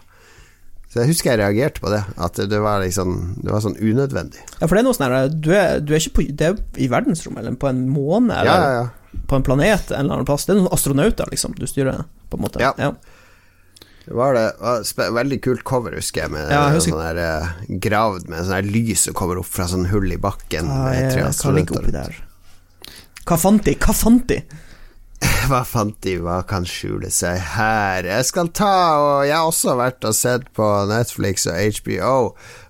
Så 0.94 1.02
jeg 1.02 1.10
husker 1.10 1.34
jeg 1.34 1.42
reagerte 1.42 1.82
på 1.82 1.90
det, 1.90 2.04
at 2.22 2.38
det 2.38 2.60
var 2.62 2.84
liksom 2.84 3.16
Det 3.42 3.50
var 3.50 3.64
sånn 3.66 3.76
unødvendig. 3.82 4.44
Ja, 4.60 4.68
for 4.68 4.76
det 4.78 4.84
er 4.84 4.86
noe 4.86 4.96
sånn 4.96 5.08
her 5.10 5.32
du, 5.34 5.50
du 5.82 5.94
er 5.96 6.00
ikke 6.00 6.20
på 6.20 6.26
Det 6.30 6.48
er 6.52 6.60
i 6.78 6.88
verdensrommet, 6.92 7.42
eller 7.42 7.58
på 7.60 7.72
en 7.72 7.88
måne, 7.90 8.38
eller 8.44 8.52
Ja, 8.52 8.68
ja, 8.70 8.84
ja. 8.84 9.22
på 9.28 9.40
en 9.40 9.46
planet 9.48 9.90
en 9.92 10.04
eller 10.06 10.20
annen 10.20 10.30
plass. 10.30 10.46
Det 10.46 10.54
er 10.54 10.62
noen 10.62 10.72
astronauter, 10.76 11.34
liksom, 11.34 11.58
du 11.58 11.66
styrer, 11.68 12.06
på 12.30 12.40
en 12.40 12.46
måte. 12.46 12.62
Ja. 12.64 12.72
ja. 12.78 12.94
Det 14.06 14.14
var 14.20 14.36
det. 14.38 14.46
var 14.62 15.16
Veldig 15.16 15.40
kult 15.44 15.64
cover, 15.68 15.96
husker 15.98 16.26
jeg, 16.26 16.32
med 16.36 16.46
Ja, 16.52 16.68
jeg 16.70 16.78
husker- 16.78 16.96
sånn 16.96 17.08
der 17.10 17.24
eh, 17.26 17.80
gravd 17.90 18.30
med 18.30 18.46
sånn 18.48 18.72
lys 18.72 19.08
som 19.10 19.18
kommer 19.18 19.42
opp 19.42 19.50
fra 19.52 19.68
sånn 19.68 19.90
hull 19.92 20.12
i 20.12 20.20
bakken. 20.22 20.70
Hva, 20.70 20.92
med 20.92 21.12
tre 21.12 21.26
jeg 21.26 21.42
kan 21.42 21.58
ligge 21.60 21.80
oppi 21.82 21.96
der? 21.96 22.22
Hva 23.24 23.40
fant 23.40 23.64
de? 23.64 23.76
Hva 23.80 23.96
fant 23.96 24.28
de? 24.30 24.42
Hva 25.48 25.62
fant 25.68 25.96
de, 26.04 26.18
hva 26.20 26.42
kan 26.48 26.66
skjule 26.68 27.10
seg 27.14 27.38
her? 27.54 28.08
Jeg 28.08 28.28
skal 28.28 28.50
ta, 28.56 28.74
og 29.00 29.24
jeg 29.28 29.36
har 29.36 29.48
også 29.48 29.76
vært 29.80 30.04
og 30.08 30.16
sett 30.18 30.50
på 30.56 30.68
Netflix 30.90 31.48
og 31.52 31.60
HBO. 31.78 32.14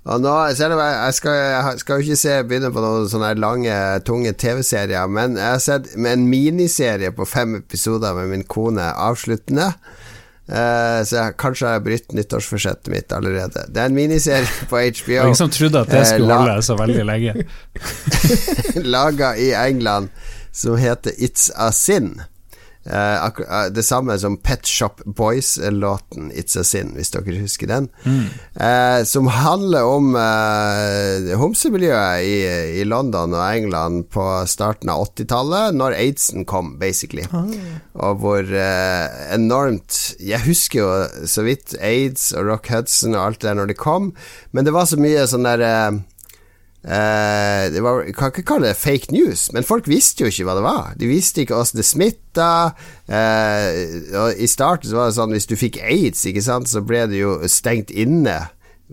Og 0.04 0.24
nå, 0.24 0.34
selv 0.58 0.76
om 0.76 0.82
jeg, 0.84 0.96
jeg 1.00 1.18
skal, 1.20 1.38
jeg 1.40 1.82
skal 1.84 1.98
jo 2.00 2.06
ikke 2.06 2.22
se 2.24 2.38
begynne 2.50 2.72
på 2.76 2.84
noen 2.84 3.10
sånne 3.10 3.34
lange, 3.42 3.76
tunge 4.08 4.34
TV-serier, 4.38 5.10
men 5.10 5.38
jeg 5.40 5.50
har 5.56 5.64
sett 5.64 5.94
med 5.98 6.18
en 6.18 6.26
miniserie 6.30 7.14
på 7.16 7.28
fem 7.30 7.58
episoder 7.62 8.18
med 8.18 8.34
min 8.34 8.48
kone 8.50 8.90
avsluttende. 8.92 9.72
Uh, 10.44 11.00
så 11.08 11.16
jeg, 11.16 11.36
kanskje 11.40 11.70
har 11.70 11.78
jeg 11.78 11.86
brutt 11.86 12.14
nyttårsforsettet 12.18 12.92
mitt 12.92 13.14
allerede. 13.16 13.64
Det 13.72 13.80
er 13.80 13.90
en 13.90 13.96
miniserie 13.96 14.50
på 14.72 14.82
HBO. 14.82 15.22
ingen 15.22 15.40
som 15.40 15.54
trodde 15.54 15.86
at 15.86 15.94
det 15.94 16.02
Eh, 16.04 16.10
skulle 16.18 16.40
holde 16.42 16.62
så 16.68 16.78
veldig 16.78 17.06
lenge. 17.08 17.46
laga 18.98 19.34
i 19.40 19.54
England 19.56 20.12
som 20.54 20.78
heter 20.78 21.12
It's 21.18 21.50
a 21.56 21.72
Sin. 21.72 22.22
Eh, 22.86 23.26
eh, 23.26 23.66
det 23.72 23.84
samme 23.84 24.18
som 24.20 24.38
Pet 24.38 24.66
Shop 24.68 25.02
Boys-låten 25.06 26.32
'It's 26.32 26.60
a 26.60 26.64
Sin', 26.64 26.94
hvis 26.96 27.12
dere 27.12 27.40
husker 27.40 27.68
den. 27.68 27.90
Eh, 28.60 29.04
som 29.04 29.28
handler 29.28 29.84
om 29.84 30.16
eh, 30.16 31.38
homsemiljøet 31.40 32.24
i, 32.24 32.36
i 32.82 32.84
London 32.84 33.34
og 33.34 33.56
England 33.56 34.10
på 34.12 34.44
starten 34.48 34.90
av 34.90 35.08
80-tallet, 35.08 35.76
når 35.76 35.96
aidsen 35.96 36.46
kom, 36.46 36.76
basically. 36.80 37.24
Og 37.94 38.20
hvor 38.20 38.44
enormt 39.32 40.16
Jeg 40.20 40.42
husker 40.44 40.80
jo 40.80 41.28
så 41.28 41.44
vidt 41.44 41.76
aids 41.80 42.32
og 42.34 42.48
Rock 42.48 42.68
Hudson 42.68 43.16
og 43.16 43.26
alt 43.26 43.42
det 43.42 43.50
der 43.50 43.54
når 43.62 43.72
det 43.72 43.78
kom, 43.78 44.14
men 44.52 44.66
det 44.66 44.74
var 44.74 44.86
så 44.86 45.00
mye 45.00 45.28
sånn 45.28 45.48
der 45.48 45.64
Eh, 45.64 45.92
det 46.84 47.80
var, 47.80 48.02
jeg 48.04 48.16
kan 48.18 48.32
ikke 48.34 48.44
kalle 48.44 48.68
det 48.68 48.80
fake 48.80 49.14
news, 49.16 49.46
men 49.56 49.64
folk 49.64 49.88
visste 49.88 50.26
jo 50.26 50.32
ikke 50.32 50.48
hva 50.50 50.58
det 50.58 50.66
var. 50.66 50.90
De 51.00 51.08
visste 51.08 51.44
ikke 51.44 51.56
hvordan 51.56 51.80
det 51.80 51.86
smitta. 51.88 52.50
Eh, 53.08 53.70
og 54.20 54.42
I 54.44 54.50
starten 54.52 54.92
så 54.92 55.00
var 55.00 55.08
det 55.08 55.18
sånn 55.18 55.36
hvis 55.36 55.48
du 55.48 55.56
fikk 55.60 55.80
aids, 55.80 56.26
ikke 56.28 56.44
sant, 56.44 56.68
så 56.68 56.84
ble 56.84 57.06
du 57.12 57.16
jo 57.22 57.38
stengt 57.48 57.94
inne 57.94 58.42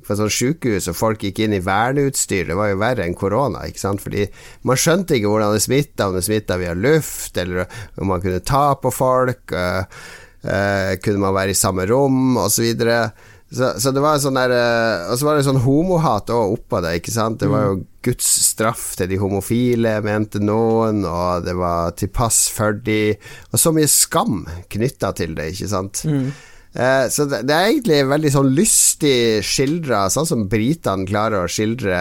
på 0.01 0.14
et 0.14 0.20
sånt 0.20 0.32
sykehus, 0.32 0.86
og 0.88 0.97
folk 0.97 1.26
gikk 1.26 1.43
inn 1.45 1.57
i 1.57 1.62
verneutstyr. 1.64 2.47
Det 2.49 2.57
var 2.57 2.70
jo 2.70 2.80
verre 2.80 3.05
enn 3.05 3.18
korona, 3.18 3.66
ikke 3.68 3.82
sant, 3.82 4.05
fordi 4.05 4.28
man 4.68 4.78
skjønte 4.78 5.18
ikke 5.18 5.32
hvordan 5.32 5.57
det 5.57 5.66
smitta, 5.66 6.09
om 6.09 6.16
det 6.16 6.24
smitta 6.24 6.61
via 6.62 6.76
luft, 6.78 7.34
eller 7.43 7.66
om 7.99 8.12
man 8.14 8.22
kunne 8.22 8.45
ta 8.47 8.64
på 8.80 8.95
folk. 8.95 9.51
eh, 9.51 9.82
eh, 10.45 10.95
kunne 11.03 11.20
man 11.20 11.34
være 11.36 11.55
i 11.55 11.59
samme 11.59 11.86
rom, 11.91 12.36
osv. 12.38 12.55
Så, 12.55 12.64
videre. 12.64 13.01
Så 13.53 13.72
Så 13.80 13.90
det 13.90 14.03
var 14.03 14.18
sånn 14.22 14.38
der 14.38 14.53
eh, 14.55 15.11
Og 15.11 15.18
så 15.18 15.26
var 15.26 15.36
det 15.38 15.46
sånn 15.46 15.62
homohat 15.64 16.30
òg 16.30 16.55
oppå 16.59 16.80
det, 16.84 16.96
ikke 17.01 17.14
sant. 17.14 17.40
Det 17.42 17.48
var 17.51 17.66
jo 17.68 17.80
Guds 18.07 18.28
straff 18.46 18.94
til 18.96 19.11
de 19.11 19.18
homofile, 19.20 19.98
mente 20.07 20.40
noen, 20.40 21.03
og 21.05 21.44
det 21.44 21.53
var 21.59 21.90
til 22.01 22.09
pass 22.09 22.48
for 22.48 22.72
de 22.72 23.16
Og 23.53 23.59
så 23.61 23.72
mye 23.76 23.90
skam 23.90 24.46
knytta 24.72 25.12
til 25.18 25.34
det, 25.36 25.51
ikke 25.53 25.68
sant. 25.68 26.05
Eh, 26.73 27.09
så 27.11 27.25
det, 27.27 27.43
det 27.49 27.55
er 27.55 27.68
egentlig 27.73 27.99
veldig 28.07 28.31
sånn 28.31 28.51
lystig 28.55 29.43
skildra, 29.43 30.05
sånn 30.12 30.29
som 30.29 30.45
britene 30.51 31.09
klarer 31.09 31.43
å 31.43 31.51
skildre 31.51 31.97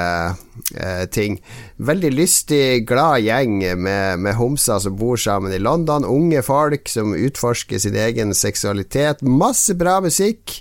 eh, 0.75 1.05
ting. 1.13 1.39
Veldig 1.81 2.11
lystig, 2.13 2.85
glad 2.89 3.23
gjeng 3.25 3.57
med, 3.81 4.21
med 4.21 4.37
homser 4.37 4.81
som 4.83 4.97
bor 4.99 5.17
sammen 5.17 5.55
i 5.55 5.61
London. 5.61 6.05
Unge 6.05 6.43
folk 6.45 6.91
som 6.91 7.15
utforsker 7.17 7.81
sin 7.81 7.97
egen 7.97 8.35
seksualitet. 8.37 9.25
Masse 9.25 9.73
bra 9.79 9.97
musikk. 10.05 10.59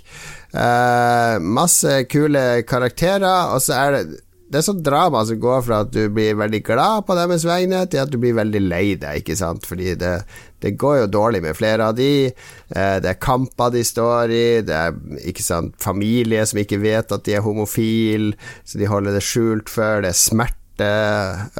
Eh, 0.49 1.35
masse 1.39 2.01
kule 2.09 2.63
karakterer. 2.65 3.53
Og 3.53 3.61
så 3.67 3.77
er 3.77 3.99
det 3.99 4.03
det 4.49 4.57
er 4.57 4.65
sånn 4.65 4.81
drama 4.81 5.21
som 5.29 5.37
går 5.37 5.59
fra 5.61 5.83
at 5.83 5.91
du 5.93 6.07
blir 6.09 6.37
veldig 6.39 6.63
glad 6.65 7.05
på 7.05 7.13
deres 7.13 7.43
vegne, 7.45 7.83
til 7.85 8.01
at 8.01 8.09
du 8.09 8.17
blir 8.17 8.33
veldig 8.33 8.61
lei 8.65 8.95
deg, 8.97 9.21
ikke 9.21 9.37
sant, 9.37 9.67
fordi 9.69 9.93
det, 10.01 10.13
det 10.61 10.73
går 10.79 11.01
jo 11.03 11.07
dårlig 11.13 11.41
med 11.45 11.55
flere 11.57 11.89
av 11.89 11.95
de. 11.97 12.11
Eh, 12.27 12.95
det 13.03 13.09
er 13.13 13.19
kamper 13.21 13.71
de 13.75 13.83
står 13.87 14.33
i, 14.35 14.45
det 14.67 14.75
er 14.75 14.97
ikke 15.31 15.45
sant, 15.45 15.75
familie 15.81 16.45
som 16.49 16.59
ikke 16.61 16.81
vet 16.83 17.11
at 17.15 17.25
de 17.27 17.37
er 17.37 17.45
homofile, 17.45 18.33
så 18.67 18.79
de 18.81 18.89
holder 18.91 19.15
det 19.17 19.23
skjult 19.25 19.71
for, 19.71 20.01
det 20.03 20.13
er 20.13 20.19
smerte. 20.19 20.55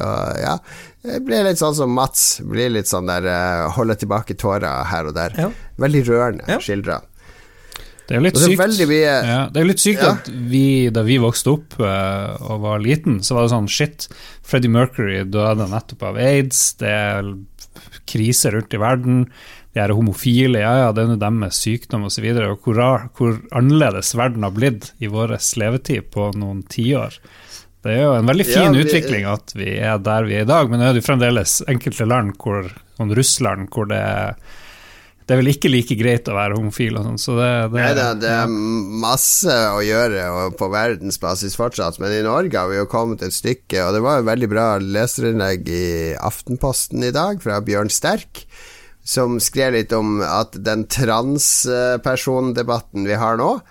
Og, 0.00 0.40
ja, 0.40 0.54
det 1.04 1.20
blir 1.26 1.44
litt 1.44 1.60
sånn 1.60 1.76
som 1.76 1.92
Mats, 1.92 2.40
blir 2.44 2.72
litt 2.72 2.88
sånn 2.88 3.08
der 3.10 3.26
holde 3.28 3.72
holder 3.76 4.00
tilbake 4.00 4.36
tårer 4.40 4.84
her 4.88 5.08
og 5.10 5.16
der. 5.16 5.36
Ja. 5.36 5.50
Veldig 5.80 6.04
rørende 6.08 6.48
Ja. 6.48 6.60
skildra. 6.60 7.00
Det 8.10 8.16
er 8.16 8.18
jo 8.18 8.24
litt 8.24 8.38
så 8.40 8.48
sykt, 8.50 8.88
mye 8.90 9.10
ja, 9.22 9.42
det 9.54 9.60
er 9.60 9.66
litt 9.68 9.78
sykt 9.78 10.00
Ja. 10.02 10.08
at 10.18 10.26
vi, 10.50 10.90
da 10.90 11.04
vi 11.06 11.18
vokste 11.22 11.52
opp 11.52 11.76
uh, 11.78 12.34
og 12.42 12.64
var 12.64 12.80
liten, 12.82 13.20
så 13.22 13.36
var 13.36 13.44
det 13.46 13.52
sånn 13.52 13.68
shit, 13.70 14.08
Freddie 14.42 14.72
Mercury 14.72 15.20
døde 15.30 15.68
nettopp 15.70 16.02
av 16.08 16.18
aids, 16.18 16.72
det 16.82 16.90
er 16.90 17.28
krise 18.08 18.50
rundt 18.54 18.74
i 18.74 18.80
verden, 18.80 19.24
de 19.74 19.80
er 19.84 19.92
homofile, 19.94 20.58
ja 20.64 20.72
ja, 20.84 20.88
det 20.92 21.04
er 21.04 21.10
nå 21.12 21.18
deres 21.20 21.60
sykdom 21.62 22.08
osv., 22.08 22.22
videre, 22.24 22.50
og 22.54 22.64
hvor, 22.64 22.74
rar, 22.80 23.04
hvor 23.18 23.36
annerledes 23.54 24.14
verden 24.18 24.42
har 24.46 24.50
blitt 24.56 24.92
i 24.98 25.06
vår 25.12 25.36
levetid 25.60 26.08
på 26.10 26.30
noen 26.38 26.62
tiår. 26.66 27.18
Det 27.80 27.94
er 27.94 28.02
jo 28.02 28.14
en 28.18 28.26
veldig 28.28 28.44
fin 28.44 28.66
Ja, 28.66 28.70
vi- 28.74 28.82
utvikling 28.84 29.24
at 29.30 29.52
vi 29.56 29.76
er 29.78 29.98
der 30.04 30.24
vi 30.28 30.34
er 30.36 30.42
i 30.42 30.50
dag, 30.50 30.68
men 30.68 30.80
nå 30.82 30.88
er 30.88 30.92
det 30.96 31.00
jo 31.04 31.06
fremdeles 31.12 31.62
enkelte 31.70 32.04
land, 32.08 32.34
hvor, 32.42 32.66
som 32.96 33.12
Russland, 33.16 33.70
hvor 33.72 33.86
det 33.88 33.96
er 34.02 34.34
det 35.30 35.36
er 35.36 35.44
vel 35.44 35.52
ikke 35.52 35.70
like 35.70 35.94
greit 35.94 36.26
å 36.26 36.34
være 36.34 36.56
homofil 36.58 36.96
og 36.98 37.04
sånn, 37.06 37.20
så 37.22 37.36
det, 37.38 37.70
det, 37.70 37.78
Nei 37.78 37.94
da, 37.94 38.18
det 38.18 38.34
er 38.34 38.50
masse 38.50 39.54
å 39.70 39.78
gjøre 39.86 40.50
på 40.58 40.66
verdensbasis 40.72 41.54
fortsatt, 41.54 42.00
men 42.02 42.10
i 42.16 42.24
Norge 42.26 42.58
har 42.58 42.66
vi 42.66 42.80
jo 42.80 42.88
kommet 42.90 43.22
et 43.22 43.30
stykke, 43.36 43.78
og 43.84 43.94
det 43.94 44.02
var 44.02 44.18
jo 44.18 44.26
veldig 44.26 44.48
bra 44.50 44.82
leserinnlegg 44.82 45.70
i 45.70 46.18
Aftenposten 46.18 46.98
i 47.06 47.14
dag 47.14 47.38
fra 47.46 47.62
Bjørn 47.62 47.94
Sterk, 47.94 48.42
som 49.06 49.38
skrev 49.38 49.78
litt 49.78 49.94
om 49.94 50.18
at 50.26 50.58
den 50.66 50.90
transpersondebatten 50.90 53.06
vi 53.06 53.14
har 53.22 53.38
nå, 53.38 53.62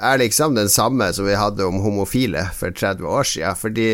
er 0.00 0.20
liksom 0.20 0.54
den 0.56 0.70
samme 0.72 1.10
som 1.12 1.26
vi 1.28 1.36
hadde 1.36 1.66
om 1.66 1.80
homofile 1.84 2.46
for 2.56 2.72
30 2.72 3.04
år 3.04 3.26
siden. 3.28 3.58
Fordi 3.58 3.88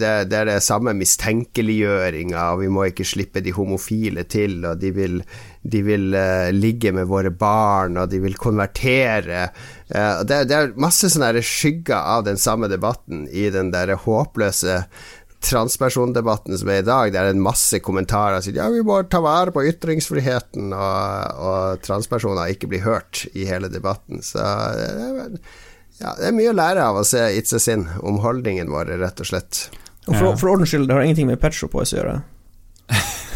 det, 0.00 0.12
det 0.30 0.38
er 0.38 0.48
det 0.48 0.62
samme 0.64 0.94
mistenkeliggjøringa, 0.96 2.46
og 2.54 2.62
vi 2.62 2.70
må 2.72 2.86
ikke 2.88 3.06
slippe 3.08 3.42
de 3.44 3.52
homofile 3.52 4.24
til, 4.24 4.62
og 4.64 4.80
de 4.80 4.92
vil, 4.96 5.18
de 5.62 5.82
vil 5.86 6.10
uh, 6.14 6.50
ligge 6.54 6.90
med 6.94 7.06
våre 7.10 7.30
barn, 7.30 7.96
og 8.00 8.10
de 8.10 8.18
vil 8.22 8.38
konvertere. 8.40 9.48
Uh, 9.92 10.22
det, 10.26 10.44
det 10.50 10.58
er 10.58 10.76
masse 10.80 11.10
sånne 11.12 11.42
skygger 11.46 11.98
av 11.98 12.26
den 12.26 12.40
samme 12.40 12.70
debatten 12.72 13.28
i 13.30 13.48
den 13.54 13.70
der 13.74 13.94
håpløse 14.04 14.82
transpersondebatten 15.42 16.58
som 16.58 16.70
er 16.70 16.82
i 16.82 16.86
dag, 16.86 17.12
det 17.12 17.18
er 17.18 17.32
en 17.32 17.42
masse 17.42 17.80
kommentarer 17.82 18.38
som 18.38 18.52
sier 18.52 18.60
ja, 18.60 18.68
vi 18.70 18.84
må 18.86 19.00
ta 19.10 19.18
vare 19.24 19.50
på 19.54 19.64
ytringsfriheten, 19.72 20.70
og, 20.70 21.42
og 21.42 21.82
transpersoner 21.82 22.52
ikke 22.54 22.70
blir 22.70 22.84
hørt 22.86 23.24
i 23.34 23.46
hele 23.48 23.70
debatten. 23.72 24.22
Så 24.22 24.38
det 24.38 24.86
er, 24.88 25.38
ja, 25.98 26.14
det 26.18 26.28
er 26.30 26.36
mye 26.36 26.52
å 26.52 26.58
lære 26.58 26.84
av 26.92 27.00
å 27.00 27.06
se 27.06 27.24
It's 27.36 27.54
a 27.56 27.62
Sin, 27.62 27.88
om 28.02 28.20
holdningen 28.22 28.70
vår, 28.72 28.94
rett 29.02 29.22
og 29.22 29.32
slett. 29.32 29.66
Og 30.08 30.14
for, 30.14 30.38
for 30.38 30.54
ordens 30.54 30.72
skyld, 30.72 30.88
det 30.90 30.96
har 30.96 31.06
ingenting 31.06 31.30
med 31.30 31.42
Pet 31.42 31.58
Shop 31.58 31.74
Boys 31.74 31.94
å 31.94 32.00
gjøre. 32.00 32.16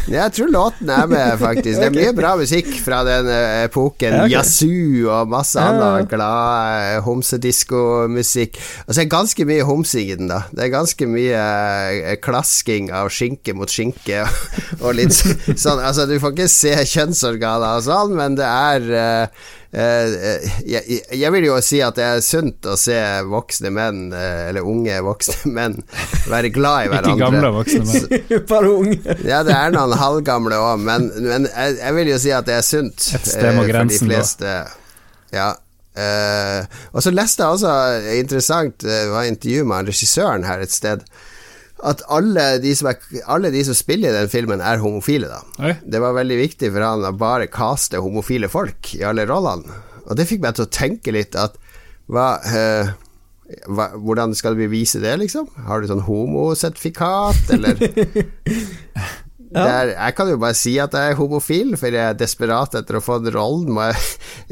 Jeg 0.07 0.31
tror 0.31 0.47
låten 0.47 0.89
er 0.89 1.07
med, 1.11 1.33
faktisk. 1.39 1.81
Det 1.81 1.87
er 1.89 1.95
mye 1.95 2.13
bra 2.15 2.31
musikk 2.39 2.69
fra 2.79 3.01
den 3.03 3.27
eh, 3.27 3.65
epoken. 3.65 4.13
Ja, 4.15 4.23
okay. 4.23 4.37
Yazoo 4.37 5.09
og 5.11 5.27
masse 5.31 5.59
Ja, 5.59 5.73
ja, 5.73 5.89
annen 5.89 6.07
glad 6.07 6.93
eh, 6.93 6.99
homsedisko-musikk. 7.03 8.55
Og 8.85 8.93
så 8.93 9.01
er 9.01 9.03
det 9.03 9.11
ganske 9.11 9.47
mye 9.49 9.67
homsing 9.67 10.13
i 10.13 10.15
den, 10.15 10.31
da. 10.31 10.45
Det 10.53 10.63
er 10.63 10.71
ganske 10.71 11.09
mye 11.11 11.43
eh, 11.43 12.15
klasking 12.23 12.87
av 12.95 13.11
skinke 13.11 13.55
mot 13.57 13.71
skinke 13.71 14.23
og 14.85 14.95
litt 14.95 15.15
sånn 15.17 15.83
Altså, 15.83 16.07
du 16.07 16.17
får 16.23 16.33
ikke 16.37 16.49
se 16.51 16.73
kjønnsorganer 16.87 17.81
og 17.81 17.85
sånn, 17.85 18.15
men 18.15 18.39
det 18.39 18.47
er 18.47 19.29
jeg, 19.71 21.01
jeg 21.11 21.31
vil 21.33 21.45
jo 21.49 21.57
si 21.63 21.81
at 21.83 21.97
det 21.97 22.05
er 22.05 22.21
sunt 22.23 22.65
å 22.69 22.77
se 22.79 22.95
voksne 23.27 23.71
menn, 23.75 24.07
eh, 24.15 24.47
eller 24.49 24.65
unge 24.67 24.95
voksne 25.03 25.51
menn, 25.57 25.77
være 26.31 26.51
glad 26.55 26.87
i 26.87 26.91
hverandre. 26.93 27.13
Ikke 27.13 27.25
gamle 27.25 27.53
voksne 27.57 27.83
menn. 27.85 28.25
Bare 28.51 28.73
unge. 28.73 29.17
Ja, 29.27 29.43
det 29.47 29.55
er 29.55 29.75
noen 29.75 29.95
halvgamle 29.99 30.59
òg, 30.63 30.83
men, 30.87 31.11
men 31.25 31.47
jeg, 31.51 31.77
jeg 31.81 31.97
vil 31.99 32.11
jo 32.13 32.19
si 32.23 32.33
at 32.35 32.49
det 32.49 32.57
er 32.57 32.67
sunt. 32.67 33.09
Et 33.19 33.31
sted 33.33 33.55
må 33.57 33.65
eh, 33.65 33.71
grensen 33.73 34.11
gå. 34.13 34.23
Ja. 35.35 35.49
eh, 35.99 36.81
og 36.93 37.03
så 37.03 37.11
leste 37.11 37.43
jeg 37.43 37.57
også 37.59 37.73
interessant, 38.21 38.87
eh, 38.87 39.03
det 39.07 39.15
var 39.15 39.27
intervju 39.27 39.67
med 39.67 39.91
regissøren 39.91 40.47
her 40.47 40.63
et 40.63 40.73
sted, 40.73 41.03
at 41.85 42.01
alle 42.09 42.45
de, 42.63 42.71
som 42.75 42.89
er, 42.89 43.01
alle 43.29 43.51
de 43.53 43.61
som 43.67 43.77
spiller 43.77 44.09
i 44.09 44.21
den 44.21 44.31
filmen, 44.31 44.61
er 44.63 44.81
homofile. 44.81 45.29
da 45.29 45.41
Oi. 45.61 45.75
Det 45.85 46.01
var 46.01 46.15
veldig 46.17 46.39
viktig 46.39 46.71
for 46.71 46.85
han 46.85 47.05
å 47.05 47.13
bare 47.17 47.49
caste 47.53 48.01
homofile 48.01 48.49
folk 48.49 48.95
i 48.97 49.03
alle 49.05 49.27
rollene. 49.29 49.83
Og 50.07 50.17
det 50.17 50.27
fikk 50.29 50.41
meg 50.45 50.57
til 50.57 50.65
å 50.65 50.71
tenke 50.71 51.13
litt 51.13 51.37
at 51.37 51.59
hva, 52.07 52.37
eh, 52.47 52.95
hva 53.67 53.91
Hvordan 53.99 54.33
skal 54.35 54.55
vi 54.59 54.69
vise 54.71 54.99
det, 55.03 55.13
liksom? 55.19 55.49
Har 55.67 55.81
du 55.81 55.89
sånn 55.91 56.05
homosertifikat, 56.07 57.55
eller 57.55 57.79
Ja. 59.47 59.63
Der, 59.63 59.89
jeg 59.93 60.15
kan 60.17 60.27
jo 60.27 60.37
bare 60.41 60.55
si 60.59 60.73
at 60.83 60.91
jeg 60.91 61.13
er 61.13 61.15
homofil, 61.15 61.77
for 61.79 61.95
jeg 61.95 62.03
er 62.03 62.17
desperat 62.19 62.73
etter 62.75 62.97
å 62.99 63.01
få 63.03 63.15
den 63.23 63.31
rollen. 63.31 63.77
Jeg 63.79 63.95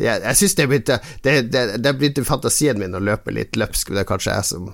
jeg, 0.05 0.21
jeg 0.23 0.39
synes 0.39 0.55
det 0.55 0.67
begynte 0.71 0.97
det, 1.23 1.33
det, 1.51 1.63
det 1.83 1.93
begynte 1.99 2.23
fantasien 2.27 2.79
min 2.79 2.95
å 2.95 3.03
løpe 3.03 3.33
litt 3.35 3.59
løpsk, 3.59 3.91
det 3.91 4.05
er 4.05 4.07
kanskje 4.07 4.37
jeg 4.37 4.47
som 4.47 4.71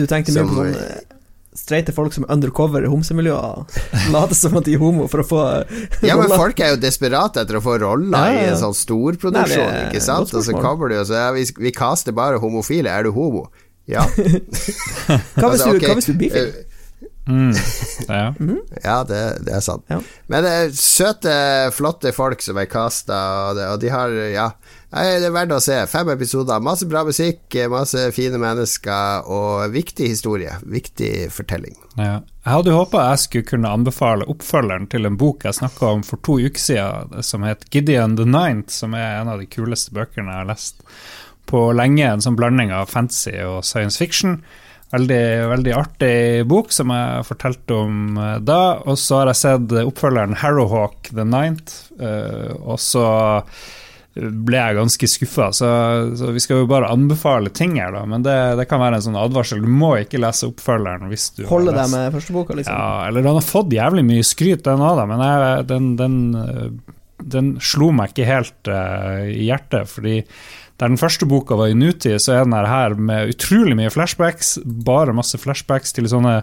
Du 0.00 0.04
tenkte 0.08 0.32
mye 0.36 0.48
på 0.48 0.56
sånn 0.56 1.17
streite 1.58 1.94
folk 1.96 2.14
som 2.14 2.24
er 2.26 2.32
undercover 2.36 2.86
i 2.86 2.90
homsemiljøer 2.90 4.10
later 4.14 4.38
som 4.38 4.56
at 4.60 4.68
de 4.68 4.76
er 4.78 4.82
homo 4.82 5.08
for 5.10 5.24
å 5.24 5.26
få 5.28 5.40
eh, 5.58 5.86
Ja, 6.06 6.16
men 6.20 6.30
folk 6.32 6.60
er 6.64 6.74
jo 6.74 6.80
desperate 6.82 7.42
etter 7.44 7.58
å 7.58 7.62
få 7.64 7.76
roller 7.82 8.14
Ja, 8.14 8.34
ja, 8.34 8.44
i 8.46 8.52
en 8.52 8.60
sånn 8.60 8.76
storproduksjon, 8.78 9.64
Nei, 9.66 9.86
ikke 9.88 10.04
sant? 10.04 10.32
Og 10.34 10.46
så 10.46 10.54
kommer 10.56 10.92
du 10.92 10.98
og 11.00 11.08
sier 11.10 11.26
ja, 11.28 11.32
vi, 11.36 11.44
vi 11.68 11.74
kaster 11.74 12.16
bare 12.16 12.40
homofile, 12.42 12.92
er 12.92 13.08
du 13.08 13.12
homo? 13.16 13.48
Ja. 13.88 14.02
Hva 14.14 15.48
hvis, 15.48 15.62
Altså, 15.64 15.72
du, 15.72 15.84
hva 15.86 15.94
hvis 15.96 16.08
du 16.10 16.12
er 16.12 16.18
bifil? 16.20 16.50
Eh, 17.28 17.34
Mm. 17.34 17.52
Ja. 18.08 18.32
Ja, 18.84 19.04
det, 19.04 19.18
det 19.44 19.52
er 19.52 19.60
sant. 19.60 19.84
Ja. 19.90 19.98
Men 20.30 20.44
det 20.46 20.50
er 20.54 20.70
søte, 20.72 21.32
flotte 21.76 22.12
folk 22.16 22.40
som 22.44 22.56
er 22.56 22.68
casta, 22.70 23.18
og, 23.50 23.58
og 23.74 23.80
de 23.82 23.90
har 23.92 24.14
Ja, 24.32 24.46
det 24.88 25.26
er 25.28 25.34
verdt 25.34 25.52
å 25.52 25.60
se. 25.60 25.76
Fem 25.90 26.08
episoder, 26.14 26.62
masse 26.64 26.86
bra 26.88 27.02
musikk, 27.04 27.42
masse 27.68 28.06
fine 28.16 28.38
mennesker, 28.40 29.26
og 29.28 29.74
viktig 29.74 30.08
historie. 30.08 30.54
Viktig 30.64 31.28
fortelling. 31.34 31.76
Ja. 31.98 32.22
Jeg 32.46 32.54
hadde 32.54 32.72
håpa 32.72 33.02
jeg 33.10 33.20
skulle 33.26 33.48
kunne 33.50 33.74
anbefale 33.76 34.24
oppfølgeren 34.32 34.86
til 34.88 35.04
en 35.04 35.18
bok 35.20 35.44
jeg 35.44 35.58
snakka 35.58 35.90
om 35.98 36.04
for 36.06 36.22
to 36.24 36.38
uker 36.40 36.62
siden, 36.62 37.18
som 37.26 37.44
het 37.44 37.66
Gideon 37.74 38.16
the 38.16 38.24
Ninth, 38.24 38.72
som 38.72 38.96
er 38.96 39.18
en 39.18 39.28
av 39.34 39.42
de 39.42 39.50
kuleste 39.52 39.92
bøkene 39.92 40.30
jeg 40.32 40.40
har 40.46 40.48
lest 40.48 40.80
på 41.50 41.66
lenge. 41.76 42.06
En 42.08 42.24
sånn 42.24 42.38
blanding 42.40 42.72
av 42.72 42.88
fantasy 42.88 43.36
og 43.44 43.60
science 43.68 44.00
fiction. 44.00 44.38
Veldig, 44.88 45.24
veldig 45.50 45.72
artig 45.76 46.14
bok 46.48 46.70
som 46.72 46.92
jeg 46.94 47.24
fortalte 47.28 47.76
om 47.76 48.16
eh, 48.16 48.36
da. 48.40 48.62
Og 48.88 48.96
så 49.00 49.20
har 49.20 49.32
jeg 49.32 49.42
sett 49.42 49.74
oppfølgeren 49.82 50.38
Harrowhawk 50.40 51.10
the 51.12 51.26
Ninth, 51.28 51.92
eh, 52.00 52.54
og 52.56 52.80
så 52.80 53.04
ble 54.18 54.58
jeg 54.58 54.76
ganske 54.78 55.08
skuffa. 55.10 55.50
Så, 55.54 55.68
så 56.18 56.30
vi 56.34 56.42
skal 56.42 56.62
jo 56.62 56.70
bare 56.70 56.90
anbefale 56.90 57.52
ting 57.54 57.76
her, 57.78 57.92
da. 57.94 58.04
Men 58.08 58.24
det, 58.26 58.36
det 58.58 58.66
kan 58.70 58.80
være 58.82 58.98
en 58.98 59.06
sånn 59.10 59.18
advarsel. 59.20 59.62
Du 59.62 59.70
må 59.70 59.92
ikke 60.00 60.20
lese 60.22 60.48
oppfølgeren 60.48 61.10
hvis 61.12 61.30
du 61.36 61.44
Holde 61.50 61.74
deg 61.76 61.92
med 61.92 62.14
første 62.16 62.36
boka, 62.36 62.56
liksom. 62.58 62.74
ja, 62.74 63.08
eller 63.08 63.26
den 63.26 63.38
har 63.38 63.46
fått 63.46 63.76
jævlig 63.76 64.06
mye 64.08 64.26
skryt, 64.26 64.64
den 64.66 64.84
òg, 64.84 65.04
men 65.10 65.24
jeg, 65.24 65.66
den, 65.70 65.90
den, 66.00 66.16
øh, 66.40 66.96
den 67.36 67.52
slo 67.60 67.92
meg 67.94 68.14
ikke 68.14 68.28
helt 68.28 68.72
uh, 68.72 69.28
i 69.28 69.50
hjertet. 69.50 69.92
Fordi 69.92 70.22
der 70.78 70.92
den 70.92 71.00
første 71.00 71.26
boka 71.26 71.56
var 71.58 71.72
i 71.72 71.74
nutid, 71.74 72.20
så 72.22 72.36
er 72.36 72.44
den 72.46 72.54
her 72.54 72.94
med 72.94 73.32
utrolig 73.32 73.74
mye 73.78 73.90
flashbacks. 73.90 74.56
Bare 74.64 75.14
masse 75.16 75.38
flashbacks 75.42 75.94
til 75.96 76.06
sånne 76.10 76.36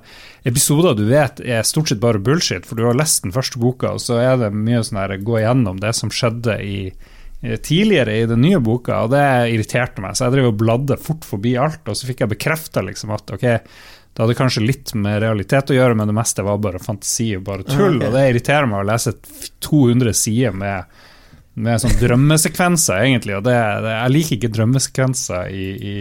episoder 0.48 0.98
du 0.98 1.06
vet 1.08 1.40
er 1.40 1.64
stort 1.64 1.92
sett 1.92 2.02
bare 2.04 2.20
bullshit, 2.20 2.68
for 2.68 2.76
du 2.76 2.84
har 2.88 3.00
lest 3.00 3.24
den 3.24 3.36
første 3.36 3.62
boka, 3.64 3.94
og 3.96 4.04
så 4.04 4.20
er 4.20 4.42
det 4.42 4.52
mye 4.52 4.84
sånn 4.84 5.00
her 5.00 5.16
gå 5.24 5.40
igjennom 5.40 5.80
det 5.80 5.94
som 5.96 6.12
skjedde 6.12 6.58
i 6.68 6.80
eh, 6.92 7.56
tidligere 7.56 8.18
i 8.20 8.28
den 8.28 8.44
nye 8.44 8.60
boka, 8.60 9.06
og 9.06 9.16
det 9.16 9.24
irriterte 9.54 10.04
meg. 10.04 10.20
Så 10.20 10.28
jeg 10.28 10.36
drev 10.36 10.52
og 10.52 10.60
bladde 10.60 11.00
fort 11.00 11.24
forbi 11.28 11.56
alt, 11.56 11.86
og 11.88 11.96
så 11.96 12.12
fikk 12.12 12.26
jeg 12.26 12.36
bekrefta 12.36 12.84
liksom 12.84 13.16
at 13.16 13.38
ok, 13.38 13.48
det 14.16 14.24
hadde 14.24 14.36
kanskje 14.40 14.64
litt 14.64 14.92
med 15.00 15.22
realitet 15.24 15.72
å 15.72 15.80
gjøre, 15.80 15.96
men 15.96 16.12
det 16.12 16.16
meste 16.16 16.44
var 16.44 16.60
bare 16.64 16.80
fantasi 16.84 17.34
og 17.36 17.48
bare 17.48 17.64
tull. 17.68 17.98
Okay. 17.98 18.08
Og 18.08 18.14
det 18.16 18.28
irriterer 18.30 18.68
meg 18.72 18.84
å 18.84 18.88
lese 18.92 19.16
200 19.64 20.16
sider 20.16 20.56
med, 20.56 20.92
med 21.56 21.80
sånn 21.80 21.94
drømmesekvenser, 22.02 22.98
egentlig. 23.06 23.36
Og 23.38 23.46
det, 23.48 23.56
det, 23.86 23.92
jeg 23.94 24.14
liker 24.16 24.38
ikke 24.38 24.52
drømmesekvenser 24.58 25.52
i, 25.56 25.68
i 25.80 25.96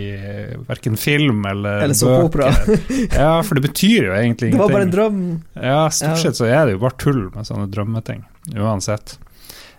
verken 0.66 0.98
film 0.98 1.44
eller, 1.46 1.84
Eller 1.86 1.98
såpeopera. 1.98 2.50
ja, 3.22 3.36
for 3.46 3.58
det 3.58 3.68
betyr 3.68 4.08
jo 4.08 4.16
egentlig 4.16 4.50
ingenting. 4.50 4.56
Det 4.56 4.62
var 4.64 4.74
bare 4.74 4.88
en 4.88 4.94
drøm. 4.94 5.20
Ja, 5.54 5.84
stort 5.94 6.16
Ja. 6.16 6.22
sett 6.24 6.40
så 6.40 6.48
er 6.50 6.66
det 6.66 6.74
jo 6.76 6.82
bare 6.82 6.98
tull 6.98 7.22
med 7.34 7.46
sånne 7.46 7.68
drømmeting, 7.70 8.24
uansett. 8.58 9.16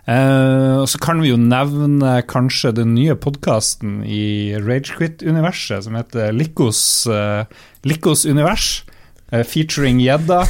Eh, 0.06 0.74
og 0.78 0.86
så 0.88 1.00
kan 1.02 1.20
vi 1.20 1.32
jo 1.32 1.38
nevne 1.40 2.20
kanskje 2.30 2.70
den 2.76 2.94
nye 2.94 3.16
podkasten 3.18 3.98
i 4.06 4.54
Ragequit-universet 4.62 5.82
som 5.84 5.96
heter 5.98 6.30
Likos, 6.32 6.80
uh, 7.10 7.42
Likos 7.84 8.22
univers. 8.24 8.84
Eh, 9.32 9.44
featuring 9.46 10.00
gjedda, 10.02 10.42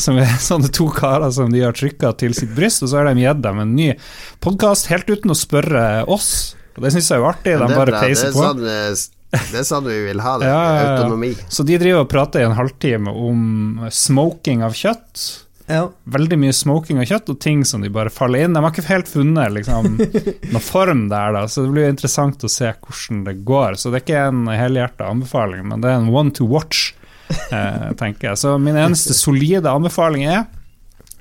som 0.00 0.18
er 0.20 0.32
sånne 0.50 0.70
to 0.74 0.88
karer 0.94 1.30
som 1.34 1.52
de 1.52 1.64
har 1.64 1.76
trykka 1.76 2.12
til 2.20 2.34
sitt 2.36 2.54
bryst. 2.56 2.84
Og 2.86 2.92
så 2.92 3.02
er 3.02 3.10
de 3.10 3.26
gjedda 3.26 3.54
med 3.56 3.68
en 3.68 3.76
ny 3.78 3.90
podkast 4.44 4.90
helt 4.92 5.10
uten 5.10 5.34
å 5.34 5.38
spørre 5.38 6.04
oss. 6.10 6.56
Og 6.76 6.84
det 6.86 6.94
syns 6.94 7.10
jeg 7.10 7.18
er 7.18 7.24
jo 7.24 7.30
artig. 7.30 7.56
De 7.60 7.74
bare 7.74 8.02
peiser 8.06 8.30
er 8.30 8.36
på. 8.36 8.46
sånn, 8.46 8.64
eh, 8.70 9.42
det 9.52 9.60
er 9.60 9.66
sånn 9.66 9.86
vi 9.86 10.00
vil 10.08 10.24
ha 10.24 10.38
det. 10.40 10.48
Ja. 10.50 10.64
Autonomi. 10.96 11.34
Så 11.52 11.66
de 11.66 11.78
driver 11.78 12.06
og 12.06 12.10
prater 12.10 12.42
i 12.42 12.48
en 12.48 12.58
halvtime 12.58 13.12
om 13.14 13.86
smoking 13.94 14.64
av 14.66 14.74
kjøtt. 14.78 15.46
Ja. 15.70 15.84
veldig 16.10 16.34
mye 16.42 16.54
smoking 16.56 16.98
av 16.98 17.06
kjøtt 17.06 17.28
og 17.30 17.36
ting 17.42 17.60
som 17.68 17.84
de 17.84 17.90
bare 17.94 18.10
faller 18.10 18.42
inn. 18.42 18.56
De 18.56 18.62
har 18.64 18.72
ikke 18.72 18.88
helt 18.88 19.10
funnet 19.10 19.52
liksom, 19.54 19.92
noen 20.00 20.64
form 20.64 21.04
der, 21.12 21.36
da, 21.36 21.44
så 21.46 21.62
det 21.62 21.74
blir 21.74 21.86
jo 21.86 21.92
interessant 21.94 22.42
å 22.42 22.50
se 22.50 22.72
hvordan 22.72 23.20
det 23.28 23.36
går. 23.46 23.78
Så 23.78 23.92
det 23.92 24.00
er 24.00 24.06
ikke 24.06 24.24
en 24.32 24.50
helhjerta 24.50 25.10
anbefaling, 25.12 25.68
men 25.70 25.84
det 25.84 25.92
er 25.92 26.00
en 26.00 26.10
one 26.10 26.34
to 26.34 26.48
watch, 26.50 26.90
eh, 26.90 26.99
tenker 28.00 28.30
jeg. 28.30 28.40
Så 28.40 28.56
min 28.62 28.78
eneste 28.78 29.16
solide 29.16 29.70
anbefaling 29.70 30.26
er, 30.28 30.48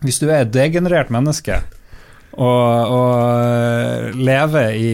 hvis 0.04 0.22
du 0.22 0.30
er 0.30 0.44
et 0.44 0.54
degenerert 0.54 1.12
menneske 1.12 1.60
og, 2.40 2.92
og 2.94 4.16
lever 4.16 4.76
i, 4.78 4.94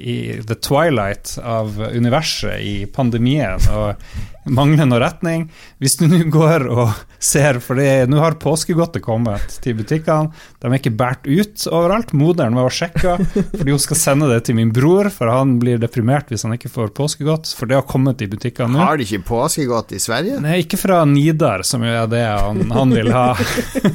i 0.00 0.16
the 0.46 0.56
twilight 0.56 1.34
av 1.42 1.76
universet 1.92 2.62
i 2.64 2.74
pandemien 2.88 3.60
og 3.74 4.00
mangler 4.48 4.88
noe 4.88 5.00
retning 5.02 5.46
Hvis 5.82 5.98
du 6.00 6.06
nå 6.08 6.22
går 6.32 6.66
og 6.70 6.94
ser, 7.20 7.58
for 7.60 7.76
nå 7.76 8.20
har 8.22 8.38
påskegodtet 8.40 9.04
kommet 9.04 9.58
til 9.60 9.76
butikkene, 9.76 10.32
de 10.60 10.68
er 10.68 10.76
ikke 10.78 10.92
båret 10.96 11.26
ut 11.28 11.66
overalt. 11.68 12.14
Moderen 12.16 12.56
var 12.56 12.70
og 12.70 12.72
sjekka, 12.72 13.18
fordi 13.52 13.74
hun 13.74 13.82
skal 13.82 13.98
sende 14.00 14.30
det 14.30 14.38
til 14.48 14.56
min 14.56 14.70
bror, 14.72 15.10
for 15.12 15.28
han 15.28 15.58
blir 15.60 15.80
deprimert 15.82 16.32
hvis 16.32 16.46
han 16.46 16.56
ikke 16.56 16.72
får 16.72 16.94
påskegodt, 16.96 17.52
for 17.56 17.68
det 17.68 17.76
har 17.76 17.84
kommet 17.88 18.24
i 18.24 18.30
butikkene 18.30 18.72
nå. 18.72 18.80
Har 18.80 18.96
de 18.96 19.04
ikke 19.04 19.26
påskegodt 19.28 19.92
i 19.96 20.00
Sverige? 20.00 20.40
Nei, 20.40 20.62
ikke 20.64 20.80
fra 20.80 21.02
Nidar, 21.08 21.66
som 21.68 21.84
jo 21.84 21.92
er 21.92 22.08
det 22.10 22.24
han, 22.24 22.64
han 22.72 22.96
vil 22.96 23.12
ha. 23.12 23.26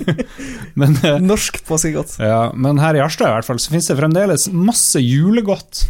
men, 0.79 0.99
eh, 1.01 1.17
Norsk 1.23 1.63
påskegodt. 1.65 2.19
ja, 2.21 2.51
men 2.53 2.81
her 2.83 2.99
i 2.99 3.01
Harstad 3.01 3.31
i 3.31 3.37
hvert 3.39 3.49
fall, 3.49 3.61
så 3.61 3.73
finnes 3.73 3.89
det 3.89 3.97
fremdeles 3.97 4.51
masse 4.53 5.01
julegodt. 5.01 5.87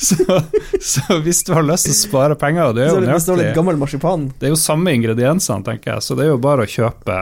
Så, 0.00 0.38
så 0.80 1.18
hvis 1.24 1.42
du 1.44 1.52
har 1.56 1.66
lyst 1.66 1.88
til 1.88 1.94
å 1.96 1.98
spare 1.98 2.38
penger, 2.40 2.70
og 2.70 2.78
det 2.78 2.86
er 2.86 2.94
jo 2.94 3.02
det 3.04 3.18
står 3.20 3.40
litt 3.40 3.44
nøyaktig 3.50 3.60
gammel 3.60 3.80
marsipan. 3.80 4.30
Det 4.40 4.48
er 4.48 4.54
jo 4.54 4.60
samme 4.60 4.94
ingrediensene, 4.96 5.66
tenker 5.66 5.94
jeg, 5.96 6.06
så 6.06 6.16
det 6.18 6.26
er 6.26 6.32
jo 6.34 6.40
bare 6.42 6.66
å 6.66 6.70
kjøpe 6.78 7.20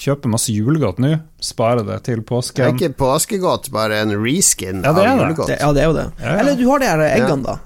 Kjøpe 0.00 0.30
masse 0.32 0.52
julegodt 0.54 1.00
nå, 1.02 1.10
spare 1.44 1.82
det 1.84 1.96
til 2.06 2.22
påsken. 2.24 2.62
Det 2.62 2.86
er 2.86 2.92
ikke 2.92 2.96
påskegodt, 3.02 3.66
bare 3.74 3.98
en 4.00 4.14
reskin 4.22 4.84
Ja, 4.86 4.94
det 4.96 5.02
av 5.02 5.18
julegodt. 5.18 5.50
Det, 5.50 5.58
ja, 5.60 5.72
det 5.76 5.82
er 5.82 5.90
jo 5.90 5.96
det. 5.96 6.04
Ja, 6.14 6.28
ja. 6.30 6.36
Eller 6.40 6.56
du 6.56 6.62
har 6.70 6.80
de 6.80 6.88
her 6.88 7.02
eggene, 7.08 7.42
da. 7.44 7.56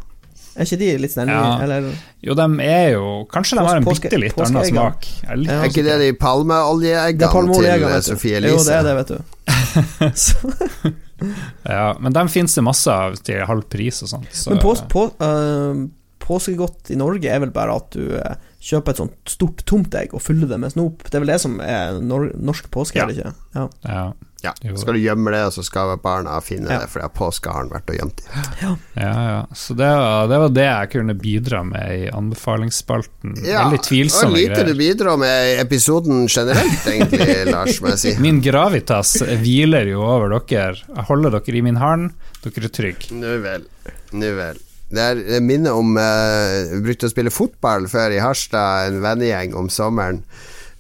Er 0.55 0.67
ikke 0.67 0.79
de 0.81 0.89
litt 1.03 1.15
sånn 1.15 1.31
Ja. 1.31 1.79
Jo, 2.25 2.35
de 2.39 2.47
er 2.63 2.93
jo 2.95 3.07
Kanskje 3.31 3.59
de 3.59 3.65
har 3.67 3.81
en 3.81 3.87
bitte 3.87 4.19
litt 4.23 4.39
annen 4.39 4.69
smak. 4.71 5.09
Er 5.27 5.41
litt 5.41 5.51
Ja. 5.53 5.61
Er 5.61 5.71
ikke 5.71 5.87
det 5.87 5.97
de 6.01 6.11
palmeoljeeggene 6.19 8.03
til 8.09 8.19
vet 8.23 8.35
Elise? 8.41 8.55
Jo, 8.55 8.63
det 8.67 8.75
er 8.81 8.85
det, 8.89 8.95
vet 9.03 9.09
du. 9.15 10.95
Ja, 11.75 11.95
men 12.01 12.15
dem 12.17 12.31
finnes 12.33 12.55
det 12.57 12.65
masse 12.67 12.91
av 12.93 13.19
til 13.25 13.45
halv 13.49 13.67
pris 13.73 14.03
og 14.05 14.11
sånt. 14.11 14.33
Så, 14.35 14.51
men 14.53 14.63
på, 14.63 14.75
på, 14.91 15.07
uh, 15.23 15.85
påskegodt 16.25 16.91
i 16.95 16.99
Norge 16.99 17.31
er 17.31 17.43
vel 17.45 17.53
bare 17.55 17.77
at 17.77 17.97
du 17.97 18.15
uh, 18.17 18.37
kjøper 18.65 18.95
et 18.95 19.03
sånt 19.03 19.33
stort 19.35 19.65
tomt 19.69 19.95
egg 19.99 20.15
og 20.17 20.23
fyller 20.25 20.51
det 20.51 20.61
med 20.63 20.73
snop. 20.75 21.05
Det 21.09 21.19
er 21.19 21.25
vel 21.25 21.35
det 21.35 21.41
som 21.43 21.59
er 21.65 22.01
nor 22.05 22.31
norsk 22.37 22.71
påske, 22.75 22.99
Ja. 23.01 23.05
er 23.05 23.13
det 23.13 23.19
ikke? 23.21 23.35
Ja. 23.57 23.67
ja, 23.89 24.05
Ja, 24.45 24.53
Jo. 24.61 24.77
skal 24.77 24.99
du 24.99 25.01
gjemme 25.01 25.33
det, 25.33 25.41
og 25.49 25.53
så 25.57 25.63
skal 25.65 25.95
barna 26.05 26.35
finne 26.45 26.69
Ja. 26.71 26.79
det, 26.83 26.91
for 26.93 27.01
det 27.01 27.07
har 27.09 27.15
påskeharen 27.17 27.71
vært 27.73 27.89
og 27.89 27.97
gjemt 27.97 28.21
det. 28.21 28.43
ja, 28.61 28.75
ja. 29.01 29.39
Så 29.57 29.73
det 29.79 29.89
var, 29.89 30.27
det 30.29 30.39
var 30.43 30.53
det 30.53 30.67
jeg 30.69 30.91
kunne 30.93 31.15
bidra 31.17 31.63
med 31.65 31.95
i 32.05 32.11
anbefalingsspalten. 32.13 33.35
Veldig 33.41 33.79
og 33.79 33.85
tvilsomme 33.89 34.37
lite 34.37 34.61
du 34.65 34.73
greier. 34.75 34.79
bidrar 34.83 35.17
med 35.19 35.49
i 35.49 35.57
episoden 35.63 36.27
generelt, 36.29 36.85
egentlig, 36.87 37.39
Lars, 37.55 37.81
må 37.81 37.89
jeg 37.95 37.99
si. 38.05 38.15
Min 38.21 38.41
gravitas 38.45 39.17
hviler 39.41 39.89
jo 39.91 40.03
over 40.05 40.29
dere. 40.37 40.77
Jeg 40.85 41.09
holder 41.09 41.39
dere 41.39 41.57
i 41.59 41.65
min 41.65 41.81
hånd. 41.81 42.11
Dere 42.45 42.69
er 42.69 42.75
trygge. 42.77 43.11
Nå 43.17 43.39
vel. 43.45 43.65
Nå 44.13 44.35
vel. 44.37 44.61
Det 44.95 45.01
er 45.03 45.15
det 45.27 45.39
minner 45.43 45.75
om 45.75 45.97
eh, 45.99 46.69
Vi 46.77 46.83
brukte 46.85 47.09
å 47.09 47.11
spille 47.11 47.33
fotball 47.33 47.89
før 47.91 48.13
i 48.15 48.21
Harstad, 48.23 48.91
en 48.93 49.01
vennegjeng 49.03 49.55
om 49.59 49.71
sommeren. 49.73 50.21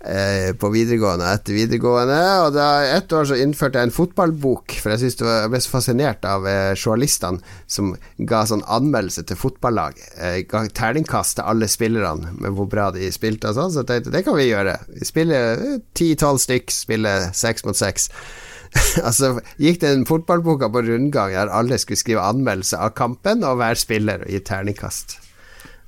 Eh, 0.08 0.52
På 0.60 0.70
videregående 0.74 1.26
og 1.26 1.38
etter 1.38 1.56
videregående. 1.56 2.20
Og 2.44 2.52
da 2.56 2.68
ett 2.94 3.12
år 3.12 3.28
så 3.30 3.38
innførte 3.40 3.80
jeg 3.80 3.90
en 3.90 3.94
fotballbok, 3.94 4.76
for 4.82 4.94
jeg, 4.94 5.14
var, 5.20 5.42
jeg 5.44 5.52
ble 5.54 5.62
så 5.64 5.74
fascinert 5.74 6.28
av 6.28 6.48
eh, 6.50 6.72
journalistene 6.76 7.42
som 7.66 7.94
ga 8.18 8.44
sånn 8.48 8.64
anmeldelse 8.64 9.26
til 9.28 9.40
fotballag. 9.40 9.98
Eh, 10.18 10.38
ga 10.50 10.64
terningkast 10.68 11.38
til 11.38 11.50
alle 11.50 11.70
spillerne 11.70 12.36
med 12.38 12.56
hvor 12.56 12.70
bra 12.70 12.90
de 12.94 13.10
spilte 13.14 13.52
og 13.52 13.58
sånn. 13.58 13.74
Så 13.74 13.84
jeg 13.84 13.92
tenkte 13.92 14.14
det 14.14 14.24
kan 14.28 14.38
vi 14.38 14.48
gjøre. 14.50 14.78
Vi 14.94 15.08
spiller 15.08 15.66
ti-tolv 15.98 16.42
stykk, 16.42 16.74
spiller 16.74 17.30
seks 17.34 17.68
mot 17.68 17.78
seks. 17.78 18.10
altså 19.06 19.36
gikk 19.60 19.82
den 19.84 20.06
fotballboka 20.08 20.70
på 20.72 20.82
rundgang 20.88 21.34
der 21.36 21.52
alle 21.52 21.78
skulle 21.78 22.00
skrive 22.00 22.24
anmeldelse 22.26 22.80
av 22.80 22.96
kampen 22.98 23.46
og 23.46 23.60
hver 23.60 23.78
spiller 23.78 24.26
og 24.26 24.34
gi 24.34 24.42
terningkast. 24.44 25.23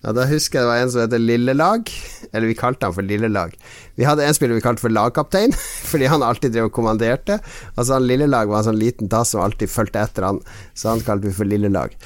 Ja, 0.05 0.13
da 0.15 0.27
husker 0.29 0.61
jeg 0.61 0.67
det 0.67 0.71
var 0.71 0.83
en 0.83 0.91
som 0.93 1.03
heter 1.03 1.23
Lillelag, 1.23 1.91
eller 2.31 2.51
vi 2.51 2.59
kalte 2.59 2.87
han 2.87 2.95
for 2.95 3.07
Lillelag. 3.07 3.57
Vi 3.97 4.05
hadde 4.07 4.27
en 4.27 4.37
spiller 4.37 4.59
vi 4.59 4.65
kalte 4.65 4.85
for 4.85 4.93
lagkaptein, 4.93 5.57
fordi 5.91 6.11
han 6.13 6.25
alltid 6.27 6.55
drev 6.55 6.69
og 6.69 6.77
kommanderte. 6.77 7.41
Altså 7.75 7.97
han 7.97 8.07
Lillelag 8.07 8.53
var 8.53 8.63
en 8.63 8.71
sånn 8.71 8.81
liten 8.81 9.11
tass 9.13 9.33
som 9.35 9.43
alltid 9.43 9.73
fulgte 9.73 10.05
etter 10.05 10.29
han, 10.29 10.43
så 10.77 10.93
han 10.93 11.05
kalte 11.07 11.31
vi 11.31 11.37
for 11.37 11.49
Lillelag. 11.49 11.97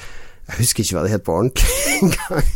Jeg 0.51 0.65
husker 0.65 0.83
ikke 0.83 0.97
hva 0.97 1.03
det 1.05 1.11
het 1.13 1.23
på 1.27 1.35
ordentlig 1.37 1.67
engang. 2.01 2.47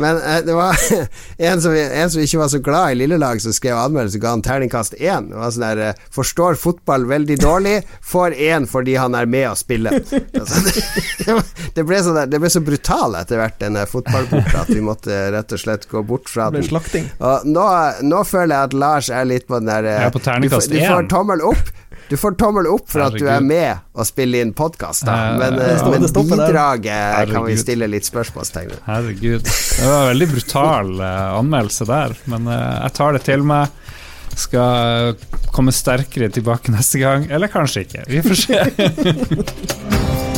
Men 0.00 0.18
eh, 0.22 0.40
det 0.46 0.54
var 0.54 0.76
en 1.50 1.62
som, 1.64 1.74
en 1.74 2.10
som 2.12 2.22
ikke 2.22 2.40
var 2.40 2.50
så 2.52 2.60
glad 2.62 2.92
i 2.94 2.98
lillelag, 3.00 3.40
som 3.42 3.54
skrev 3.56 3.78
anmeldelse, 3.80 4.20
ga 4.22 4.34
han 4.36 4.44
terningkast 4.44 4.94
én. 5.00 5.30
Det 5.32 5.38
var 5.40 5.54
sånn 5.54 5.64
der 5.66 5.82
eh, 5.88 6.02
Forstår 6.14 6.58
fotball 6.60 7.06
veldig 7.10 7.38
dårlig, 7.42 7.76
får 8.06 8.36
én 8.38 8.68
fordi 8.70 8.94
han 9.00 9.16
er 9.18 9.28
med 9.30 9.48
og 9.50 9.58
spiller. 9.60 9.98
Altså, 10.00 10.62
det, 11.76 11.84
ble 11.88 12.00
så, 12.04 12.14
det 12.30 12.40
ble 12.42 12.50
så 12.52 12.62
brutal 12.64 13.16
etter 13.20 13.40
hvert, 13.40 13.58
denne 13.62 13.86
fotballboka, 13.90 14.64
at 14.66 14.72
vi 14.72 14.82
måtte 14.84 15.20
rett 15.34 15.56
og 15.56 15.62
slett 15.64 15.88
gå 15.90 16.02
bort 16.06 16.30
fra 16.30 16.50
Det 16.50 16.58
ble 16.58 16.64
den. 16.64 16.70
slakting. 16.70 17.10
Og 17.24 17.46
nå, 17.50 17.66
nå 18.06 18.22
føler 18.28 18.54
jeg 18.54 18.70
at 18.70 18.78
Lars 18.84 19.10
er 19.10 19.26
litt 19.28 19.48
på 19.50 19.58
den 19.60 19.70
der 19.72 19.88
eh, 19.90 20.00
Jeg 20.04 20.12
er 20.12 20.16
på 20.16 20.24
du, 20.24 20.50
får, 20.54 20.66
Du, 20.70 20.76
du 20.76 20.84
får 20.86 21.10
tommel 21.12 21.44
opp. 21.50 21.72
Du 22.10 22.16
får 22.16 22.34
tommel 22.34 22.66
opp 22.66 22.88
for 22.90 23.04
at 23.04 23.14
du 23.14 23.28
er 23.30 23.38
med 23.44 23.84
og 23.94 24.06
spiller 24.08 24.42
inn 24.42 24.50
podkast. 24.56 25.04
Eh, 25.06 25.28
Men, 25.38 25.54
det 25.60 25.68
eh, 25.76 25.84
men 25.92 26.08
stopper 26.10 26.40
der. 26.40 26.48
bidraget 26.48 27.30
kan 27.30 27.44
vi 27.46 27.54
stille 27.60 27.86
litt 27.86 28.08
spørsmålstegn 28.08 28.72
ved. 28.72 28.80
Herregud. 28.88 29.46
Det 29.46 29.86
var 29.86 30.00
en 30.00 30.08
veldig 30.10 30.28
brutal 30.32 30.90
eh, 31.06 31.38
anmeldelse 31.38 31.86
der, 31.86 32.16
men 32.32 32.50
jeg 32.50 32.96
tar 32.98 33.14
det 33.14 33.22
til 33.28 33.46
meg. 33.46 33.78
Skal 34.40 35.14
komme 35.54 35.70
sterkere 35.74 36.32
tilbake 36.34 36.74
neste 36.74 36.98
gang, 37.02 37.30
eller 37.30 37.50
kanskje 37.50 37.86
ikke. 37.86 38.04
Vi 38.10 38.26
får 38.26 38.42
se. 38.42 40.26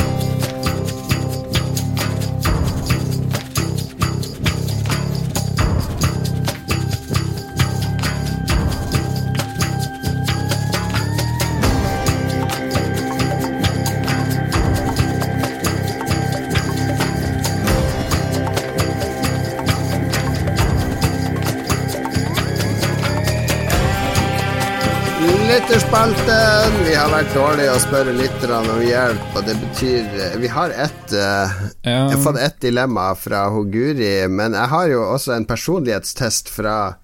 vært 27.23 27.37
dårlige 27.37 27.71
å 27.71 27.79
spørre 27.79 28.13
lytterne 28.17 28.73
om 28.73 28.81
hjelp, 28.83 29.35
og 29.37 29.45
det 29.47 29.55
betyr 29.61 30.39
Vi 30.43 30.49
har 30.51 30.73
ett 30.75 31.13
eh, 31.15 31.53
Jeg 31.87 32.15
har 32.17 32.23
fått 32.25 32.39
ett 32.43 32.57
dilemma 32.65 33.13
fra 33.15 33.45
Hoguri, 33.53 34.27
men 34.33 34.57
jeg 34.59 34.71
har 34.73 34.89
jo 34.91 35.05
også 35.05 35.37
en 35.37 35.47
personlighetstest 35.47 36.51
fra 36.51 36.97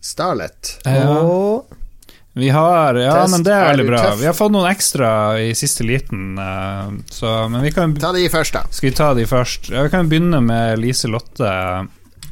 Starlet. 0.00 0.78
ja. 0.86 1.04
Og 1.20 1.74
Vi 2.38 2.48
har 2.54 2.94
Ja, 2.94 3.12
Test, 3.18 3.34
men 3.34 3.44
det 3.44 3.52
er 3.52 3.64
er 3.66 3.70
veldig 3.74 3.86
bra. 3.90 4.02
Vi 4.16 4.28
har 4.30 4.36
fått 4.38 4.54
noen 4.54 4.70
ekstra 4.70 5.10
i 5.42 5.52
siste 5.58 5.84
liten, 5.84 6.38
eh, 6.38 6.88
så 7.10 7.50
Men 7.50 7.66
vi 7.66 7.72
kan 7.74 7.92
Ta 7.98 8.12
de 8.16 8.24
først, 8.32 8.56
da. 8.56 8.64
Skal 8.70 8.88
vi 8.88 8.96
ta 8.96 9.12
de 9.14 9.26
først? 9.26 9.68
Ja, 9.74 9.82
vi 9.82 9.92
kan 9.92 10.08
begynne 10.08 10.40
med 10.40 10.78
Lise 10.78 11.12
Lotte. 11.12 11.52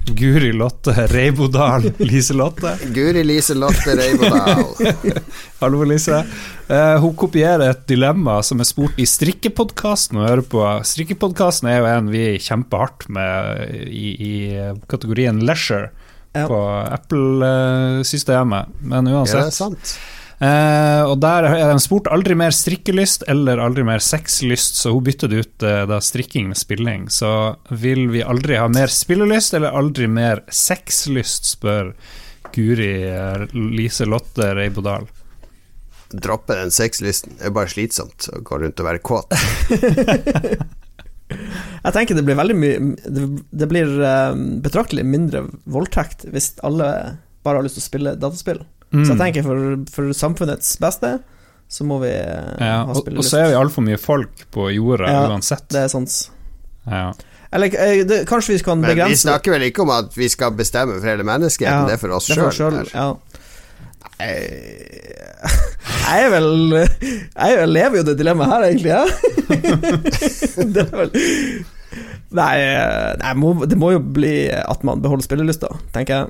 Guri 0.07 0.53
Lotte 0.53 0.93
Reibodal 1.11 1.83
Lise 1.99 2.35
Lotte. 2.35 2.77
Guri 2.95 3.25
Lise 3.25 3.55
Lotte 3.55 3.97
Reibodal. 3.99 4.65
Hallo, 5.61 5.83
Lise. 5.85 6.21
Uh, 6.71 6.97
hun 7.03 7.15
kopierer 7.19 7.71
et 7.73 7.83
dilemma 7.91 8.39
som 8.47 8.63
er 8.63 8.69
spurt 8.69 8.99
i 9.03 9.07
strikkepodkasten 9.09 10.21
å 10.21 10.27
høre 10.29 10.45
på. 10.47 10.63
Strikkepodkasten 10.87 11.71
er 11.73 11.81
jo 11.83 11.89
en 11.91 12.11
vi 12.13 12.25
kjemper 12.43 12.85
hardt 12.85 13.09
med 13.13 13.75
i, 13.91 14.13
i 14.15 14.35
kategorien 14.91 15.43
leisure 15.47 15.91
Ja. 16.37 16.45
på 16.51 16.59
Apple-systemet, 16.93 18.69
men 18.85 19.07
Ja, 19.09 19.23
det 19.25 19.39
er 19.47 19.51
sant. 19.57 19.95
Eh, 20.37 21.03
og 21.09 21.17
der 21.25 21.47
er 21.49 21.71
de 21.71 21.81
spurt 21.81 22.11
aldri 22.13 22.35
mer 22.37 22.53
strikkelyst 22.53 23.25
eller 23.33 23.61
aldri 23.63 23.87
mer 23.89 24.03
sexlyst, 24.05 24.77
så 24.77 24.93
hun 24.93 25.05
byttet 25.07 25.33
ut 25.33 25.65
eh, 25.65 25.85
da 25.89 26.01
strikking 26.05 26.51
med 26.51 26.61
spilling. 26.61 27.09
Så 27.13 27.31
vil 27.73 28.07
vi 28.13 28.25
aldri 28.25 28.59
ha 28.61 28.69
mer 28.69 28.93
spillelyst 28.93 29.57
eller 29.57 29.77
aldri 29.77 30.11
mer 30.13 30.45
sexlyst, 30.53 31.49
spør 31.57 31.95
Guri 32.53 32.93
eh, 33.09 33.47
Lise 33.55 34.09
Lotte 34.09 34.53
Reibodal. 34.59 35.09
Droppe 36.13 36.55
den 36.61 36.71
sexlysten. 36.71 37.39
Det 37.41 37.49
er 37.49 37.57
bare 37.57 37.73
slitsomt 37.73 38.29
å 38.31 38.45
gå 38.45 38.61
rundt 38.61 38.81
og 38.83 38.91
være 38.91 39.05
kåt. 39.05 39.33
jeg 41.87 41.97
tenker 41.97 42.15
det 42.15 42.23
blir 42.23 42.39
veldig 42.39 42.55
mye 42.55 42.77
Det, 43.51 43.67
blir 43.67 43.89
betraktelig 44.63 45.03
mindre 45.03 45.43
voldtekt 45.65 46.23
hvis 46.31 46.53
alle 46.63 46.87
bare 47.43 47.59
har 47.59 47.67
lyst 47.67 47.81
til 47.81 47.83
å 47.83 47.89
spille 47.89 48.15
dataspill. 48.21 48.63
Så 49.05 49.13
jeg 49.13 49.17
Mm. 49.17 49.23
tenker 49.25 49.43
for, 49.45 49.63
for 49.93 50.13
samfunnets 50.17 50.77
beste 50.81 51.11
så 51.69 51.85
må 51.85 51.99
vi 52.01 52.09
eh, 52.15 52.53
Ja, 52.63 52.85
ha 52.87 52.95
spillelyst. 52.95 53.19
og 53.19 53.25
så 53.27 53.41
er 53.43 53.49
vi 53.51 53.57
altfor 53.59 53.83
mye 53.85 53.99
folk 53.99 54.45
på 54.55 54.69
jorda 54.73 55.09
Ja, 55.11 55.25
uansett. 55.33 55.67
Det 55.69 55.81
er 55.85 55.89
sant. 55.93 56.15
Ja. 56.87 57.13
Eller 57.53 57.67
eh, 57.75 58.05
det, 58.07 58.21
kanskje 58.31 58.55
vi 58.55 58.63
kan 58.67 58.81
Men 58.81 58.97
vi 59.09 59.17
snakker 59.19 59.51
vel 59.57 59.63
ikke 59.69 59.83
om 59.83 59.91
at 59.95 60.15
vi 60.17 60.29
skal 60.31 60.55
bestemme 60.59 60.97
for 61.01 61.07
hele 61.11 61.27
menneskeheten, 61.27 61.87
det 61.91 61.95
er 61.99 62.03
for 62.03 62.15
oss 62.17 62.27
det 62.31 62.37
er 62.39 62.43
for 62.43 62.49
oss 62.49 62.61
sjøl. 62.61 63.17
Jeg, 64.17 64.33
jeg 66.07 66.25
er 66.25 66.31
vel 66.33 66.47
Jeg 66.73 67.67
lever 67.69 67.99
jo 67.99 68.05
det 68.07 68.15
dilemmaet 68.17 68.49
her, 68.55 68.63
egentlig, 68.65 68.93
ja. 68.95 69.05
det 70.73 70.85
er 70.87 70.95
vel 71.03 71.11
Nei, 72.37 72.55
nei 73.21 73.33
må, 73.39 73.53
det 73.69 73.77
må 73.81 73.91
jo 73.95 74.01
bli 74.01 74.33
at 74.57 74.83
man 74.85 75.01
beholder 75.05 75.25
spillelysta, 75.25 75.69
tenker 75.95 76.15
jeg. 76.17 76.27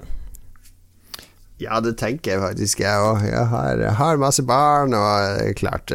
Ja, 1.56 1.78
det 1.80 1.94
tenker 1.96 2.34
jeg 2.34 2.40
faktisk, 2.42 2.80
jeg 2.82 3.00
òg. 3.00 3.22
Jeg 3.24 3.44
har, 3.48 3.78
jeg 3.80 3.92
har 3.96 4.18
masse 4.20 4.42
barn, 4.44 4.92
og 4.92 5.54
klart 5.56 5.88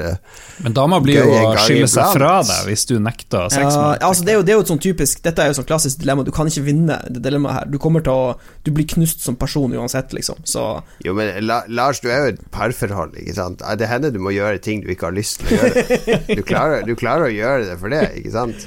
Men 0.66 0.74
dama 0.74 0.98
blir 1.06 1.20
jo 1.20 1.36
å 1.38 1.52
skille 1.62 1.90
seg 1.92 2.16
fra 2.16 2.32
deg 2.48 2.64
hvis 2.72 2.88
du 2.90 2.96
nekter 2.98 3.46
sex 3.54 3.68
Ja, 3.68 3.84
med 3.84 4.02
ja, 4.02 4.08
altså 4.08 4.26
det, 4.26 4.34
er 4.34 4.40
jo, 4.40 4.46
det 4.48 4.56
er 4.56 4.58
jo 4.58 4.64
et 4.66 4.72
sånn 4.72 4.82
typisk 4.82 5.22
Dette 5.22 5.44
er 5.44 5.52
jo 5.52 5.60
sånn 5.60 5.68
klassisk 5.70 6.02
dilemma. 6.02 6.26
Du 6.26 6.34
kan 6.34 6.50
ikke 6.50 6.66
vinne 6.66 6.98
det 7.14 7.22
dilemmaet 7.22 7.60
her. 7.60 7.70
Du 7.70 7.78
kommer 7.84 8.02
til 8.06 8.16
å 8.16 8.34
Du 8.66 8.74
blir 8.74 8.90
knust 8.90 9.22
som 9.22 9.38
person 9.38 9.70
uansett, 9.78 10.16
liksom. 10.18 10.42
Så 10.50 10.66
Jo, 11.06 11.14
men 11.18 11.30
La, 11.46 11.62
Lars, 11.70 12.02
du 12.02 12.10
er 12.10 12.24
jo 12.26 12.34
et 12.34 12.42
parforhold, 12.56 13.14
ikke 13.22 13.38
sant? 13.38 13.62
Det 13.78 13.90
hender 13.92 14.16
du 14.16 14.18
må 14.24 14.34
gjøre 14.34 14.58
ting 14.66 14.82
du 14.82 14.90
ikke 14.96 15.12
har 15.12 15.18
lyst 15.18 15.44
til 15.44 15.54
å 15.54 15.62
gjøre. 15.62 16.00
Du 16.42 16.42
klarer, 16.48 16.82
du 16.88 16.96
klarer 16.98 17.28
å 17.28 17.34
gjøre 17.34 17.70
det 17.70 17.78
for 17.78 17.94
det, 17.94 18.02
ikke 18.18 18.34
sant? 18.34 18.66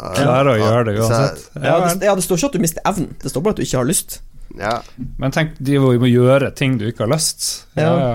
Klarer 0.00 0.54
å 0.54 0.56
gjøre 0.56 0.84
det 0.88 0.96
uansett. 0.96 1.46
Ja, 1.60 1.76
det, 1.84 2.08
ja, 2.08 2.16
det 2.16 2.24
står 2.24 2.40
ikke 2.40 2.52
at 2.54 2.56
du 2.56 2.62
mister 2.64 2.88
evnen. 2.88 3.12
Det 3.20 3.32
står 3.32 3.44
bare 3.44 3.58
at 3.58 3.60
du 3.60 3.66
ikke 3.66 3.82
har 3.82 3.88
lyst. 3.88 4.20
Ja. 4.58 4.80
Men 5.18 5.30
tenk, 5.32 5.54
de 5.58 5.78
må 5.78 5.92
må 6.00 6.08
gjøre 6.10 6.54
ting 6.54 6.78
du 6.78 6.86
ikke 6.90 7.06
har 7.06 7.12
lyst. 7.14 7.66
Ja, 7.76 7.82
Ja. 7.82 8.08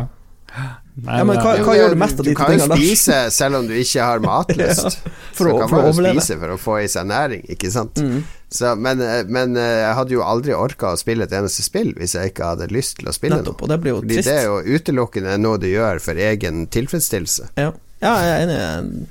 ja. 0.57 0.71
Nei, 0.95 1.17
Ja, 1.19 1.23
men 1.27 1.35
hva- 1.43 1.57
hva 1.59 1.73
gjør 1.75 1.89
du 1.91 1.95
mest 1.99 2.19
av 2.19 2.23
de 2.25 2.33
tingene? 2.33 2.55
Du 2.55 2.67
kan 2.67 2.69
jo 2.69 2.75
spise 2.79 3.15
selv 3.35 3.55
om 3.57 3.65
du 3.67 3.73
ikke 3.75 3.99
har 4.01 4.19
matlyst. 4.23 4.97
for 5.35 5.49
så 5.49 5.51
å- 5.51 5.59
kan 5.59 5.67
for 5.69 5.75
å 5.75 5.81
man 5.81 5.91
jo 5.91 5.91
overleve. 5.91 6.21
spise 6.21 6.37
for 6.39 6.53
å 6.53 6.57
få 6.57 6.75
i 6.83 6.87
seg 6.87 7.05
næring, 7.09 7.41
ikke 7.51 7.71
sant? 7.71 7.95
Mm. 7.99 8.21
Så, 8.55 8.71
men, 8.79 9.01
eh, 9.01 9.23
men 9.27 9.57
eh, 9.57 9.81
jeg 9.83 9.95
hadde 9.97 10.11
jo 10.15 10.21
aldri 10.23 10.53
orka 10.55 10.93
å 10.93 10.97
spille 10.97 11.23
et 11.27 11.31
eneste 11.35 11.63
spill 11.65 11.91
hvis 11.97 12.13
jeg 12.15 12.31
ikke 12.31 12.45
hadde 12.53 12.69
lyst 12.71 12.95
til 13.01 13.09
å 13.11 13.13
spille 13.13 13.35
Nettopp. 13.41 13.59
noe. 13.59 13.63
Og 13.67 13.69
det 13.73 13.79
blir 13.83 13.91
jo 13.91 13.99
Fordi 13.99 14.15
trist. 14.15 14.29
det 14.29 14.37
er 14.39 14.45
jo 14.45 14.77
utelukkende 14.79 15.37
noe 15.43 15.57
du 15.59 15.67
gjør 15.67 15.99
for 15.99 16.13
egen 16.15 16.67
tilfredsstillelse. 16.67 17.49
Ja, 17.57 17.73
ja 18.01 18.15
jeg 18.23 18.31
er 18.31 18.47
enig. 18.47 19.07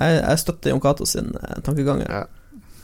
Jeg, 0.00 0.20
jeg 0.24 0.38
støtter 0.38 0.70
Jon 0.74 0.80
Cato 0.80 1.06
sin 1.06 1.30
eh, 1.38 1.60
tankegang. 1.62 2.02
Ja. 2.08 2.24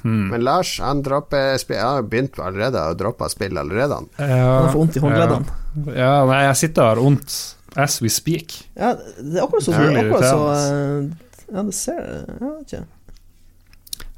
Hmm. 0.04 0.28
Men 0.28 0.42
Lars 0.44 0.76
han 0.84 1.00
dropper 1.00 1.54
spill 1.56 1.78
Han 1.80 1.94
har 1.96 2.08
begynt 2.12 2.36
allerede 2.36 2.80
å 2.90 2.96
droppe 3.00 3.28
spill 3.32 3.56
allerede. 3.56 3.96
Han. 4.02 4.08
Ja, 4.20 4.50
Han 4.60 4.66
får 4.68 4.80
vondt 4.82 4.98
i 4.98 5.04
håndleddene. 5.04 5.60
Ja, 5.88 5.94
ja, 5.96 6.10
nei, 6.28 6.40
jeg 6.50 6.58
sitter 6.60 6.84
og 6.84 6.90
har 6.90 7.00
vondt 7.06 7.38
as 7.80 7.96
we 8.04 8.10
speak. 8.12 8.58
Ja, 8.76 8.92
det 8.94 9.38
er 9.40 9.46
akkurat 9.46 9.64
så, 9.64 9.72
Utrolig 9.72 10.02
akkurat 10.04 10.28
så 10.28 10.42
eh, 10.52 11.08
Ja, 11.54 11.62
det 11.64 11.74
ser 11.78 12.04
Jeg 12.04 12.36
vet 12.44 12.68
ikke. 12.68 12.84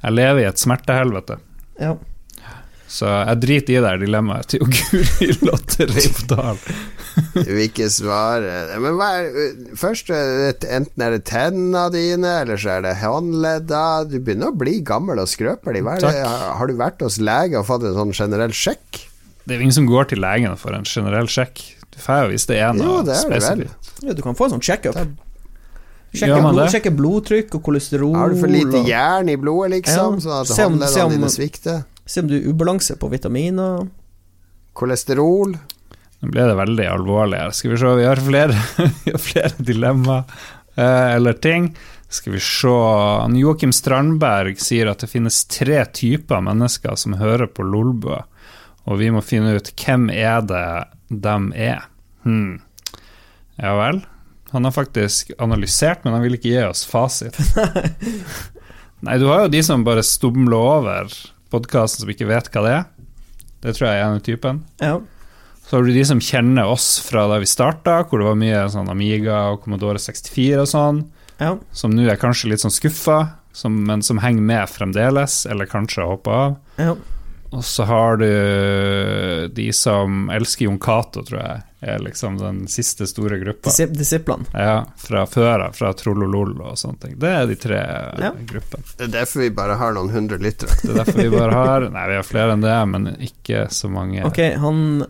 Jeg 0.02 0.14
lever 0.14 0.42
i 0.42 0.48
et 0.50 0.60
smertehelvete. 0.60 1.38
Ja. 1.80 1.94
Så 2.96 3.08
jeg 3.10 3.40
driter 3.42 3.74
i 3.76 3.80
det 3.84 3.94
dilemmaet 4.06 4.52
til 4.54 4.62
Guri 4.64 5.28
Lotte 5.44 5.84
Reipdal. 5.90 6.60
Du 7.34 7.48
vil 7.48 7.62
ikke 7.66 7.88
svare 7.92 8.76
Men 8.82 8.96
hva 8.98 9.06
er 9.22 9.54
Først 9.78 10.10
enten 10.12 11.04
er 11.04 11.16
det 11.16 11.22
tennene 11.28 11.86
dine, 11.92 12.32
eller 12.42 12.60
så 12.60 12.76
er 12.76 12.86
det 12.86 12.94
håndledda. 13.02 13.82
Du 14.08 14.16
begynner 14.18 14.52
å 14.52 14.56
bli 14.56 14.78
gammel 14.86 15.20
og 15.20 15.28
skrøpelig. 15.32 15.84
Hva 15.84 15.96
er 15.98 16.06
det? 16.06 16.24
Har 16.60 16.70
du 16.70 16.76
vært 16.78 17.04
hos 17.04 17.18
lege 17.20 17.60
og 17.60 17.68
fått 17.68 17.84
en 17.88 17.96
sånn 17.98 18.14
generell 18.16 18.54
sjekk? 18.56 19.02
Det 19.44 19.54
er 19.54 19.60
jo 19.60 19.68
ingen 19.68 19.76
som 19.76 19.88
går 19.88 20.10
til 20.10 20.22
legen 20.24 20.56
får 20.58 20.78
en 20.80 20.88
generell 20.88 21.28
sjekk. 21.30 21.60
Du 21.92 22.00
får 22.02 22.24
jo 22.24 22.32
hvis 22.32 22.48
det 22.48 22.60
er 22.64 22.76
noe 22.76 23.04
spesifikt. 23.04 23.92
ja, 24.04 24.16
du 24.16 24.24
kan 24.24 24.36
få 24.38 24.48
en 24.48 24.56
sånn 24.56 24.64
check-up. 24.64 24.98
Sjekke, 26.16 26.38
blod, 26.40 26.62
sjekke 26.72 26.92
blodtrykk 26.96 27.58
og 27.58 27.62
kolesterol. 27.66 28.14
Har 28.16 28.32
du 28.32 28.40
for 28.40 28.50
lite 28.50 28.80
jern 28.88 29.28
i 29.28 29.36
blodet, 29.40 29.74
liksom? 29.74 30.16
Ja. 30.16 30.44
Sånn 30.48 30.80
at 30.80 30.88
håndleddene 30.88 31.18
dine 31.18 31.30
svikter? 31.32 31.84
Se 32.06 32.22
om 32.22 32.28
du 32.30 32.36
er 32.38 32.46
ubalanse 32.46 32.96
på 33.00 33.10
vitaminer. 33.10 33.88
Kolesterol? 34.76 35.56
Nå 36.20 36.30
ble 36.32 36.46
det 36.48 36.56
veldig 36.58 36.86
alvorlig 36.88 37.40
her. 37.40 37.52
Skal 37.56 37.74
vi 37.74 37.80
se, 37.80 37.92
vi 37.98 38.06
har 38.06 38.22
flere, 38.22 38.62
vi 39.04 39.12
har 39.12 39.22
flere 39.22 39.52
dilemmaer 39.58 40.24
eh, 40.76 41.14
eller 41.16 41.36
ting. 41.42 41.72
Skal 42.08 42.36
vi 42.36 42.40
se 42.40 42.74
Joakim 43.40 43.72
Strandberg 43.74 44.60
sier 44.62 44.92
at 44.92 45.02
det 45.02 45.10
finnes 45.10 45.42
tre 45.50 45.82
typer 45.90 46.44
mennesker 46.46 46.94
som 46.96 47.18
hører 47.18 47.50
på 47.50 47.66
Lolbø, 47.66 48.20
og 48.86 49.00
vi 49.00 49.10
må 49.10 49.24
finne 49.26 49.56
ut 49.58 49.72
hvem 49.74 50.06
er 50.14 50.44
det 50.46 50.66
dem 51.10 51.50
er. 51.52 51.88
Hmm. 52.22 52.60
Ja 53.58 53.74
vel. 53.78 54.04
Han 54.54 54.64
har 54.64 54.74
faktisk 54.76 55.32
analysert, 55.42 56.04
men 56.04 56.14
han 56.14 56.22
vil 56.22 56.38
ikke 56.38 56.52
gi 56.52 56.62
oss 56.68 56.84
fasit. 56.86 57.36
Nei, 59.04 59.18
du 59.18 59.26
har 59.28 59.44
jo 59.44 59.52
de 59.52 59.62
som 59.66 59.84
bare 59.84 60.06
stumler 60.06 60.56
over 60.56 61.10
podkasten, 61.56 62.04
som 62.04 62.12
ikke 62.12 62.28
vet 62.30 62.52
hva 62.52 62.64
det 62.64 62.72
er. 62.78 62.86
Det 63.64 63.74
tror 63.74 63.88
jeg 63.88 63.98
er 63.98 64.06
en 64.06 64.20
av 64.20 64.24
typen. 64.24 64.62
Ja. 64.82 65.00
Så 65.66 65.76
har 65.76 65.86
du 65.86 65.90
de 65.90 66.04
som 66.06 66.22
kjenner 66.22 66.68
oss 66.70 67.00
fra 67.02 67.24
da 67.26 67.40
vi 67.42 67.48
starta, 67.50 67.98
hvor 68.06 68.22
det 68.22 68.28
var 68.28 68.38
mye 68.38 68.62
sånn 68.70 68.92
Amiga 68.92 69.40
og 69.50 69.64
Commodore 69.64 69.98
64 69.98 70.62
og 70.62 70.70
sånn, 70.70 71.02
ja. 71.40 71.56
som 71.74 71.96
nå 71.96 72.06
er 72.06 72.20
kanskje 72.20 72.52
litt 72.52 72.62
sånn 72.62 72.74
skuffa, 72.74 73.18
som, 73.56 73.80
men 73.88 74.04
som 74.06 74.20
henger 74.22 74.46
med 74.46 74.70
fremdeles, 74.70 75.40
eller 75.50 75.66
kanskje 75.66 76.04
har 76.04 76.14
hoppa 76.14 76.40
av. 76.44 76.56
ja. 76.78 76.96
Og 77.56 77.64
så 77.64 77.86
har 77.88 78.18
du 78.20 78.26
de 79.56 79.66
som 79.72 80.26
elsker 80.34 80.66
Jon 80.66 80.78
Cato, 80.82 81.22
tror 81.24 81.40
jeg, 81.40 81.62
er 81.86 82.02
liksom 82.04 82.36
den 82.40 82.58
siste 82.68 83.06
store 83.08 83.38
gruppa. 83.40 83.70
Disip 83.70 83.94
disiplene. 83.96 84.44
Ja, 84.52 84.82
fra 85.00 85.22
før 85.30 85.64
av, 85.68 85.76
fra 85.78 85.92
Trollolol 85.96 86.52
og 86.60 86.74
sånne 86.80 87.00
ting. 87.00 87.14
Det 87.22 87.30
er 87.32 87.46
de 87.48 87.56
tre 87.60 87.78
Ja. 88.20 88.32
gruppene. 88.50 88.84
Det 88.98 89.08
er 89.08 89.14
derfor 89.20 89.40
vi 89.46 89.50
bare 89.56 89.78
har 89.80 89.96
noen 89.96 90.12
hundre 90.12 90.38
lyttere. 90.42 90.74
Det 90.82 90.90
er 90.92 91.00
derfor 91.04 91.22
vi 91.22 91.30
bare 91.32 91.52
har 91.56 91.88
Nei, 91.88 92.06
vi 92.10 92.18
har 92.18 92.26
flere 92.26 92.52
enn 92.56 92.64
det, 92.64 92.76
men 92.92 93.08
ikke 93.30 93.66
så 93.72 93.88
mange. 93.92 94.24
Ok, 94.26 94.42
han 94.60 95.06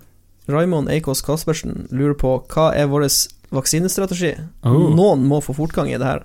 Raymond 0.47 0.91
Eikås 0.93 1.25
Kaspersen 1.27 1.89
lurer 1.91 2.15
på 2.15 2.37
hva 2.53 2.69
er 2.77 2.87
vår 2.87 3.09
vaksinestrategi? 3.51 4.35
Oh. 4.63 4.87
Noen 4.95 5.25
må 5.27 5.41
få 5.43 5.55
fortgang 5.57 5.91
i 5.91 5.99
det 5.99 6.07
her. 6.07 6.23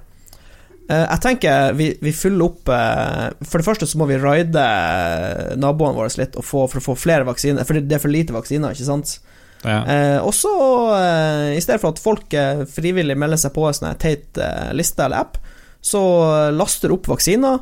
Eh, 0.91 1.05
jeg 1.05 1.23
tenker 1.23 1.75
vi, 1.77 1.91
vi 2.03 2.13
fyller 2.15 2.49
opp 2.49 2.71
eh, 2.71 3.27
For 3.47 3.61
det 3.61 3.67
første 3.67 3.87
så 3.87 3.99
må 4.01 4.07
vi 4.09 4.19
raide 4.19 4.61
eh, 4.61 5.51
naboene 5.59 5.95
våre 5.97 6.11
litt 6.19 6.37
få, 6.43 6.65
for 6.67 6.81
å 6.81 6.85
få 6.91 6.97
flere 6.99 7.27
vaksiner, 7.27 7.67
for 7.67 7.79
det 7.79 7.97
er 7.97 8.03
for 8.03 8.13
lite 8.13 8.35
vaksiner, 8.35 8.75
ikke 8.75 8.89
sant? 8.89 9.19
Ja. 9.61 9.81
Eh, 9.85 10.17
og 10.25 10.33
så, 10.33 10.51
eh, 10.97 11.51
i 11.55 11.61
stedet 11.61 11.81
for 11.83 11.93
at 11.93 12.01
folk 12.01 12.33
eh, 12.33 12.63
frivillig 12.69 13.17
melder 13.19 13.39
seg 13.39 13.53
på 13.55 13.67
en 13.67 13.77
sånn 13.77 14.01
teit 14.01 14.39
liste 14.75 15.05
eller 15.05 15.21
app, 15.21 15.37
så 15.81 16.01
laster 16.53 16.91
opp 16.93 17.07
vaksiner 17.09 17.61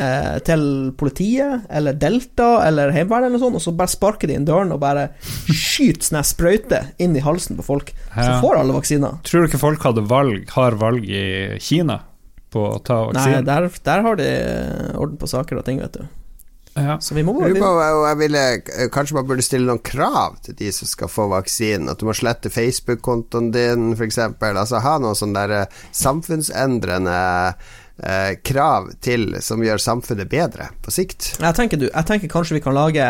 eh, 0.00 0.36
til 0.44 0.62
politiet 1.00 1.66
eller 1.72 1.96
Delta 2.00 2.62
eller 2.68 2.92
Heimevernet 2.94 3.28
eller 3.28 3.40
noe 3.40 3.42
sånt, 3.42 3.58
og 3.58 3.64
så 3.64 3.74
bare 3.76 3.92
sparker 3.92 4.30
de 4.30 4.38
inn 4.38 4.46
døren 4.48 4.72
og 4.76 4.80
bare 4.84 5.08
skyter 5.48 6.12
sånne 6.12 6.24
sprøyter 6.28 6.92
inn 7.02 7.16
i 7.18 7.24
halsen 7.24 7.58
på 7.58 7.66
folk. 7.66 7.92
Så 8.12 8.38
får 8.44 8.60
alle 8.60 8.76
vaksiner. 8.76 9.20
Tror 9.26 9.44
du 9.44 9.50
ikke 9.50 9.64
folk 9.64 9.84
hadde 9.88 10.06
valg, 10.12 10.46
har 10.54 10.78
valg 10.80 11.08
i 11.08 11.26
Kina 11.64 12.00
på 12.52 12.64
å 12.74 12.80
ta 12.84 13.04
Nei, 13.16 13.40
der, 13.46 13.68
der 13.84 14.04
har 14.06 14.18
de 14.20 14.26
eh, 14.28 14.98
orden 15.00 15.18
på 15.20 15.30
saker 15.30 15.60
og 15.60 15.66
ting, 15.68 15.80
vet 15.82 15.96
du. 16.00 16.04
Ja. 16.74 16.96
Så 17.04 17.14
vi 17.14 17.24
må 17.24 17.34
bare 17.36 17.52
jeg 17.52 18.18
ville, 18.20 18.42
kanskje 18.94 19.18
man 19.18 19.26
burde 19.28 19.44
stille 19.44 19.68
noen 19.68 19.82
krav 19.84 20.38
til 20.46 20.56
de 20.56 20.70
som 20.72 20.88
skal 20.88 21.10
få 21.12 21.26
vaksinen. 21.32 21.90
At 21.92 22.00
du 22.00 22.06
må 22.08 22.14
slette 22.16 22.52
Facebook-kontoen 22.52 23.50
din, 23.52 23.92
f.eks. 23.96 24.20
Altså 24.40 24.80
ha 24.80 24.96
noen 25.02 25.18
sånne 25.18 25.44
der 25.44 25.56
eh, 25.58 25.82
samfunnsendrende 25.96 27.18
eh, 28.00 28.32
krav 28.44 28.92
til 29.04 29.36
som 29.44 29.64
gjør 29.64 29.82
samfunnet 29.82 30.32
bedre 30.32 30.70
på 30.84 30.94
sikt. 30.94 31.34
jeg, 31.38 31.54
tenker 31.58 31.80
du, 31.80 31.88
jeg 31.90 32.08
tenker 32.08 32.32
kanskje 32.32 32.58
vi 32.58 32.64
kan 32.64 32.76
lage 32.76 33.08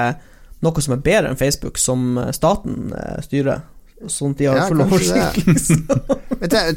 noe 0.63 0.83
som 0.83 0.95
er 0.95 1.03
bedre 1.03 1.33
enn 1.33 1.39
Facebook, 1.41 1.79
som 1.81 2.17
eh, 2.19 2.33
staten 2.35 2.93
eh, 2.97 3.19
styrer. 3.25 3.65
Sånn 4.11 4.33
at 4.35 4.41
de 4.41 4.49
har 4.51 4.57
Ja, 4.59 4.69
oversikt. 4.85 5.45
liksom. 5.51 5.83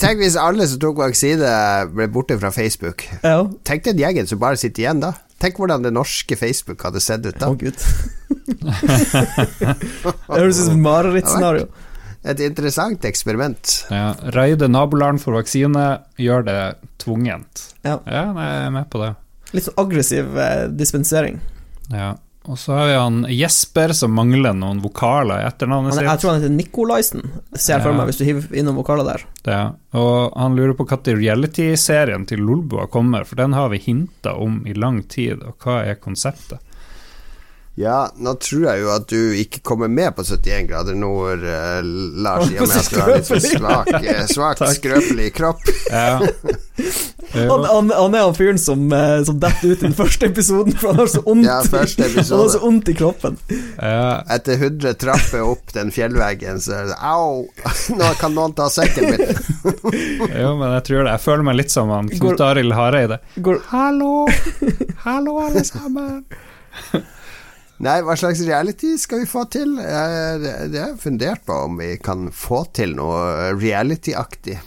Tenk 0.01 0.19
hvis 0.21 0.35
alle 0.37 0.67
som 0.69 0.81
tok 0.81 0.99
vaksine, 1.01 1.51
ble 1.93 2.07
borte 2.13 2.37
fra 2.41 2.51
Facebook. 2.53 3.07
ja. 3.23 3.39
Tenk 3.65 3.87
den 3.87 4.01
gjengen 4.01 4.29
som 4.29 4.41
bare 4.41 4.59
sitter 4.61 4.85
igjen 4.85 5.01
da. 5.01 5.15
Tenk 5.41 5.57
hvordan 5.59 5.83
det 5.83 5.91
norske 5.93 6.37
Facebook 6.39 6.85
hadde 6.85 7.01
sett 7.03 7.25
ut 7.27 7.41
Å, 7.43 7.49
oh, 7.49 7.57
gud. 7.59 7.75
det 8.65 10.37
høres 10.39 10.61
ut 10.61 10.67
som 10.69 10.77
et 10.77 10.85
marerittscenario. 10.85 11.67
Et 12.25 12.39
interessant 12.47 13.05
eksperiment. 13.05 13.73
Ja. 13.93 14.15
Røyde 14.33 14.69
naboland 14.71 15.21
for 15.21 15.37
vaksine, 15.37 15.83
gjør 16.17 16.47
det 16.47 16.59
tvungent. 17.03 17.67
Ja. 17.85 17.99
Ja, 18.09 18.23
jeg 18.33 18.63
er 18.63 18.71
med 18.73 18.89
på 18.89 19.03
det. 19.03 19.11
Litt 19.53 19.67
sånn 19.67 19.77
aggressiv 19.83 20.39
eh, 20.41 20.65
dispensering. 20.73 21.37
Ja. 21.93 22.15
Og 22.45 22.59
så 22.61 22.75
har 22.77 22.87
vi 22.89 22.97
han 22.97 23.19
Jesper 23.33 23.93
som 23.97 24.13
mangler 24.13 24.53
noen 24.57 24.81
vokaler 24.83 25.41
i 25.41 25.47
etternavnet 25.47 25.95
sitt. 25.95 26.05
jeg 26.05 26.21
tror 26.21 26.31
han 26.31 26.41
heter 26.41 26.53
Nikolaisen, 26.53 27.23
ser 27.53 27.77
jeg 27.77 27.85
for 27.85 27.97
meg, 27.97 28.09
hvis 28.09 28.21
du 28.21 28.25
hiver 28.27 28.59
innom 28.61 28.77
vokaler 28.81 29.07
der. 29.07 29.25
Det, 29.45 29.59
Og 29.97 30.35
han 30.37 30.57
lurer 30.57 30.75
på 30.77 30.87
når 30.89 31.17
reality-serien 31.21 32.27
til 32.29 32.43
Lolbua 32.45 32.85
kommer, 32.91 33.25
for 33.25 33.41
den 33.41 33.57
har 33.57 33.71
vi 33.73 33.81
hinta 33.81 34.35
om 34.37 34.61
i 34.67 34.73
lang 34.77 35.03
tid, 35.09 35.41
og 35.41 35.57
hva 35.65 35.81
er 35.89 36.01
konseptet? 36.01 36.61
Ja, 37.75 38.05
nå 38.15 38.31
tror 38.39 38.61
jeg 38.69 38.83
jo 38.85 38.91
at 38.93 39.09
du 39.11 39.33
ikke 39.35 39.59
kommer 39.67 39.89
med 39.91 40.13
på 40.15 40.23
71 40.23 40.69
grader 40.69 40.95
nord, 40.95 41.41
eh, 41.43 41.81
Lars, 42.23 42.47
i 42.47 42.55
og 42.63 42.67
med 42.71 42.77
at 42.79 42.87
du 42.87 42.99
har 43.01 43.11
litt 43.11 43.27
for 43.27 43.43
svak, 43.43 43.89
eh, 43.99 44.21
svak 44.35 44.61
skrøpelig 44.77 45.33
kropp. 45.35 45.67
Ja. 45.91 46.21
Han, 47.35 47.63
han, 47.67 47.89
han 47.91 48.13
er 48.15 48.21
han 48.21 48.35
fyren 48.37 48.59
som, 48.61 48.83
eh, 48.95 49.17
som 49.27 49.39
detter 49.41 49.73
ut 49.73 49.81
i 49.81 49.83
den 49.87 49.95
første 49.97 50.27
episoden, 50.29 50.75
for 50.79 50.93
han 50.93 51.01
har 51.01 51.09
så 51.11 51.19
vondt, 51.25 51.47
Ja, 51.49 51.57
han 51.65 52.13
har 52.39 52.51
så 52.53 52.61
vondt 52.61 52.91
i 52.91 52.95
kroppen. 52.95 53.35
Ja. 53.49 54.21
Etter 54.31 54.55
100 54.55 54.93
trapper 55.01 55.43
opp 55.43 55.73
den 55.75 55.91
fjellveggen, 55.91 56.61
så 56.63 56.77
er 56.77 56.87
det 56.93 56.99
Au! 57.01 57.43
Nå 57.97 58.13
kan 58.21 58.37
noen 58.37 58.55
ta 58.55 58.69
sekken 58.71 59.09
min. 59.09 59.25
Jo, 60.31 60.53
men 60.61 60.77
jeg 60.77 60.85
tror 60.87 61.01
det. 61.01 61.17
Jeg 61.17 61.23
føler 61.25 61.47
meg 61.49 61.59
litt 61.59 61.75
som 61.75 61.91
han 61.91 62.13
Knut 62.13 62.45
Arild 62.45 62.77
Hareide. 62.77 63.19
Går, 63.35 63.59
Hallo! 63.73 64.13
Hallo, 65.03 65.35
alle 65.49 65.65
sammen! 65.67 66.23
Nei, 67.83 67.97
hva 68.07 68.15
slags 68.15 68.39
reality 68.47 68.93
skal 68.99 69.25
vi 69.25 69.27
få 69.27 69.43
til? 69.51 69.75
Det 69.75 69.89
har 69.91 70.75
jeg 70.75 70.99
fundert 71.01 71.43
på 71.47 71.57
om 71.65 71.75
vi 71.81 71.95
kan 71.99 72.29
få 72.31 72.63
til 72.75 72.95
noe 72.95 73.51
reality-aktig. 73.57 74.61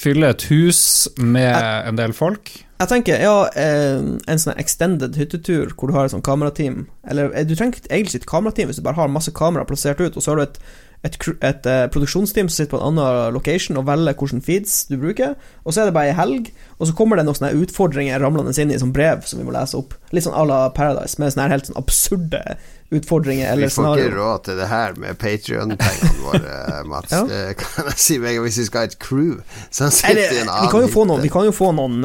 Fylle 0.00 0.32
et 0.32 0.44
hus 0.48 0.82
med 1.16 1.56
en 1.56 1.96
del 1.96 2.12
folk. 2.16 2.52
jeg 2.80 2.88
tenker, 2.88 3.20
ja, 3.20 3.48
en 3.56 4.40
sånn 4.40 4.60
extended 4.60 5.16
hyttetur 5.16 5.74
hvor 5.74 5.88
du 5.88 5.96
har 5.96 6.08
et 6.08 6.14
sånt 6.14 6.24
kamerateam 6.24 6.86
Eller 7.04 7.28
eh, 7.36 7.44
du 7.44 7.52
trenger 7.52 7.82
egentlig 7.90 8.14
ikke 8.14 8.22
et 8.22 8.30
kamerateam 8.30 8.70
hvis 8.70 8.80
du 8.80 8.86
bare 8.86 8.96
har 8.96 9.12
masse 9.12 9.32
kamera 9.36 9.66
plassert 9.68 10.00
ut, 10.00 10.16
og 10.16 10.22
så 10.22 10.32
har 10.32 10.40
du 10.40 10.46
et, 10.46 10.60
et, 11.00 11.16
et, 11.40 11.66
eh, 11.66 11.86
produksjonsteam 11.88 12.50
som 12.50 12.56
sitter 12.56 12.74
på 12.74 12.80
en 12.80 12.90
annen 12.90 13.32
location 13.32 13.78
og 13.80 13.86
velger 13.88 14.18
hvilke 14.20 14.42
feeds 14.44 14.82
du 14.90 14.98
bruker, 15.00 15.36
og 15.64 15.72
så 15.72 15.82
er 15.82 15.88
det 15.88 15.96
bare 15.96 16.10
ei 16.10 16.18
helg, 16.18 16.50
og 16.76 16.90
så 16.90 16.96
kommer 16.96 17.16
det 17.16 17.24
noen 17.24 17.38
sånne 17.38 17.56
utfordringer 17.62 18.20
ramlende 18.20 18.52
inn 18.60 18.74
i 18.74 18.80
sånn 18.80 18.92
brev 18.92 19.24
som 19.28 19.40
vi 19.40 19.46
må 19.48 19.54
lese 19.56 19.78
opp. 19.80 19.96
Litt 20.12 20.26
sånn 20.26 20.36
à 20.36 20.44
la 20.44 20.60
Paradise, 20.76 21.16
med 21.16 21.32
sånne 21.32 21.48
helt 21.54 21.70
sånn 21.70 21.80
absurde 21.80 22.42
utfordringer 22.90 23.46
Vi 23.46 23.52
eller 23.52 23.72
får 23.72 24.00
ikke 24.02 24.14
råd 24.16 24.44
til 24.48 24.56
det 24.58 24.68
her 24.68 24.96
med 24.98 25.18
Patrion-pengene 25.22 26.24
våre, 26.24 26.54
Mats. 26.90 27.12
Ja. 27.14 27.22
Det 27.30 27.58
kan 27.62 27.90
jeg 27.92 28.02
si 28.02 28.20
meg 28.20 28.40
hvis 28.42 28.58
vi 28.60 28.66
skal 28.66 28.82
ha 28.82 28.90
et 28.90 28.96
crew 29.00 29.36
som 29.70 29.92
sitter 29.94 30.24
i 30.26 30.40
en 30.42 30.50
vi 30.50 30.72
kan 30.72 30.84
jo 30.84 30.90
få 30.90 31.06
noen, 31.08 31.22
vi 31.22 31.30
kan 31.32 31.46
jo 31.46 31.54
få 31.54 31.70
noen, 31.76 32.02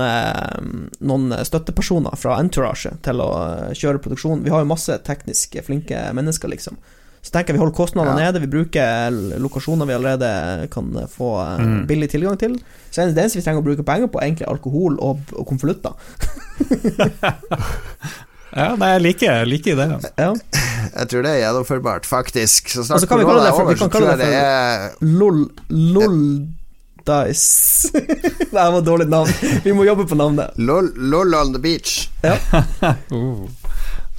noen 1.01 1.39
støttepersoner 1.47 2.15
fra 2.22 2.38
Entourage 2.39 2.93
til 3.03 3.23
å 3.23 3.31
eh, 3.41 3.73
kjøre 3.76 3.99
produksjon. 4.03 4.45
Vi 4.45 4.53
har 4.53 4.61
jo 4.61 4.69
masse 4.69 4.95
teknisk 5.07 5.57
flinke 5.65 6.05
mennesker, 6.15 6.53
liksom. 6.53 6.77
Så 7.26 7.31
tenker 7.34 7.49
jeg 7.53 7.57
vi 7.57 7.64
holder 7.64 7.73
kostnadene 7.80 8.22
Ja. 8.22 8.27
nede, 8.30 8.41
vi 8.43 8.47
bruker 8.53 9.15
lokasjoner 9.41 9.88
vi 9.89 9.95
allerede 9.97 10.69
kan 10.69 10.91
få 11.10 11.31
eh, 11.41 11.64
Mm. 11.65 11.88
billig 11.89 12.10
tilgang 12.14 12.38
til. 12.38 12.60
Så 12.91 13.02
det 13.10 13.18
eneste 13.18 13.39
vi 13.39 13.45
trenger 13.47 13.64
å 13.64 13.65
bruke 13.65 13.84
penger 13.88 14.07
på, 14.14 14.19
er 14.22 14.27
egentlig 14.30 14.47
alkohol 14.47 14.99
og, 15.02 15.19
og 15.34 15.47
konvolutter. 15.49 15.93
Ja, 18.56 18.69
nei, 18.80 18.88
jeg 18.93 19.02
liker, 19.03 19.26
jeg 19.41 19.47
liker 19.52 19.76
det. 19.76 19.85
Ja. 20.15 20.30
Jeg 20.95 21.07
tror 21.11 21.26
det 21.26 21.31
er 21.34 21.39
gjennomførbart, 21.41 22.06
faktisk. 22.07 22.69
Så 22.72 22.85
snart 22.88 23.02
så 23.03 23.07
kan 23.10 23.19
vi 23.19 23.26
korona 23.27 23.41
kalle 23.41 23.43
det 23.43 23.49
er 23.49 23.57
for- 23.57 23.65
over, 23.65 23.76
så 23.76 23.89
tror 23.91 24.06
jeg 24.07 24.18
det 24.22 24.27
det 24.30 24.38
er 24.39 24.93
LOL 25.02 25.41
LOL 25.69 26.22
Dice. 27.06 27.91
det 28.39 28.53
var 28.56 28.77
et 28.80 28.85
dårlig 28.88 29.10
navn. 29.11 29.34
Vi 29.65 29.73
må 29.76 29.84
jobbe 29.85 30.07
på 30.07 30.15
navnet. 30.18 30.56
LOL, 30.57 30.88
LOL 30.95 31.35
on 31.41 31.52
the 31.52 31.60
beach. 31.60 32.07
Ja. 32.23 32.38
Uh. 33.11 33.43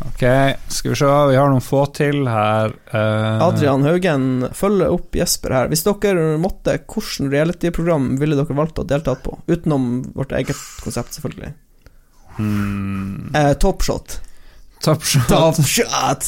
Ok, 0.05 0.23
skal 0.69 0.91
vi 0.93 0.97
se. 1.01 1.07
Vi 1.31 1.37
har 1.41 1.49
noen 1.49 1.65
få 1.65 1.87
til 1.97 2.27
her. 2.29 2.75
Uh... 2.93 3.41
Adrian 3.47 3.85
Haugen 3.87 4.27
følger 4.53 4.93
opp 4.93 5.17
Jesper 5.17 5.55
her. 5.57 5.71
Hvis 5.73 5.87
dere 5.87 6.35
måtte, 6.43 6.75
hvilket 6.85 7.31
reality-program 7.33 8.11
ville 8.21 8.37
dere 8.37 8.59
valgt 8.59 8.83
å 8.83 8.85
delta 8.85 9.15
på? 9.17 9.39
Utenom 9.49 10.03
vårt 10.19 10.35
eget 10.37 10.61
konsept, 10.85 11.17
selvfølgelig. 11.17 11.55
hmm, 12.37 13.31
Eh, 13.35 13.55
Topshot. 13.63 14.19
Top 14.85 15.03
shot. 15.09 15.25
Topshot! 15.33 16.27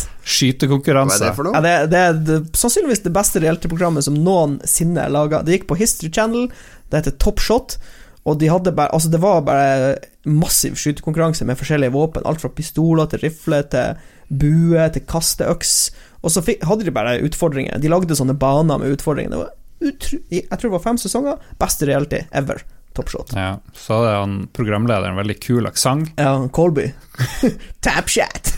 Hva 1.13 1.19
er 1.21 1.29
det 1.29 1.37
for 1.37 1.45
Ja, 1.53 1.61
noe? 1.61 1.61
det, 1.67 1.75
det 1.93 1.99
er 2.01 2.17
det, 2.25 2.39
sannsynligvis 2.57 3.05
det 3.05 3.13
beste 3.13 3.43
reality-programmet 3.45 4.07
som 4.09 4.17
noensinne 4.17 5.05
er 5.05 5.13
laga. 5.13 5.43
Det 5.45 5.59
gikk 5.59 5.69
på 5.69 5.77
History 5.79 6.09
Channel, 6.17 6.49
det 6.89 7.03
heter 7.03 7.19
Topshot, 7.21 7.77
og 8.29 8.39
de 8.41 8.51
hadde 8.51 8.75
bare 8.77 8.93
Altså, 8.95 9.11
det 9.13 9.21
var 9.23 9.43
bare 9.47 9.97
massiv 10.29 10.77
skytekonkurranse 10.79 11.47
med 11.49 11.59
forskjellige 11.59 11.95
våpen. 11.95 12.27
Alt 12.29 12.43
fra 12.45 12.53
pistoler 12.53 13.09
til 13.11 13.23
rifle 13.25 13.63
til 13.73 14.01
bue 14.29 14.89
til 14.95 15.05
kasteøks. 15.09 15.77
Og 16.23 16.35
så 16.35 16.43
fikk, 16.45 16.65
hadde 16.69 16.89
de 16.89 16.95
bare 16.95 17.19
utfordringer. 17.25 17.79
De 17.81 17.91
lagde 17.91 18.17
sånne 18.19 18.37
baner 18.39 18.81
med 18.81 18.99
utfordringer. 18.99 19.33
Det 19.33 19.41
var 19.45 19.55
utro, 19.89 20.19
jeg 20.35 20.49
tror 20.51 20.67
det 20.69 20.75
var 20.77 20.85
fem 20.85 21.01
sesonger. 21.01 21.47
Beste 21.61 21.89
reality 21.89 22.25
ever. 22.37 22.65
Topshot. 22.99 23.33
Ja, 23.37 23.59
så 23.77 24.01
hadde 24.01 24.15
han 24.17 24.39
programlederen 24.57 25.19
veldig 25.19 25.37
kul 25.45 25.69
aksent. 25.69 26.11
Ja, 26.19 26.35
Colby. 26.53 26.89
Tapshat! 27.85 28.53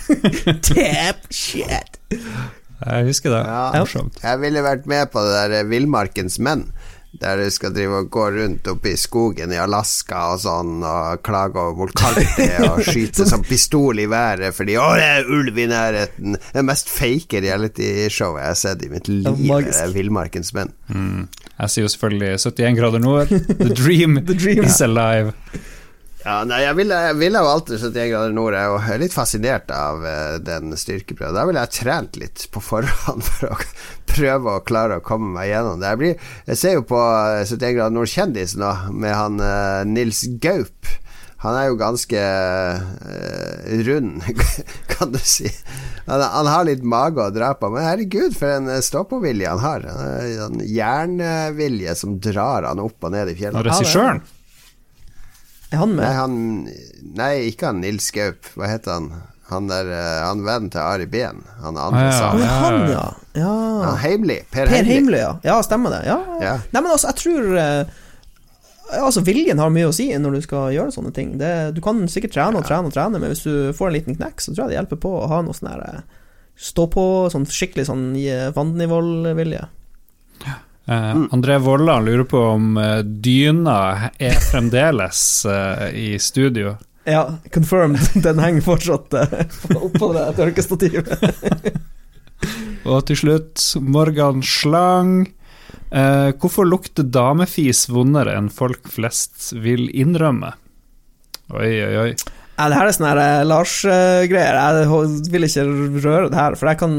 Tapshat! 0.64 2.00
Jeg 2.80 3.04
husker 3.10 3.34
det. 3.34 3.40
Ja. 3.44 3.64
Morsomt. 3.76 4.16
Jeg 4.24 4.40
ville 4.40 4.62
vært 4.64 4.86
med 4.88 5.10
på 5.12 5.20
det 5.26 5.42
der 5.52 5.66
Villmarkens 5.68 6.38
menn. 6.40 6.70
Der 7.20 7.36
du 7.42 7.48
skal 7.50 7.72
drive 7.74 7.96
og 8.04 8.10
gå 8.14 8.28
rundt 8.30 8.68
oppe 8.70 8.92
i 8.92 8.96
skogen 8.96 9.50
i 9.50 9.58
Alaska 9.58 10.20
og 10.30 10.38
sånn 10.44 10.76
og 10.86 11.22
klage 11.26 11.58
over 11.58 11.74
hvor 11.80 11.90
kaldt 11.98 12.22
det 12.38 12.46
er 12.54 12.66
og 12.70 12.84
skyte 12.86 13.26
sånn 13.26 13.42
pistol 13.48 13.98
i 13.98 14.06
været 14.06 14.54
fordi 14.54 14.76
'Å, 14.78 14.86
det 14.94 15.08
er 15.08 15.26
ulv 15.26 15.58
i 15.58 15.66
nærheten'. 15.66 16.38
Det 16.54 16.64
mest 16.64 16.88
fake 16.88 17.42
realityshowet 17.42 18.40
jeg 18.44 18.46
har 18.52 18.60
sett 18.62 18.84
i 18.86 18.92
mitt 18.94 19.08
liv, 19.10 19.26
magisk. 19.50 19.80
er 19.82 19.90
Villmarkens 19.96 20.54
menn. 20.54 20.70
Jeg 21.58 21.68
sier 21.74 21.84
jo 21.84 21.90
selvfølgelig 21.96 22.30
71 22.38 22.78
grader 22.78 23.02
nord. 23.02 23.28
The 23.58 23.74
dream, 23.74 24.20
The 24.30 24.34
dream. 24.38 24.64
is 24.64 24.80
alive. 24.80 25.34
Ja, 26.30 26.44
nei, 26.46 26.60
jeg 26.62 26.76
ville, 26.78 26.96
jeg 27.08 27.16
ville 27.18 27.40
jo 27.42 27.48
alltid 27.50 27.80
71 27.80 28.10
grader 28.12 28.34
nord. 28.36 28.54
Jeg 28.54 28.94
er 28.94 29.00
litt 29.02 29.14
fascinert 29.16 29.72
av 29.74 30.04
eh, 30.06 30.36
den 30.46 30.76
styrkeprøven. 30.78 31.34
Da 31.34 31.42
ville 31.48 31.64
jeg 31.64 31.74
trent 31.80 32.18
litt 32.20 32.44
på 32.54 32.62
forhånd 32.62 33.24
for 33.32 33.50
å 33.50 33.58
prøve 34.10 34.54
å 34.54 34.62
klare 34.66 35.00
å 35.00 35.04
komme 35.06 35.32
meg 35.34 35.50
gjennom 35.50 35.82
det. 35.82 35.90
Jeg, 35.90 36.00
blir, 36.04 36.30
jeg 36.52 36.60
ser 36.60 36.78
jo 36.78 36.86
på 36.86 37.02
eh, 37.02 37.42
71 37.48 37.76
grader 37.80 37.96
nord-kjendis 37.98 38.54
nå, 38.62 38.70
med 38.94 39.16
han 39.16 39.42
eh, 39.42 39.82
Nils 39.90 40.22
Gaup. 40.44 40.94
Han 41.40 41.56
er 41.56 41.70
jo 41.70 41.76
ganske 41.80 42.20
uh, 42.20 43.68
rund, 43.86 44.26
kan 44.92 45.08
du 45.14 45.16
si. 45.24 45.48
Han, 46.04 46.20
han 46.20 46.50
har 46.52 46.66
litt 46.68 46.82
mage 46.84 47.24
å 47.24 47.32
dra 47.32 47.54
på, 47.56 47.70
men 47.72 47.86
herregud, 47.88 48.36
for 48.36 48.58
en 48.58 48.68
eh, 48.68 48.82
stå-på-vilje 48.84 49.48
han 49.48 49.62
har. 49.64 49.86
En 50.50 50.60
jernvilje 50.60 51.96
som 51.96 52.20
drar 52.20 52.68
han 52.68 52.84
opp 52.84 53.08
og 53.08 53.16
ned 53.16 53.32
i 53.32 53.38
Og 53.38 53.40
fjellene. 53.40 53.64
regissøren 53.72 54.20
Er 55.70 55.82
han 55.84 55.92
med? 55.94 56.02
Nei, 56.04 56.14
han, 56.14 56.36
nei, 57.20 57.32
ikke 57.50 57.68
han 57.70 57.80
Nils 57.84 58.08
Gaup. 58.14 58.48
Hva 58.58 58.66
heter 58.70 58.96
han? 58.96 59.10
Han 59.50 59.66
der, 59.70 59.88
eh, 59.90 60.20
han 60.26 60.44
vennen 60.46 60.70
til 60.70 60.80
Ari 60.82 61.06
Behn. 61.10 61.40
Han 61.62 61.78
andre 61.78 62.00
Ah, 62.00 62.10
ja. 62.10 62.18
sa 62.18 62.28
ja, 62.38 62.52
han, 62.64 62.78
ja. 62.90 63.04
ja. 63.38 63.54
Han 63.86 63.96
Heimli. 64.02 64.36
Per, 64.50 64.66
Per 64.70 64.86
Heimli. 64.86 65.18
Ja. 65.18 65.32
Ja, 65.46 65.56
stemmer 65.66 65.90
det. 65.94 66.04
Ja. 66.06 66.18
Ja. 66.42 66.52
Nei, 66.70 66.82
men 66.84 66.90
altså, 66.92 67.10
jeg 67.10 67.18
tror 67.22 67.56
eh, 67.58 67.82
ja, 68.90 69.00
Altså, 69.06 69.22
viljen 69.26 69.58
har 69.62 69.70
mye 69.70 69.86
å 69.90 69.94
si 69.94 70.08
når 70.18 70.38
du 70.38 70.40
skal 70.46 70.72
gjøre 70.74 70.94
sånne 70.94 71.12
ting. 71.14 71.36
Det, 71.38 71.50
du 71.74 71.80
kan 71.84 72.02
sikkert 72.10 72.34
trene 72.34 72.58
og 72.58 72.66
trene 72.66 72.90
og 72.90 72.94
trene, 72.94 73.18
men 73.22 73.30
hvis 73.30 73.42
du 73.46 73.70
får 73.78 73.90
en 73.90 73.94
liten 73.98 74.18
knekk, 74.18 74.42
så 74.42 74.50
tror 74.54 74.64
jeg 74.66 74.72
det 74.74 74.78
hjelper 74.80 75.02
på 75.06 75.12
å 75.20 75.28
ha 75.30 75.42
noe 75.46 75.54
sånn 75.54 75.70
her 75.70 75.84
eh, 75.86 76.00
Stå 76.60 76.84
på 76.92 77.02
sånn 77.32 77.46
skikkelig 77.48 77.86
sånn 77.88 78.08
eh, 78.20 78.50
vannivåvilje. 80.86 81.26
Eh, 81.26 81.34
André 81.34 81.58
Volla 81.58 82.00
lurer 82.00 82.24
på 82.24 82.38
om 82.38 82.76
uh, 82.76 82.98
dyna 82.98 84.10
er 84.18 84.38
fremdeles 84.50 85.46
uh, 85.46 85.88
i 85.94 86.18
studio. 86.18 86.76
Ja, 87.04 87.38
confirmed. 87.54 88.00
Den 88.22 88.38
henger 88.38 88.60
fortsatt 88.60 89.14
oppå 89.74 90.12
det 90.12 90.32
tørkestativet. 90.36 91.08
Og 92.90 93.04
til 93.06 93.16
slutt, 93.16 93.60
Morgan 93.80 94.42
Slang. 94.42 95.28
Hvorfor 95.90 96.64
lukter 96.64 97.02
damefis 97.02 97.88
vondere 97.90 98.36
enn 98.38 98.46
folk 98.54 98.86
flest 98.88 99.50
vil 99.58 99.88
innrømme? 99.90 100.52
Oi, 101.50 101.72
oi, 101.82 101.96
oi. 101.98 102.12
Ja, 102.54 102.68
det 102.70 102.78
her 102.78 102.86
er 102.86 102.94
sånne 102.94 103.26
Lars-greier. 103.50 104.60
jeg 104.78 105.32
vil 105.34 105.48
ikke 105.48 105.66
røre 106.06 106.30
det 106.30 106.38
her, 106.38 106.56
for 106.56 106.70
jeg 106.70 106.80
kan 106.80 106.96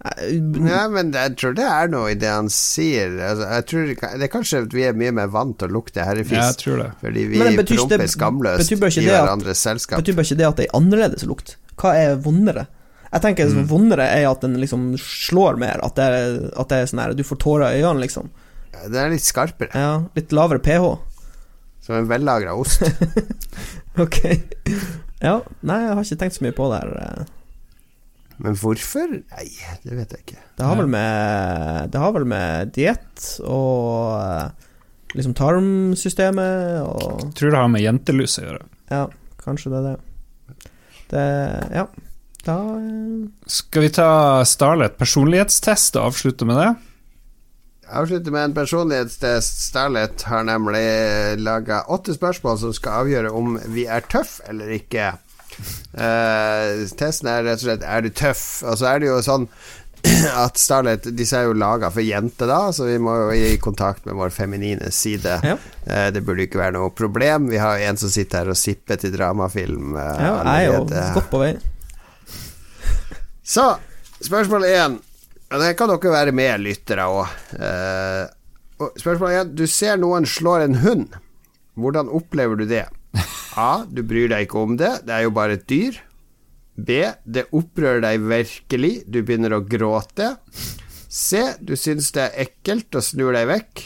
Ja, 0.00 0.86
men 0.88 1.10
jeg 1.12 1.34
tror 1.36 1.52
det 1.58 1.64
er 1.68 1.88
noe 1.92 2.12
i 2.12 2.16
det 2.16 2.28
han 2.32 2.46
sier. 2.48 3.10
Altså, 3.20 3.48
jeg 3.52 3.64
tror 3.68 3.90
Det 4.16 4.24
er 4.24 4.32
kanskje 4.32 4.62
at 4.64 4.72
vi 4.72 4.84
er 4.88 4.94
mye 4.96 5.12
mer 5.12 5.26
vant 5.28 5.58
til 5.60 5.68
å 5.68 5.74
lukte 5.76 6.04
herrefis. 6.06 6.56
Ja. 6.64 6.86
Fordi 7.02 7.24
vi 7.28 7.38
Men 7.42 7.58
promper 7.68 8.06
skamløst 8.08 8.70
betyr 8.80 9.02
i 9.02 9.04
det 9.04 9.12
at- 9.12 9.26
hverandres 9.28 9.60
selskap. 9.60 10.00
betyr 10.00 10.16
bare 10.16 10.24
ikke 10.30 10.38
det 10.40 10.46
at 10.48 10.56
det 10.56 10.66
er 10.70 10.76
annerledes 10.78 11.26
lukt. 11.28 11.56
Hva 11.76 11.92
er 11.96 12.16
vondere? 12.16 12.66
Jeg 13.12 13.22
tenker 13.22 13.48
Mm. 13.50 13.66
vondere 13.66 14.06
er 14.08 14.30
at 14.30 14.40
den 14.40 14.54
liksom 14.56 14.94
slår 14.96 15.58
mer, 15.58 15.80
at 15.82 15.94
det 15.96 16.04
er, 16.04 16.50
at 16.56 16.68
det 16.68 16.78
er 16.78 16.86
sånn 16.86 17.00
her 17.02 17.12
Du 17.12 17.22
får 17.24 17.38
tårer 17.38 17.74
i 17.76 17.82
øynene, 17.82 18.00
liksom. 18.06 18.30
Den 18.84 18.94
er 18.94 19.10
litt 19.10 19.20
skarpere. 19.26 19.74
Ja, 19.74 20.04
litt 20.16 20.30
lavere 20.30 20.60
pH. 20.62 20.98
Som 21.82 21.96
en 21.96 22.06
vellagra 22.08 22.56
ost. 22.56 22.80
Ok. 23.98 24.22
Ja, 25.20 25.40
nei, 25.62 25.80
jeg 25.82 25.94
har 25.94 26.02
ikke 26.04 26.16
tenkt 26.16 26.38
så 26.38 26.42
mye 26.46 26.54
på 26.56 26.70
det 26.70 26.80
her. 26.80 27.26
Eh. 28.40 28.44
Men 28.46 28.58
hvorfor? 28.58 29.12
Nei, 29.12 29.46
det 29.84 29.96
vet 29.98 30.16
jeg 30.16 30.24
ikke. 30.24 30.42
Det 30.56 30.66
har 30.66 30.76
vel 30.80 30.90
med 30.90 31.92
Det 31.92 32.02
har 32.02 32.12
vel 32.16 32.26
med 32.28 32.74
diett 32.76 33.30
og 33.44 34.18
eh, 34.20 34.68
liksom 35.16 35.34
tarmsystemet 35.38 36.80
og 36.84 37.24
Jeg 37.26 37.34
tror 37.38 37.54
det 37.54 37.62
har 37.62 37.72
med 37.72 37.84
jentelus 37.84 38.38
å 38.40 38.46
gjøre. 38.46 38.68
Ja, 38.90 39.06
kanskje 39.44 39.72
det 39.72 39.80
er 39.82 39.90
det. 39.90 40.70
Det 41.10 41.26
Ja. 41.76 41.88
Da 42.40 42.56
eh, 42.72 43.26
Skal 43.52 43.84
vi 43.84 43.90
ta 43.92 44.10
Starlet 44.48 44.96
personlighetstest 44.96 45.98
og 46.00 46.14
avslutte 46.14 46.48
med 46.48 46.56
det? 46.56 46.70
Avslutte 47.90 48.30
med 48.30 48.44
en 48.44 48.54
personlighetstest. 48.54 49.64
Starlet 49.66 50.22
har 50.30 50.44
nemlig 50.46 50.86
laga 51.42 51.82
åtte 51.90 52.14
spørsmål 52.14 52.60
som 52.62 52.72
skal 52.76 53.04
avgjøre 53.04 53.32
om 53.34 53.58
vi 53.74 53.88
er 53.90 54.06
tøff 54.06 54.38
eller 54.48 54.70
ikke. 54.76 55.10
Eh, 55.92 56.86
testen 56.96 57.28
er 57.30 57.42
rett 57.42 57.58
og 57.58 57.66
slett 57.66 57.82
Er 57.82 58.04
du 58.04 58.12
tøff? 58.14 58.62
Og 58.62 58.76
så 58.78 58.92
er 58.92 59.00
det 59.02 59.08
jo 59.08 59.16
sånn 59.26 59.48
at 60.44 60.56
Starlet 60.60 61.08
Disse 61.18 61.36
er 61.36 61.48
jo 61.48 61.56
laga 61.58 61.90
for 61.92 62.04
jenter, 62.04 62.48
da, 62.48 62.70
så 62.72 62.86
vi 62.88 62.96
må 63.02 63.16
jo 63.18 63.34
i 63.36 63.58
kontakt 63.60 64.06
med 64.06 64.16
vår 64.16 64.30
feminine 64.32 64.88
side. 64.94 65.34
Ja. 65.44 65.56
Eh, 65.84 66.06
det 66.14 66.22
burde 66.24 66.44
jo 66.44 66.48
ikke 66.48 66.62
være 66.62 66.76
noe 66.78 66.92
problem. 66.96 67.50
Vi 67.52 67.60
har 67.60 67.82
en 67.84 68.00
som 68.00 68.12
sitter 68.12 68.44
her 68.44 68.54
og 68.54 68.58
sipper 68.58 69.00
til 69.02 69.12
dramafilm 69.12 69.98
eh, 70.00 70.22
Ja, 70.24 70.32
jeg 70.46 70.70
er 70.70 70.70
jo 70.70 71.14
godt 71.18 71.30
på 71.34 71.42
vei. 71.42 71.52
Så, 73.54 73.66
spørsmål 74.24 74.68
én. 74.70 75.00
Det 75.50 75.74
kan 75.76 75.90
dere 75.90 76.14
være 76.14 76.32
med, 76.38 76.62
lyttere 76.62 77.08
òg. 77.10 77.32
Spørsmål 79.02 79.34
én. 79.34 79.52
Du 79.58 79.66
ser 79.66 79.98
noen 79.98 80.28
slår 80.28 80.68
en 80.68 80.80
hund. 80.84 81.18
Hvordan 81.80 82.08
opplever 82.14 82.56
du 82.60 82.68
det? 82.70 82.86
A. 83.60 83.84
Du 83.90 84.02
bryr 84.06 84.30
deg 84.30 84.46
ikke 84.46 84.62
om 84.62 84.76
det. 84.80 84.92
Det 85.06 85.14
er 85.16 85.26
jo 85.26 85.32
bare 85.34 85.58
et 85.58 85.66
dyr. 85.70 85.98
B. 86.80 87.00
Det 87.24 87.48
opprører 87.56 88.02
deg 88.04 88.26
virkelig. 88.30 88.92
Du 89.10 89.20
begynner 89.22 89.56
å 89.58 89.62
gråte. 89.66 90.34
C. 91.10 91.42
Du 91.60 91.74
syns 91.76 92.12
det 92.16 92.28
er 92.28 92.46
ekkelt 92.46 92.94
og 92.96 93.04
snur 93.04 93.34
deg 93.36 93.48
vekk. 93.50 93.82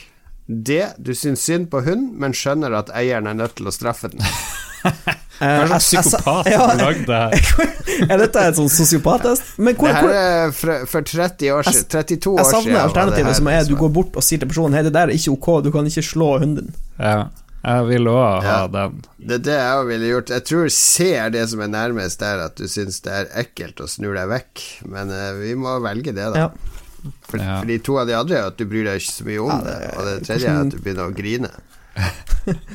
D. 0.46 0.82
Du 1.00 1.14
syns 1.16 1.44
synd 1.46 1.70
på 1.72 1.80
hund, 1.86 2.12
men 2.20 2.36
skjønner 2.36 2.76
at 2.76 2.92
eieren 2.94 3.30
er 3.30 3.38
nødt 3.38 3.56
til 3.60 3.70
å 3.70 3.74
straffe 3.74 4.12
den. 4.12 4.24
Eh, 5.42 5.64
Hva 5.66 5.78
slags 5.80 5.88
psykopat 6.12 6.46
ja, 6.52 6.58
har 6.60 6.76
lagd 6.78 7.06
det 7.08 7.16
her? 7.18 7.70
Er 8.12 8.20
dette 8.20 8.42
et 8.50 8.58
sånn 8.58 8.68
sosiopattest? 8.70 9.54
Men 9.58 9.74
hvor, 9.80 9.88
Det 9.90 9.96
her 9.96 10.12
er 10.18 10.52
for, 10.54 10.84
for 10.92 11.08
30 11.08 11.50
år 11.56 11.66
siden. 11.66 11.86
32 11.90 12.30
år 12.30 12.38
Jeg 12.38 12.50
savner 12.52 12.78
alternativet 12.84 13.38
som 13.40 13.48
er 13.50 13.64
du 13.66 13.72
går 13.80 13.90
bort 13.96 14.18
og 14.20 14.22
sier 14.22 14.42
til 14.44 14.50
personen 14.52 14.76
Hei, 14.78 14.84
det 14.86 14.92
der 14.94 15.10
er 15.10 15.16
ikke 15.16 15.34
ok, 15.34 15.48
du 15.66 15.70
kan 15.74 15.88
ikke 15.90 16.04
slå 16.06 16.28
hunden 16.36 16.68
din. 16.68 16.76
Ja, 17.00 17.16
jeg 17.64 17.86
vil 17.88 18.08
òg 18.12 18.42
ha 18.44 18.58
Ja. 18.60 18.66
den. 18.68 19.00
Det 19.18 19.34
er 19.40 19.44
det 19.48 19.56
jeg 19.58 19.86
ville 19.88 20.06
gjort. 20.12 20.28
Jeg 20.34 20.44
tror 20.44 20.68
ser 20.70 21.16
er 21.24 21.30
det 21.34 21.48
som 21.48 21.60
er 21.64 21.68
nærmest 21.72 22.18
der, 22.20 22.38
at 22.44 22.56
du 22.60 22.64
syns 22.68 23.00
det 23.02 23.12
er 23.12 23.30
ekkelt 23.44 23.80
og 23.80 23.88
snur 23.88 24.14
deg 24.14 24.28
vekk. 24.28 24.64
Men 24.86 25.08
uh, 25.10 25.32
vi 25.40 25.54
må 25.56 25.78
velge 25.84 26.12
det, 26.12 26.28
da. 26.34 26.46
Ja. 26.46 26.50
For, 27.28 27.36
Ja. 27.40 27.58
Fordi 27.60 27.78
to 27.84 27.98
av 28.00 28.06
de 28.08 28.14
andre 28.16 28.36
er 28.38 28.46
at 28.48 28.56
du 28.56 28.64
bryr 28.68 28.84
deg 28.88 29.00
ikke 29.00 29.12
så 29.12 29.24
mye 29.26 29.40
om 29.44 29.50
Ja, 29.50 29.58
det, 29.64 29.78
det- 29.80 29.94
og 29.98 30.04
det 30.08 30.16
tredje 30.28 30.48
er 30.48 30.60
at 30.60 30.70
du 30.72 30.78
begynner 30.78 31.08
å 31.08 31.16
grine. 31.16 31.50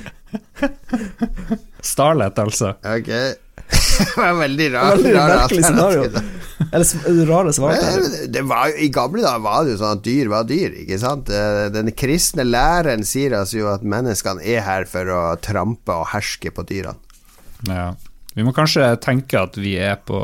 Starlet, 1.81 2.39
altså. 2.39 2.73
Ok 2.85 3.09
Det 3.99 4.15
var 4.17 4.37
veldig 4.39 4.67
rar, 4.73 4.95
Veldig 4.95 5.13
merkelig 5.15 5.63
scenario. 5.65 6.05
Eller 6.71 7.25
rare 7.29 7.53
svar. 7.53 7.75
I 8.79 8.89
gamle 8.93 9.23
dager 9.23 9.43
var 9.43 9.65
det 9.65 9.73
jo 9.75 9.79
sånn 9.81 9.97
at 9.99 10.03
dyr 10.05 10.29
var 10.31 10.47
dyr, 10.49 10.75
ikke 10.83 10.99
sant? 11.01 11.31
Eh, 11.31 11.67
Den 11.73 11.91
kristne 11.97 12.45
læren 12.47 13.05
sier 13.07 13.35
oss 13.39 13.53
jo 13.55 13.69
at 13.71 13.85
menneskene 13.85 14.43
er 14.43 14.63
her 14.65 14.87
for 14.89 15.11
å 15.13 15.21
trampe 15.43 15.95
og 15.95 16.09
herske 16.13 16.51
på 16.55 16.65
dyrene. 16.69 16.99
Ja. 17.67 17.91
Vi 18.35 18.45
må 18.45 18.53
kanskje 18.55 18.91
tenke 19.03 19.41
at 19.41 19.57
vi 19.59 19.75
er 19.81 19.97
på, 20.05 20.19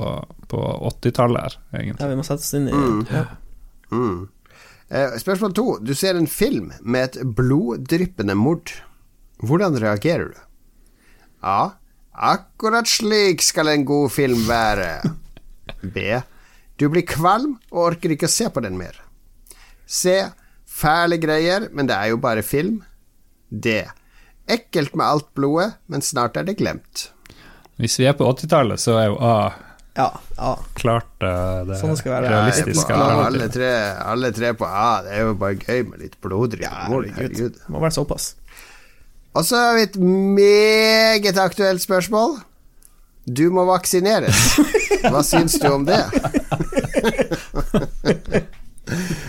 på 0.51 0.61
80-tallet 0.91 1.41
her, 1.47 1.57
egentlig. 1.73 1.99
Ja, 2.03 2.11
vi 2.11 2.19
må 2.19 2.26
sette 2.27 2.45
oss 2.45 2.53
inn 2.55 2.69
i 2.69 2.76
ja. 3.11 3.26
Mm. 3.91 4.27
Eh, 4.89 5.15
spørsmål 5.22 5.55
to. 5.57 5.65
Du 5.81 5.93
ser 5.97 6.17
en 6.19 6.30
film 6.30 6.72
med 6.81 7.09
et 7.09 7.35
bloddryppende 7.38 8.35
mord. 8.38 8.72
Hvordan 9.43 9.76
reagerer 9.81 10.30
du? 10.31 10.38
A. 11.45 11.76
Akkurat 12.15 12.87
slik 12.87 13.43
skal 13.43 13.73
en 13.73 13.85
god 13.87 14.11
film 14.15 14.45
være. 14.47 15.01
B. 15.95 16.21
Du 16.79 16.87
blir 16.91 17.05
kvalm 17.07 17.57
og 17.71 17.81
orker 17.91 18.15
ikke 18.15 18.29
å 18.29 18.31
se 18.35 18.49
på 18.51 18.63
den 18.63 18.79
mer. 18.79 18.97
C. 19.85 20.17
Fæle 20.65 21.19
greier, 21.21 21.69
men 21.71 21.87
det 21.87 21.95
er 21.95 22.11
jo 22.13 22.19
bare 22.23 22.43
film. 22.43 22.81
D. 23.49 23.81
Ekkelt 24.51 24.95
med 24.95 25.05
alt 25.07 25.29
blodet, 25.37 25.75
men 25.91 26.03
snart 26.03 26.37
er 26.37 26.47
det 26.47 26.57
glemt. 26.59 27.09
Hvis 27.79 27.97
vi 27.99 28.07
er 28.07 28.15
på 28.15 28.27
80-tallet, 28.27 28.79
så 28.79 28.97
er 28.99 29.07
jo 29.09 29.19
A 29.19 29.35
ja, 29.95 30.09
A. 30.35 30.57
klart 30.75 31.23
eh, 31.23 31.61
det 31.69 31.77
Sånn 31.79 31.95
skal 31.95 32.17
være. 32.17 32.31
realistiske 32.33 32.91
Ja, 32.91 33.05
alle, 33.29 33.45
tre, 33.51 33.69
alle 34.03 34.31
tre 34.35 34.51
på 34.59 34.67
A. 34.67 34.89
Det 35.05 35.13
er 35.15 35.21
jo 35.23 35.35
bare 35.39 35.55
gøy 35.55 35.85
med 35.87 36.01
litt 36.03 36.17
bloddryppende 36.23 37.05
Ja, 37.07 37.13
Herregud. 37.15 37.61
Det 37.61 37.71
må 37.71 37.79
være 37.79 37.95
såpass. 37.95 38.33
Og 39.36 39.45
så 39.45 39.60
har 39.60 39.76
vi 39.76 39.84
et 39.84 39.95
meget 39.99 41.38
aktuelt 41.38 41.82
spørsmål. 41.84 42.38
Du 43.26 43.49
må 43.52 43.66
vaksineres. 43.68 44.38
Hva 45.10 45.22
syns 45.26 45.57
du 45.60 45.68
om 45.74 45.86
det? 45.88 45.99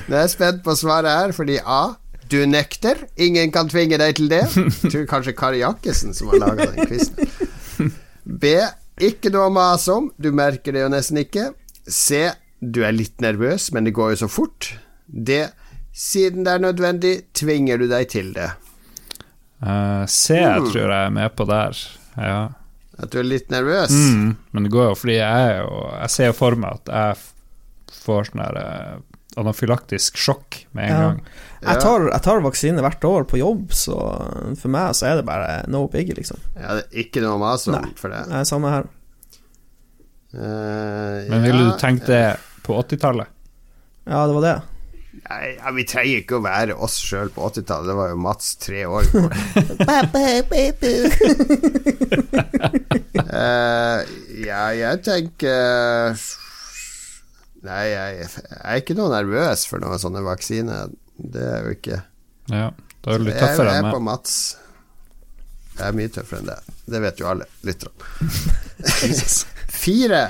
Nå 0.07 0.13
er 0.15 0.21
jeg 0.21 0.33
spent 0.35 0.63
på 0.65 0.75
svaret 0.79 1.11
her, 1.11 1.33
fordi 1.35 1.59
A. 1.65 1.97
Du 2.31 2.39
nekter. 2.47 3.01
Ingen 3.17 3.53
kan 3.55 3.71
tvinge 3.71 3.99
deg 3.99 4.17
til 4.19 4.31
det. 4.31 4.45
Jeg 4.55 4.93
tror 4.93 5.07
kanskje 5.11 5.35
Kari 5.39 5.63
Jakkesen 5.63 6.15
som 6.15 6.31
har 6.33 6.43
laga 6.43 6.69
den 6.75 6.91
quizen. 6.91 7.93
B. 8.27 8.53
Ikke 9.03 9.31
noe 9.33 9.49
å 9.49 9.55
mase 9.55 9.95
om. 9.95 10.11
Du 10.19 10.31
merker 10.35 10.75
det 10.75 10.85
jo 10.85 10.93
nesten 10.93 11.23
ikke. 11.23 11.51
C. 11.87 12.29
Du 12.61 12.83
er 12.87 12.95
litt 12.95 13.23
nervøs, 13.23 13.71
men 13.73 13.87
det 13.87 13.95
går 13.97 14.15
jo 14.15 14.23
så 14.25 14.31
fort. 14.31 14.73
D. 15.07 15.47
Siden 15.97 16.45
det 16.45 16.57
er 16.57 16.65
nødvendig, 16.67 17.15
tvinger 17.37 17.81
du 17.81 17.87
deg 17.91 18.11
til 18.13 18.33
det. 18.37 18.51
Eh, 19.63 20.05
C 20.07 20.35
Mm. 20.37 20.67
tror 20.71 20.91
jeg 20.93 21.07
er 21.07 21.11
med 21.11 21.37
på 21.37 21.47
der. 21.49 21.77
Ja. 22.17 22.49
At 22.99 23.11
du 23.11 23.19
er 23.21 23.25
litt 23.29 23.49
nervøs. 23.51 23.91
Mm, 23.93 24.37
men 24.53 24.63
det 24.65 24.73
går 24.73 24.91
jo 24.91 24.95
fordi 24.95 25.17
jeg 25.19 25.49
er 25.51 25.59
jo 25.63 25.91
Jeg 26.01 26.11
ser 26.11 26.27
jo 26.31 26.33
for 26.33 26.57
meg 26.57 26.73
at 26.81 26.87
jeg 26.87 27.17
får 28.07 28.25
sånn 28.31 28.41
her 28.45 28.57
eh, 28.57 28.97
anafylaktisk 29.37 30.17
sjokk 30.17 30.63
med 30.73 30.85
en 30.91 30.91
Ja. 30.97 31.01
gang. 31.09 31.21
Jeg 31.67 31.81
tar, 31.83 32.07
jeg 32.13 32.23
tar 32.23 32.41
vaksine 32.41 32.81
hvert 32.81 33.05
år 33.05 33.25
på 33.29 33.37
jobb, 33.39 33.71
så 33.73 33.97
for 34.57 34.69
meg 34.69 34.95
så 34.95 35.07
er 35.11 35.17
det 35.17 35.27
bare 35.27 35.65
no 35.69 35.87
biggie, 35.89 36.15
liksom. 36.15 36.39
Ja, 36.57 36.75
det 36.79 36.85
er 36.93 37.03
ikke 37.05 37.21
noe 37.25 37.39
mas 37.39 37.67
om 37.69 37.93
for 37.97 38.09
det. 38.09 38.23
Er 38.33 38.45
samme 38.45 38.71
her. 38.71 38.87
Uh, 40.35 41.25
Men 41.31 41.43
ville 41.43 41.63
ja. 41.65 41.71
du 41.73 41.79
tenkt 41.81 42.07
det 42.07 42.37
på 42.67 42.75
80-tallet? 42.83 43.27
Ja, 44.07 44.27
det 44.27 44.35
var 44.37 44.43
det. 44.45 44.57
Nei, 45.25 45.57
ja, 45.57 45.71
vi 45.75 45.83
trenger 45.89 46.21
ikke 46.23 46.37
å 46.39 46.43
være 46.45 46.75
oss 46.87 46.99
sjøl 47.03 47.31
på 47.35 47.43
80-tallet. 47.49 47.89
Det 47.89 47.97
var 47.99 48.13
jo 48.13 48.19
Mats 48.21 48.53
tre 48.63 48.85
år. 48.87 49.09
Eh, 53.27 54.01
ja, 54.47 54.61
jeg 54.77 55.01
tenker 55.05 56.15
Nei, 57.67 57.83
jeg, 57.91 58.29
jeg 58.29 58.61
er 58.63 58.79
ikke 58.81 58.95
noe 58.97 59.11
nervøs 59.11 59.65
for 59.67 59.83
noen 59.83 59.99
sånne 60.01 60.23
vaksiner. 60.25 60.93
Det 61.17 61.43
er 61.43 61.67
jo 61.67 61.73
ikke 61.75 61.99
Ja, 62.53 62.69
da 63.03 63.17
er 63.17 63.19
du 63.19 63.25
litt 63.27 63.41
Jeg, 63.41 63.57
meg. 63.59 63.71
jeg 63.73 63.83
er 63.83 63.89
på. 63.91 64.01
Mats. 64.07 64.37
Jeg 65.77 65.85
er 65.89 65.97
mye 65.99 66.13
tøffere 66.15 66.45
enn 66.45 66.51
det. 66.53 66.59
Det 66.95 67.03
vet 67.03 67.21
jo 67.25 67.29
alle 67.33 67.49
lytterne. 67.67 68.13
Fire. 69.83 70.23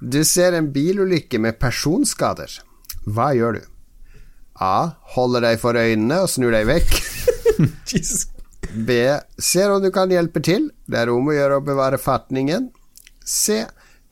Du 0.00 0.20
ser 0.26 0.56
en 0.58 0.72
bilulykke 0.74 1.38
med 1.40 1.60
personskader. 1.62 2.58
Hva 3.06 3.30
gjør 3.36 3.60
du? 3.60 3.62
A. 4.62 4.94
Holder 5.16 5.48
deg 5.48 5.58
for 5.62 5.78
øynene 5.78 6.22
og 6.24 6.30
snur 6.30 6.54
deg 6.54 6.68
vekk. 6.68 6.94
Jesus. 7.90 8.28
B. 8.74 8.98
Ser 9.38 9.70
om 9.74 9.82
du 9.82 9.90
kan 9.94 10.10
hjelpe 10.10 10.42
til. 10.44 10.70
Det 10.86 11.04
er 11.04 11.12
om 11.12 11.28
å 11.30 11.34
gjøre 11.34 11.60
å 11.60 11.64
bevare 11.64 12.00
fatningen. 12.00 12.70
C. 13.24 13.64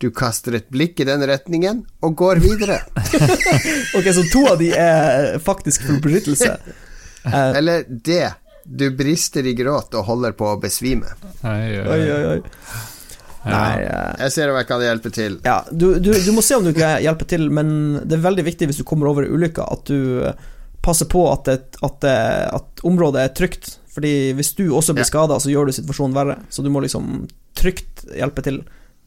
Du 0.02 0.10
kaster 0.10 0.56
et 0.58 0.70
blikk 0.72 1.00
i 1.00 1.06
den 1.06 1.22
retningen 1.30 1.84
og 2.02 2.16
går 2.18 2.42
videre. 2.42 2.80
Ok, 3.98 4.08
så 4.14 4.22
to 4.32 4.46
av 4.50 4.56
de 4.58 4.70
er 4.74 5.36
faktisk 5.42 5.84
forbrytelse. 5.86 6.54
Uh, 7.26 7.50
Eller 7.58 7.84
D. 7.86 8.24
Du 8.64 8.88
brister 8.96 9.46
i 9.46 9.52
gråt 9.58 9.94
og 9.98 10.06
holder 10.08 10.34
på 10.38 10.48
å 10.54 10.58
besvime. 10.62 11.12
Oi, 11.46 11.78
oi, 11.82 12.00
oi. 12.32 12.36
Nei 13.44 13.82
eh, 13.82 14.14
Jeg 14.22 14.32
ser 14.36 14.50
om 14.52 14.56
jeg 14.60 14.66
kan 14.68 14.80
hjelpe 14.84 15.10
til. 15.14 15.38
Ja, 15.44 15.64
du, 15.70 15.98
du, 15.98 16.12
du 16.14 16.32
må 16.36 16.42
se 16.46 16.54
om 16.58 16.64
du 16.64 16.72
kan 16.76 17.00
hjelpe 17.02 17.26
til, 17.26 17.48
men 17.50 17.72
det 18.06 18.18
er 18.18 18.26
veldig 18.28 18.44
viktig 18.46 18.68
hvis 18.70 18.78
du 18.78 18.84
kommer 18.86 19.10
over 19.10 19.26
ulykka, 19.26 19.64
at 19.74 19.84
du 19.90 20.22
eh, 20.28 20.34
passer 20.82 21.06
på 21.10 21.24
at, 21.32 21.44
det, 21.48 21.56
at, 21.82 21.96
det, 22.04 22.14
at 22.60 22.84
området 22.86 23.24
er 23.24 23.34
trygt. 23.38 23.78
Fordi 23.92 24.32
hvis 24.38 24.54
du 24.56 24.64
også 24.72 24.94
blir 24.96 25.04
Ja. 25.04 25.10
skada, 25.10 25.36
så 25.42 25.50
gjør 25.52 25.66
du 25.68 25.72
situasjonen 25.76 26.14
verre. 26.16 26.38
Så 26.50 26.62
du 26.64 26.70
må 26.72 26.80
liksom 26.80 27.26
trygt 27.58 28.06
hjelpe 28.16 28.42
til. 28.46 28.62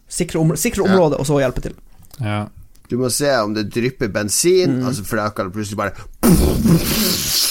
Sikre, 0.08 0.38
om, 0.44 0.52
sikre 0.60 0.84
Ja. 0.86 0.92
området, 0.94 1.18
og 1.20 1.26
så 1.26 1.40
hjelpe 1.42 1.64
til. 1.66 1.74
Ja. 2.22 2.46
Du 2.90 2.98
må 3.02 3.10
se 3.10 3.32
om 3.42 3.54
det 3.56 3.64
drypper 3.74 4.12
bensin, 4.14 4.76
Mm. 4.80 4.88
altså 4.90 5.06
for 5.08 5.18
da 5.18 5.30
kan 5.34 5.48
det 5.50 5.56
plutselig 5.56 5.78
bare 5.80 5.94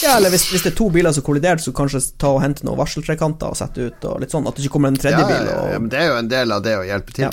Ja, 0.05 0.17
eller 0.17 0.29
hvis, 0.31 0.45
hvis 0.51 0.63
det 0.63 0.71
er 0.73 0.77
to 0.77 0.89
biler 0.93 1.11
som 1.15 1.23
kolliderer, 1.25 1.59
så 1.59 1.73
kanskje 1.75 2.01
ta 2.21 2.29
og 2.35 2.41
hente 2.43 2.63
noen 2.67 2.77
varseltrekanter 2.79 3.51
og 3.51 3.57
sette 3.59 3.89
ut, 3.89 4.05
og 4.05 4.21
litt 4.23 4.31
sånn, 4.31 4.47
at 4.47 4.55
det 4.55 4.63
ikke 4.65 4.73
kommer 4.77 4.93
en 4.93 4.99
tredje 5.01 5.19
ja, 5.19 5.27
bil. 5.27 5.49
ja, 5.51 5.79
men 5.79 5.89
Det 5.91 5.99
er 5.99 6.07
jo 6.11 6.17
en 6.21 6.29
del 6.31 6.51
av 6.55 6.63
det 6.63 6.75
å 6.79 6.85
hjelpe 6.87 7.15
til. 7.17 7.25
Ja. 7.27 7.31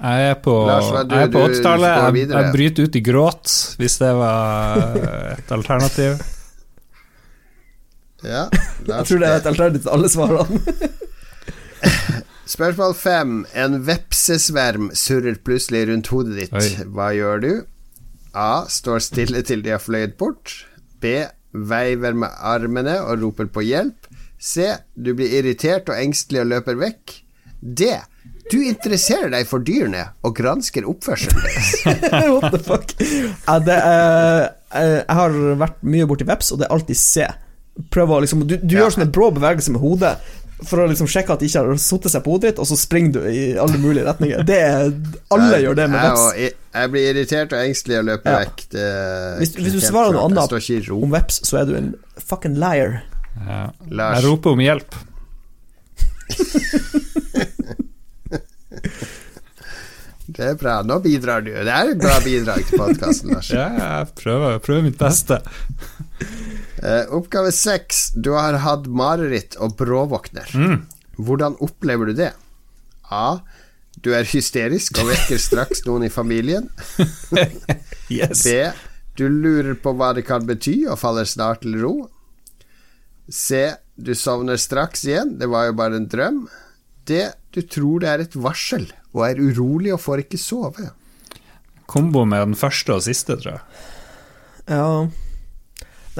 Jeg 0.00 0.30
er 0.30 0.36
på, 0.40 0.52
Lars, 0.66 0.86
du, 1.04 1.14
jeg 1.14 1.26
er 1.28 1.32
på 1.34 1.40
80-tallet. 1.44 1.96
Jeg, 2.16 2.28
jeg 2.32 2.52
bryter 2.54 2.86
ut 2.88 2.94
i 2.96 3.02
gråt, 3.04 3.50
hvis 3.82 3.96
det 4.00 4.12
var 4.16 4.94
et 5.36 5.50
alternativ. 5.52 6.22
Ja, 8.24 8.46
jeg 8.88 9.04
tror 9.08 9.20
det 9.20 9.28
er 9.28 9.36
et 9.42 9.46
alternativ 9.52 9.84
til 9.84 9.92
alle 9.96 10.08
svarene. 10.12 10.60
Spørsmål 12.50 12.94
fem. 12.98 13.34
En 13.54 13.76
vepsesverm 13.86 14.90
surrer 14.98 15.36
plutselig 15.46 15.84
rundt 15.90 16.08
hodet 16.10 16.38
ditt. 16.40 16.56
Oi. 16.56 16.86
Hva 16.90 17.10
gjør 17.14 17.42
du? 17.44 17.50
A. 18.34 18.64
Står 18.70 19.02
stille 19.04 19.42
til 19.46 19.62
de 19.64 19.74
har 19.74 19.82
fløyet 19.82 20.16
bort. 20.20 20.56
B. 21.02 21.20
Veiver 21.54 22.14
med 22.14 22.30
armene 22.46 22.96
og 23.04 23.22
roper 23.22 23.48
på 23.54 23.62
hjelp. 23.66 24.08
C. 24.40 24.66
Du 24.96 25.12
blir 25.18 25.32
irritert 25.40 25.90
og 25.92 25.98
engstelig 26.00 26.42
og 26.44 26.50
løper 26.54 26.78
vekk. 26.80 27.16
D. 27.60 27.90
Du 28.50 28.56
interesserer 28.66 29.30
deg 29.30 29.46
for 29.46 29.62
dyrene 29.62 30.08
og 30.26 30.34
gransker 30.38 30.86
oppførselen 30.90 31.44
deres. 31.44 31.70
What 32.34 32.50
the 32.56 32.62
fuck? 32.66 32.94
Ja, 33.46 33.58
det 33.62 33.76
er, 33.78 34.48
eh, 34.74 34.96
jeg 35.04 35.18
har 35.20 35.36
vært 35.60 35.78
mye 35.86 36.08
borti 36.10 36.26
veps, 36.26 36.50
og 36.54 36.58
det 36.62 36.66
er 36.66 36.74
alltid 36.74 36.98
C. 36.98 37.28
Prøver 37.94 38.16
å 38.18 38.24
liksom 38.24 38.42
Du, 38.48 38.56
du 38.58 38.74
Ja. 38.74 38.80
gjør 38.82 38.96
sånne 38.96 39.12
brå 39.14 39.28
bevegelser 39.36 39.76
med 39.76 39.80
hodet 39.84 40.16
for 40.68 40.76
å 40.82 40.86
liksom 40.90 41.08
sjekke 41.10 41.32
at 41.32 41.40
de 41.40 41.46
ikke 41.48 41.62
har 41.64 41.76
satt 41.80 42.04
seg 42.12 42.22
på 42.24 42.30
hodet 42.34 42.50
ditt, 42.52 42.58
og 42.62 42.66
så 42.68 42.76
springer 42.78 43.12
du 43.12 43.20
i 43.30 43.56
alle 43.58 43.78
mulige 43.80 44.04
retninger. 44.06 44.44
Det 44.46 44.58
er, 44.60 44.92
alle 45.30 45.50
Jeg- 45.56 45.62
gjør 45.64 45.74
det 45.80 45.88
med 45.90 46.00
veps. 46.04 46.34
jeg, 46.36 46.52
jeg 46.74 46.90
blir 46.90 47.04
irritert 47.14 47.52
og 47.52 47.58
engstelig 47.64 47.98
og 47.98 48.04
løper 48.10 48.30
Ja. 48.30 48.38
vekk. 48.44 48.56
Det 48.70 48.86
Hvis, 49.40 49.54
hvis 49.56 49.72
du 49.72 49.80
svarer 49.80 50.12
noe 50.12 50.24
annet 50.28 50.90
om 50.92 51.10
veps, 51.10 51.40
så 51.48 51.58
er 51.60 51.64
du 51.66 51.74
en 51.76 51.94
fucking 52.18 52.56
liar. 52.58 53.02
Ja. 53.46 53.70
Lars. 53.88 54.20
Jeg 54.20 54.24
roper 54.30 54.50
om 54.50 54.58
hjelp. 54.58 54.94
Det 60.30 60.44
er 60.46 60.54
bra. 60.54 60.76
Nå 60.86 61.00
bidrar 61.02 61.42
du. 61.42 61.50
Det 61.50 61.72
er 61.74 61.88
et 61.90 61.98
bra 62.00 62.20
bidrag 62.22 62.62
til 62.68 62.78
podkasten, 62.78 63.32
Lars. 63.34 63.48
Ja, 63.50 63.64
jeg 63.74 64.12
prøver, 64.20 64.60
prøver 64.62 64.82
mitt 64.86 64.98
beste. 65.00 65.40
Eh, 66.82 67.12
oppgave 67.12 67.52
seks. 67.52 68.10
Du 68.16 68.32
har 68.32 68.56
hatt 68.64 68.86
mareritt 68.88 69.56
og 69.60 69.76
bråvåkner. 69.76 70.48
Mm. 70.56 70.86
Hvordan 71.20 71.58
opplever 71.60 72.08
du 72.08 72.14
det? 72.22 72.30
A. 73.12 73.40
Du 74.00 74.14
er 74.16 74.24
hysterisk 74.24 74.96
og 75.02 75.10
vekker 75.10 75.40
straks 75.48 75.84
noen 75.88 76.08
i 76.08 76.12
familien. 76.12 76.70
Yes. 78.10 78.40
B. 78.42 78.54
Du 79.14 79.28
lurer 79.30 79.76
på 79.78 79.92
hva 79.94 80.08
det 80.16 80.24
kan 80.26 80.42
bety, 80.42 80.80
og 80.90 80.98
faller 80.98 81.28
snart 81.30 81.60
til 81.62 81.76
ro. 81.78 81.92
C. 83.30 83.60
Du 83.94 84.10
sovner 84.18 84.58
straks 84.58 85.04
igjen, 85.06 85.36
det 85.38 85.46
var 85.52 85.68
jo 85.68 85.76
bare 85.78 86.00
en 86.00 86.08
drøm. 86.10 86.40
D. 87.06 87.20
Du 87.54 87.60
tror 87.62 88.02
det 88.02 88.10
er 88.10 88.24
et 88.24 88.34
varsel, 88.34 88.88
og 89.14 89.22
er 89.28 89.38
urolig 89.38 89.94
og 89.94 90.02
får 90.02 90.24
ikke 90.24 90.42
sove. 90.42 90.88
Kombo 91.86 92.24
med 92.26 92.48
den 92.48 92.58
første 92.58 92.98
og 92.98 93.06
siste, 93.06 93.38
tror 93.38 93.60
jeg. 93.60 93.86
Ja 94.74 94.90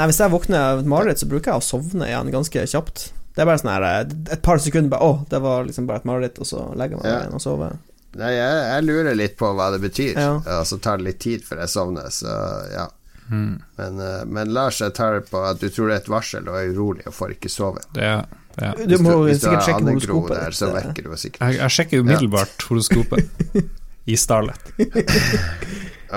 Nei, 0.01 0.07
hvis 0.09 0.21
jeg 0.23 0.33
våkner 0.33 0.63
av 0.65 0.79
et 0.81 0.87
mareritt, 0.89 1.21
så 1.21 1.27
bruker 1.29 1.53
jeg 1.53 1.61
å 1.61 1.65
sovne 1.67 2.07
igjen 2.09 2.31
ganske 2.33 2.63
kjapt. 2.73 3.11
Det 3.37 3.43
er 3.45 3.49
bare 3.51 3.61
sånn 3.61 3.71
her 3.71 3.85
eh, 3.87 4.15
Et 4.35 4.41
par 4.43 4.59
sekunder 4.59 4.89
bare 4.91 5.07
Å, 5.07 5.19
det 5.31 5.39
var 5.45 5.67
liksom 5.69 5.85
bare 5.87 6.01
et 6.01 6.07
mareritt, 6.09 6.41
og 6.43 6.49
så 6.49 6.63
legger 6.75 6.97
jeg 6.97 7.03
meg 7.05 7.11
Ja. 7.13 7.19
igjen 7.21 7.37
og 7.37 7.43
sover. 7.45 7.77
Nei, 8.19 8.31
jeg, 8.35 8.57
jeg 8.73 8.87
lurer 8.89 9.15
litt 9.21 9.37
på 9.39 9.51
hva 9.55 9.69
det 9.75 9.79
betyr, 9.85 10.17
Ja. 10.19 10.31
og 10.57 10.65
så 10.67 10.81
tar 10.83 10.99
det 10.99 11.07
litt 11.11 11.21
tid 11.23 11.45
før 11.47 11.61
jeg 11.63 11.71
sovner, 11.77 12.09
så 12.11 12.33
ja. 12.73 12.89
Mm. 13.31 13.61
Men, 13.79 14.01
eh, 14.03 14.25
men 14.27 14.51
Lars, 14.57 14.81
jeg 14.83 14.97
tar 14.97 15.21
det 15.21 15.29
på 15.31 15.45
at 15.47 15.61
du 15.63 15.69
tror 15.71 15.93
det 15.93 15.99
er 16.01 16.03
et 16.03 16.09
varsel 16.11 16.49
og 16.51 16.57
er 16.59 16.73
urolig 16.75 17.05
og 17.07 17.15
får 17.15 17.37
ikke 17.37 17.53
sove. 17.53 17.85
Det, 17.95 18.03
er- 18.03 18.25
ja. 18.59 18.73
Du 18.75 18.97
må 19.05 19.13
hvis 19.29 19.39
du 19.39 19.47
sikkert 19.47 19.69
sjekke 19.69 19.85
horoskopet 19.87 20.35
der, 20.41 20.57
så 20.59 20.73
vekker 20.75 21.07
du 21.07 21.13
sikkert. 21.17 21.45
Jeg, 21.53 21.61
jeg 21.61 21.77
sjekker 21.77 22.03
umiddelbart 22.03 22.65
horoskopet 22.67 23.63
i 24.11 24.17
Starlet. 24.19 24.73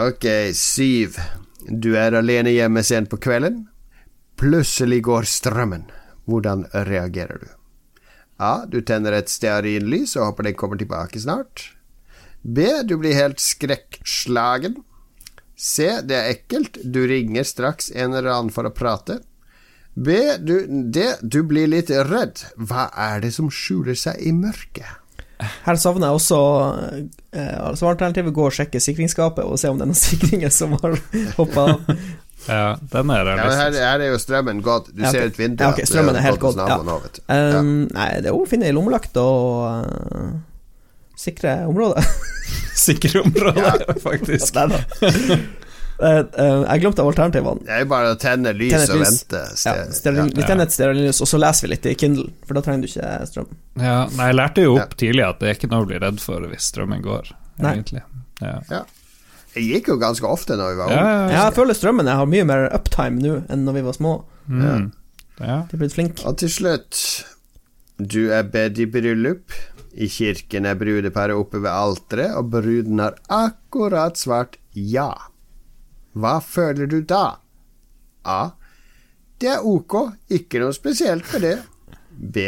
Ok, 0.08 0.26
syv. 0.58 1.20
Du 1.70 1.94
er 1.96 2.18
alene 2.18 2.52
hjemme 2.56 2.82
sent 2.84 3.12
på 3.12 3.20
kvelden. 3.22 3.68
Plutselig 4.44 4.98
går 5.08 5.24
strømmen. 5.24 5.86
Hvordan 6.28 6.66
reagerer 6.74 7.38
du? 7.40 7.52
A. 8.44 8.66
Du 8.68 8.82
tenner 8.84 9.16
et 9.16 9.32
stearinlys 9.32 10.18
og 10.18 10.26
håper 10.26 10.50
den 10.50 10.58
kommer 10.60 10.80
tilbake 10.82 11.22
snart. 11.24 11.70
B. 12.44 12.66
Du 12.84 12.98
blir 13.00 13.16
helt 13.16 13.40
skrekkslagen. 13.40 14.82
C. 15.56 15.88
Det 16.04 16.18
er 16.18 16.34
ekkelt. 16.34 16.82
Du 16.84 17.06
ringer 17.08 17.48
straks 17.48 17.88
en 17.96 18.12
eller 18.12 18.34
annen 18.34 18.52
for 18.52 18.68
å 18.68 18.74
prate. 18.76 19.22
B. 19.96 20.18
Du, 20.44 20.58
D. 20.68 21.06
Du 21.24 21.40
blir 21.48 21.72
litt 21.72 21.94
redd. 22.12 22.44
Hva 22.60 22.90
er 23.00 23.24
det 23.24 23.32
som 23.38 23.48
skjuler 23.48 23.96
seg 23.96 24.20
i 24.28 24.36
mørket? 24.36 25.00
Her 25.64 25.80
savner 25.80 26.10
jeg 26.10 26.20
også 26.20 26.38
eh, 27.36 27.72
Svaralternativet 27.80 28.36
gå 28.36 28.46
og 28.48 28.54
sjekke 28.56 28.80
sikringsskapet 28.84 29.44
og 29.44 29.58
se 29.60 29.72
om 29.72 29.80
det 29.80 29.88
er 29.88 29.92
noen 29.92 30.04
sikringer 30.10 30.54
som 30.54 30.76
har 30.84 31.00
hoppa. 31.40 31.80
Ja, 32.48 32.76
den 32.92 33.12
er 33.14 33.32
Ja, 33.32 33.50
her, 33.56 33.78
her 33.78 34.04
er 34.04 34.12
jo 34.12 34.20
strømmen 34.22 34.62
gått. 34.66 34.90
Du 34.94 35.02
Ja, 35.02 35.10
okay. 35.10 35.20
ser 35.20 35.32
ut 35.32 35.40
vinduet. 35.40 35.66
Ja, 35.66 35.72
okay. 35.74 35.88
strømmen 35.90 36.18
er 36.20 36.26
helt 36.26 36.42
gått 36.44 36.60
ja. 36.60 36.80
Ja. 36.84 37.60
Um, 37.60 37.74
Nei, 37.94 38.10
det 38.24 38.32
er 38.32 38.38
å 38.38 38.46
finne 38.50 38.68
ei 38.68 38.76
lommelykt 38.76 39.18
og 39.22 39.88
uh, 39.88 40.32
sikre 41.20 41.62
området. 41.70 42.06
Sikre 42.84 43.22
områder, 43.22 43.86
faktisk. 44.08 44.58
Eh, 46.02 46.18
eh, 46.20 46.64
jeg 46.66 46.82
glemte 46.82 47.04
alternativene. 47.06 47.64
Det 47.68 47.76
er 47.84 47.86
bare 47.90 48.16
å 48.16 48.18
tenne 48.20 48.52
lys 48.58 48.74
Tenne 48.74 48.96
og 48.96 49.04
lys. 49.04 49.12
vente. 49.12 49.44
Ja, 49.64 49.76
ja. 49.78 50.26
Vi 50.34 50.48
tenner 50.48 50.66
et 50.66 50.74
stearinlys, 50.76 51.22
og 51.24 51.30
så 51.30 51.40
leser 51.40 51.68
vi 51.68 51.74
litt 51.76 51.86
i 51.88 51.94
Kindle, 52.00 52.26
for 52.48 52.58
da 52.58 52.64
trenger 52.66 52.84
du 52.84 52.90
ikke 52.90 53.12
strøm. 53.30 53.54
Ja, 53.78 54.00
nei, 54.18 54.32
jeg 54.32 54.40
lærte 54.40 54.66
jo 54.66 54.76
opp 54.82 54.98
tidlig 55.00 55.26
at 55.28 55.40
det 55.44 55.52
er 55.52 55.60
ikke 55.60 55.70
noe 55.72 55.86
å 55.86 55.90
bli 55.94 56.02
redd 56.04 56.20
for 56.24 56.50
hvis 56.50 56.72
strømmen 56.74 57.06
går, 57.06 57.32
Nei. 57.62 57.76
egentlig. 57.78 58.04
Ja. 58.42 58.84
Jeg 59.54 59.66
gikk 59.70 59.88
jo 59.94 59.98
ganske 60.02 60.26
ofte 60.26 60.56
når 60.58 60.72
vi 60.74 60.78
var 60.82 60.90
Ja, 60.92 61.02
unge. 61.04 61.34
ja, 61.34 61.44
jeg 61.46 61.54
føler 61.60 61.78
strømmen 61.78 62.08
har 62.10 62.26
mye 62.30 62.46
mer 62.50 62.68
uptime 62.74 63.22
nå 63.22 63.36
enn 63.54 63.66
når 63.68 63.74
vi 63.78 63.84
var 63.86 63.94
små. 63.98 64.14
Mm. 64.50 64.88
ja. 65.40 65.60
De 65.70 65.76
er 65.78 65.82
blitt 65.84 65.94
flinke. 65.94 66.26
Og 66.28 66.38
til 66.42 66.50
slutt 66.50 66.98
Du 68.02 68.32
er 68.34 68.44
bedt 68.50 68.80
i 68.82 68.88
bryllup. 68.90 69.54
I 69.94 70.08
kirken 70.10 70.66
er 70.66 70.74
brudeparet 70.76 71.38
oppe 71.38 71.60
ved 71.62 71.70
alteret, 71.70 72.34
og 72.36 72.50
bruden 72.50 72.98
har 73.00 73.14
akkurat 73.30 74.18
svart 74.18 74.58
ja. 74.74 75.12
Hva 76.18 76.40
føler 76.42 76.90
du 76.90 77.02
da? 77.06 77.36
A. 78.26 78.40
Det 79.38 79.52
er 79.54 79.66
ok, 79.68 79.96
ikke 80.34 80.62
noe 80.64 80.74
spesielt 80.74 81.30
med 81.36 81.46
det. 81.46 81.56
B. 82.10 82.48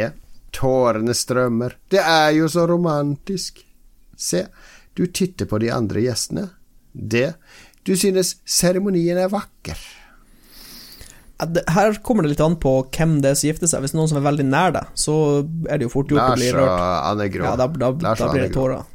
Tårene 0.56 1.14
strømmer. 1.14 1.76
Det 1.92 2.02
er 2.02 2.32
jo 2.40 2.50
så 2.50 2.66
romantisk. 2.70 3.62
C. 4.18 4.42
Du 4.96 5.06
titter 5.06 5.46
på 5.46 5.60
de 5.62 5.70
andre 5.76 6.02
gjestene. 6.08 6.48
D. 6.96 7.28
Du 7.86 7.94
synes 8.00 8.38
seremonien 8.50 9.20
er 9.22 9.30
vakker. 9.32 9.78
Her 11.36 11.98
kommer 12.06 12.24
det 12.24 12.32
litt 12.32 12.42
an 12.44 12.56
på 12.64 12.78
hvem 12.96 13.18
det 13.24 13.34
er 13.34 13.38
som 13.38 13.50
gifter 13.50 13.70
seg. 13.70 13.84
Hvis 13.84 13.92
det 13.92 13.98
er 13.98 14.02
noen 14.02 14.12
som 14.14 14.20
er 14.22 14.28
veldig 14.30 14.48
nær 14.48 14.76
deg, 14.78 14.92
så 14.98 15.16
er 15.68 15.78
det 15.78 15.90
jo 15.90 15.94
fort 15.94 16.12
gjort 16.14 16.32
å 16.32 16.40
bli 16.40 16.52
rørt. 16.56 16.84
Anne 17.12 17.28
Grå. 17.34 17.48
Ja, 17.50 17.56
da, 17.60 17.68
da, 17.68 17.92
da, 17.92 18.14
da 18.16 18.30
blir 18.32 18.46
det 18.48 18.54
tårer. 18.56 18.86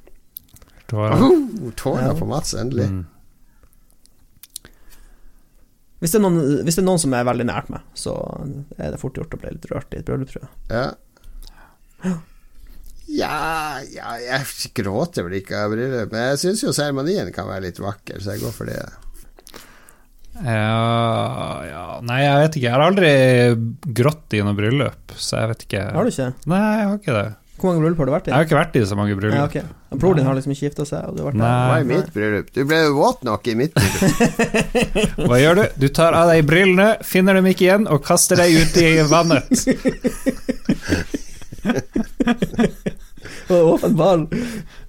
Tårer. 0.91 1.23
Oh, 1.23 2.15
på 2.19 2.27
Mats, 2.27 2.55
endelig. 2.59 2.89
Mm. 2.91 3.05
Hvis 6.01 6.15
det, 6.15 6.17
er 6.17 6.25
noen, 6.25 6.41
hvis 6.65 6.79
det 6.79 6.81
er 6.81 6.89
noen 6.89 7.03
som 7.03 7.13
er 7.13 7.27
veldig 7.29 7.45
nært 7.45 7.69
meg, 7.69 7.85
så 7.93 8.17
er 8.81 8.95
det 8.95 9.01
fort 9.03 9.21
gjort 9.21 9.37
å 9.37 9.41
bli 9.43 9.53
litt 9.53 9.67
rørt 9.69 9.93
i 9.93 10.01
et 10.01 10.07
bryllup, 10.09 10.33
tror 10.33 10.47
jeg. 10.47 10.53
Ja. 10.73 12.15
Ja, 13.11 13.81
ja 13.91 14.15
Jeg 14.23 14.73
gråter 14.77 15.27
vel 15.27 15.41
ikke 15.41 15.65
av 15.65 15.75
bryllup, 15.75 16.13
men 16.15 16.29
jeg 16.31 16.43
syns 16.45 16.65
jo 16.67 16.75
seremonien 16.77 17.31
kan 17.35 17.49
være 17.51 17.69
litt 17.69 17.81
vakker, 17.83 18.21
så 18.23 18.37
jeg 18.37 18.45
går 18.45 18.55
for 18.55 18.71
det. 18.71 18.81
Ja, 20.41 21.65
ja 21.67 21.85
Nei, 22.07 22.23
jeg 22.23 22.37
vet 22.45 22.57
ikke. 22.57 22.67
Jeg 22.69 22.77
har 22.77 22.87
aldri 22.87 23.11
grått 24.01 24.39
i 24.39 24.41
noe 24.47 24.57
bryllup, 24.57 25.15
så 25.19 25.43
jeg 25.43 25.53
vet 25.53 25.69
ikke. 25.69 25.85
Har 25.97 26.07
du 26.07 26.15
ikke? 26.15 26.33
Nei, 26.51 26.65
jeg 26.65 26.87
har 26.87 26.99
ikke 27.03 27.19
det. 27.19 27.29
Hvor 27.61 27.75
mange 27.75 27.83
bryllup 27.83 27.99
har 28.01 28.09
du 28.09 28.13
vært 28.15 28.29
i? 28.29 28.31
Jeg 28.31 28.39
har 28.39 28.47
ikke 28.47 28.57
vært 28.57 28.77
i 28.79 28.83
så 28.89 28.97
mange 28.97 29.17
bryllup. 29.19 29.37
Ja, 29.37 29.45
ok. 29.51 29.99
Broren 30.01 30.21
din 30.21 30.29
har 30.31 30.37
liksom 30.39 30.55
ikke 30.55 30.69
gifta 30.71 30.87
seg, 30.89 31.03
og 31.11 31.17
du 31.17 31.21
har 31.21 31.29
vært 31.29 31.41
Nei. 31.43 31.51
Det 31.51 31.69
var 31.69 31.81
i 31.83 31.89
mitt 31.91 32.13
bryllup. 32.15 32.53
Du 32.57 32.61
ble 32.71 32.79
jo 32.81 32.95
våt 32.97 33.27
nok 33.29 33.43
i 33.51 33.57
mitt 33.59 33.75
bryllup. 33.77 35.21
Hva 35.29 35.41
gjør 35.43 35.61
du? 35.61 35.65
Du 35.83 35.89
tar 36.01 36.17
av 36.17 36.33
deg 36.33 36.47
brillene, 36.49 36.89
finner 37.05 37.37
dem 37.37 37.51
ikke 37.51 37.67
igjen, 37.67 37.85
og 37.91 38.01
kaster 38.07 38.41
deg 38.41 38.49
ut 38.57 38.81
i 38.81 38.89
vannet. 39.11 39.51
Åpen 43.51 43.97
ball. 43.99 44.27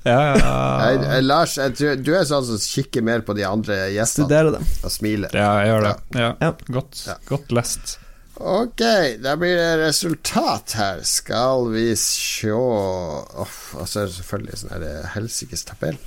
Ja, 0.06 0.38
ja. 0.38 0.52
Jeg, 0.92 1.24
Lars, 1.26 1.58
jeg 1.58 1.76
tror, 1.78 1.96
du 2.02 2.12
er 2.18 2.24
sånn 2.30 2.46
som 2.48 2.58
kikker 2.62 3.04
mer 3.06 3.22
på 3.26 3.36
de 3.38 3.44
andre 3.48 3.76
gjestene 3.94 4.26
Studerer 4.28 4.52
dem. 4.58 4.66
og 4.84 4.92
smiler. 4.94 5.34
ja 5.38 5.50
jeg 5.62 5.72
gjør 5.74 5.86
det. 5.90 5.96
Ja. 6.22 6.30
Ja. 6.42 6.52
Godt, 6.78 7.04
Ja. 7.08 7.18
godt 7.30 7.52
lest. 7.58 7.98
Ok, 8.42 8.82
da 9.22 9.36
blir 9.38 9.54
det 9.60 9.84
resultat 9.84 10.74
her. 10.80 11.04
Skal 11.06 11.68
vi 11.76 11.92
sjå 12.00 12.58
Uff, 13.44 13.76
Og 13.78 13.86
så 13.88 14.02
er 14.02 14.08
det 14.10 14.16
selvfølgelig 14.18 14.58
sånn 14.64 14.86
eh, 14.88 15.04
helsikes 15.14 15.66
tabell. 15.70 16.00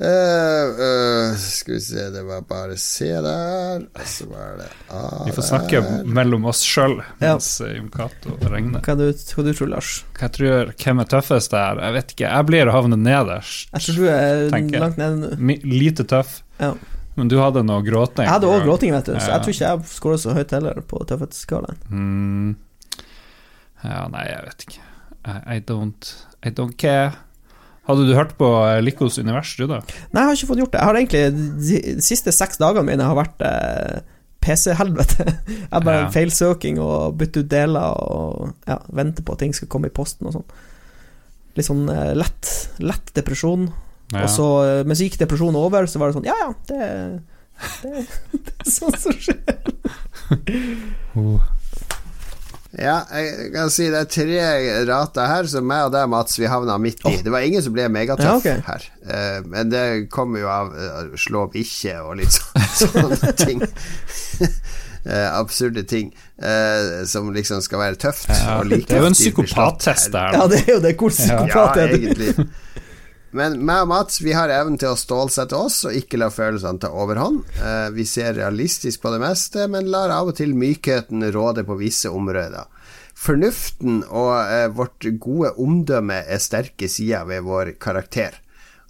Eh, 0.00 0.68
uh, 0.80 1.34
skal 1.36 1.74
vi 1.74 1.80
se, 1.84 2.04
det 2.14 2.22
var 2.24 2.40
bare 2.48 2.76
C 2.80 3.04
der, 3.20 3.82
og 3.84 4.06
så 4.08 4.24
var 4.30 4.54
det 4.56 4.68
A 4.96 5.00
Vi 5.26 5.34
får 5.36 5.44
snakke 5.50 5.82
der. 5.84 6.06
mellom 6.08 6.46
oss 6.48 6.62
sjøl 6.64 6.94
Ja. 7.20 7.34
mens 7.34 7.50
Jon 7.60 7.90
Cato 7.92 8.32
regner. 8.48 8.80
Hva 8.80 8.94
du, 8.96 9.04
hva 9.12 9.44
du 9.44 9.50
tror 9.58 9.68
Lars? 9.74 9.90
Hva 10.16 10.24
jeg 10.24 10.32
tror 10.38 10.72
hvem 10.72 11.02
er 11.04 11.10
tøffest 11.12 11.52
der? 11.52 11.82
Jeg 11.84 11.92
vet 11.98 12.14
ikke. 12.16 12.30
Jeg 12.32 12.48
blir 12.48 12.72
å 12.72 12.76
havne 12.78 12.96
nederst. 12.96 13.68
Jeg 13.74 13.84
tror 13.90 14.00
du 14.00 14.08
er 14.08 14.48
Tenker 14.56 14.80
langt 14.86 14.96
nede 15.02 15.36
nå. 15.36 15.58
Lite 15.68 16.08
tøff. 16.08 16.42
Ja. 16.62 16.72
Men 17.20 17.28
du 17.28 17.36
hadde 17.42 17.60
noe 17.68 17.82
gråting. 17.84 18.24
Jeg 18.24 18.32
hadde 18.32 18.48
òg 18.48 18.64
gråting, 18.64 18.92
vet 18.96 19.04
du, 19.04 19.12
så 19.20 19.28
Ja. 19.28 19.36
jeg 19.36 19.42
tror 19.44 19.52
ikke 19.52 19.68
jeg 19.68 19.84
scorer 19.92 20.16
så 20.24 20.32
høyt 20.32 20.50
heller 20.56 20.80
på 20.80 21.04
tøffhetsskalaen. 21.04 21.76
Mm. 21.90 22.56
Ja, 23.84 24.06
nei, 24.08 24.24
jeg 24.32 24.44
vet 24.48 24.64
ikke. 24.68 24.80
I, 25.26 25.56
I 25.56 25.60
don't 25.60 26.14
I 26.42 26.48
don't 26.56 26.76
care. 26.80 27.12
Hadde 27.88 28.04
du 28.06 28.14
hørt 28.14 28.36
på 28.38 28.46
eh, 28.68 28.78
Likos 28.84 29.16
univers, 29.18 29.54
du, 29.58 29.64
da? 29.70 29.80
Nei, 30.12 30.22
jeg 30.22 30.28
har 30.28 30.36
ikke 30.38 30.48
fått 30.52 30.60
gjort 30.62 30.72
det. 30.74 30.80
Jeg 30.80 30.88
har 30.90 30.98
egentlig 31.00 31.22
De 31.96 32.02
siste 32.04 32.32
seks 32.36 32.60
dagene 32.60 32.84
mine 32.86 33.06
har 33.08 33.16
vært 33.18 33.40
eh, 33.46 34.00
PC-helvete. 34.44 35.24
Jeg 35.60 35.68
har 35.72 35.82
bare 35.84 36.04
Ja. 36.06 36.10
feilsøking 36.14 36.78
og 36.80 37.16
bytte 37.20 37.42
ut 37.44 37.48
deler 37.52 37.96
og 38.00 38.52
ja, 38.68 38.78
vente 38.96 39.20
på 39.26 39.34
at 39.34 39.42
ting 39.42 39.52
skal 39.56 39.68
komme 39.72 39.90
i 39.90 39.94
posten 39.96 40.28
og 40.30 40.36
sånn. 40.38 40.46
Litt 41.58 41.66
sånn 41.66 41.82
eh, 41.92 42.12
lett, 42.16 42.48
lett 42.80 43.10
depresjon. 43.16 43.66
Ja. 44.14 44.22
Og 44.24 44.30
så, 44.32 44.46
men 44.88 44.96
så 44.96 45.04
gikk 45.06 45.18
depresjonen 45.20 45.58
over, 45.60 45.84
så 45.86 46.00
var 46.00 46.08
det 46.10 46.16
sånn 46.16 46.26
Ja, 46.26 46.34
ja, 46.40 46.48
det, 46.70 46.78
det, 47.84 48.06
det 48.48 48.54
er 48.64 48.70
sånn 48.78 48.96
som 48.98 49.18
skjer. 49.18 49.60
Oh. 51.18 51.40
Ja, 52.78 53.00
jeg 53.10 53.48
kan 53.50 53.70
si 53.74 53.88
det 53.90 53.98
er 53.98 54.10
tre 54.14 54.84
rater 54.86 55.26
her, 55.26 55.48
som 55.50 55.64
meg 55.66 55.88
og 55.88 55.94
deg, 55.96 56.04
Mats, 56.12 56.36
vi 56.38 56.46
havna 56.46 56.76
midt 56.78 57.02
i. 57.10 57.16
Det 57.24 57.32
var 57.34 57.42
ingen 57.42 57.64
som 57.64 57.74
ble 57.74 57.88
megatøff 57.90 58.28
Ja, 58.28 58.36
okay. 58.38 58.60
her. 58.66 58.84
uh, 59.10 59.40
men 59.50 59.72
det 59.72 59.82
kommer 60.14 60.38
jo 60.44 60.50
av 60.52 60.70
uh, 60.76 61.16
slå 61.18 61.48
bikkje 61.50 61.96
og 62.04 62.20
litt 62.20 62.30
så, 62.36 62.46
sånne 62.84 63.32
ting. 63.40 63.64
uh, 63.66 65.28
absurde 65.40 65.82
ting 65.88 66.12
eh, 66.38 67.02
som 67.08 67.32
liksom 67.34 67.62
skal 67.64 67.80
være 67.82 67.98
tøft. 68.06 68.28
Ja, 68.30 68.60
og 68.60 68.68
like 68.70 68.86
det 68.86 68.98
er 68.98 69.02
jo 69.06 69.10
en 69.10 69.16
psykopattest, 69.18 70.12
det 70.12 70.20
her. 70.20 70.36
Ja, 70.38 70.46
det 70.52 70.62
er 70.66 70.72
jo 70.76 70.80
det. 70.84 70.94
Hvor 71.00 71.10
Ja, 71.10 71.16
psykopat 71.16 71.76
er 71.80 71.94
du? 71.96 72.44
Men 73.36 73.60
meg 73.62 73.84
og 73.84 73.88
Mats 73.92 74.18
vi 74.24 74.32
har 74.34 74.50
evnen 74.50 74.78
til 74.80 74.90
å 74.90 74.98
stålsette 74.98 75.54
oss 75.54 75.84
og 75.86 75.94
ikke 75.94 76.18
la 76.18 76.30
følelsene 76.34 76.80
ta 76.82 76.88
overhånd. 76.90 77.44
Eh, 77.62 77.88
vi 77.94 78.02
ser 78.08 78.34
realistisk 78.40 79.02
på 79.04 79.12
det 79.14 79.20
meste, 79.22 79.68
men 79.70 79.90
lar 79.92 80.10
av 80.10 80.32
og 80.32 80.36
til 80.40 80.54
mykheten 80.58 81.22
råde 81.34 81.62
på 81.68 81.76
visse 81.78 82.10
områder. 82.10 82.66
Fornuften 83.20 84.00
og 84.08 84.32
eh, 84.50 84.66
vårt 84.74 85.06
gode 85.22 85.52
omdømme 85.62 86.22
er 86.26 86.42
sterke 86.42 86.88
sider 86.90 87.26
ved 87.28 87.44
vår 87.46 87.74
karakter. 87.82 88.34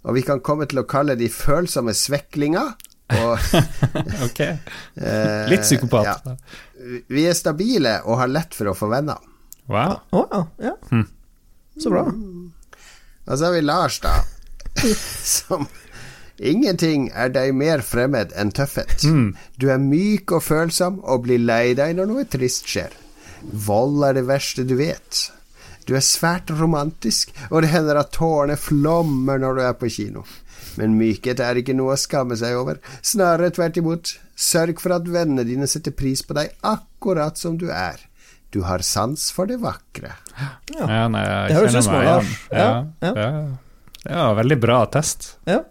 Og 0.07 0.15
vi 0.17 0.23
kan 0.25 0.41
komme 0.41 0.65
til 0.65 0.81
å 0.81 0.87
kalle 0.89 1.13
de 1.19 1.27
følsomme 1.29 1.93
sveklinger. 1.93 2.71
Og, 3.11 3.37
Ok. 4.25 4.39
eh, 4.41 5.49
Litt 5.51 5.67
psykopat. 5.67 6.25
ja. 6.25 6.37
Vi 7.11 7.27
er 7.29 7.35
stabile 7.37 7.99
og 8.07 8.17
har 8.23 8.31
lett 8.31 8.55
for 8.57 8.71
å 8.71 8.77
få 8.77 8.89
venner. 8.89 9.21
Wow. 9.69 9.99
Oh, 10.17 10.25
ja. 10.31 10.45
ja. 10.71 10.77
Hm. 10.89 11.05
Så 11.77 11.91
bra. 11.93 12.07
Og 13.27 13.37
så 13.37 13.47
har 13.47 13.55
vi 13.55 13.61
Lars, 13.61 13.99
da. 14.03 14.21
Som 15.35 15.67
Ingenting 16.41 17.11
er 17.13 17.29
deg 17.29 17.51
mer 17.53 17.83
fremmed 17.85 18.31
enn 18.33 18.49
tøffhet. 18.55 19.03
Du 19.61 19.67
er 19.69 19.77
myk 19.77 20.31
og 20.33 20.41
følsom 20.41 20.97
og 21.05 21.27
blir 21.27 21.37
lei 21.37 21.75
deg 21.77 21.93
når 21.99 22.09
noe 22.09 22.25
trist 22.25 22.65
skjer. 22.71 22.95
Vold 23.41 24.01
er 24.07 24.17
det 24.17 24.25
verste 24.25 24.65
du 24.65 24.73
vet. 24.79 25.27
Du 25.85 25.93
er 25.97 26.05
svært 26.05 26.49
romantisk, 26.49 27.29
og 27.49 27.61
det 27.61 27.71
hender 27.73 27.99
at 28.01 28.13
tårene 28.17 28.57
flommer 28.57 29.37
når 29.41 29.57
du 29.57 29.61
er 29.67 29.77
på 29.77 29.89
kino. 29.93 30.25
Men 30.81 30.97
mykhet 30.97 31.41
er 31.43 31.61
ikke 31.61 31.75
noe 31.77 31.93
å 31.93 31.99
skamme 31.99 32.37
seg 32.39 32.57
over, 32.57 32.81
snarere 33.05 33.53
tvert 33.53 33.77
imot. 33.81 34.15
Sørg 34.41 34.81
for 34.81 34.95
at 34.97 35.09
vennene 35.13 35.45
dine 35.45 35.67
setter 35.69 35.93
pris 35.93 36.23
på 36.25 36.33
deg 36.37 36.55
akkurat 36.65 37.37
som 37.37 37.57
du 37.61 37.67
er. 37.69 38.01
Du 38.51 38.61
har 38.67 38.83
sans 38.83 39.29
for 39.31 39.47
det 39.47 39.57
vakre. 39.63 40.11
Ja, 40.75 41.07
nei, 41.07 41.21
jeg 41.23 41.49
Det 41.51 41.55
høres 41.55 41.71
kjenner 41.71 41.79
ut 41.79 41.83
som 41.85 41.93
meg 41.95 42.05
Lars. 42.09 42.31
igjen. 42.51 42.59
Ja, 42.59 42.69
Ja, 43.01 43.11
ja. 43.15 43.43
ja, 44.11 44.25
veldig 44.41 44.57
bra 44.59 44.79
test. 44.91 45.29
Ja. 45.47 45.61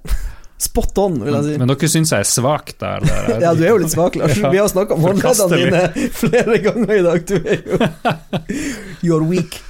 Spot 0.60 0.98
on, 1.00 1.14
vil 1.24 1.32
jeg 1.34 1.44
si. 1.46 1.58
Men 1.60 1.70
dere 1.72 1.88
syns 1.88 2.10
jeg 2.12 2.20
er 2.24 2.28
svak 2.28 2.72
der? 2.80 3.04
der. 3.04 3.30
Ja, 3.44 3.52
du 3.56 3.62
er 3.64 3.70
jo 3.74 3.78
litt 3.80 3.92
svak, 3.94 4.16
Lars. 4.20 4.36
Ja. 4.42 4.50
Vi 4.52 4.60
har 4.60 4.68
snakka 4.72 4.96
om 4.96 5.04
håndleddene 5.08 5.56
dine 5.56 6.08
flere 6.22 6.58
ganger 6.64 6.94
i 6.98 7.02
dag. 7.06 7.24
Du 7.28 7.36
er 7.40 7.60
jo 7.64 7.78
You're 9.04 9.24
weak. 9.28 9.60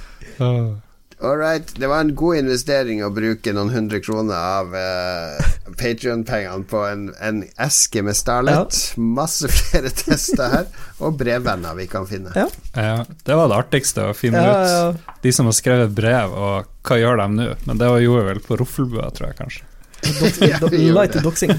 Åh. 1.21 1.29
All 1.29 1.37
right. 1.37 1.73
Det 1.77 1.87
var 1.87 1.99
en 2.01 2.15
god 2.15 2.35
investering 2.41 3.03
å 3.05 3.09
bruke 3.13 3.53
noen 3.53 3.69
hundre 3.69 3.99
kroner 4.01 4.35
av 4.35 4.73
uh, 4.73 5.51
Patrion-pengene 5.77 6.65
på 6.69 6.81
en, 6.89 7.03
en 7.21 7.43
eske 7.61 8.01
med 8.03 8.17
Starlet. 8.17 8.79
Masse 8.97 9.47
flere 9.53 9.89
tester 10.01 10.49
her, 10.55 10.65
og 10.99 11.19
brevvenner 11.21 11.77
vi 11.77 11.85
kan 11.91 12.07
finne. 12.09 12.33
Ja. 12.35 12.47
Ja, 12.73 13.05
det 13.27 13.37
var 13.37 13.51
det 13.51 13.59
artigste 13.61 14.07
å 14.09 14.15
finne 14.17 14.41
Ja, 14.41 14.55
ut. 14.55 14.71
ja. 15.05 15.15
De 15.21 15.33
som 15.35 15.45
har 15.49 15.53
skrevet 15.57 15.93
brev, 15.97 16.33
og 16.33 16.71
hva 16.89 16.97
gjør 16.97 17.21
de 17.21 17.27
nå? 17.37 17.47
Men 17.69 17.77
det 17.81 17.91
gjorde 17.91 18.03
gjorde 18.07 18.27
vel 18.31 18.41
på 18.47 18.57
Roffelbua, 18.63 19.11
tror 19.15 19.31
jeg 19.31 19.39
kanskje. 19.43 19.67
Ja, 20.49 20.57
vi 20.71 20.87
Light 20.89 21.13
det. 21.13 21.21
doxing. 21.21 21.53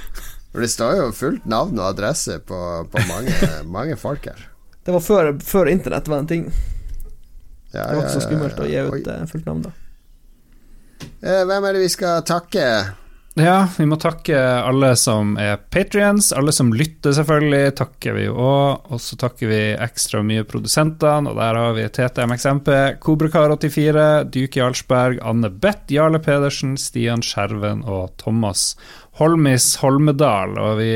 For 0.52 0.62
det 0.64 0.70
står 0.72 0.94
jo 1.02 1.08
fullt 1.12 1.44
navn 1.50 1.76
og 1.82 1.90
adresse 1.90 2.38
på, 2.46 2.58
på 2.88 3.02
mange, 3.10 3.34
mange 3.68 3.98
folk 4.00 4.30
her. 4.30 4.46
Det 4.86 4.94
var 4.94 5.02
før, 5.04 5.32
før 5.44 5.68
internett 5.68 6.06
var 6.08 6.22
en 6.22 6.30
ting. 6.30 6.46
Ja, 7.72 7.84
Det 7.90 7.96
var 7.98 8.06
ikke 8.06 8.14
så 8.14 8.18
ja, 8.18 8.22
ja, 8.22 8.28
skummelt 8.28 8.62
å 8.64 8.68
gi 8.68 8.78
ut 8.88 9.12
eh, 9.12 9.26
fullt 9.28 9.50
navn 9.50 9.66
da. 9.66 9.74
Eh, 11.20 11.44
Hvem 11.44 11.68
er 11.68 11.76
det 11.76 11.84
vi 11.84 11.92
skal 11.92 12.24
takke? 12.26 12.64
Ja, 13.38 13.68
vi 13.76 13.84
må 13.86 13.94
takke 14.02 14.34
alle 14.66 14.88
som 14.98 15.36
er 15.38 15.60
patrients, 15.70 16.32
alle 16.34 16.50
som 16.50 16.72
lytter, 16.74 17.12
selvfølgelig, 17.14 17.74
takker 17.78 18.16
vi 18.16 18.24
jo 18.24 18.34
òg. 18.34 18.88
Og 18.90 19.02
så 19.02 19.14
takker 19.20 19.50
vi 19.52 19.60
ekstra 19.78 20.24
mye 20.26 20.42
produsentene, 20.48 21.30
og 21.30 21.38
der 21.38 21.58
har 21.60 21.76
vi 21.76 21.84
TTMXMP, 21.86 22.70
Kobrakar84, 23.04 24.08
Dyke 24.34 24.58
Jarlsberg, 24.58 25.20
Anne 25.22 25.52
Bett, 25.54 25.84
Jarle 25.94 26.18
Pedersen, 26.24 26.74
Stian 26.82 27.22
Skjerven 27.22 27.84
og 27.86 28.16
Thomas 28.18 28.72
Holmis 29.20 29.76
Holmedal. 29.84 30.58
Og 30.58 30.80
vi 30.82 30.90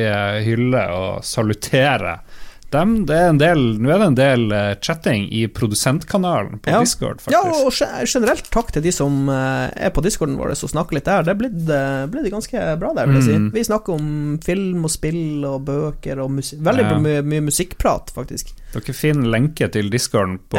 hyller 0.48 0.96
og 0.98 1.22
saluterer 1.26 2.24
dem, 2.72 2.92
det 3.06 3.14
er 3.16 3.28
en 3.30 3.38
del, 3.40 3.60
nå 3.80 3.90
er 3.92 3.98
det 4.02 4.06
en 4.10 4.16
del 4.18 4.42
uh, 4.52 4.74
chatting 4.82 5.26
i 5.32 5.44
produsentkanalen 5.52 6.58
på 6.64 6.72
Ja. 6.72 6.80
Discord, 6.82 7.20
faktisk. 7.20 7.36
Ja, 7.36 7.66
og 7.66 8.06
generelt 8.08 8.48
takk 8.52 8.72
til 8.74 8.82
de 8.82 8.92
som 8.92 9.28
eh, 9.28 9.70
er 9.76 9.92
på 9.94 10.02
discorden 10.04 10.36
vår 10.40 10.54
og 10.54 10.70
snakker 10.72 10.96
litt 10.98 11.04
der. 11.08 11.22
Det 11.26 11.32
er 11.34 11.40
blitt, 11.42 11.60
eh, 11.70 12.30
ganske 12.32 12.64
bra 12.80 12.92
der, 12.96 13.06
vil 13.12 13.20
jeg 13.20 13.38
Mm. 13.42 13.50
Vi 13.54 13.64
snakker 13.64 13.94
om 13.94 14.38
film 14.44 14.84
og 14.84 14.90
spill 14.90 15.44
og 15.48 15.64
bøker 15.64 16.18
og 16.24 16.30
musikk. 16.30 16.60
Veldig 16.60 16.84
Ja. 16.84 16.98
mye, 16.98 17.22
mye 17.22 17.40
musikkprat, 17.48 18.10
faktisk. 18.14 18.52
Dere 18.72 18.92
finner 18.94 19.28
lenke 19.30 19.70
til 19.70 19.88
discorden 19.90 20.38
på 20.50 20.58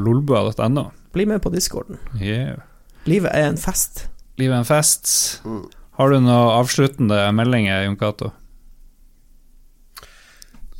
lolbua.no. 0.00 0.90
Bli 1.12 1.26
med 1.26 1.42
på 1.42 1.50
discorden. 1.52 1.98
Yeah. 2.20 2.56
Livet 3.06 3.30
er 3.34 3.48
en 3.50 3.56
fest. 3.60 4.06
Livet 4.38 4.54
er 4.54 4.58
en 4.62 4.68
fest. 4.68 5.40
Mm. 5.44 5.64
Har 5.98 6.08
du 6.08 6.20
noen 6.20 6.58
avsluttende 6.58 7.18
meldinger, 7.36 7.84
Jon 7.84 7.96
Cato? 8.00 8.32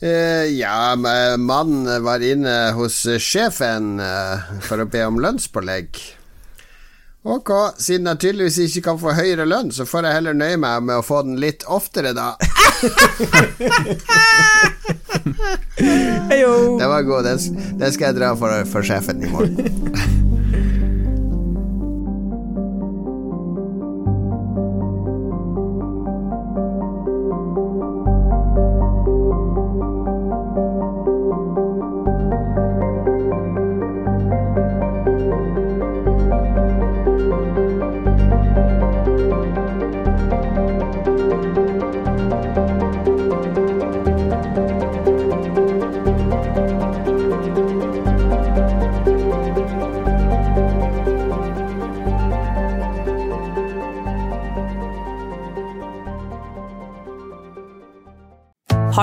Eh, 0.03 0.45
ja, 0.59 0.97
men 0.99 1.43
mannen 1.47 2.03
var 2.03 2.21
inne 2.27 2.73
hos 2.75 3.07
eh, 3.07 3.19
sjefen 3.23 4.01
eh, 4.03 4.39
for 4.67 4.83
å 4.83 4.87
be 4.91 5.05
om 5.07 5.21
lønnspålegg. 5.23 6.01
Ok, 7.23 7.51
siden 7.79 8.11
jeg 8.11 8.19
tydeligvis 8.25 8.59
ikke 8.65 8.83
kan 8.89 8.99
få 8.99 9.15
høyere 9.15 9.47
lønn, 9.47 9.71
så 9.71 9.87
får 9.87 10.09
jeg 10.09 10.17
heller 10.19 10.35
nøye 10.35 10.59
meg 10.59 10.83
med 10.89 10.99
å 10.99 11.07
få 11.07 11.23
den 11.23 11.39
litt 11.39 11.63
oftere, 11.71 12.11
da. 12.19 12.35
Heyo! 16.33 16.79
Den 16.83 16.91
var 16.91 17.07
god. 17.07 17.23
Den, 17.31 17.39
den 17.79 17.95
skal 17.95 18.11
jeg 18.11 18.19
dra 18.19 18.35
for, 18.35 18.51
for 18.75 18.83
sjefen 18.83 19.23
i 19.23 19.31
morgen. 19.31 20.19